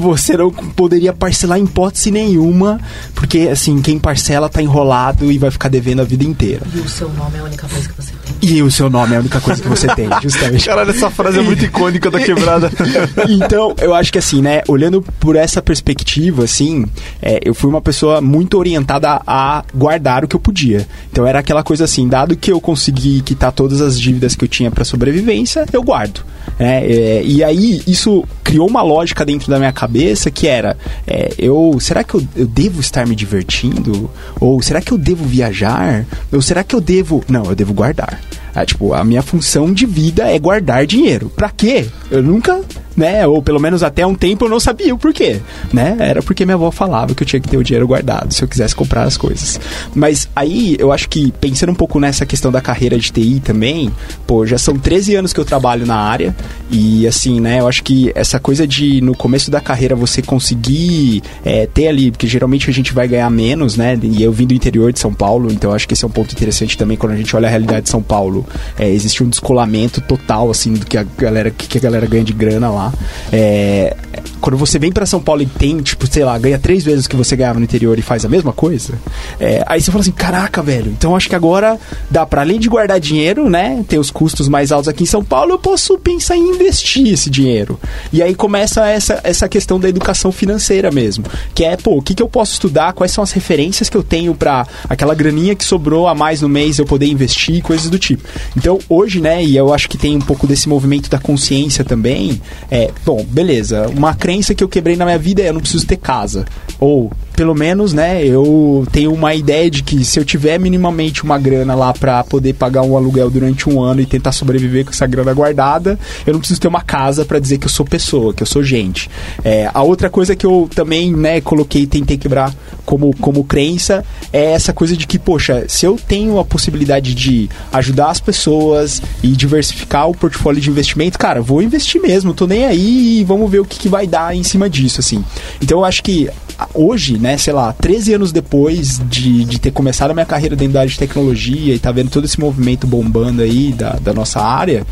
você 0.00 0.36
não 0.36 0.50
poderia 0.50 1.12
parcelar 1.12 1.56
em 1.56 1.62
hipótese 1.66 2.10
nenhuma, 2.10 2.80
porque 3.14 3.48
assim, 3.52 3.80
quem 3.80 4.00
parcela 4.00 4.48
tá 4.48 4.60
enrolado 4.60 5.30
e 5.30 5.38
vai 5.38 5.52
ficar 5.52 5.68
devendo 5.68 6.00
a 6.00 6.04
vida 6.04 6.24
inteira. 6.24 6.66
E 6.74 6.80
o 6.80 6.88
seu 6.88 7.08
nome 7.10 7.36
é 7.36 7.38
a 7.42 7.44
única 7.44 7.68
coisa 7.68 7.88
que 7.88 7.94
você. 7.94 8.12
E 8.42 8.60
o 8.60 8.70
seu 8.72 8.90
nome 8.90 9.14
é 9.14 9.18
a 9.18 9.20
única 9.20 9.40
coisa 9.40 9.62
que 9.62 9.68
você 9.68 9.86
tem, 9.94 10.08
justamente. 10.20 10.66
Caralho, 10.66 10.90
essa 10.90 11.08
frase 11.08 11.38
é 11.38 11.42
muito 11.42 11.64
icônica 11.64 12.10
da 12.10 12.18
quebrada. 12.18 12.68
então, 13.30 13.72
eu 13.80 13.94
acho 13.94 14.12
que 14.12 14.18
assim, 14.18 14.42
né, 14.42 14.62
olhando 14.66 15.00
por 15.20 15.36
essa 15.36 15.62
perspectiva, 15.62 16.42
assim, 16.42 16.84
é, 17.22 17.38
eu 17.44 17.54
fui 17.54 17.70
uma 17.70 17.80
pessoa 17.80 18.20
muito 18.20 18.58
orientada 18.58 19.22
a 19.24 19.64
guardar 19.72 20.24
o 20.24 20.28
que 20.28 20.34
eu 20.34 20.40
podia. 20.40 20.88
Então 21.10 21.24
era 21.24 21.38
aquela 21.38 21.62
coisa 21.62 21.84
assim, 21.84 22.08
dado 22.08 22.36
que 22.36 22.50
eu 22.50 22.60
consegui 22.60 23.20
quitar 23.22 23.52
todas 23.52 23.80
as 23.80 23.98
dívidas 23.98 24.34
que 24.34 24.44
eu 24.44 24.48
tinha 24.48 24.72
para 24.72 24.84
sobrevivência, 24.84 25.64
eu 25.72 25.82
guardo. 25.82 26.24
É, 26.58 26.84
é, 26.84 27.22
e 27.24 27.44
aí 27.44 27.80
isso 27.86 28.24
criou 28.42 28.68
uma 28.68 28.82
lógica 28.82 29.24
dentro 29.24 29.48
da 29.50 29.58
minha 29.58 29.72
cabeça 29.72 30.30
que 30.30 30.48
era, 30.48 30.76
é, 31.06 31.32
eu 31.38 31.78
será 31.80 32.02
que 32.02 32.14
eu, 32.14 32.26
eu 32.36 32.46
devo 32.46 32.80
estar 32.80 33.06
me 33.06 33.14
divertindo? 33.14 34.10
Ou 34.40 34.60
será 34.60 34.80
que 34.80 34.92
eu 34.92 34.98
devo 34.98 35.24
viajar? 35.24 36.04
Ou 36.32 36.42
será 36.42 36.64
que 36.64 36.74
eu 36.74 36.80
devo? 36.80 37.22
Não, 37.28 37.44
eu 37.44 37.54
devo 37.54 37.72
guardar. 37.72 38.20
Ah, 38.54 38.64
tipo, 38.64 38.92
a 38.94 39.04
minha 39.04 39.22
função 39.22 39.72
de 39.72 39.86
vida 39.86 40.24
é 40.30 40.38
guardar 40.38 40.86
dinheiro. 40.86 41.30
Pra 41.30 41.50
quê? 41.50 41.86
Eu 42.10 42.22
nunca 42.22 42.60
né? 42.96 43.26
Ou 43.26 43.42
pelo 43.42 43.60
menos 43.60 43.82
até 43.82 44.06
um 44.06 44.14
tempo 44.14 44.44
eu 44.44 44.48
não 44.48 44.60
sabia 44.60 44.94
o 44.94 44.98
porquê, 44.98 45.40
né? 45.72 45.96
Era 45.98 46.22
porque 46.22 46.44
minha 46.44 46.54
avó 46.54 46.70
falava 46.70 47.14
que 47.14 47.22
eu 47.22 47.26
tinha 47.26 47.40
que 47.40 47.48
ter 47.48 47.56
o 47.56 47.64
dinheiro 47.64 47.86
guardado 47.86 48.32
se 48.32 48.42
eu 48.42 48.48
quisesse 48.48 48.74
comprar 48.74 49.04
as 49.04 49.16
coisas. 49.16 49.60
Mas 49.94 50.28
aí 50.34 50.76
eu 50.78 50.92
acho 50.92 51.08
que 51.08 51.32
pensando 51.40 51.72
um 51.72 51.74
pouco 51.74 51.98
nessa 51.98 52.26
questão 52.26 52.50
da 52.50 52.60
carreira 52.60 52.98
de 52.98 53.10
TI 53.10 53.40
também, 53.40 53.92
pô, 54.26 54.46
já 54.46 54.58
são 54.58 54.76
13 54.76 55.16
anos 55.16 55.32
que 55.32 55.40
eu 55.40 55.44
trabalho 55.44 55.86
na 55.86 55.96
área 55.96 56.34
e 56.70 57.06
assim, 57.06 57.40
né? 57.40 57.60
Eu 57.60 57.68
acho 57.68 57.82
que 57.82 58.12
essa 58.14 58.38
coisa 58.38 58.66
de 58.66 59.00
no 59.00 59.14
começo 59.14 59.50
da 59.50 59.60
carreira 59.60 59.94
você 59.94 60.22
conseguir 60.22 61.22
é, 61.44 61.66
ter 61.66 61.88
ali, 61.88 62.10
porque 62.10 62.26
geralmente 62.26 62.68
a 62.68 62.72
gente 62.72 62.92
vai 62.92 63.08
ganhar 63.08 63.30
menos, 63.30 63.76
né? 63.76 63.98
E 64.02 64.22
eu 64.22 64.32
vim 64.32 64.46
do 64.46 64.54
interior 64.54 64.92
de 64.92 64.98
São 64.98 65.12
Paulo, 65.12 65.50
então 65.50 65.72
acho 65.72 65.86
que 65.86 65.94
esse 65.94 66.04
é 66.04 66.08
um 66.08 66.10
ponto 66.10 66.32
interessante 66.32 66.76
também 66.76 66.96
quando 66.96 67.12
a 67.12 67.16
gente 67.16 67.34
olha 67.34 67.46
a 67.46 67.50
realidade 67.50 67.82
de 67.82 67.90
São 67.90 68.02
Paulo. 68.02 68.46
É, 68.78 68.88
existe 68.88 69.22
um 69.22 69.28
descolamento 69.28 70.00
total 70.00 70.50
assim 70.50 70.74
do 70.74 70.86
que 70.86 70.96
a 70.96 71.04
galera 71.16 71.50
que 71.50 71.78
a 71.78 71.80
galera 71.80 72.06
ganha 72.06 72.24
de 72.24 72.32
grana 72.32 72.70
lá 72.70 72.81
lá. 72.82 72.92
É, 73.32 73.96
quando 74.40 74.56
você 74.56 74.78
vem 74.78 74.90
para 74.90 75.06
São 75.06 75.20
Paulo 75.20 75.42
e 75.42 75.46
tem, 75.46 75.78
tipo, 75.80 76.06
sei 76.06 76.24
lá, 76.24 76.36
ganha 76.38 76.58
três 76.58 76.84
vezes 76.84 77.06
o 77.06 77.08
que 77.08 77.16
você 77.16 77.36
ganhava 77.36 77.58
no 77.58 77.64
interior 77.64 77.98
e 77.98 78.02
faz 78.02 78.24
a 78.24 78.28
mesma 78.28 78.52
coisa, 78.52 78.94
é, 79.38 79.62
aí 79.66 79.80
você 79.80 79.90
fala 79.90 80.02
assim, 80.02 80.12
caraca, 80.12 80.62
velho, 80.62 80.90
então 80.90 81.14
acho 81.14 81.28
que 81.28 81.34
agora 81.34 81.78
dá 82.10 82.26
para 82.26 82.42
além 82.42 82.58
de 82.58 82.68
guardar 82.68 82.98
dinheiro, 82.98 83.48
né, 83.48 83.84
ter 83.86 83.98
os 83.98 84.10
custos 84.10 84.48
mais 84.48 84.72
altos 84.72 84.88
aqui 84.88 85.04
em 85.04 85.06
São 85.06 85.22
Paulo, 85.22 85.52
eu 85.52 85.58
posso 85.58 85.96
pensar 85.98 86.36
em 86.36 86.50
investir 86.50 87.12
esse 87.12 87.30
dinheiro. 87.30 87.78
E 88.12 88.22
aí 88.22 88.34
começa 88.34 88.86
essa, 88.86 89.20
essa 89.22 89.48
questão 89.48 89.78
da 89.78 89.88
educação 89.88 90.32
financeira 90.32 90.90
mesmo, 90.90 91.24
que 91.54 91.64
é, 91.64 91.76
pô, 91.76 91.98
o 91.98 92.02
que, 92.02 92.14
que 92.14 92.22
eu 92.22 92.28
posso 92.28 92.52
estudar, 92.52 92.92
quais 92.92 93.12
são 93.12 93.22
as 93.22 93.32
referências 93.32 93.88
que 93.88 93.96
eu 93.96 94.02
tenho 94.02 94.34
para 94.34 94.66
aquela 94.88 95.14
graninha 95.14 95.54
que 95.54 95.64
sobrou 95.64 96.08
a 96.08 96.14
mais 96.14 96.42
no 96.42 96.48
mês 96.48 96.78
eu 96.78 96.86
poder 96.86 97.06
investir, 97.06 97.62
coisas 97.62 97.88
do 97.88 97.98
tipo. 97.98 98.22
Então, 98.56 98.78
hoje, 98.88 99.20
né, 99.20 99.42
e 99.42 99.56
eu 99.56 99.72
acho 99.72 99.88
que 99.88 99.96
tem 99.96 100.16
um 100.16 100.20
pouco 100.20 100.46
desse 100.46 100.68
movimento 100.68 101.08
da 101.08 101.18
consciência 101.18 101.84
também, 101.84 102.40
é, 102.74 102.90
bom, 103.04 103.22
beleza, 103.22 103.86
uma 103.88 104.14
crença 104.14 104.54
que 104.54 104.64
eu 104.64 104.68
quebrei 104.68 104.96
na 104.96 105.04
minha 105.04 105.18
vida 105.18 105.42
é 105.42 105.50
eu 105.50 105.52
não 105.52 105.60
preciso 105.60 105.86
ter 105.86 105.98
casa. 105.98 106.46
Ou, 106.80 107.12
pelo 107.42 107.56
menos, 107.56 107.92
né, 107.92 108.24
eu 108.24 108.86
tenho 108.92 109.12
uma 109.12 109.34
ideia 109.34 109.68
de 109.68 109.82
que 109.82 110.04
se 110.04 110.16
eu 110.16 110.24
tiver 110.24 110.60
minimamente 110.60 111.24
uma 111.24 111.36
grana 111.36 111.74
lá 111.74 111.92
pra 111.92 112.22
poder 112.22 112.52
pagar 112.52 112.82
um 112.82 112.96
aluguel 112.96 113.28
durante 113.28 113.68
um 113.68 113.82
ano 113.82 114.00
e 114.00 114.06
tentar 114.06 114.30
sobreviver 114.30 114.84
com 114.84 114.92
essa 114.92 115.08
grana 115.08 115.34
guardada, 115.34 115.98
eu 116.24 116.34
não 116.34 116.38
preciso 116.38 116.60
ter 116.60 116.68
uma 116.68 116.82
casa 116.82 117.24
para 117.24 117.40
dizer 117.40 117.58
que 117.58 117.66
eu 117.66 117.68
sou 117.68 117.84
pessoa, 117.84 118.32
que 118.32 118.44
eu 118.44 118.46
sou 118.46 118.62
gente. 118.62 119.10
É, 119.42 119.68
a 119.74 119.82
outra 119.82 120.08
coisa 120.08 120.36
que 120.36 120.46
eu 120.46 120.70
também, 120.72 121.12
né, 121.12 121.40
coloquei 121.40 121.82
e 121.82 121.86
tentei 121.88 122.16
quebrar 122.16 122.54
como, 122.86 123.12
como 123.16 123.42
crença 123.42 124.04
é 124.32 124.52
essa 124.52 124.72
coisa 124.72 124.96
de 124.96 125.04
que, 125.04 125.18
poxa, 125.18 125.64
se 125.66 125.84
eu 125.84 125.98
tenho 125.98 126.38
a 126.38 126.44
possibilidade 126.44 127.12
de 127.12 127.50
ajudar 127.72 128.10
as 128.10 128.20
pessoas 128.20 129.02
e 129.20 129.32
diversificar 129.32 130.08
o 130.08 130.14
portfólio 130.14 130.60
de 130.60 130.70
investimento, 130.70 131.18
cara, 131.18 131.42
vou 131.42 131.60
investir 131.60 132.00
mesmo, 132.00 132.34
tô 132.34 132.46
nem 132.46 132.66
aí 132.66 133.18
e 133.18 133.24
vamos 133.24 133.50
ver 133.50 133.58
o 133.58 133.64
que, 133.64 133.80
que 133.80 133.88
vai 133.88 134.06
dar 134.06 134.32
em 134.32 134.44
cima 134.44 134.70
disso, 134.70 135.00
assim. 135.00 135.24
Então 135.60 135.78
eu 135.78 135.84
acho 135.84 136.04
que 136.04 136.30
hoje, 136.74 137.18
né, 137.18 137.31
sei 137.36 137.52
lá, 137.52 137.72
13 137.72 138.14
anos 138.14 138.32
depois 138.32 139.00
de, 139.08 139.44
de 139.44 139.58
ter 139.58 139.70
começado 139.70 140.10
a 140.10 140.14
minha 140.14 140.26
carreira 140.26 140.56
dentro 140.56 140.74
da 140.74 140.80
área 140.80 140.90
de 140.90 140.98
tecnologia 140.98 141.74
e 141.74 141.78
tá 141.78 141.92
vendo 141.92 142.10
todo 142.10 142.24
esse 142.24 142.38
movimento 142.38 142.86
bombando 142.86 143.42
aí 143.42 143.72
da, 143.72 143.92
da 143.94 144.12
nossa 144.12 144.40
área, 144.40 144.86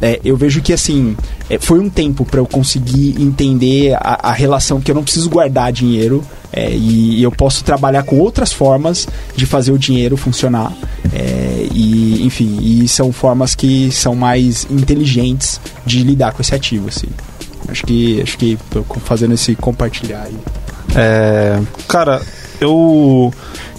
é, 0.00 0.20
eu 0.24 0.36
vejo 0.36 0.62
que, 0.62 0.72
assim, 0.72 1.16
é, 1.48 1.58
foi 1.58 1.78
um 1.78 1.88
tempo 1.88 2.24
para 2.24 2.40
eu 2.40 2.46
conseguir 2.46 3.20
entender 3.20 3.94
a, 3.94 4.30
a 4.30 4.32
relação 4.32 4.80
que 4.80 4.90
eu 4.90 4.94
não 4.94 5.02
preciso 5.02 5.28
guardar 5.28 5.72
dinheiro 5.72 6.24
é, 6.52 6.70
e, 6.70 7.18
e, 7.18 7.22
eu 7.22 7.32
posso 7.32 7.64
trabalhar 7.64 8.04
com 8.04 8.16
outras 8.18 8.52
formas 8.52 9.08
de 9.34 9.44
fazer 9.44 9.72
o 9.72 9.78
dinheiro 9.78 10.16
funcionar. 10.16 10.72
É, 11.12 11.66
e, 11.72 12.24
enfim, 12.24 12.58
e 12.62 12.86
são 12.86 13.12
formas 13.12 13.56
que 13.56 13.90
são 13.90 14.14
mais 14.14 14.64
inteligentes 14.70 15.60
de 15.84 16.04
lidar 16.04 16.32
com 16.32 16.40
esse 16.40 16.54
ativo, 16.54 16.88
assim. 16.88 17.08
Acho 17.68 17.84
que 17.84 18.22
acho 18.22 18.38
que 18.38 18.58
tô 18.70 18.84
fazendo 19.04 19.34
esse 19.34 19.56
compartilhar 19.56 20.22
aí. 20.22 20.36
É, 20.94 21.60
cara, 21.88 22.22
eu 22.60 23.32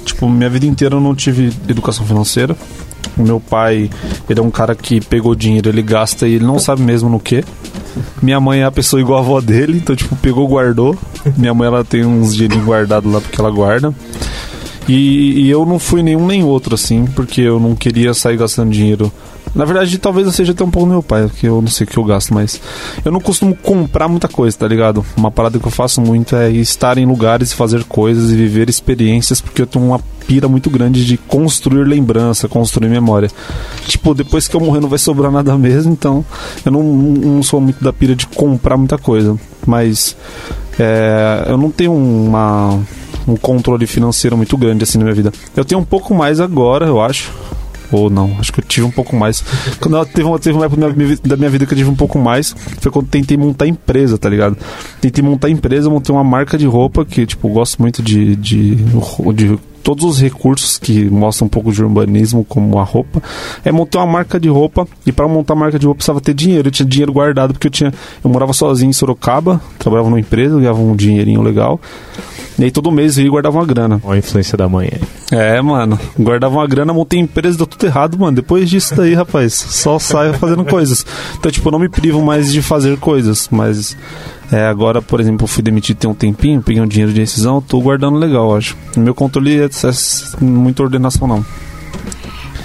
tipo 0.04 0.30
minha 0.30 0.50
vida 0.50 0.66
inteira 0.66 0.96
eu 0.96 1.02
não 1.02 1.16
tive 1.16 1.52
educação 1.68 2.06
financeira. 2.06 2.56
O 3.18 3.24
meu 3.24 3.40
pai, 3.40 3.90
ele 4.30 4.40
é 4.40 4.44
um 4.44 4.52
cara 4.52 4.76
que 4.76 5.00
pegou 5.00 5.36
dinheiro, 5.36 5.70
ele 5.70 5.82
gasta 5.82 6.28
e 6.28 6.34
ele 6.34 6.46
não 6.46 6.60
sabe 6.60 6.82
mesmo 6.82 7.10
no 7.10 7.20
que. 7.20 7.44
Minha 8.22 8.42
mãe 8.42 8.62
é 8.62 8.66
a 8.66 8.72
pessoa 8.72 9.00
igual 9.00 9.20
a 9.20 9.22
avó 9.22 9.40
dele, 9.40 9.78
então 9.78 9.96
tipo, 9.96 10.16
pegou, 10.18 10.48
guardou. 10.48 10.98
Minha 11.38 11.54
mãe 11.54 11.68
ela 11.68 11.84
tem 11.84 12.06
uns 12.06 12.36
dinheirinhos 12.36 12.66
guardados 12.66 13.12
lá 13.12 13.22
porque 13.22 13.40
ela 13.40 13.50
guarda. 13.50 13.94
E, 14.88 15.46
e, 15.46 15.50
eu 15.50 15.66
não 15.66 15.80
fui 15.80 16.04
nenhum 16.04 16.28
nem 16.28 16.44
outro, 16.44 16.76
assim, 16.76 17.06
porque 17.06 17.42
eu 17.42 17.60
não 17.60 17.76
queria 17.76 18.14
sair 18.14 18.38
gastando 18.38 18.72
dinheiro. 18.72 19.12
Na 19.56 19.64
verdade, 19.64 19.98
talvez 19.98 20.28
eu 20.28 20.34
seja 20.34 20.52
até 20.52 20.64
um 20.64 20.70
pouco 20.70 20.88
meu 20.88 21.02
pai, 21.02 21.28
porque 21.28 21.48
eu 21.48 21.62
não 21.62 21.70
sei 21.70 21.86
o 21.86 21.90
que 21.90 21.98
eu 21.98 22.04
gasto, 22.04 22.34
mas 22.34 22.60
eu 23.04 23.12
não 23.12 23.22
costumo 23.22 23.56
comprar 23.56 24.08
muita 24.08 24.28
coisa, 24.28 24.58
tá 24.58 24.68
ligado? 24.68 25.06
Uma 25.16 25.32
parada 25.32 25.58
que 25.58 25.66
eu 25.66 25.72
faço 25.72 26.02
muito 26.02 26.36
é 26.36 26.52
estar 26.52 26.98
em 26.98 27.06
lugares 27.06 27.52
e 27.52 27.56
fazer 27.56 27.84
coisas 27.86 28.32
e 28.32 28.36
viver 28.36 28.70
experiências, 28.70 29.40
porque 29.40 29.62
eu 29.62 29.68
tenho 29.68 29.86
uma 29.86 30.00
pira 30.28 30.48
muito 30.48 30.70
grande 30.70 31.06
de 31.06 31.18
construir 31.18 31.86
lembrança, 31.86 32.50
construir 32.50 32.90
memória. 32.90 33.32
Tipo, 33.88 34.14
depois 34.14 34.48
que 34.48 34.56
eu 34.56 34.60
morrer 34.60 34.82
não 34.82 34.90
vai 34.90 35.00
sobrar 35.00 35.32
nada 35.32 35.58
mesmo, 35.58 35.94
então 35.94 36.26
eu 36.66 36.72
não, 36.72 36.84
não 36.84 37.44
sou 37.44 37.62
muito 37.62 37.84
da 37.84 37.94
pira 37.94 38.16
de 38.16 38.28
comprar 38.28 38.76
muita 38.76 38.98
coisa. 38.98 39.38
Mas 39.66 40.18
é, 40.78 41.46
eu 41.48 41.58
não 41.58 41.72
tenho 41.72 41.94
uma 41.94 42.78
um 43.28 43.36
controle 43.36 43.88
financeiro 43.88 44.38
muito 44.38 44.56
grande 44.56 44.84
assim 44.84 44.98
na 44.98 45.06
minha 45.06 45.16
vida. 45.16 45.32
Eu 45.56 45.66
tenho 45.66 45.82
um 45.82 45.86
pouco 45.86 46.14
mais 46.14 46.40
agora, 46.40 46.86
eu 46.86 47.02
acho. 47.02 47.32
Ou 47.92 48.10
não, 48.10 48.36
acho 48.40 48.52
que 48.52 48.60
eu 48.60 48.64
tive 48.64 48.86
um 48.86 48.92
pouco 48.92 49.16
mais. 49.16 49.44
Quando 49.80 49.98
eu 49.98 50.06
teve 50.06 50.28
uma, 50.28 50.40
teve 50.40 50.56
uma 50.56 50.66
época 50.66 50.82
da 51.24 51.38
minha 51.38 51.50
vida 51.50 51.66
que 51.66 51.74
eu 51.74 51.78
tive 51.78 51.90
um 51.90 51.96
pouco 51.96 52.18
mais, 52.20 52.56
foi 52.80 52.92
quando 52.92 53.08
tentei 53.08 53.38
montar 53.38 53.68
empresa, 53.68 54.18
tá 54.18 54.30
ligado? 54.30 54.58
Tentei 55.02 55.24
montar 55.24 55.50
empresa, 55.50 55.90
montei 55.90 56.14
uma 56.14 56.24
marca 56.24 56.58
de 56.58 56.66
roupa 56.66 57.06
que, 57.06 57.26
tipo, 57.26 57.48
eu 57.48 57.54
gosto 57.54 57.82
muito 57.82 58.02
de, 58.02 58.36
de, 58.36 58.76
de 58.76 59.60
todos 59.86 60.04
os 60.04 60.20
recursos 60.20 60.80
que 60.80 61.06
mostram 61.12 61.46
um 61.46 61.50
pouco 61.50 61.72
de 61.72 61.84
urbanismo, 61.84 62.44
como 62.44 62.80
a 62.80 62.84
roupa. 62.84 63.22
É 63.64 63.72
montar 63.72 64.00
uma 64.00 64.14
marca 64.14 64.40
de 64.40 64.50
roupa 64.50 64.88
e 65.06 65.12
para 65.12 65.28
montar 65.28 65.54
a 65.54 65.56
marca 65.56 65.78
de 65.78 65.86
roupa 65.86 66.00
precisava 66.00 66.20
ter 66.20 66.34
dinheiro. 66.34 66.70
Eu 66.70 66.72
tinha 66.72 66.90
dinheiro 66.90 67.14
guardado 67.14 67.54
porque 67.54 67.68
eu 67.68 67.72
tinha, 67.72 67.94
eu 68.24 68.30
morava 68.30 68.52
sozinho 68.52 68.90
em 68.90 68.94
Sorocaba, 68.94 69.62
trabalhava 69.78 70.10
numa 70.10 70.20
empresa, 70.20 70.60
ganhava 70.60 70.82
um 70.82 70.96
dinheirinho 70.96 71.44
legal. 71.44 71.80
E 72.58 72.64
aí 72.64 72.72
todo 72.72 72.92
mês 72.92 73.20
eu 73.20 73.26
ia 73.26 73.30
guardava 73.30 73.60
uma 73.60 73.66
grana. 73.66 74.02
Olha 74.04 74.16
a 74.16 74.18
influência 74.18 74.58
da 74.58 74.68
mãe 74.68 74.90
aí. 74.92 75.02
É, 75.38 75.62
mano. 75.62 76.00
Guardava 76.20 76.56
uma 76.56 76.66
grana, 76.66 76.92
montei 76.92 77.20
empresa, 77.20 77.56
deu 77.56 77.68
tudo 77.68 77.86
errado, 77.86 78.18
mano. 78.18 78.36
Depois 78.36 78.68
disso 78.68 78.96
daí, 78.96 79.14
rapaz, 79.14 79.54
só 79.54 80.00
saio 80.00 80.34
fazendo 80.34 80.66
coisas. 80.66 81.06
Então, 81.38 81.52
tipo, 81.52 81.68
eu 81.68 81.72
não 81.72 81.80
me 81.80 81.90
privo 81.90 82.24
mais 82.24 82.52
de 82.52 82.64
fazer 82.64 82.98
coisas, 82.98 83.50
mas 83.52 83.96
é, 84.52 84.66
agora, 84.66 85.02
por 85.02 85.20
exemplo, 85.20 85.48
fui 85.48 85.64
demitido 85.64 85.98
tem 85.98 86.10
um 86.10 86.14
tempinho, 86.14 86.62
peguei 86.62 86.82
um 86.82 86.88
dinheiro 86.88 87.12
de 87.12 87.20
rescisão, 87.20 87.62
tô 87.62 87.80
guardando 87.80 88.18
legal, 88.18 88.56
acho. 88.56 88.78
Meu 88.96 89.16
controle 89.16 89.60
é, 89.60 89.66
é 89.66 90.44
muita 90.44 90.84
ordenação, 90.84 91.28
não. 91.28 91.46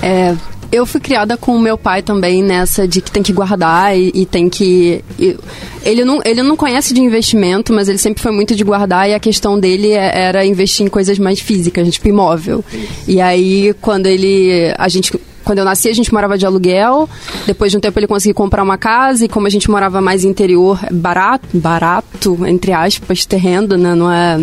É, 0.03 0.35
eu 0.73 0.87
fui 0.87 1.01
criada 1.01 1.37
com 1.37 1.57
o 1.57 1.61
meu 1.61 1.77
pai 1.77 2.03
também 2.03 2.43
nessa 2.43 2.87
de 2.87 3.01
que 3.01 3.11
tem 3.11 3.23
que 3.23 3.33
guardar 3.33 3.97
e, 3.99 4.13
e 4.15 4.27
tem 4.27 4.49
que. 4.49 5.03
E, 5.19 5.37
ele, 5.85 6.05
não, 6.05 6.21
ele 6.25 6.43
não 6.43 6.57
conhece 6.57 6.95
de 6.95 7.01
investimento, 7.01 7.73
mas 7.73 7.89
ele 7.89 7.99
sempre 7.99 8.23
foi 8.23 8.31
muito 8.31 8.55
de 8.55 8.63
guardar 8.63 9.09
e 9.09 9.15
a 9.15 9.21
questão 9.21 9.59
dele 9.59 9.93
é, 9.93 10.27
era 10.27 10.45
investir 10.45 10.87
em 10.87 10.89
coisas 10.89 11.19
mais 11.19 11.41
físicas, 11.41 11.93
tipo 11.93 12.09
imóvel. 12.09 12.65
E 13.09 13.21
aí, 13.21 13.75
quando 13.81 14.07
ele. 14.07 14.73
A 14.79 14.89
gente 14.89 15.13
quando 15.45 15.59
eu 15.59 15.65
nasci, 15.65 15.89
a 15.89 15.95
gente 15.95 16.13
morava 16.13 16.37
de 16.37 16.47
aluguel. 16.47 17.09
Depois 17.47 17.71
de 17.71 17.79
um 17.79 17.81
tempo, 17.81 17.99
ele 17.99 18.07
conseguiu 18.07 18.35
comprar 18.35 18.63
uma 18.63 18.79
casa. 18.79 19.25
E 19.25 19.29
como 19.29 19.47
a 19.47 19.51
gente 19.51 19.71
morava 19.71 20.01
mais 20.01 20.25
interior, 20.25 20.79
barato, 20.91 21.47
barato, 21.55 22.47
entre 22.47 22.73
aspas, 22.73 23.25
terreno, 23.25 23.77
né? 23.77 23.95
Não 23.95 24.11
é 24.11 24.41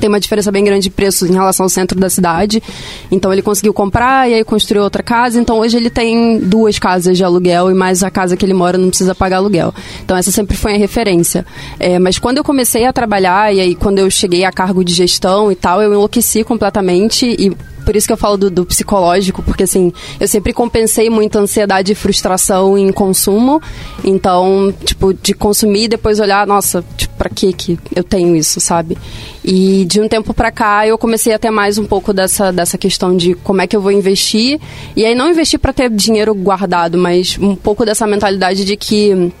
tem 0.00 0.08
uma 0.08 0.20
diferença 0.20 0.50
bem 0.50 0.64
grande 0.64 0.84
de 0.84 0.90
preço 0.90 1.26
em 1.26 1.32
relação 1.32 1.64
ao 1.64 1.70
centro 1.70 1.98
da 1.98 2.10
cidade. 2.10 2.62
Então 3.10 3.32
ele 3.32 3.42
conseguiu 3.42 3.72
comprar 3.72 4.28
e 4.28 4.34
aí 4.34 4.44
construiu 4.44 4.82
outra 4.82 5.02
casa. 5.02 5.40
Então 5.40 5.58
hoje 5.58 5.76
ele 5.76 5.90
tem 5.90 6.38
duas 6.38 6.78
casas 6.78 7.16
de 7.16 7.24
aluguel 7.24 7.70
e 7.70 7.74
mais 7.74 8.02
a 8.02 8.10
casa 8.10 8.36
que 8.36 8.44
ele 8.44 8.54
mora 8.54 8.76
não 8.76 8.88
precisa 8.88 9.14
pagar 9.14 9.36
aluguel. 9.36 9.72
Então 10.04 10.16
essa 10.16 10.30
sempre 10.30 10.56
foi 10.56 10.74
a 10.74 10.78
referência. 10.78 11.46
É, 11.78 11.98
mas 11.98 12.18
quando 12.18 12.38
eu 12.38 12.44
comecei 12.44 12.84
a 12.84 12.92
trabalhar 12.92 13.54
e 13.54 13.60
aí 13.60 13.74
quando 13.74 13.98
eu 13.98 14.10
cheguei 14.10 14.44
a 14.44 14.52
cargo 14.52 14.84
de 14.84 14.92
gestão 14.92 15.50
e 15.50 15.54
tal, 15.54 15.80
eu 15.80 15.92
enlouqueci 15.92 16.44
completamente 16.44 17.26
e 17.38 17.56
por 17.86 17.94
isso 17.94 18.08
que 18.08 18.12
eu 18.12 18.16
falo 18.16 18.36
do, 18.36 18.50
do, 18.50 18.66
psicológico, 18.66 19.44
porque 19.44 19.62
assim, 19.62 19.92
eu 20.18 20.26
sempre 20.26 20.52
compensei 20.52 21.08
muito 21.08 21.38
ansiedade 21.38 21.92
e 21.92 21.94
frustração 21.94 22.76
em 22.76 22.90
consumo. 22.90 23.62
Então, 24.04 24.74
tipo, 24.84 25.14
de 25.14 25.32
consumir 25.32 25.84
e 25.84 25.88
depois 25.88 26.18
olhar, 26.18 26.44
nossa, 26.48 26.84
tipo, 26.96 27.14
pra 27.14 27.30
que 27.30 27.52
que 27.52 27.78
eu 27.94 28.02
tenho 28.02 28.34
isso, 28.34 28.58
sabe? 28.58 28.98
E 29.44 29.84
de 29.84 30.00
um 30.00 30.08
tempo 30.08 30.34
pra 30.34 30.50
cá 30.50 30.84
eu 30.84 30.98
comecei 30.98 31.32
a 31.32 31.38
ter 31.38 31.52
mais 31.52 31.78
um 31.78 31.84
pouco 31.84 32.12
dessa, 32.12 32.52
dessa 32.52 32.76
questão 32.76 33.16
de 33.16 33.34
como 33.36 33.62
é 33.62 33.68
que 33.68 33.76
eu 33.76 33.80
vou 33.80 33.92
investir. 33.92 34.60
E 34.96 35.06
aí 35.06 35.14
não 35.14 35.30
investir 35.30 35.60
pra 35.60 35.72
ter 35.72 35.88
dinheiro 35.88 36.34
guardado, 36.34 36.98
mas 36.98 37.38
um 37.40 37.54
pouco 37.54 37.84
dessa 37.86 38.04
mentalidade 38.04 38.64
de 38.64 38.76
que 38.76 39.32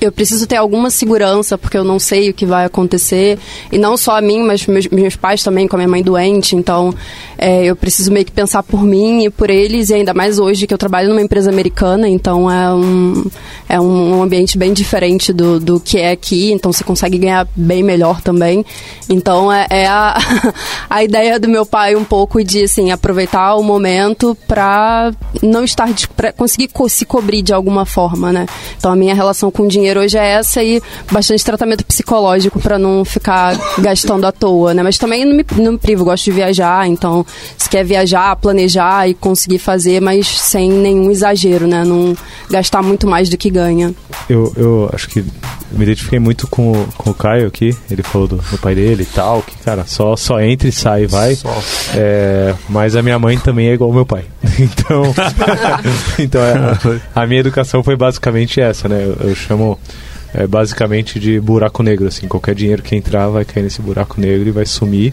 eu 0.00 0.10
preciso 0.10 0.46
ter 0.46 0.56
alguma 0.56 0.90
segurança, 0.90 1.58
porque 1.58 1.76
eu 1.76 1.84
não 1.84 1.98
sei 1.98 2.30
o 2.30 2.34
que 2.34 2.46
vai 2.46 2.64
acontecer. 2.64 3.38
E 3.70 3.76
não 3.76 3.96
só 3.96 4.16
a 4.16 4.20
mim, 4.20 4.42
mas 4.42 4.66
meus, 4.66 4.86
meus 4.88 5.14
pais 5.14 5.42
também, 5.42 5.68
com 5.68 5.76
a 5.76 5.78
minha 5.78 5.88
mãe 5.88 6.02
doente. 6.02 6.56
Então, 6.56 6.94
é, 7.36 7.64
eu 7.64 7.76
preciso 7.76 8.10
meio 8.10 8.24
que 8.24 8.32
pensar 8.32 8.62
por 8.62 8.82
mim 8.82 9.24
e 9.24 9.30
por 9.30 9.50
eles. 9.50 9.90
E 9.90 9.94
ainda 9.94 10.14
mais 10.14 10.38
hoje 10.38 10.66
que 10.66 10.72
eu 10.72 10.78
trabalho 10.78 11.08
numa 11.10 11.20
empresa 11.20 11.50
americana. 11.50 12.08
Então, 12.08 12.50
é 12.50 12.72
um, 12.72 13.24
é 13.68 13.80
um 13.80 14.22
ambiente 14.22 14.56
bem 14.56 14.72
diferente 14.72 15.32
do, 15.32 15.60
do 15.60 15.78
que 15.78 15.98
é 15.98 16.12
aqui. 16.12 16.50
Então, 16.50 16.72
você 16.72 16.82
consegue 16.82 17.18
ganhar 17.18 17.46
bem 17.54 17.82
melhor 17.82 18.22
também. 18.22 18.64
Então, 19.08 19.52
é, 19.52 19.66
é 19.68 19.86
a, 19.86 20.16
a 20.88 21.04
ideia 21.04 21.38
do 21.38 21.48
meu 21.48 21.66
pai 21.66 21.94
um 21.94 22.04
pouco 22.04 22.42
de, 22.42 22.64
assim, 22.64 22.90
aproveitar 22.90 23.54
o 23.56 23.62
momento 23.62 24.36
para 24.48 25.12
não 25.42 25.62
estar... 25.62 25.88
para 26.16 26.32
conseguir 26.32 26.68
co 26.68 26.88
se 26.88 27.04
cobrir 27.04 27.42
de 27.42 27.52
alguma 27.52 27.84
forma, 27.84 28.32
né? 28.32 28.46
Então, 28.78 28.90
a 28.90 28.96
minha 28.96 29.14
relação 29.14 29.50
com 29.50 29.64
o 29.64 29.68
dinheiro 29.68 29.89
hoje 29.96 30.16
é 30.18 30.24
essa 30.32 30.62
e 30.62 30.82
bastante 31.10 31.44
tratamento 31.44 31.84
psicológico 31.84 32.58
para 32.60 32.78
não 32.78 33.04
ficar 33.04 33.56
gastando 33.78 34.26
à 34.26 34.32
toa, 34.32 34.72
né? 34.74 34.82
Mas 34.82 34.98
também 34.98 35.24
não 35.24 35.36
me, 35.36 35.44
não 35.56 35.72
me 35.72 35.78
privo, 35.78 36.04
gosto 36.04 36.24
de 36.24 36.32
viajar, 36.32 36.86
então 36.88 37.24
se 37.56 37.68
quer 37.68 37.84
viajar, 37.84 38.34
planejar 38.36 39.08
e 39.08 39.14
conseguir 39.14 39.58
fazer, 39.58 40.00
mas 40.00 40.26
sem 40.28 40.70
nenhum 40.70 41.10
exagero, 41.10 41.66
né? 41.66 41.84
Não 41.84 42.16
gastar 42.50 42.82
muito 42.82 43.06
mais 43.06 43.28
do 43.28 43.36
que 43.36 43.50
ganha. 43.50 43.94
Eu, 44.28 44.52
eu 44.56 44.90
acho 44.92 45.08
que 45.08 45.22
me 45.72 45.84
identifiquei 45.84 46.18
muito 46.18 46.46
com, 46.48 46.72
o- 46.72 46.88
com 46.96 47.10
o 47.10 47.14
Caio 47.14 47.46
aqui. 47.46 47.76
Ele 47.90 48.02
falou 48.02 48.26
do, 48.26 48.36
do 48.36 48.58
pai 48.58 48.74
dele 48.74 49.02
e 49.02 49.06
tal, 49.06 49.42
que, 49.42 49.56
cara, 49.58 49.84
só, 49.86 50.16
só 50.16 50.40
entra 50.40 50.68
e 50.68 50.72
sai 50.72 51.04
e 51.04 51.06
vai. 51.06 51.36
É, 51.94 52.54
mas 52.68 52.96
a 52.96 53.02
minha 53.02 53.18
mãe 53.18 53.38
também 53.38 53.68
é 53.68 53.74
igual 53.74 53.90
ao 53.90 53.94
meu 53.94 54.06
pai. 54.06 54.24
Então, 54.60 55.02
então 56.18 56.40
é, 56.42 57.00
a 57.14 57.26
minha 57.26 57.40
educação 57.40 57.82
foi 57.82 57.96
basicamente 57.96 58.60
essa, 58.60 58.88
né? 58.88 59.02
Eu, 59.04 59.28
eu 59.30 59.34
chamo 59.34 59.78
é, 60.34 60.46
basicamente 60.46 61.18
de 61.18 61.40
buraco 61.40 61.82
negro, 61.82 62.06
assim. 62.08 62.28
Qualquer 62.28 62.54
dinheiro 62.54 62.82
que 62.82 62.94
entrar 62.96 63.28
vai 63.28 63.44
cair 63.44 63.62
nesse 63.64 63.80
buraco 63.82 64.20
negro 64.20 64.48
e 64.48 64.52
vai 64.52 64.66
sumir. 64.66 65.12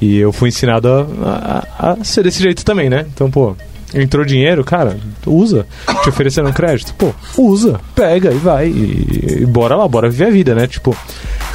E 0.00 0.16
eu 0.18 0.32
fui 0.32 0.48
ensinado 0.48 0.88
a, 0.88 1.66
a- 1.78 1.92
a 2.00 2.04
ser 2.04 2.22
desse 2.22 2.40
jeito 2.42 2.64
também, 2.64 2.88
né? 2.88 3.04
Então, 3.12 3.30
pô, 3.30 3.56
entrou 3.94 4.24
dinheiro, 4.24 4.64
cara, 4.64 4.96
usa. 5.26 5.66
Te 6.02 6.08
ofereceram 6.08 6.52
crédito, 6.52 6.94
pô, 6.94 7.12
usa, 7.36 7.80
pega 7.94 8.30
e 8.30 8.38
vai. 8.38 8.68
E, 8.68 9.38
e 9.42 9.46
bora 9.46 9.76
lá, 9.76 9.86
bora 9.86 10.10
viver 10.10 10.26
a 10.26 10.30
vida, 10.30 10.54
né? 10.54 10.66
Tipo, 10.66 10.96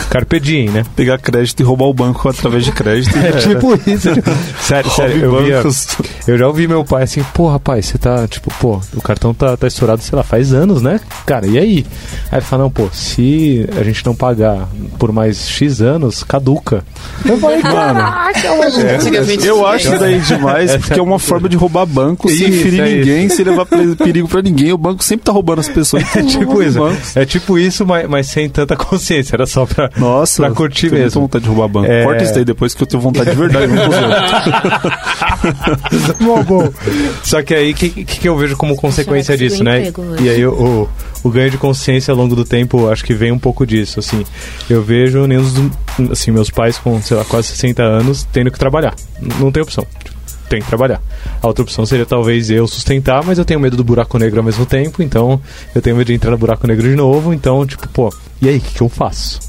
carpe 0.10 0.40
diem, 0.40 0.70
né? 0.70 0.86
Pegar 0.96 1.18
crédito 1.18 1.60
e 1.60 1.64
roubar 1.64 1.86
o 1.86 1.94
banco 1.94 2.28
através 2.30 2.66
de 2.66 2.72
crédito. 2.72 3.14
É 3.24 3.32
tipo 3.32 3.74
isso. 3.90 4.10
sério, 4.62 4.92
sério, 4.92 5.24
eu, 5.24 5.44
via, 5.44 5.64
eu 6.28 6.38
já 6.38 6.48
ouvi 6.48 6.68
meu 6.68 6.84
pai 6.84 7.04
assim, 7.04 7.24
pô, 7.34 7.48
rapaz, 7.48 7.86
você 7.86 7.98
tá, 7.98 8.28
tipo, 8.28 8.54
pô, 8.60 8.82
o 8.94 9.02
cartão 9.02 9.34
tá, 9.34 9.56
tá 9.56 9.66
estourado, 9.66 10.02
sei 10.02 10.16
lá, 10.16 10.24
faz 10.24 10.52
anos, 10.52 10.82
né? 10.82 11.00
Cara, 11.26 11.48
e 11.48 11.58
aí? 11.58 11.86
Aí 12.32 12.40
ele 12.40 12.42
fala, 12.42 12.64
não, 12.64 12.70
pô, 12.70 12.90
se 12.92 13.68
a 13.80 13.84
gente 13.84 14.06
não 14.06 14.14
pagar 14.14 14.68
por 15.00 15.12
mais 15.12 15.48
X 15.48 15.82
anos, 15.82 16.24
caduca. 16.24 16.84
Eu 17.26 17.38
falei, 17.40 17.62
Mano, 17.62 18.02
Antigamente 18.96 19.48
eu 19.48 19.66
acho 19.66 19.88
isso 19.88 20.00
daí 20.00 20.20
demais, 20.20 20.76
porque 20.78 21.00
é 21.00 21.04
uma 21.04 21.20
forma 21.20 21.48
de 21.48 21.56
roubar 21.56 21.86
banco 21.86 22.23
sem 22.30 22.50
Isso, 22.50 22.64
ferir 22.64 22.82
é 22.82 22.88
isso. 22.90 22.98
ninguém, 22.98 23.30
sem 23.30 23.46
levar 23.46 23.66
pe- 23.66 23.96
perigo 24.04 24.28
pra 24.28 24.42
ninguém. 24.42 24.72
O 24.72 24.78
banco 24.78 25.04
sempre 25.04 25.26
tá 25.26 25.32
roubando 25.32 25.60
as 25.60 25.70
pessoas. 25.70 26.04
É 26.16 26.22
tipo 26.24 26.62
isso. 26.62 26.80
bancos. 26.80 27.16
É 27.18 27.26
tipo 27.26 27.58
isso, 27.58 27.86
mas, 27.86 28.08
mas 28.10 28.28
sem 28.28 28.50
tanta 28.50 28.76
consciência. 28.86 29.36
Era 29.36 29.46
só 29.46 29.66
pra, 29.66 29.90
Nossa, 29.98 30.44
pra 30.44 30.52
curtir 30.54 30.92
mesmo. 30.92 31.22
vontade 31.22 31.44
de 31.44 31.50
roubar 31.50 31.68
banco. 31.68 31.92
É. 31.92 32.04
Corta 32.04 32.24
isso 32.24 32.34
daí 32.34 32.46
depois 32.46 32.74
que 32.74 32.84
eu 32.84 32.88
tenho 32.88 33.02
vontade 33.02 33.30
de 33.32 33.36
verdade. 33.36 33.72
Bom, 36.20 36.44
bom. 36.44 36.70
Só 37.24 37.42
que 37.42 37.54
aí, 37.54 37.72
o 37.72 37.76
que, 37.76 37.90
que, 37.90 38.04
que 38.06 38.30
eu 38.30 38.38
vejo 38.38 38.56
como 38.56 38.76
consequência 38.76 39.38
disso, 39.38 39.64
né? 39.64 39.92
E 40.22 40.30
aí, 40.30 40.46
o, 40.46 40.88
o, 41.24 41.30
ganho 41.30 41.50
de 41.50 41.58
consciência 41.58 42.12
ao 42.12 42.18
longo 42.18 42.36
do 42.36 42.46
tempo, 42.46 42.90
acho 42.90 43.04
que 43.04 43.14
vem 43.14 43.32
um 43.32 43.40
pouco 43.40 43.66
disso, 43.66 44.00
assim. 44.00 44.24
Eu 44.70 44.82
vejo 44.82 45.26
nenhum 45.28 45.44
dos, 45.44 46.12
assim, 46.12 46.32
meus 46.32 46.50
pais 46.50 46.78
com, 46.78 47.02
sei 47.02 47.18
lá, 47.18 47.26
quase 47.26 47.50
60 47.50 47.84
anos 47.84 48.28
tendo 48.32 48.52
que 48.52 48.60
trabalhar. 48.60 48.96
Não 49.40 49.52
tem 49.52 49.64
opção. 49.64 49.86
Tem 50.54 50.62
que 50.62 50.68
trabalhar. 50.68 51.02
A 51.42 51.48
outra 51.48 51.64
opção 51.64 51.84
seria 51.84 52.06
talvez 52.06 52.52
eu 52.52 52.68
sustentar, 52.68 53.24
mas 53.24 53.40
eu 53.40 53.44
tenho 53.44 53.60
medo 53.60 53.76
do 53.76 53.84
buraco 53.84 54.20
negro 54.20 54.40
ao 54.40 54.46
mesmo 54.46 54.68
tempo, 54.68 55.02
então 55.02 55.42
eu 55.74 55.82
tenho 55.82 55.96
medo 55.96 56.06
de 56.06 56.14
entrar 56.14 56.30
no 56.30 56.38
buraco 56.38 56.68
negro 56.68 56.88
de 56.88 56.96
novo, 56.96 57.34
então, 57.34 57.66
tipo, 57.66 57.88
pô, 57.88 58.14
e 58.40 58.48
aí, 58.48 58.58
o 58.58 58.62
que, 58.62 58.76
que 58.76 58.82
eu 58.82 58.88
faço? 58.88 59.40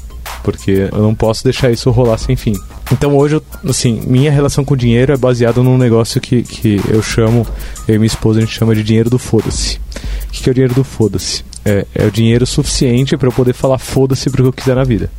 porque 0.41 0.89
eu 0.91 1.01
não 1.01 1.15
posso 1.15 1.43
deixar 1.43 1.71
isso 1.71 1.89
rolar 1.89 2.19
sem 2.19 2.35
fim. 2.35 2.53
Então 2.91 3.15
hoje, 3.17 3.41
assim, 3.67 4.01
minha 4.05 4.31
relação 4.31 4.63
com 4.63 4.75
o 4.75 4.77
dinheiro 4.77 5.11
é 5.11 5.17
baseada 5.17 5.61
num 5.63 5.75
negócio 5.75 6.21
que, 6.21 6.43
que 6.43 6.79
eu 6.87 7.01
chamo, 7.01 7.47
eu 7.87 7.95
e 7.95 7.97
minha 7.97 8.07
esposa, 8.07 8.39
a 8.39 8.41
gente 8.41 8.53
chama 8.53 8.75
de 8.75 8.83
dinheiro 8.83 9.09
do 9.09 9.17
foda-se. 9.17 9.77
O 10.27 10.31
que, 10.31 10.43
que 10.43 10.49
é 10.49 10.51
o 10.51 10.53
dinheiro 10.53 10.75
do 10.75 10.83
foda-se? 10.83 11.43
É, 11.65 11.83
é 11.95 12.05
o 12.05 12.11
dinheiro 12.11 12.45
suficiente 12.45 13.17
para 13.17 13.27
eu 13.27 13.31
poder 13.31 13.53
falar 13.53 13.79
foda-se 13.79 14.29
pro 14.29 14.43
que 14.43 14.49
eu 14.49 14.53
quiser 14.53 14.75
na 14.75 14.83
vida. 14.83 15.09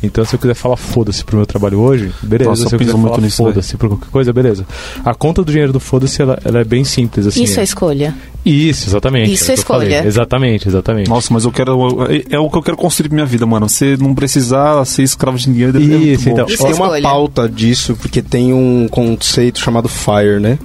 Então, 0.00 0.24
se 0.24 0.34
eu 0.36 0.38
quiser 0.38 0.54
falar 0.54 0.76
foda-se 0.76 1.24
pro 1.24 1.36
meu 1.36 1.44
trabalho 1.44 1.80
hoje, 1.80 2.12
beleza. 2.22 2.50
Nossa, 2.50 2.62
se 2.62 2.68
eu 2.68 2.72
eu 2.72 2.78
quiser 2.78 2.92
falar 2.92 3.30
foda-se 3.30 3.76
por 3.76 3.88
qualquer 3.88 4.08
coisa, 4.10 4.32
beleza. 4.32 4.64
A 5.04 5.12
conta 5.12 5.42
do 5.42 5.50
dinheiro 5.50 5.72
do 5.72 5.80
foda-se, 5.80 6.22
ela, 6.22 6.38
ela 6.44 6.60
é 6.60 6.64
bem 6.64 6.84
simples, 6.84 7.26
assim. 7.26 7.42
Isso 7.42 7.58
é 7.58 7.64
escolha. 7.64 8.14
Isso, 8.46 8.88
exatamente. 8.88 9.32
Isso 9.32 9.50
é 9.50 9.54
que 9.54 9.60
eu 9.60 9.64
falei. 9.64 9.88
escolha. 9.88 10.06
Exatamente, 10.06 10.68
exatamente. 10.68 11.08
Nossa, 11.10 11.34
mas 11.34 11.44
eu 11.44 11.50
quero. 11.50 11.76
É, 12.10 12.36
é 12.36 12.38
o 12.38 12.48
que 12.48 12.56
eu 12.58 12.62
quero 12.62 12.76
construir 12.76 13.08
pra 13.08 13.16
minha 13.16 13.26
vida, 13.26 13.44
mano. 13.44 13.68
Você 13.68 13.96
não 13.96 14.14
precisar 14.14 14.84
ser 14.84 15.02
escravo 15.02 15.36
de 15.36 15.50
ninguém. 15.50 15.64
é 15.68 15.72
muito 15.72 16.06
Isso, 16.06 16.24
bom. 16.26 16.30
então. 16.30 16.46
Isso 16.46 16.62
é 16.62 16.66
Tem 16.66 16.74
uma 16.76 16.84
escolha. 16.86 17.02
pauta 17.02 17.48
disso, 17.48 17.96
porque 18.00 18.22
tem 18.22 18.52
um 18.52 18.86
conceito 18.88 19.58
chamado 19.58 19.88
FIRE, 19.88 20.38
né? 20.40 20.58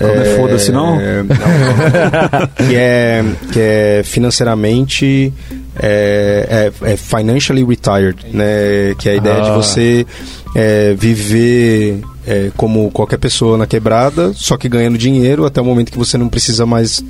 Não 0.00 0.08
é 0.10 0.24
foda-se, 0.36 0.72
não? 0.72 1.00
É, 1.00 1.22
não. 1.22 1.36
que, 2.68 2.76
é, 2.76 3.24
que 3.52 3.58
é 3.60 4.02
financeiramente 4.04 5.32
é, 5.80 6.70
é, 6.84 6.92
é 6.92 6.96
financially 6.96 7.64
retired, 7.64 8.16
né? 8.32 8.94
Que 8.98 9.08
é 9.08 9.12
a 9.12 9.16
ideia 9.16 9.42
de 9.42 9.50
Ah. 9.50 9.54
você 9.54 10.06
é, 10.54 10.94
viver 10.94 12.00
é, 12.26 12.50
como 12.56 12.90
qualquer 12.90 13.18
pessoa 13.18 13.56
na 13.56 13.66
quebrada, 13.66 14.32
só 14.34 14.56
que 14.56 14.68
ganhando 14.68 14.98
dinheiro 14.98 15.44
até 15.44 15.60
o 15.60 15.64
momento 15.64 15.90
que 15.90 15.98
você 15.98 16.16
não 16.18 16.28
precisa 16.28 16.64
mais 16.66 17.02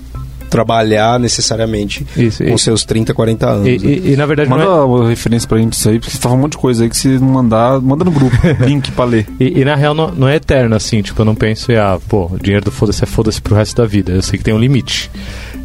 trabalhar 0.52 1.18
necessariamente 1.18 2.06
Isso, 2.16 2.44
com 2.44 2.54
e- 2.54 2.58
seus 2.58 2.84
30, 2.84 3.12
40 3.14 3.48
anos. 3.48 3.66
E, 3.66 3.78
né? 3.78 3.78
e- 3.92 4.12
e, 4.12 4.16
na 4.16 4.26
verdade, 4.26 4.48
não 4.50 4.60
é- 4.60 4.64
Manda 4.64 4.84
uma 4.84 5.08
referência 5.08 5.48
pra 5.48 5.58
gente 5.58 5.70
disso 5.70 5.88
aí, 5.88 5.98
porque 5.98 6.12
você 6.14 6.18
tava 6.20 6.34
um 6.34 6.38
monte 6.38 6.52
de 6.52 6.58
coisa 6.58 6.84
aí 6.84 6.90
que 6.90 6.96
se 6.96 7.08
não 7.18 7.28
mandar, 7.28 7.80
manda 7.80 8.04
no 8.04 8.10
grupo. 8.10 8.36
link 8.66 8.92
pra 8.92 9.04
ler. 9.04 9.26
E, 9.40 9.60
e 9.60 9.64
na 9.64 9.74
real 9.74 9.94
não, 9.94 10.10
não 10.12 10.28
é 10.28 10.36
eterno, 10.36 10.76
assim, 10.76 11.00
tipo, 11.02 11.20
eu 11.20 11.24
não 11.24 11.34
penso 11.34 11.72
em, 11.72 11.76
ah, 11.76 11.98
pô, 12.08 12.26
o 12.32 12.38
dinheiro 12.38 12.64
do 12.64 12.70
foda-se 12.70 13.02
é 13.02 13.06
foda-se 13.06 13.40
pro 13.40 13.54
resto 13.54 13.76
da 13.80 13.86
vida. 13.86 14.12
Eu 14.12 14.22
sei 14.22 14.38
que 14.38 14.44
tem 14.44 14.52
um 14.54 14.58
limite. 14.58 15.10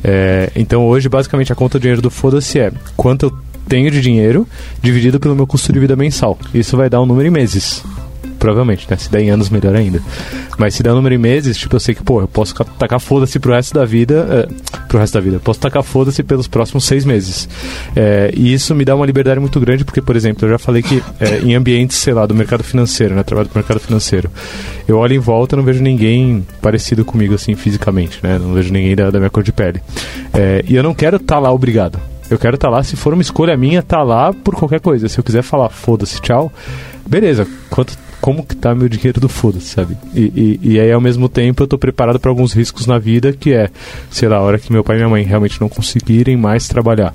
É, 0.03 0.51
então 0.55 0.85
hoje, 0.87 1.09
basicamente, 1.09 1.51
a 1.51 1.55
conta 1.55 1.77
do 1.77 1.81
dinheiro 1.81 2.01
do 2.01 2.09
foda-se 2.09 2.59
é 2.59 2.71
quanto 2.95 3.25
eu 3.27 3.33
tenho 3.67 3.91
de 3.91 3.99
dinheiro 3.99 4.47
dividido 4.81 5.19
pelo 5.19 5.35
meu 5.35 5.45
custo 5.45 5.73
de 5.73 5.79
vida 5.79 5.95
mensal. 5.95 6.37
Isso 6.53 6.77
vai 6.77 6.89
dar 6.89 7.01
um 7.01 7.05
número 7.05 7.27
em 7.27 7.31
meses. 7.31 7.83
Provavelmente, 8.39 8.85
né? 8.89 8.97
Se 8.97 9.09
der 9.11 9.21
em 9.21 9.29
anos, 9.29 9.49
melhor 9.49 9.75
ainda. 9.75 10.01
Mas 10.57 10.75
se 10.75 10.83
der 10.83 10.91
um 10.91 10.95
número 10.95 11.15
em 11.15 11.17
meses, 11.17 11.57
tipo, 11.57 11.75
eu 11.75 11.79
sei 11.79 11.93
que, 11.95 12.03
pô, 12.03 12.21
eu 12.21 12.27
posso 12.27 12.53
ca- 12.53 12.63
tacar 12.65 12.99
foda-se 12.99 13.39
pro 13.39 13.51
resto 13.53 13.73
da 13.73 13.83
vida. 13.85 14.47
é, 14.49 14.77
pro 14.87 14.97
resto 14.99 15.13
da 15.15 15.19
vida. 15.19 15.35
Eu 15.37 15.39
posso 15.39 15.59
tacar 15.59 15.83
foda-se 15.83 16.21
pelos 16.23 16.47
próximos 16.47 16.85
seis 16.85 17.03
meses. 17.03 17.47
É, 17.95 18.31
e 18.35 18.53
isso 18.53 18.73
me 18.75 18.85
dá 18.85 18.95
uma 18.95 19.05
liberdade 19.05 19.39
muito 19.39 19.59
grande, 19.59 19.83
porque, 19.83 20.01
por 20.01 20.15
exemplo, 20.15 20.45
eu 20.45 20.51
já 20.51 20.57
falei 20.59 20.81
que 20.81 21.03
é, 21.19 21.39
em 21.39 21.55
ambientes, 21.55 21.97
sei 21.97 22.13
lá, 22.13 22.25
do 22.25 22.33
mercado 22.35 22.63
financeiro, 22.63 23.13
né? 23.15 23.23
Trabalho 23.23 23.49
do 23.49 23.55
mercado 23.55 23.79
financeiro. 23.79 24.29
Eu 24.87 24.97
olho 24.97 25.13
em 25.13 25.19
volta 25.19 25.55
não 25.55 25.63
vejo 25.63 25.81
ninguém 25.81 26.45
parecido 26.61 27.03
comigo, 27.03 27.33
assim, 27.35 27.55
fisicamente, 27.55 28.19
né? 28.23 28.37
Não 28.39 28.53
vejo 28.53 28.71
ninguém 28.71 28.95
da, 28.95 29.09
da 29.09 29.19
minha 29.19 29.29
cor 29.29 29.43
de 29.43 29.51
pele. 29.51 29.81
E 30.67 30.75
eu 30.75 30.83
não 30.83 30.93
quero 30.93 31.17
estar 31.17 31.39
lá 31.39 31.51
obrigado. 31.51 31.99
Eu 32.29 32.37
quero 32.37 32.55
estar 32.55 32.69
lá, 32.69 32.83
se 32.83 32.95
for 32.97 33.13
uma 33.13 33.21
escolha 33.21 33.55
minha, 33.55 33.79
estar 33.79 34.03
lá 34.03 34.33
por 34.33 34.53
qualquer 34.55 34.79
coisa. 34.81 35.07
Se 35.07 35.17
eu 35.17 35.23
quiser 35.23 35.41
falar 35.43 35.69
foda-se, 35.69 36.19
tchau, 36.21 36.51
beleza. 37.07 37.47
Quanto, 37.69 37.97
como 38.21 38.45
que 38.45 38.55
tá 38.55 38.73
meu 38.73 38.89
dinheiro 38.89 39.19
do 39.19 39.29
foda-se, 39.29 39.67
sabe? 39.67 39.97
E, 40.13 40.59
e, 40.61 40.73
e 40.73 40.79
aí, 40.79 40.91
ao 40.91 41.01
mesmo 41.01 41.29
tempo, 41.29 41.63
eu 41.63 41.67
tô 41.67 41.77
preparado 41.77 42.19
para 42.19 42.31
alguns 42.31 42.53
riscos 42.53 42.85
na 42.87 42.97
vida, 42.97 43.33
que 43.33 43.53
é, 43.53 43.69
sei 44.09 44.27
lá, 44.27 44.37
a 44.37 44.41
hora 44.41 44.59
que 44.59 44.71
meu 44.71 44.83
pai 44.83 44.95
e 44.95 44.99
minha 44.99 45.09
mãe 45.09 45.23
realmente 45.23 45.59
não 45.61 45.69
conseguirem 45.69 46.35
mais 46.35 46.67
trabalhar. 46.67 47.13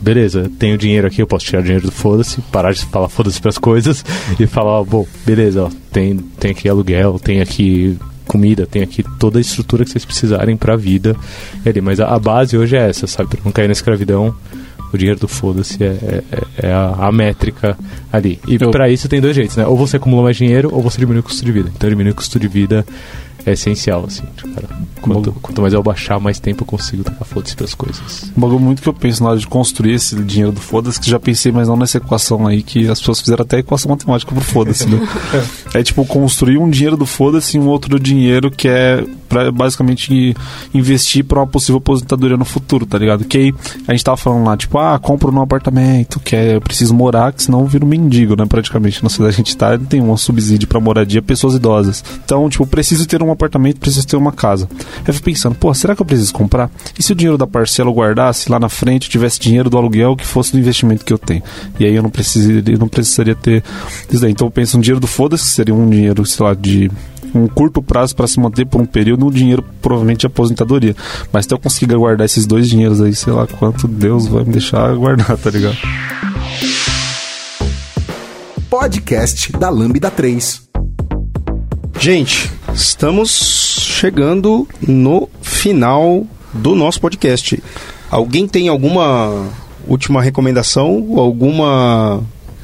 Beleza, 0.00 0.50
tenho 0.58 0.76
dinheiro 0.76 1.06
aqui, 1.06 1.22
eu 1.22 1.26
posso 1.26 1.46
tirar 1.46 1.62
dinheiro 1.62 1.86
do 1.86 1.92
foda-se, 1.92 2.40
parar 2.42 2.72
de 2.72 2.84
falar 2.84 3.08
foda-se 3.08 3.40
pras 3.40 3.56
coisas 3.56 4.04
e 4.38 4.46
falar, 4.46 4.80
ó, 4.80 4.84
bom, 4.84 5.06
beleza, 5.24 5.64
ó, 5.64 5.70
tem, 5.90 6.18
tem 6.38 6.50
aqui 6.50 6.68
aluguel, 6.68 7.18
tem 7.18 7.40
aqui 7.40 7.98
comida, 8.26 8.66
tem 8.66 8.82
aqui 8.82 9.02
toda 9.18 9.38
a 9.38 9.40
estrutura 9.40 9.84
que 9.84 9.90
vocês 9.90 10.04
precisarem 10.04 10.56
pra 10.56 10.76
vida 10.76 11.16
ali. 11.64 11.80
Mas 11.80 12.00
a, 12.00 12.08
a 12.08 12.18
base 12.18 12.56
hoje 12.56 12.76
é 12.76 12.88
essa, 12.88 13.06
sabe? 13.06 13.30
Pra 13.30 13.40
não 13.44 13.52
cair 13.52 13.66
na 13.66 13.72
escravidão, 13.72 14.34
o 14.94 14.98
dinheiro 14.98 15.18
do 15.20 15.28
foda-se 15.28 15.82
é, 15.82 15.86
é, 15.86 16.66
é 16.68 16.72
a, 16.72 17.06
a 17.08 17.12
métrica 17.12 17.76
ali. 18.12 18.38
E 18.46 18.56
Eu- 18.60 18.70
pra 18.70 18.88
isso 18.88 19.08
tem 19.08 19.20
dois 19.20 19.34
jeitos, 19.36 19.56
né? 19.56 19.66
Ou 19.66 19.76
você 19.76 19.96
acumula 19.96 20.22
mais 20.22 20.36
dinheiro 20.36 20.70
ou 20.72 20.80
você 20.82 20.98
diminui 20.98 21.20
o 21.20 21.22
custo 21.22 21.44
de 21.44 21.52
vida. 21.52 21.70
Então 21.74 21.88
diminuir 21.90 22.12
o 22.12 22.14
custo 22.16 22.38
de 22.38 22.48
vida 22.48 22.84
é 23.46 23.52
essencial, 23.52 24.04
assim. 24.06 24.22
tipo, 24.36 24.52
cara, 24.54 24.68
quanto, 25.00 25.32
quanto 25.32 25.60
mais 25.60 25.74
eu 25.74 25.82
baixar, 25.82 26.18
mais 26.18 26.38
tempo 26.38 26.62
eu 26.62 26.66
consigo 26.66 27.04
tacar 27.04 27.26
foda-se 27.26 27.56
pras 27.56 27.74
coisas. 27.74 28.32
Um 28.36 28.40
bagulho 28.40 28.60
muito 28.60 28.82
que 28.82 28.88
eu 28.88 28.94
penso 28.94 29.22
na 29.22 29.30
hora 29.30 29.38
de 29.38 29.46
construir 29.46 29.94
esse 29.94 30.16
dinheiro 30.22 30.52
do 30.52 30.60
foda-se, 30.60 31.00
que 31.00 31.10
já 31.10 31.20
pensei, 31.20 31.52
mas 31.52 31.68
não 31.68 31.76
nessa 31.76 31.98
equação 31.98 32.46
aí, 32.46 32.62
que 32.62 32.88
as 32.88 32.98
pessoas 32.98 33.20
fizeram 33.20 33.42
até 33.42 33.58
equação 33.58 33.90
matemática 33.90 34.32
pro 34.32 34.40
foda-se, 34.40 34.86
né? 34.88 35.06
é 35.74 35.82
tipo 35.82 36.04
construir 36.06 36.58
um 36.58 36.68
dinheiro 36.68 36.96
do 36.96 37.06
foda-se 37.06 37.56
e 37.56 37.60
um 37.60 37.66
outro 37.66 37.98
dinheiro 37.98 38.50
que 38.50 38.68
é 38.68 39.04
pra 39.28 39.50
basicamente 39.50 40.34
investir 40.72 41.24
pra 41.24 41.40
uma 41.40 41.46
possível 41.46 41.78
aposentadoria 41.78 42.36
no 42.36 42.44
futuro, 42.44 42.86
tá 42.86 42.96
ligado? 42.96 43.24
Que 43.24 43.38
aí 43.38 43.54
a 43.88 43.92
gente 43.92 44.04
tava 44.04 44.16
falando 44.16 44.46
lá, 44.46 44.56
tipo, 44.56 44.78
ah, 44.78 44.98
compro 44.98 45.32
num 45.32 45.42
apartamento, 45.42 46.20
que 46.20 46.36
é, 46.36 46.56
eu 46.56 46.60
preciso 46.60 46.94
morar, 46.94 47.32
que 47.32 47.42
senão 47.42 47.60
eu 47.60 47.66
viro 47.66 47.86
mendigo, 47.86 48.36
né? 48.36 48.46
Praticamente. 48.46 49.02
Na 49.02 49.08
cidade 49.08 49.34
a 49.34 49.36
gente 49.36 49.56
tá, 49.56 49.76
tem 49.76 50.00
um 50.00 50.16
subsídio 50.16 50.68
pra 50.68 50.78
moradia 50.78 51.20
pessoas 51.20 51.54
idosas. 51.54 52.04
Então, 52.24 52.48
tipo, 52.48 52.66
preciso 52.66 53.06
ter 53.06 53.22
um 53.22 53.30
apartamento, 53.34 53.78
preciso 53.78 54.06
ter 54.06 54.16
uma 54.16 54.32
casa. 54.32 54.68
Aí 54.98 55.04
eu 55.06 55.14
fico 55.14 55.26
pensando, 55.26 55.54
pô, 55.54 55.72
será 55.74 55.94
que 55.94 56.02
eu 56.02 56.06
preciso 56.06 56.32
comprar? 56.32 56.70
E 56.98 57.02
se 57.02 57.12
o 57.12 57.14
dinheiro 57.14 57.36
da 57.36 57.46
parcela 57.46 57.90
eu 57.90 57.94
guardasse 57.94 58.50
lá 58.50 58.58
na 58.58 58.68
frente, 58.68 59.08
tivesse 59.08 59.38
dinheiro 59.38 59.68
do 59.68 59.76
aluguel 59.76 60.16
que 60.16 60.26
fosse 60.26 60.52
do 60.52 60.58
investimento 60.58 61.04
que 61.04 61.12
eu 61.12 61.18
tenho? 61.18 61.42
E 61.78 61.84
aí 61.84 61.94
eu 61.94 62.02
não 62.02 62.10
precisaria, 62.10 62.78
não 62.78 62.88
precisaria 62.88 63.34
ter 63.34 63.62
isso 64.10 64.20
daí. 64.20 64.32
Então 64.32 64.46
eu 64.46 64.50
penso 64.50 64.78
um 64.78 64.80
dinheiro 64.80 65.00
do 65.00 65.06
foda-se, 65.06 65.44
que 65.44 65.50
seria 65.50 65.74
um 65.74 65.88
dinheiro, 65.88 66.24
sei 66.24 66.46
lá, 66.46 66.54
de 66.54 66.90
um 67.34 67.48
curto 67.48 67.82
prazo 67.82 68.14
para 68.14 68.26
se 68.26 68.38
manter 68.38 68.64
por 68.64 68.80
um 68.80 68.86
período, 68.86 69.26
um 69.26 69.30
dinheiro 69.30 69.64
provavelmente 69.82 70.20
de 70.20 70.26
aposentadoria. 70.26 70.94
Mas 71.32 71.46
se 71.46 71.52
eu 71.52 71.58
conseguir 71.58 71.94
guardar 71.96 72.24
esses 72.24 72.46
dois 72.46 72.68
dinheiros 72.68 73.00
aí, 73.00 73.14
sei 73.14 73.32
lá 73.32 73.46
quanto 73.46 73.88
Deus 73.88 74.26
vai 74.26 74.44
me 74.44 74.52
deixar 74.52 74.94
guardar, 74.94 75.36
tá 75.36 75.50
ligado? 75.50 75.76
Podcast 78.70 79.52
da 79.52 79.68
Lambda 79.68 80.10
3. 80.10 80.62
Gente, 82.00 82.50
estamos 82.74 83.30
chegando 83.80 84.66
no 84.86 85.28
final 85.42 86.26
do 86.52 86.74
nosso 86.74 87.00
podcast. 87.00 87.62
Alguém 88.10 88.46
tem 88.46 88.68
alguma 88.68 89.46
última 89.86 90.20
recomendação? 90.22 91.06
Alguma. 91.16 92.22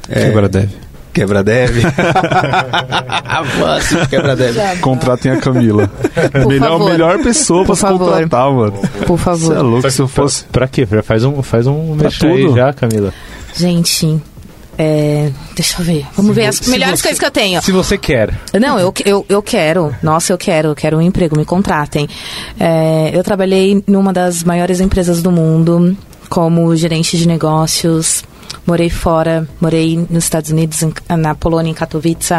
é, 0.09 0.25
Quebra 0.25 0.47
deve. 0.49 0.75
Quebra 1.13 1.43
deve? 1.43 1.81
Fácil, 3.59 4.07
quebra 4.07 4.33
deve. 4.35 4.59
Contratem 4.79 5.31
a 5.33 5.37
Camila. 5.37 5.89
melhor, 6.47 6.69
favor. 6.69 6.89
melhor 6.91 7.19
pessoa 7.21 7.59
pra 7.65 7.67
Por 7.67 7.75
se 7.75 7.81
favor. 7.81 7.99
contratar, 8.11 8.51
mano. 8.51 8.73
Por 9.05 9.17
Você 9.17 9.23
favor. 9.23 9.57
é 9.57 9.61
louco, 9.61 9.91
se 9.91 10.01
eu 10.01 10.07
fosse. 10.07 10.45
Pra 10.45 10.67
quê? 10.69 10.87
Já 10.89 11.03
faz 11.03 11.25
um, 11.25 11.41
faz 11.43 11.67
um 11.67 11.95
mexer 11.95 12.49
já, 12.55 12.71
Camila. 12.71 13.13
Gente, 13.53 14.21
é, 14.77 15.31
deixa 15.55 15.81
eu 15.81 15.85
ver. 15.85 16.05
Vamos 16.15 16.35
ver 16.35 16.45
as 16.47 16.55
se 16.57 16.69
melhores 16.69 16.99
você- 16.99 17.03
coisas 17.03 17.19
que 17.19 17.25
eu 17.25 17.31
tenho. 17.31 17.61
Se 17.61 17.71
você 17.71 17.97
quer. 17.97 18.33
Não, 18.59 18.79
eu, 18.79 18.93
eu, 19.05 19.25
eu 19.29 19.41
quero. 19.41 19.95
Nossa, 20.01 20.33
eu 20.33 20.37
quero. 20.37 20.69
Eu 20.69 20.75
quero 20.75 20.97
um 20.97 21.01
emprego. 21.01 21.37
Me 21.37 21.45
contratem. 21.45 22.07
É, 22.59 23.11
eu 23.13 23.23
trabalhei 23.23 23.83
numa 23.87 24.11
das 24.13 24.43
maiores 24.43 24.79
empresas 24.79 25.21
do 25.21 25.31
mundo 25.31 25.95
como 26.29 26.75
gerente 26.75 27.17
de 27.17 27.27
negócios. 27.27 28.23
Morei 28.65 28.89
fora. 28.89 29.47
Morei 29.59 30.05
nos 30.09 30.23
Estados 30.23 30.49
Unidos, 30.51 30.79
na 31.09 31.35
Polônia, 31.35 31.71
em 31.71 31.73
Katowice. 31.73 32.33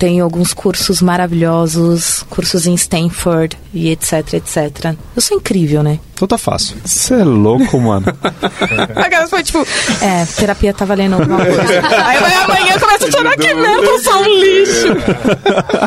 Tenho 0.00 0.24
alguns 0.24 0.54
cursos 0.54 1.02
maravilhosos, 1.02 2.24
cursos 2.30 2.66
em 2.66 2.72
Stanford 2.74 3.54
e 3.74 3.90
etc, 3.90 4.32
etc. 4.32 4.94
Eu 5.14 5.20
sou 5.20 5.36
incrível, 5.36 5.82
né? 5.82 5.98
Então 6.14 6.26
tá 6.28 6.36
fácil. 6.38 6.76
Você 6.84 7.14
é 7.14 7.24
louco, 7.24 7.78
mano. 7.80 8.04
Aquelas 8.96 9.28
foi 9.30 9.42
tipo. 9.42 9.58
É, 10.02 10.24
terapia 10.36 10.72
tá 10.74 10.84
valendo 10.84 11.14
alguma 11.14 11.44
coisa. 11.44 11.62
Aí 12.06 12.18
vai 12.18 12.34
amanhã 12.34 12.78
começa 12.78 13.06
a 13.06 13.10
chorar 13.10 13.36
que 13.36 13.54
merda, 13.54 13.86
eu 13.86 13.98
sou 14.02 14.22
um 14.22 14.24
lixo. 14.24 14.86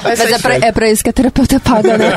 Mas 0.03 0.19
é 0.19 0.40
pra, 0.40 0.56
é 0.56 0.72
pra 0.72 0.90
isso 0.91 1.03
que 1.03 1.10
a 1.10 1.14
terapeuta 1.14 1.60
paga, 1.60 1.98
né? 1.98 2.15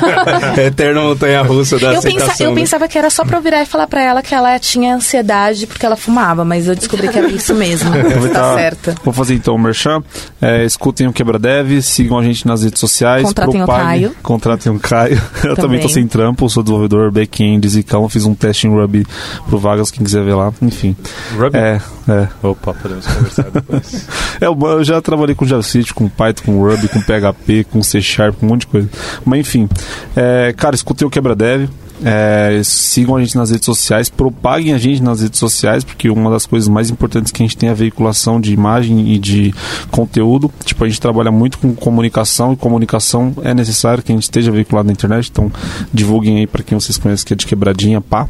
Eterna 0.67 1.01
montanha 1.03 1.43
russa 1.43 1.79
da 1.79 1.93
Eu, 1.93 2.01
pensa- 2.03 2.17
aceitação. 2.17 2.47
eu 2.47 2.55
né? 2.55 2.61
pensava 2.61 2.89
que 2.89 2.97
era 2.99 3.11
só 3.11 3.25
pra 3.25 3.37
eu 3.39 3.43
virar 3.43 3.63
e 3.63 3.67
falar 3.67 3.87
pra 3.87 4.03
ela 4.03 4.23
que 4.23 4.35
ela 4.35 4.59
tinha 4.59 4.95
ansiedade 4.95 5.67
porque 5.67 5.85
ela 5.85 5.97
fumava, 5.97 6.43
mas 6.45 6.69
eu 6.69 6.75
descobri 6.75 7.09
que 7.09 7.19
era 7.19 7.29
isso 7.29 7.55
mesmo. 7.55 7.91
tá 8.33 8.55
certa. 8.55 8.95
Vou 9.05 9.13
fazer 9.13 9.35
então 9.35 9.55
o 9.55 9.59
merchan. 9.59 10.03
É, 10.41 10.65
escutem 10.65 11.07
o 11.07 11.13
Quebra 11.13 11.39
Sigam 11.87 12.19
a 12.19 12.23
gente 12.23 12.47
nas 12.47 12.63
redes 12.63 12.81
sociais. 12.81 13.23
Contratem 13.23 13.63
o 13.63 13.65
propaguem- 13.65 13.87
Caio. 13.87 14.17
Contratem 14.23 14.73
o 14.73 14.79
Caio. 14.79 15.21
Eu 15.45 15.55
também 15.57 15.79
tô 15.81 15.89
Também. 15.89 15.89
sem 15.89 16.07
trampo, 16.07 16.49
sou 16.51 16.63
desenvolvedor 16.63 17.11
back-end, 17.11 17.69
zicão. 17.69 18.09
Fiz 18.09 18.25
um 18.25 18.35
teste 18.35 18.67
em 18.67 18.71
Ruby 18.71 19.07
pro 19.49 19.59
Vagas, 19.59 19.91
quem 19.91 20.05
quiser 20.05 20.25
ver 20.25 20.35
lá. 20.35 20.53
Enfim. 20.63 20.97
Ruby? 21.37 21.57
É, 21.59 21.81
é. 22.09 22.29
Opa, 22.43 22.75
podemos 22.75 23.07
conversar 23.07 23.51
depois. 23.51 24.07
É, 24.39 24.47
eu 24.47 24.85
já 24.85 25.01
trabalhei 25.01 25.35
com 25.35 25.47
JavaScript, 25.47 25.95
com 25.95 26.09
Python, 26.11 26.43
com 26.45 26.59
Ruby, 26.63 26.89
com 26.89 27.01
PHP, 27.01 27.65
com 27.71 27.83
C 27.83 28.03
Sharp, 28.03 28.37
com 28.39 28.45
um 28.47 28.49
monte 28.51 28.61
de 28.63 28.67
coisa. 28.67 28.89
Mas 29.25 29.41
enfim, 29.41 29.67
é, 30.15 30.53
cara, 30.55 30.75
escutem 30.75 31.07
o 31.07 31.11
Quebra 31.11 31.35
Dev. 31.35 31.69
É, 32.05 32.61
sigam 32.63 33.17
a 33.17 33.21
gente 33.21 33.37
nas 33.37 33.51
redes 33.51 33.65
sociais, 33.65 34.09
propaguem 34.09 34.75
a 34.75 34.79
gente 34.79 35.03
nas 35.03 35.21
redes 35.21 35.39
sociais, 35.39 35.85
porque 35.85 36.11
uma 36.11 36.31
das 36.31 36.47
coisas 36.47 36.69
mais 36.69 36.91
importantes 36.91 37.33
que 37.33 37.43
a 37.43 37.47
gente 37.47 37.57
tem 37.57 37.69
é 37.69 37.73
a 37.73 37.75
veiculação 37.75 38.41
de 38.41 38.53
imagem 38.53 39.13
e 39.13 39.19
de 39.19 39.55
conteúdo. 39.91 40.51
Tipo, 40.65 40.85
a 40.85 40.89
gente 40.89 41.01
trabalha 41.01 41.31
muito 41.31 41.59
com 41.59 41.75
comunicação 41.75 42.53
e 42.53 42.57
comunicação 42.57 43.35
é 43.43 43.55
necessário 43.55 44.03
que 44.03 44.13
a 44.13 44.15
gente 44.15 44.25
esteja 44.25 44.51
veiculado 44.51 44.87
na 44.87 44.93
internet, 44.93 45.31
então 45.31 45.51
divulguem 45.93 46.39
aí 46.39 46.47
para 46.47 46.63
quem 46.63 46.79
vocês 46.79 46.99
conhecem 46.99 47.27
que 47.27 47.33
é 47.33 47.37
de 47.37 47.47
quebradinha, 47.47 48.01
pá. 48.01 48.29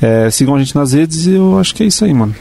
É, 0.00 0.30
sigam 0.30 0.54
a 0.54 0.58
gente 0.58 0.74
nas 0.74 0.92
redes 0.92 1.26
e 1.26 1.32
eu 1.32 1.58
acho 1.58 1.74
que 1.74 1.82
é 1.82 1.86
isso 1.86 2.04
aí, 2.04 2.14
mano. 2.14 2.34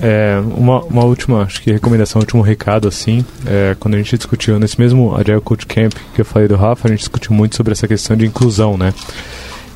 É, 0.00 0.40
uma, 0.56 0.80
uma 0.84 1.04
última, 1.04 1.42
acho 1.42 1.60
que 1.60 1.72
recomendação, 1.72 2.20
último 2.20 2.40
recado, 2.40 2.86
assim, 2.86 3.24
é, 3.44 3.76
quando 3.80 3.94
a 3.94 3.98
gente 3.98 4.16
discutiu 4.16 4.58
nesse 4.58 4.78
mesmo 4.80 5.14
Agile 5.16 5.40
Code 5.40 5.66
Camp 5.66 5.92
que 6.14 6.20
eu 6.20 6.24
falei 6.24 6.46
do 6.46 6.54
Rafa, 6.54 6.86
a 6.86 6.90
gente 6.90 7.00
discutiu 7.00 7.32
muito 7.32 7.56
sobre 7.56 7.72
essa 7.72 7.88
questão 7.88 8.16
de 8.16 8.24
inclusão, 8.24 8.76
né? 8.76 8.94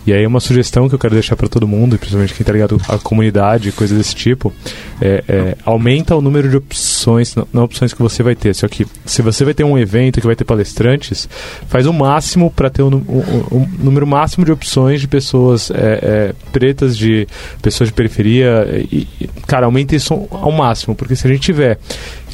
E 0.06 0.12
aí 0.12 0.26
uma 0.26 0.40
sugestão 0.40 0.88
que 0.88 0.94
eu 0.94 0.98
quero 0.98 1.14
deixar 1.14 1.36
para 1.36 1.48
todo 1.48 1.66
mundo, 1.68 1.96
principalmente 1.96 2.34
quem 2.34 2.44
tá 2.44 2.52
ligado 2.52 2.80
à 2.88 2.98
comunidade, 2.98 3.70
coisas 3.70 3.96
desse 3.96 4.14
tipo, 4.16 4.52
é, 5.00 5.22
é, 5.28 5.56
aumenta 5.64 6.16
o 6.16 6.20
número 6.20 6.48
de 6.48 6.56
opções, 6.56 7.34
não, 7.36 7.46
não 7.52 7.64
opções 7.64 7.92
que 7.92 8.02
você 8.02 8.20
vai 8.22 8.34
ter, 8.34 8.52
só 8.54 8.66
que 8.66 8.84
se 9.06 9.22
você 9.22 9.44
vai 9.44 9.54
ter 9.54 9.62
um 9.62 9.78
evento 9.78 10.20
que 10.20 10.26
vai 10.26 10.34
ter 10.34 10.44
palestrantes, 10.44 11.28
faz 11.68 11.86
o 11.86 11.92
máximo 11.92 12.50
para 12.50 12.68
ter 12.68 12.82
um, 12.82 12.88
um- 12.96 13.56
um 13.58 13.68
número 13.78 14.06
máximo 14.06 14.44
de 14.44 14.50
opções 14.50 15.00
de 15.00 15.06
pessoas 15.06 15.70
é, 15.70 15.74
é, 16.02 16.34
pretas, 16.50 16.98
de 16.98 17.28
pessoas 17.62 17.88
de 17.88 17.94
periferia, 17.94 18.66
e, 18.90 19.06
cara, 19.46 19.66
aumenta 19.66 19.94
isso 19.94 20.26
ao 20.32 20.50
máximo, 20.50 20.96
porque 20.96 21.14
se 21.14 21.26
a 21.26 21.30
gente 21.30 21.42
tiver 21.42 21.78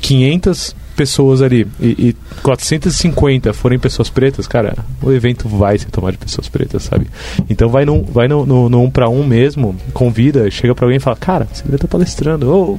500 0.01 0.75
pessoas 0.99 1.41
ali 1.43 1.65
e, 1.81 1.87
e 2.09 2.17
450 2.43 3.53
forem 3.53 3.79
pessoas 3.79 4.11
pretas, 4.11 4.49
cara, 4.49 4.75
o 5.01 5.13
evento 5.13 5.49
vai 5.49 5.79
ser 5.79 5.91
tomado 5.91 6.13
de 6.13 6.19
pessoas 6.19 6.49
pretas, 6.49 6.83
sabe? 6.83 7.07
Então 7.49 7.69
vai 7.69 7.85
num, 7.85 8.03
vai 8.03 8.27
no, 8.27 8.45
no, 8.45 8.69
no 8.69 8.83
um 8.83 8.91
pra 8.91 9.09
um 9.09 9.25
mesmo, 9.25 9.77
convida, 9.95 10.51
chega 10.51 10.75
pra 10.75 10.87
alguém 10.87 10.97
e 10.97 11.01
fala, 11.01 11.15
cara, 11.17 11.47
você 11.53 11.63
devia 11.63 11.77
estar 11.77 11.87
palestrando, 11.87 12.51
ou 12.53 12.79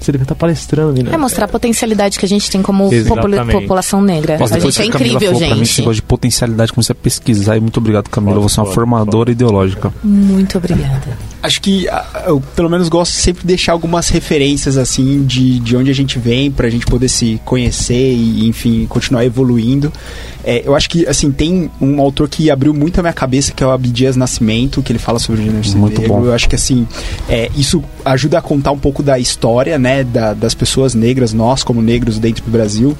você 0.00 0.10
devia 0.10 0.24
estar 0.24 0.34
palestrando, 0.34 0.94
menina. 0.94 1.14
É 1.14 1.18
mostrar 1.18 1.44
a 1.44 1.48
potencialidade 1.48 2.18
que 2.18 2.24
a 2.24 2.28
gente 2.28 2.50
tem 2.50 2.62
como 2.62 2.90
popula- 3.06 3.44
população 3.44 4.00
negra. 4.00 4.38
Nossa, 4.38 4.56
a 4.56 4.58
gente 4.58 4.80
é 4.82 4.86
incrível, 4.86 5.20
falou 5.20 5.38
pra 5.38 5.54
mim 5.54 5.62
esse 5.62 5.70
gente. 5.72 5.78
negócio 5.80 5.96
de 5.96 6.02
potencialidade, 6.02 6.72
comecei 6.72 6.92
a 6.92 6.96
pesquisar 6.96 7.56
e 7.56 7.60
muito 7.60 7.76
obrigado, 7.76 8.08
Camila. 8.08 8.40
Você 8.40 8.58
é 8.58 8.62
uma 8.62 8.72
formadora 8.72 9.30
ideológica. 9.30 9.92
Muito 10.02 10.56
obrigada. 10.58 11.18
Acho 11.42 11.60
que 11.60 11.88
ah, 11.88 12.24
eu, 12.26 12.40
pelo 12.54 12.70
menos, 12.70 12.88
gosto 12.88 13.12
de 13.12 13.18
sempre 13.18 13.42
de 13.42 13.48
deixar 13.48 13.72
algumas 13.72 14.08
referências, 14.08 14.76
assim, 14.76 15.24
de, 15.24 15.58
de 15.58 15.76
onde 15.76 15.90
a 15.90 15.94
gente 15.94 16.18
vem, 16.18 16.50
pra 16.50 16.70
gente 16.70 16.86
poder 16.86 17.08
se 17.08 17.40
conhecer 17.44 18.12
e, 18.14 18.46
enfim, 18.46 18.86
continuar 18.88 19.24
evoluindo. 19.24 19.92
É, 20.44 20.62
eu 20.66 20.74
acho 20.74 20.90
que, 20.90 21.06
assim, 21.06 21.30
tem 21.30 21.70
um 21.80 22.00
autor 22.00 22.28
que 22.28 22.50
abriu 22.50 22.74
muito 22.74 22.98
a 22.98 23.02
minha 23.02 23.12
cabeça, 23.12 23.52
que 23.52 23.62
é 23.62 23.66
o 23.66 23.70
Abdias 23.70 24.16
Nascimento, 24.16 24.82
que 24.82 24.90
ele 24.90 24.98
fala 24.98 25.18
sobre 25.20 25.40
o 25.40 25.44
gênero 25.44 25.68
Muito 25.78 26.00
negro. 26.00 26.16
bom. 26.16 26.24
Eu 26.24 26.32
acho 26.32 26.48
que, 26.48 26.56
assim, 26.56 26.86
é, 27.28 27.48
isso 27.56 27.82
ajuda 28.04 28.38
a 28.38 28.42
contar 28.42 28.72
um 28.72 28.78
pouco 28.78 29.02
da 29.04 29.18
história, 29.20 29.78
né, 29.78 30.02
da- 30.02 30.34
das 30.34 30.52
pessoas 30.54 30.94
negras, 30.94 31.32
nós 31.32 31.62
como 31.62 31.80
negros 31.80 32.18
dentro 32.18 32.44
do 32.44 32.50
Brasil. 32.50 32.96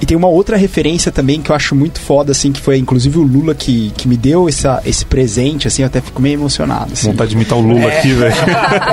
E 0.00 0.06
tem 0.06 0.16
uma 0.16 0.26
outra 0.28 0.56
referência 0.56 1.12
também 1.12 1.40
que 1.40 1.50
eu 1.52 1.54
acho 1.56 1.76
muito 1.76 2.00
foda, 2.00 2.32
assim, 2.32 2.50
que 2.50 2.60
foi, 2.60 2.76
inclusive, 2.78 3.18
o 3.18 3.22
Lula 3.22 3.54
que, 3.54 3.92
que 3.96 4.08
me 4.08 4.16
deu 4.16 4.48
essa, 4.48 4.82
esse 4.84 5.04
presente, 5.04 5.68
assim, 5.68 5.82
eu 5.82 5.86
até 5.86 6.00
fico 6.00 6.20
meio 6.20 6.34
emocionado, 6.34 6.92
assim. 6.92 7.06
Vontade 7.06 7.30
de 7.30 7.36
imitar 7.36 7.56
o 7.56 7.60
Lula 7.62 7.79
aqui, 7.88 8.12
velho. 8.12 8.34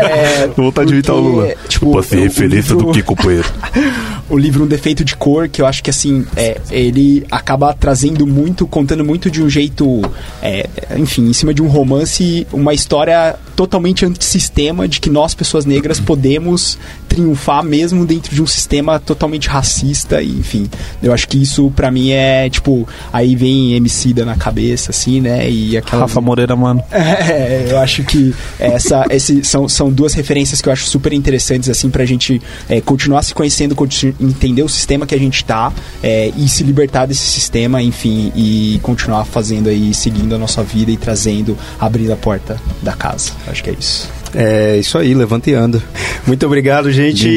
É, 0.10 0.48
Vontade 0.56 0.88
de 0.88 0.94
imitar 0.96 1.16
o 1.16 1.20
Lula. 1.20 1.54
Tipo, 1.68 1.92
Pra 1.94 2.04
ser 2.04 2.18
o- 2.18 2.20
o 2.20 2.24
referência 2.24 2.76
do 2.76 2.92
que, 2.92 3.02
companheiro? 3.04 3.48
o 4.30 4.38
livro 4.38 4.64
Um 4.64 4.68
Defeito 4.68 5.04
de 5.04 5.16
Cor, 5.16 5.48
que 5.50 5.62
eu 5.62 5.66
acho 5.66 5.84
que 5.84 5.90
assim, 5.90 6.26
é, 6.36 6.60
ele 6.70 7.26
acaba 7.32 7.74
trazendo 7.74 8.26
muito, 8.28 8.68
contando 8.68 9.04
muito 9.04 9.30
de 9.32 9.42
um 9.42 9.50
jeito, 9.50 10.02
é, 10.42 10.68
enfim, 10.98 11.30
em 11.30 11.34
cima 11.34 11.54
de 11.54 11.62
um 11.62 11.68
romance, 11.68 12.46
uma 12.52 12.74
história 12.74 13.36
totalmente 13.56 14.06
antissistema 14.06 14.88
de 14.88 15.00
que 15.00 15.10
nós, 15.10 15.34
pessoas 15.34 15.66
negras, 15.66 16.00
podemos 16.00 16.78
triunfar 17.08 17.64
mesmo 17.64 18.06
dentro 18.06 18.36
de 18.36 18.42
um 18.42 18.46
sistema 18.48 19.00
totalmente 19.00 19.48
racista, 19.48 20.22
e, 20.22 20.30
enfim. 20.30 20.70
Eu 21.02 21.14
acho 21.14 21.28
que 21.28 21.42
isso 21.42 21.72
pra 21.76 21.90
mim 21.90 22.12
é, 22.12 22.50
tipo, 22.50 22.88
aí 23.12 23.36
vem 23.36 23.74
Emicida 23.74 24.26
na 24.26 24.36
cabeça, 24.36 24.92
assim, 24.92 25.22
né, 25.22 25.50
e 25.50 25.76
aquela... 25.78 26.04
Rafa 26.04 26.22
Moreira, 26.22 26.56
mano. 26.56 26.84
É, 27.28 27.68
eu 27.72 27.80
acho 27.80 28.04
que 28.04 28.34
essa, 28.60 29.06
esse, 29.10 29.44
são, 29.44 29.68
são 29.68 29.92
duas 29.92 30.14
referências 30.14 30.62
que 30.62 30.70
eu 30.70 30.74
acho 30.74 30.86
super 30.86 31.12
interessantes, 31.14 31.70
assim, 31.70 31.90
pra 31.90 32.06
gente 32.06 32.42
é, 32.70 32.80
continuar 32.80 33.22
se 33.24 33.34
conhecendo, 33.34 33.76
conti- 33.76 34.16
entender 34.20 34.64
o 34.64 34.70
sistema 34.70 35.06
que 35.06 35.16
a 35.16 35.20
gente 35.20 35.44
tá 35.44 35.72
é, 36.02 36.32
e 36.36 36.48
se 36.48 36.64
libertar 36.64 37.06
desse 37.06 37.28
sistema, 37.28 37.82
enfim, 37.82 38.32
e 38.36 38.80
continuar 38.82 39.26
fazendo 39.26 39.70
aí, 39.70 39.94
seguindo 39.94 40.36
a 40.36 40.38
nossa 40.38 40.64
vida 40.64 40.92
e 40.92 40.98
trazendo, 40.98 41.58
abrindo 41.80 42.14
a 42.14 42.18
porta 42.18 42.60
da 42.82 42.94
casa. 42.94 43.32
Acho 43.48 43.64
que 43.64 43.70
é 43.70 43.76
isso. 43.80 44.10
É 44.36 44.78
isso 44.78 44.98
aí, 44.98 45.14
levanta 45.14 45.50
e 45.50 45.54
anda. 45.54 45.82
Muito 46.26 46.46
obrigado, 46.46 46.92
gente. 46.92 47.28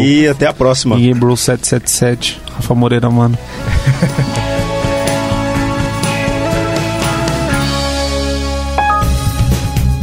E 0.00 0.26
até 0.26 0.46
a 0.46 0.52
próxima. 0.52 0.96
Ninguém 0.96 1.14
Bro 1.14 1.36
777. 1.36 2.40
Rafa 2.54 2.74
Moreira, 2.74 3.10
mano. 3.10 3.38